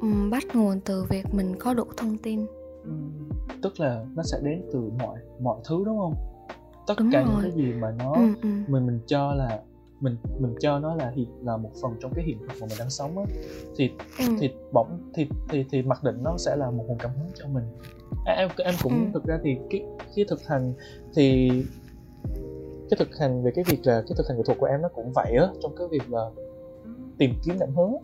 ừm, 0.00 0.30
bắt 0.30 0.42
nguồn 0.54 0.80
từ 0.84 1.04
việc 1.04 1.26
mình 1.34 1.54
có 1.58 1.74
đủ 1.74 1.84
thông 1.96 2.16
tin 2.18 2.46
Ừm, 2.84 3.28
tức 3.62 3.80
là 3.80 4.04
nó 4.16 4.22
sẽ 4.22 4.38
đến 4.42 4.62
từ 4.72 4.90
mọi 4.98 5.18
mọi 5.40 5.60
thứ 5.68 5.82
đúng 5.86 5.98
không 5.98 6.14
tất 6.86 6.94
Đúng 6.98 7.10
cả 7.12 7.22
rồi. 7.22 7.30
những 7.32 7.42
cái 7.42 7.50
gì 7.52 7.72
mà 7.72 7.94
nó 7.98 8.12
ừ, 8.14 8.26
ừ. 8.42 8.48
mình 8.68 8.86
mình 8.86 9.00
cho 9.06 9.34
là 9.34 9.60
mình 10.00 10.16
mình 10.40 10.54
cho 10.60 10.78
nó 10.78 10.94
là 10.94 11.10
hiện 11.10 11.28
là 11.44 11.56
một 11.56 11.70
phần 11.82 11.92
trong 12.00 12.12
cái 12.14 12.24
hiện 12.24 12.38
thực 12.38 12.52
mà 12.60 12.66
mình 12.70 12.78
đang 12.78 12.90
sống 12.90 13.18
á 13.18 13.24
thì 13.76 13.90
Ừ. 14.18 14.24
thì 14.40 14.50
bỗng 14.72 14.98
thì 15.14 15.26
thì 15.48 15.64
thì 15.70 15.82
mặc 15.82 16.04
định 16.04 16.22
nó 16.22 16.36
sẽ 16.38 16.56
là 16.56 16.70
một 16.70 16.84
nguồn 16.88 16.98
cảm 16.98 17.10
hứng 17.18 17.28
cho 17.34 17.48
mình 17.48 17.64
à, 18.24 18.32
em 18.34 18.48
em 18.64 18.74
cũng 18.82 18.92
Ừ. 19.04 19.10
thực 19.14 19.24
ra 19.24 19.38
thì 19.44 19.56
cái 19.70 19.84
cái 20.16 20.24
thực 20.28 20.46
hành 20.46 20.72
thì 21.14 21.48
cái 22.90 22.96
thực 22.98 23.16
hành 23.18 23.42
về 23.42 23.50
cái 23.54 23.64
việc 23.68 23.78
là 23.84 24.02
cái 24.08 24.12
thực 24.16 24.28
hành 24.28 24.36
nghệ 24.36 24.42
thuật 24.46 24.58
của 24.58 24.66
em 24.66 24.82
nó 24.82 24.88
cũng 24.88 25.12
vậy 25.14 25.36
á 25.36 25.48
trong 25.62 25.74
cái 25.78 25.86
việc 25.90 26.10
là 26.10 26.30
tìm 27.18 27.34
kiếm 27.44 27.56
cảm 27.60 27.74
hứng 27.76 27.96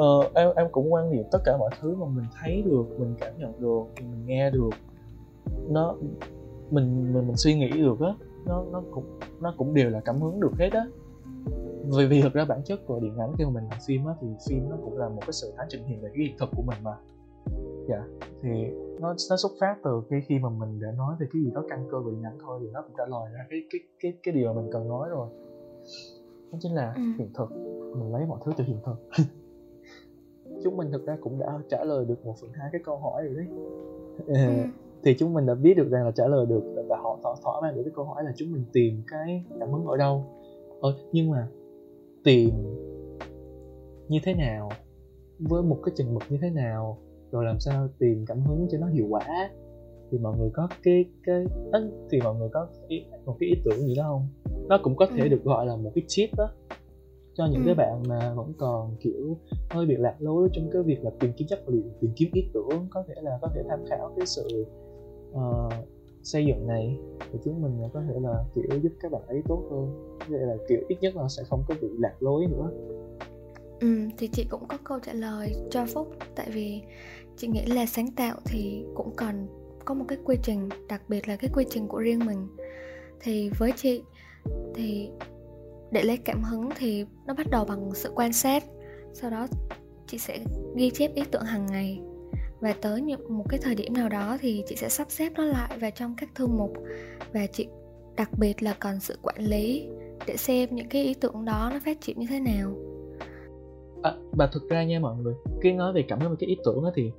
ờ, 0.00 0.30
em 0.34 0.48
em 0.56 0.66
cũng 0.72 0.92
quan 0.92 1.10
niệm 1.10 1.24
tất 1.32 1.38
cả 1.44 1.56
mọi 1.56 1.70
thứ 1.80 1.94
mà 1.96 2.06
mình 2.06 2.24
thấy 2.40 2.62
được 2.62 2.84
mình 2.98 3.14
cảm 3.18 3.32
nhận 3.38 3.60
được 3.60 3.84
mình 4.00 4.26
nghe 4.26 4.50
được. 4.50 4.70
Nó 5.68 5.94
mình 6.70 7.12
mình 7.12 7.26
mình 7.26 7.36
suy 7.36 7.54
nghĩ 7.54 7.78
được 7.78 8.00
á 8.00 8.14
nó 8.46 8.64
nó 8.72 8.82
cũng 8.90 9.18
nó 9.40 9.54
cũng 9.56 9.74
đều 9.74 9.90
là 9.90 10.00
cảm 10.00 10.20
hứng 10.20 10.40
được 10.40 10.52
hết 10.58 10.70
á. 10.72 10.86
Vì 11.96 12.06
vì 12.06 12.22
thực 12.22 12.32
ra 12.32 12.44
bản 12.44 12.60
chất 12.64 12.80
của 12.86 13.00
điện 13.00 13.18
ảnh 13.18 13.32
khi 13.38 13.44
mà 13.44 13.50
mình 13.50 13.64
làm 13.64 13.78
phim 13.86 14.04
á 14.06 14.14
thì 14.20 14.26
phim 14.48 14.68
nó 14.70 14.76
cũng 14.84 14.98
là 14.98 15.08
một 15.08 15.22
cái 15.26 15.32
sự 15.32 15.52
tái 15.56 15.66
trình 15.70 15.84
hiện 15.84 16.00
về 16.02 16.10
cái 16.14 16.26
hiện 16.26 16.36
thực 16.40 16.48
của 16.56 16.62
mình 16.62 16.78
mà. 16.82 16.92
Dạ 17.88 18.02
thì 18.42 18.48
nó 19.00 19.14
nó 19.30 19.36
xuất 19.36 19.52
phát 19.60 19.76
từ 19.84 20.02
cái 20.10 20.20
khi 20.28 20.38
mà 20.38 20.48
mình 20.48 20.80
đã 20.80 20.88
nói 20.96 21.14
về 21.20 21.26
cái 21.32 21.42
gì 21.42 21.50
đó 21.54 21.62
căn 21.70 21.88
cơ 21.90 22.00
về 22.00 22.12
điện 22.12 22.22
ảnh 22.22 22.38
thôi 22.46 22.58
thì 22.62 22.70
nó 22.72 22.82
cũng 22.82 22.92
trả 22.98 23.04
lời 23.06 23.32
ra 23.32 23.46
cái 23.50 23.60
cái 23.70 23.80
cái 24.00 24.12
cái 24.22 24.34
điều 24.34 24.52
mà 24.54 24.60
mình 24.62 24.70
cần 24.72 24.88
nói 24.88 25.08
rồi. 25.08 25.28
Đó 26.52 26.58
chính 26.60 26.74
là 26.74 26.92
Ừ. 26.96 27.02
hiện 27.18 27.30
thực. 27.34 27.50
Mình 27.98 28.12
lấy 28.12 28.26
mọi 28.26 28.38
thứ 28.44 28.52
từ 28.56 28.64
hiện 28.64 28.78
thực 28.86 28.96
chúng 30.64 30.76
mình 30.76 30.90
thực 30.92 31.06
ra 31.06 31.16
cũng 31.20 31.38
đã 31.38 31.58
trả 31.68 31.84
lời 31.84 32.04
được 32.04 32.24
một 32.26 32.34
phần 32.40 32.50
hai 32.52 32.68
cái 32.72 32.80
câu 32.84 32.96
hỏi 32.96 33.22
rồi 33.24 33.34
đấy 33.34 33.46
Ừ. 34.26 34.34
thì 35.04 35.14
chúng 35.18 35.34
mình 35.34 35.46
đã 35.46 35.54
biết 35.54 35.74
được 35.76 35.88
rằng 35.90 36.04
là 36.04 36.10
trả 36.10 36.26
lời 36.26 36.46
được 36.46 36.84
và 36.88 36.96
họ 36.96 37.18
thỏa 37.22 37.34
thỏa 37.44 37.60
mãn 37.60 37.74
được 37.76 37.82
cái 37.84 37.92
câu 37.96 38.04
hỏi 38.04 38.24
là 38.24 38.32
chúng 38.36 38.52
mình 38.52 38.64
tìm 38.72 39.02
cái 39.06 39.44
cảm 39.60 39.72
hứng 39.72 39.86
ở 39.86 39.96
đâu 39.96 40.24
ờ, 40.80 40.94
nhưng 41.12 41.30
mà 41.30 41.48
tìm 42.24 42.50
như 44.08 44.18
thế 44.24 44.34
nào 44.34 44.68
với 45.38 45.62
một 45.62 45.76
cái 45.84 45.92
chừng 45.96 46.14
mực 46.14 46.22
như 46.28 46.38
thế 46.42 46.50
nào 46.50 46.98
rồi 47.32 47.44
làm 47.44 47.60
sao 47.60 47.88
tìm 47.98 48.24
cảm 48.26 48.40
hứng 48.40 48.66
cho 48.70 48.78
nó 48.78 48.86
hiệu 48.86 49.06
quả 49.10 49.50
thì 50.10 50.18
mọi 50.18 50.38
người 50.38 50.50
có 50.52 50.68
cái 50.82 51.04
cái 51.26 51.44
thì 52.10 52.20
mọi 52.24 52.34
người 52.34 52.48
có 52.52 52.66
ý, 52.88 53.04
một 53.24 53.36
cái 53.40 53.48
ý 53.48 53.54
tưởng 53.64 53.78
gì 53.78 53.94
đó 53.96 54.02
không 54.08 54.28
nó 54.68 54.78
cũng 54.82 54.96
có 54.96 55.06
thể 55.16 55.22
Ừ. 55.22 55.28
được 55.28 55.44
gọi 55.44 55.66
là 55.66 55.76
một 55.76 55.92
cái 55.94 56.04
tip 56.16 56.30
đó 56.36 56.48
cho 57.34 57.46
những 57.46 57.60
Ừ. 57.60 57.66
cái 57.66 57.74
bạn 57.74 58.02
mà 58.08 58.34
vẫn 58.34 58.52
còn 58.58 58.96
kiểu 59.00 59.36
hơi 59.70 59.86
bị 59.86 59.96
lạc 59.96 60.16
lối 60.18 60.48
trong 60.52 60.70
cái 60.72 60.82
việc 60.82 61.04
là 61.04 61.10
tìm 61.20 61.32
kiếm 61.36 61.48
chất 61.48 61.62
liệu 61.68 61.82
tìm 62.00 62.10
kiếm 62.16 62.28
ý 62.32 62.42
tưởng 62.54 62.86
có 62.90 63.04
thể 63.08 63.14
là 63.22 63.38
có 63.42 63.48
thể 63.54 63.62
tham 63.68 63.78
khảo 63.90 64.12
cái 64.16 64.26
sự 64.26 64.66
ờ, 65.32 65.68
xây 66.22 66.46
dựng 66.46 66.66
này 66.66 66.98
thì 67.32 67.38
chúng 67.44 67.62
mình 67.62 67.88
có 67.92 68.02
thể 68.08 68.14
là 68.20 68.44
kiểu 68.54 68.80
giúp 68.82 68.92
các 69.00 69.12
bạn 69.12 69.22
ấy 69.26 69.42
tốt 69.48 69.62
hơn. 69.70 70.16
Vậy 70.28 70.40
là 70.40 70.56
kiểu 70.68 70.80
ít 70.88 70.96
nhất 71.00 71.16
là 71.16 71.28
sẽ 71.28 71.42
không 71.44 71.64
có 71.68 71.74
bị 71.82 71.88
lạc 71.98 72.14
lối 72.20 72.46
nữa. 72.46 72.70
Ừ, 73.80 74.08
thì 74.18 74.28
chị 74.32 74.46
cũng 74.50 74.66
có 74.68 74.78
câu 74.84 74.98
trả 74.98 75.12
lời 75.12 75.54
cho 75.70 75.86
Phúc 75.94 76.08
Tại 76.36 76.46
vì 76.50 76.82
chị 77.36 77.48
nghĩ 77.48 77.66
là 77.66 77.86
sáng 77.86 78.10
tạo 78.16 78.36
thì 78.44 78.84
cũng 78.94 79.10
cần 79.16 79.46
có 79.84 79.94
một 79.94 80.04
cái 80.08 80.18
quy 80.24 80.36
trình 80.42 80.68
Đặc 80.88 81.02
biệt 81.08 81.28
là 81.28 81.36
cái 81.36 81.50
quy 81.54 81.64
trình 81.70 81.88
của 81.88 81.98
riêng 81.98 82.26
mình. 82.26 82.48
Thì 83.20 83.50
với 83.58 83.72
chị 83.76 84.02
thì 84.74 85.10
để 85.92 86.02
lấy 86.02 86.16
cảm 86.16 86.42
hứng 86.42 86.68
thì 86.76 87.04
nó 87.26 87.34
bắt 87.34 87.46
đầu 87.50 87.64
bằng 87.64 87.90
sự 87.94 88.12
quan 88.14 88.32
sát. 88.32 88.64
Sau 89.12 89.30
đó 89.30 89.46
chị 90.06 90.18
sẽ 90.18 90.38
ghi 90.76 90.90
chép 90.90 91.14
ý 91.14 91.22
tưởng 91.30 91.42
hàng 91.42 91.66
ngày. 91.66 92.00
Và 92.60 92.74
tới 92.82 93.02
một 93.28 93.44
cái 93.48 93.60
thời 93.62 93.74
điểm 93.74 93.92
nào 93.94 94.08
đó 94.08 94.36
thì 94.40 94.62
chị 94.66 94.76
sẽ 94.76 94.88
sắp 94.88 95.10
xếp 95.10 95.32
nó 95.36 95.44
lại 95.44 95.78
vào 95.78 95.90
trong 95.90 96.14
các 96.16 96.28
thư 96.34 96.46
mục. 96.46 96.72
Và 97.32 97.46
chị 97.52 97.68
đặc 98.16 98.30
biệt 98.38 98.62
là 98.62 98.74
cần 98.78 99.00
sự 99.00 99.18
quản 99.22 99.40
lý 99.40 99.88
để 100.26 100.36
xem 100.36 100.68
những 100.72 100.88
cái 100.88 101.04
ý 101.04 101.14
tưởng 101.14 101.44
đó 101.44 101.70
nó 101.72 101.78
phát 101.84 102.00
triển 102.00 102.18
như 102.18 102.26
thế 102.30 102.40
nào. 102.40 102.74
À, 104.02 104.12
và 104.32 104.48
thực 104.52 104.68
ra 104.68 104.84
nha 104.84 105.00
mọi 105.00 105.16
người 105.16 105.34
khi 105.62 105.72
nói 105.72 105.92
về 105.92 106.04
cảm 106.08 106.20
hứng 106.20 106.30
về 106.30 106.36
cái 106.40 106.48
ý 106.48 106.56
tưởng 106.64 106.82
đó 106.84 106.90
thì 106.94 107.12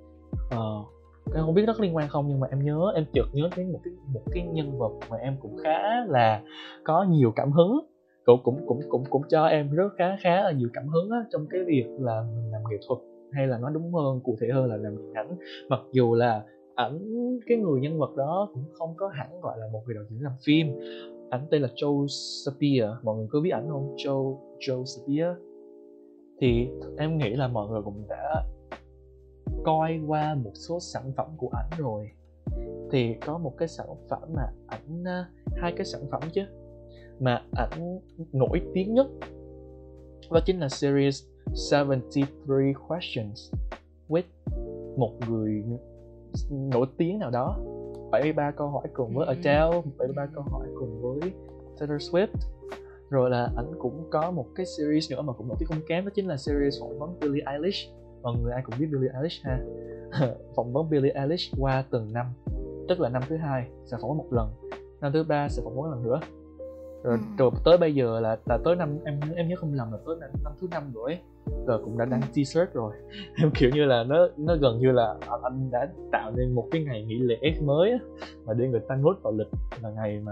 uh, 0.47 0.87
em 1.35 1.45
không 1.45 1.53
biết 1.53 1.63
nó 1.67 1.73
có 1.77 1.83
liên 1.83 1.95
quan 1.95 2.09
không 2.09 2.27
nhưng 2.27 2.39
mà 2.39 2.47
em 2.51 2.65
nhớ 2.65 2.91
em 2.95 3.05
chợt 3.13 3.25
nhớ 3.33 3.49
đến 3.57 3.71
một 3.71 3.79
cái 3.83 3.93
một 4.13 4.21
cái 4.31 4.47
nhân 4.47 4.79
vật 4.79 4.91
mà 5.09 5.17
em 5.17 5.37
cũng 5.41 5.57
khá 5.63 6.05
là 6.07 6.41
có 6.83 7.03
nhiều 7.09 7.31
cảm 7.35 7.51
hứng 7.51 7.79
cũng 8.37 8.55
cũng 8.55 8.65
cũng 8.67 8.89
cũng 8.89 9.03
cũng 9.09 9.21
cho 9.29 9.45
em 9.45 9.71
rất 9.71 9.89
khá 9.97 10.17
khá 10.21 10.43
là 10.43 10.51
nhiều 10.51 10.69
cảm 10.73 10.87
hứng 10.87 11.09
á, 11.09 11.25
trong 11.31 11.45
cái 11.49 11.61
việc 11.67 11.85
là 11.99 12.23
mình 12.35 12.51
làm 12.51 12.61
nghệ 12.69 12.77
thuật 12.87 12.99
hay 13.31 13.47
là 13.47 13.57
nói 13.57 13.71
đúng 13.73 13.93
hơn 13.93 14.19
cụ 14.23 14.35
thể 14.41 14.47
hơn 14.53 14.69
là 14.69 14.77
làm 14.77 14.97
điện 14.97 15.13
ảnh. 15.13 15.37
Mặc 15.69 15.79
dù 15.91 16.15
là 16.15 16.43
ảnh 16.75 16.99
cái 17.47 17.57
người 17.57 17.81
nhân 17.81 17.99
vật 17.99 18.15
đó 18.15 18.49
cũng 18.53 18.63
không 18.73 18.93
có 18.97 19.07
hẳn 19.07 19.41
gọi 19.41 19.59
là 19.59 19.67
một 19.71 19.81
người 19.85 19.95
đạo 19.95 20.03
diễn 20.09 20.23
làm 20.23 20.33
phim. 20.45 20.67
Ảnh 21.29 21.47
tên 21.51 21.61
là 21.61 21.69
Joe 21.75 22.07
Sapir 22.07 22.83
mọi 23.03 23.17
người 23.17 23.27
có 23.31 23.41
biết 23.41 23.49
ảnh 23.49 23.69
không? 23.69 23.95
Joe 23.95 24.37
Joe 24.59 24.85
Sapir. 24.85 25.25
Thì 26.41 26.69
em 26.97 27.17
nghĩ 27.17 27.29
là 27.29 27.47
mọi 27.47 27.69
người 27.69 27.81
cũng 27.81 28.03
đã 28.09 28.43
coi 29.63 29.99
qua 30.07 30.35
một 30.35 30.51
số 30.53 30.79
sản 30.79 31.11
phẩm 31.17 31.27
của 31.37 31.49
ảnh 31.53 31.69
rồi. 31.77 32.11
Thì 32.91 33.15
có 33.25 33.37
một 33.37 33.53
cái 33.57 33.67
sản 33.67 33.87
phẩm 34.09 34.21
mà 34.35 34.43
ảnh 34.67 35.03
hai 35.55 35.73
cái 35.77 35.85
sản 35.85 36.01
phẩm 36.11 36.21
chứ 36.31 36.41
mà 37.21 37.41
ảnh 37.51 37.99
nổi 38.33 38.61
tiếng 38.73 38.93
nhất 38.93 39.07
đó 40.31 40.39
chính 40.45 40.59
là 40.59 40.69
series 40.69 41.23
73 41.71 42.55
questions 42.87 43.53
with 44.09 44.23
một 44.97 45.11
người 45.29 45.63
nổi 46.51 46.85
tiếng 46.97 47.19
nào 47.19 47.31
đó. 47.31 47.57
73 48.11 48.51
câu 48.51 48.67
hỏi 48.67 48.87
cùng 48.93 49.13
với 49.13 49.27
Ừ. 49.27 49.29
Adele 49.29 49.81
73 49.97 50.25
câu 50.33 50.43
hỏi 50.43 50.67
cùng 50.79 51.01
với 51.01 51.31
Taylor 51.79 52.01
Swift. 52.01 52.27
Rồi 53.09 53.29
là 53.29 53.49
ảnh 53.55 53.71
cũng 53.79 54.07
có 54.11 54.31
một 54.31 54.45
cái 54.55 54.65
series 54.65 55.11
nữa 55.11 55.21
mà 55.21 55.33
cũng 55.33 55.47
nổi 55.47 55.57
tiếng 55.59 55.69
không 55.69 55.81
kém 55.87 56.05
đó 56.05 56.11
chính 56.15 56.27
là 56.27 56.37
series 56.37 56.79
phỏng 56.81 56.99
vấn 56.99 57.19
Billie 57.19 57.43
Eilish. 57.45 57.89
Mọi 58.21 58.35
người 58.41 58.53
ai 58.53 58.61
cũng 58.65 58.75
biết 58.79 58.87
Billie 58.91 59.09
Eilish 59.13 59.43
ha? 59.43 59.59
Phỏng 60.55 60.73
vấn 60.73 60.89
Billie 60.89 61.11
Eilish 61.11 61.53
qua 61.59 61.83
từng 61.91 62.13
năm 62.13 62.25
tức 62.89 62.99
là 62.99 63.09
năm 63.09 63.23
thứ 63.29 63.37
hai 63.37 63.69
sẽ 63.85 63.97
phỏng 64.01 64.09
vấn 64.09 64.17
một 64.17 64.27
lần 64.33 64.49
năm 65.01 65.11
thứ 65.13 65.23
ba 65.23 65.49
sẽ 65.49 65.61
phỏng 65.63 65.81
vấn 65.81 65.91
lần 65.91 66.03
nữa 66.03 66.19
rồi, 67.03 67.17
Ừ. 67.17 67.23
rồi 67.37 67.51
tới 67.65 67.77
bây 67.77 67.95
giờ 67.95 68.19
là 68.19 68.37
là 68.45 68.57
tới 68.63 68.75
năm 68.75 68.97
em 69.05 69.19
em 69.35 69.47
nhớ 69.47 69.55
không 69.59 69.73
lầm 69.73 69.91
là 69.91 69.97
tới 70.05 70.15
năm, 70.19 70.29
năm 70.43 70.53
thứ 70.61 70.67
năm 70.71 70.83
rồi 70.93 71.11
ấy. 71.11 71.19
rồi 71.67 71.81
cũng 71.83 71.97
đã 71.97 72.05
đăng 72.05 72.21
t-shirt 72.33 72.65
rồi 72.73 72.93
em 73.41 73.51
kiểu 73.57 73.69
như 73.73 73.85
là 73.85 74.03
nó 74.03 74.27
nó 74.37 74.55
gần 74.61 74.79
như 74.79 74.91
là 74.91 75.15
anh- 75.19 75.41
anh 75.43 75.71
đã 75.71 75.87
tạo 76.11 76.31
nên 76.35 76.55
một 76.55 76.67
cái 76.71 76.83
ngày 76.83 77.05
nghỉ 77.05 77.19
lễ 77.19 77.37
mới 77.63 77.91
á, 77.91 77.97
mà 78.45 78.53
để 78.53 78.67
người 78.67 78.81
ta 78.89 78.95
nốt 78.95 79.15
vào 79.23 79.33
lịch 79.33 79.47
là 79.83 79.89
ngày 79.89 80.19
mà 80.19 80.31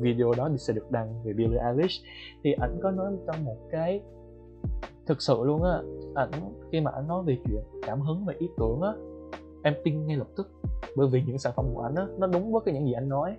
video 0.00 0.32
đó 0.36 0.48
sẽ 0.58 0.72
được 0.74 0.90
đăng 0.90 1.22
về 1.24 1.32
Billie 1.32 1.58
Eilish 1.58 2.04
thì 2.44 2.52
ảnh 2.52 2.78
có 2.82 2.90
nói 2.90 3.12
trong 3.26 3.44
một 3.44 3.56
cái 3.70 4.00
thực 5.06 5.22
sự 5.22 5.34
luôn 5.44 5.62
á 5.62 5.82
ảnh 6.14 6.30
khi 6.72 6.80
mà 6.80 6.90
ảnh 6.94 7.08
nói 7.08 7.22
về 7.26 7.36
chuyện 7.44 7.62
cảm 7.86 8.00
hứng 8.00 8.24
và 8.24 8.34
ý 8.38 8.48
tưởng 8.58 8.80
á 8.80 8.92
em 9.62 9.74
tin 9.84 10.06
ngay 10.06 10.16
lập 10.16 10.26
tức 10.36 10.50
bởi 10.96 11.08
vì 11.12 11.22
những 11.26 11.38
sản 11.38 11.52
phẩm 11.56 11.66
của 11.74 11.82
ảnh 11.82 11.94
á 11.94 12.06
nó 12.18 12.26
đúng 12.26 12.52
với 12.52 12.60
cái 12.64 12.74
những 12.74 12.86
gì 12.86 12.92
anh 12.92 13.08
nói 13.08 13.36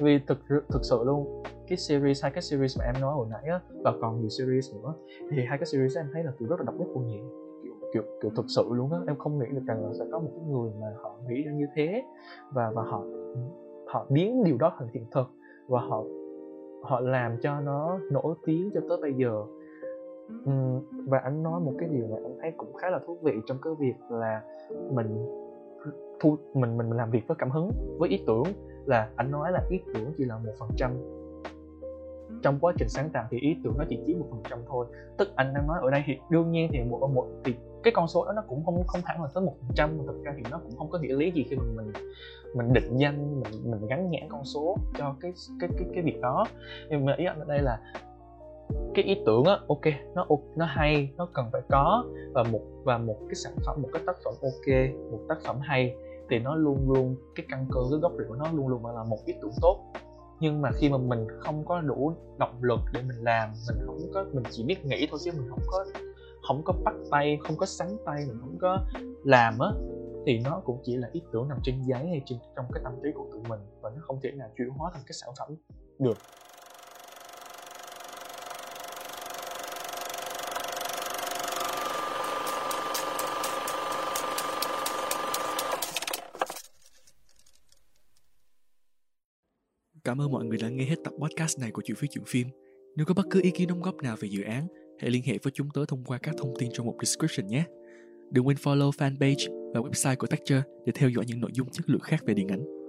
vì 0.00 0.18
thực 0.26 0.38
thực 0.48 0.80
sự 0.82 1.04
luôn, 1.04 1.42
cái 1.68 1.78
series, 1.78 2.22
hai 2.22 2.32
cái 2.32 2.42
series 2.42 2.78
mà 2.78 2.84
em 2.84 2.94
nói 3.00 3.14
hồi 3.14 3.26
nãy 3.30 3.44
á, 3.44 3.60
và 3.84 3.92
còn 4.00 4.20
nhiều 4.20 4.28
series 4.28 4.74
nữa, 4.74 4.94
thì 5.30 5.44
hai 5.48 5.58
cái 5.58 5.66
series 5.66 5.96
em 5.96 6.06
thấy 6.12 6.24
là 6.24 6.32
kiểu 6.38 6.48
rất 6.48 6.56
là 6.58 6.64
độc 6.64 6.74
nhất 6.78 6.88
vô 6.94 7.00
nhị. 7.00 7.20
Kiểu 7.62 7.72
kiểu 7.94 8.02
kiểu 8.22 8.30
thực 8.36 8.46
sự 8.48 8.62
luôn 8.70 8.92
á, 8.92 8.98
em 9.06 9.18
không 9.18 9.38
nghĩ 9.38 9.46
được 9.50 9.62
rằng 9.66 9.84
là 9.84 9.92
sẽ 9.98 10.04
có 10.12 10.18
một 10.18 10.30
cái 10.36 10.44
người 10.48 10.70
mà 10.80 10.86
họ 11.02 11.16
nghĩ 11.28 11.42
ra 11.42 11.52
như 11.52 11.66
thế, 11.74 12.02
và 12.52 12.70
và 12.74 12.82
họ 12.82 13.04
họ 13.86 14.06
biến 14.10 14.44
điều 14.44 14.56
đó 14.56 14.72
thành 14.78 14.88
hiện 14.88 15.06
thực, 15.12 15.26
và 15.68 15.80
họ 15.80 16.04
họ 16.82 17.00
làm 17.00 17.36
cho 17.42 17.60
nó 17.60 17.98
nổi 18.10 18.34
tiếng 18.46 18.70
cho 18.74 18.80
tới 18.88 18.98
bây 19.02 19.12
giờ. 19.14 19.42
Và 21.06 21.18
anh 21.18 21.42
nói 21.42 21.60
một 21.60 21.72
cái 21.78 21.88
điều 21.92 22.06
mà 22.06 22.16
em 22.16 22.32
thấy 22.40 22.52
cũng 22.56 22.72
khá 22.72 22.90
là 22.90 23.00
thú 23.06 23.18
vị 23.22 23.32
trong 23.46 23.58
cái 23.62 23.72
việc 23.78 23.94
là 24.10 24.42
mình 24.90 25.26
thu 26.24 26.38
mình 26.54 26.78
mình 26.78 26.90
làm 26.90 27.10
việc 27.10 27.22
với 27.26 27.36
cảm 27.38 27.50
hứng 27.50 27.70
với 27.98 28.08
ý 28.08 28.22
tưởng 28.26 28.44
là 28.86 29.08
anh 29.16 29.30
nói 29.30 29.52
là 29.52 29.62
ý 29.70 29.80
tưởng 29.94 30.12
chỉ 30.18 30.24
là 30.24 30.38
một 30.38 30.52
phần 30.58 30.68
trăm. 30.76 30.90
Trong 32.42 32.58
quá 32.60 32.72
trình 32.78 32.88
sáng 32.88 33.10
tạo 33.12 33.24
thì 33.30 33.38
ý 33.40 33.56
tưởng 33.64 33.74
nó 33.78 33.84
chỉ 33.88 33.98
chiếm 34.06 34.18
một 34.18 34.26
phần 34.30 34.42
trăm 34.50 34.58
thôi. 34.68 34.86
Tức 35.18 35.36
anh 35.36 35.54
đang 35.54 35.66
nói 35.66 35.78
ở 35.82 35.90
đây 35.90 36.02
thì 36.06 36.18
đương 36.30 36.50
nhiên 36.50 36.70
thì 36.72 36.80
một 36.90 37.10
một 37.14 37.26
thì 37.44 37.54
cái 37.82 37.92
con 37.96 38.08
số 38.08 38.24
đó 38.24 38.32
nó 38.32 38.42
cũng 38.48 38.64
không 38.64 38.82
không 38.86 39.00
hẳn 39.04 39.22
là 39.22 39.28
tới 39.34 39.44
một 39.44 39.54
phần 39.60 39.70
trăm 39.74 39.98
mà 39.98 40.04
thực 40.06 40.22
ra 40.24 40.34
thì 40.36 40.42
nó 40.50 40.58
cũng 40.58 40.76
không 40.78 40.90
có 40.90 40.98
nghĩa 40.98 41.14
lý 41.14 41.30
gì 41.30 41.46
khi 41.50 41.56
mà 41.56 41.64
mình 41.76 41.92
mình 42.54 42.72
định 42.72 42.96
danh 42.96 43.40
mình 43.40 43.70
mình 43.70 43.86
gắn 43.86 44.10
nhãn 44.10 44.22
con 44.28 44.44
số 44.44 44.76
cho 44.98 45.14
cái 45.20 45.32
cái 45.60 45.70
cái 45.78 45.88
cái 45.94 46.02
việc 46.02 46.20
đó. 46.20 46.44
Nhưng 46.90 47.04
mà 47.04 47.14
ý 47.16 47.24
anh 47.24 47.38
ở 47.38 47.44
đây 47.44 47.58
là 47.58 47.80
cái 48.94 49.04
ý 49.04 49.22
tưởng 49.26 49.44
á 49.44 49.58
ok 49.68 49.94
nó 50.14 50.26
nó 50.56 50.64
hay 50.64 51.10
nó 51.16 51.28
cần 51.32 51.46
phải 51.52 51.62
có. 51.68 52.04
Và 52.32 52.42
một 52.42 52.60
và 52.84 52.98
một 52.98 53.16
cái 53.28 53.34
sản 53.34 53.52
phẩm 53.66 53.82
một 53.82 53.88
cái 53.92 54.02
tác 54.06 54.16
phẩm 54.24 54.34
ok 54.42 54.94
một 55.12 55.20
tác 55.28 55.38
phẩm 55.46 55.58
hay 55.60 55.96
thì 56.30 56.38
nó 56.38 56.54
luôn 56.54 56.90
luôn, 56.90 57.16
cái 57.34 57.46
căn 57.48 57.66
cơ, 57.72 57.80
cái 57.90 58.00
gốc 58.00 58.12
rễ 58.18 58.24
của 58.28 58.34
nó 58.34 58.52
luôn 58.52 58.68
luôn 58.68 58.86
là 58.86 59.04
một 59.04 59.18
ý 59.26 59.34
tưởng 59.42 59.52
tốt. 59.60 59.92
Nhưng 60.40 60.62
mà 60.62 60.70
khi 60.72 60.88
mà 60.88 60.98
mình 60.98 61.26
không 61.40 61.64
có 61.64 61.80
đủ 61.80 62.12
động 62.38 62.58
lực 62.60 62.80
để 62.92 63.02
mình 63.02 63.16
làm, 63.16 63.52
mình 63.68 63.86
không 63.86 63.98
có, 64.14 64.24
mình 64.32 64.44
chỉ 64.50 64.64
biết 64.64 64.84
nghĩ 64.84 65.08
thôi 65.10 65.20
chứ 65.24 65.30
mình 65.36 65.48
không 65.50 65.62
có 65.66 65.84
không 66.42 66.62
có 66.64 66.72
bắt 66.84 66.94
tay, 67.10 67.38
không 67.42 67.56
có 67.56 67.66
sắn 67.66 67.96
tay, 68.06 68.24
mình 68.28 68.38
không 68.40 68.58
có 68.60 68.78
làm 69.24 69.58
á, 69.58 69.68
thì 70.26 70.38
nó 70.38 70.62
cũng 70.64 70.78
chỉ 70.84 70.96
là 70.96 71.08
ý 71.12 71.22
tưởng 71.32 71.48
nằm 71.48 71.58
trên 71.62 71.82
giấy 71.86 72.06
hay 72.06 72.22
trên, 72.26 72.38
trong 72.56 72.66
cái 72.72 72.80
tâm 72.84 72.92
trí 73.02 73.08
của 73.14 73.26
tụi 73.32 73.42
mình 73.48 73.60
và 73.82 73.90
nó 73.90 73.96
không 74.02 74.20
thể 74.22 74.30
nào 74.30 74.48
chuyển 74.58 74.68
hóa 74.68 74.90
thành 74.94 75.02
cái 75.06 75.12
sản 75.12 75.30
phẩm 75.38 75.56
được. 75.98 76.16
Cảm 90.14 90.22
ơn 90.22 90.32
mọi 90.32 90.44
người 90.44 90.58
đã 90.58 90.68
nghe 90.68 90.84
hết 90.84 90.96
tập 91.04 91.12
podcast 91.18 91.58
này 91.58 91.70
của 91.70 91.82
Chuyện 91.84 91.96
Phim 91.96 92.10
Chuyện 92.10 92.24
Phim. 92.26 92.46
Nếu 92.96 93.06
có 93.06 93.14
bất 93.14 93.26
cứ 93.30 93.40
ý 93.42 93.50
kiến 93.50 93.68
đóng 93.68 93.82
góp 93.82 94.02
nào 94.02 94.16
về 94.20 94.28
dự 94.28 94.42
án, 94.42 94.66
hãy 94.98 95.10
liên 95.10 95.22
hệ 95.22 95.38
với 95.42 95.50
chúng 95.50 95.68
tớ 95.74 95.84
thông 95.88 96.04
qua 96.04 96.18
các 96.18 96.34
thông 96.38 96.54
tin 96.58 96.70
trong 96.72 96.86
một 96.86 96.94
description 97.02 97.46
nhé. 97.46 97.64
Đừng 98.30 98.46
quên 98.46 98.56
follow 98.56 98.90
fanpage 98.90 99.72
và 99.74 99.80
website 99.80 100.16
của 100.16 100.26
Texture 100.26 100.62
để 100.86 100.92
theo 100.94 101.08
dõi 101.08 101.24
những 101.28 101.40
nội 101.40 101.50
dung 101.54 101.70
chất 101.70 101.90
lượng 101.90 102.00
khác 102.00 102.24
về 102.26 102.34
điện 102.34 102.48
ảnh. 102.48 102.83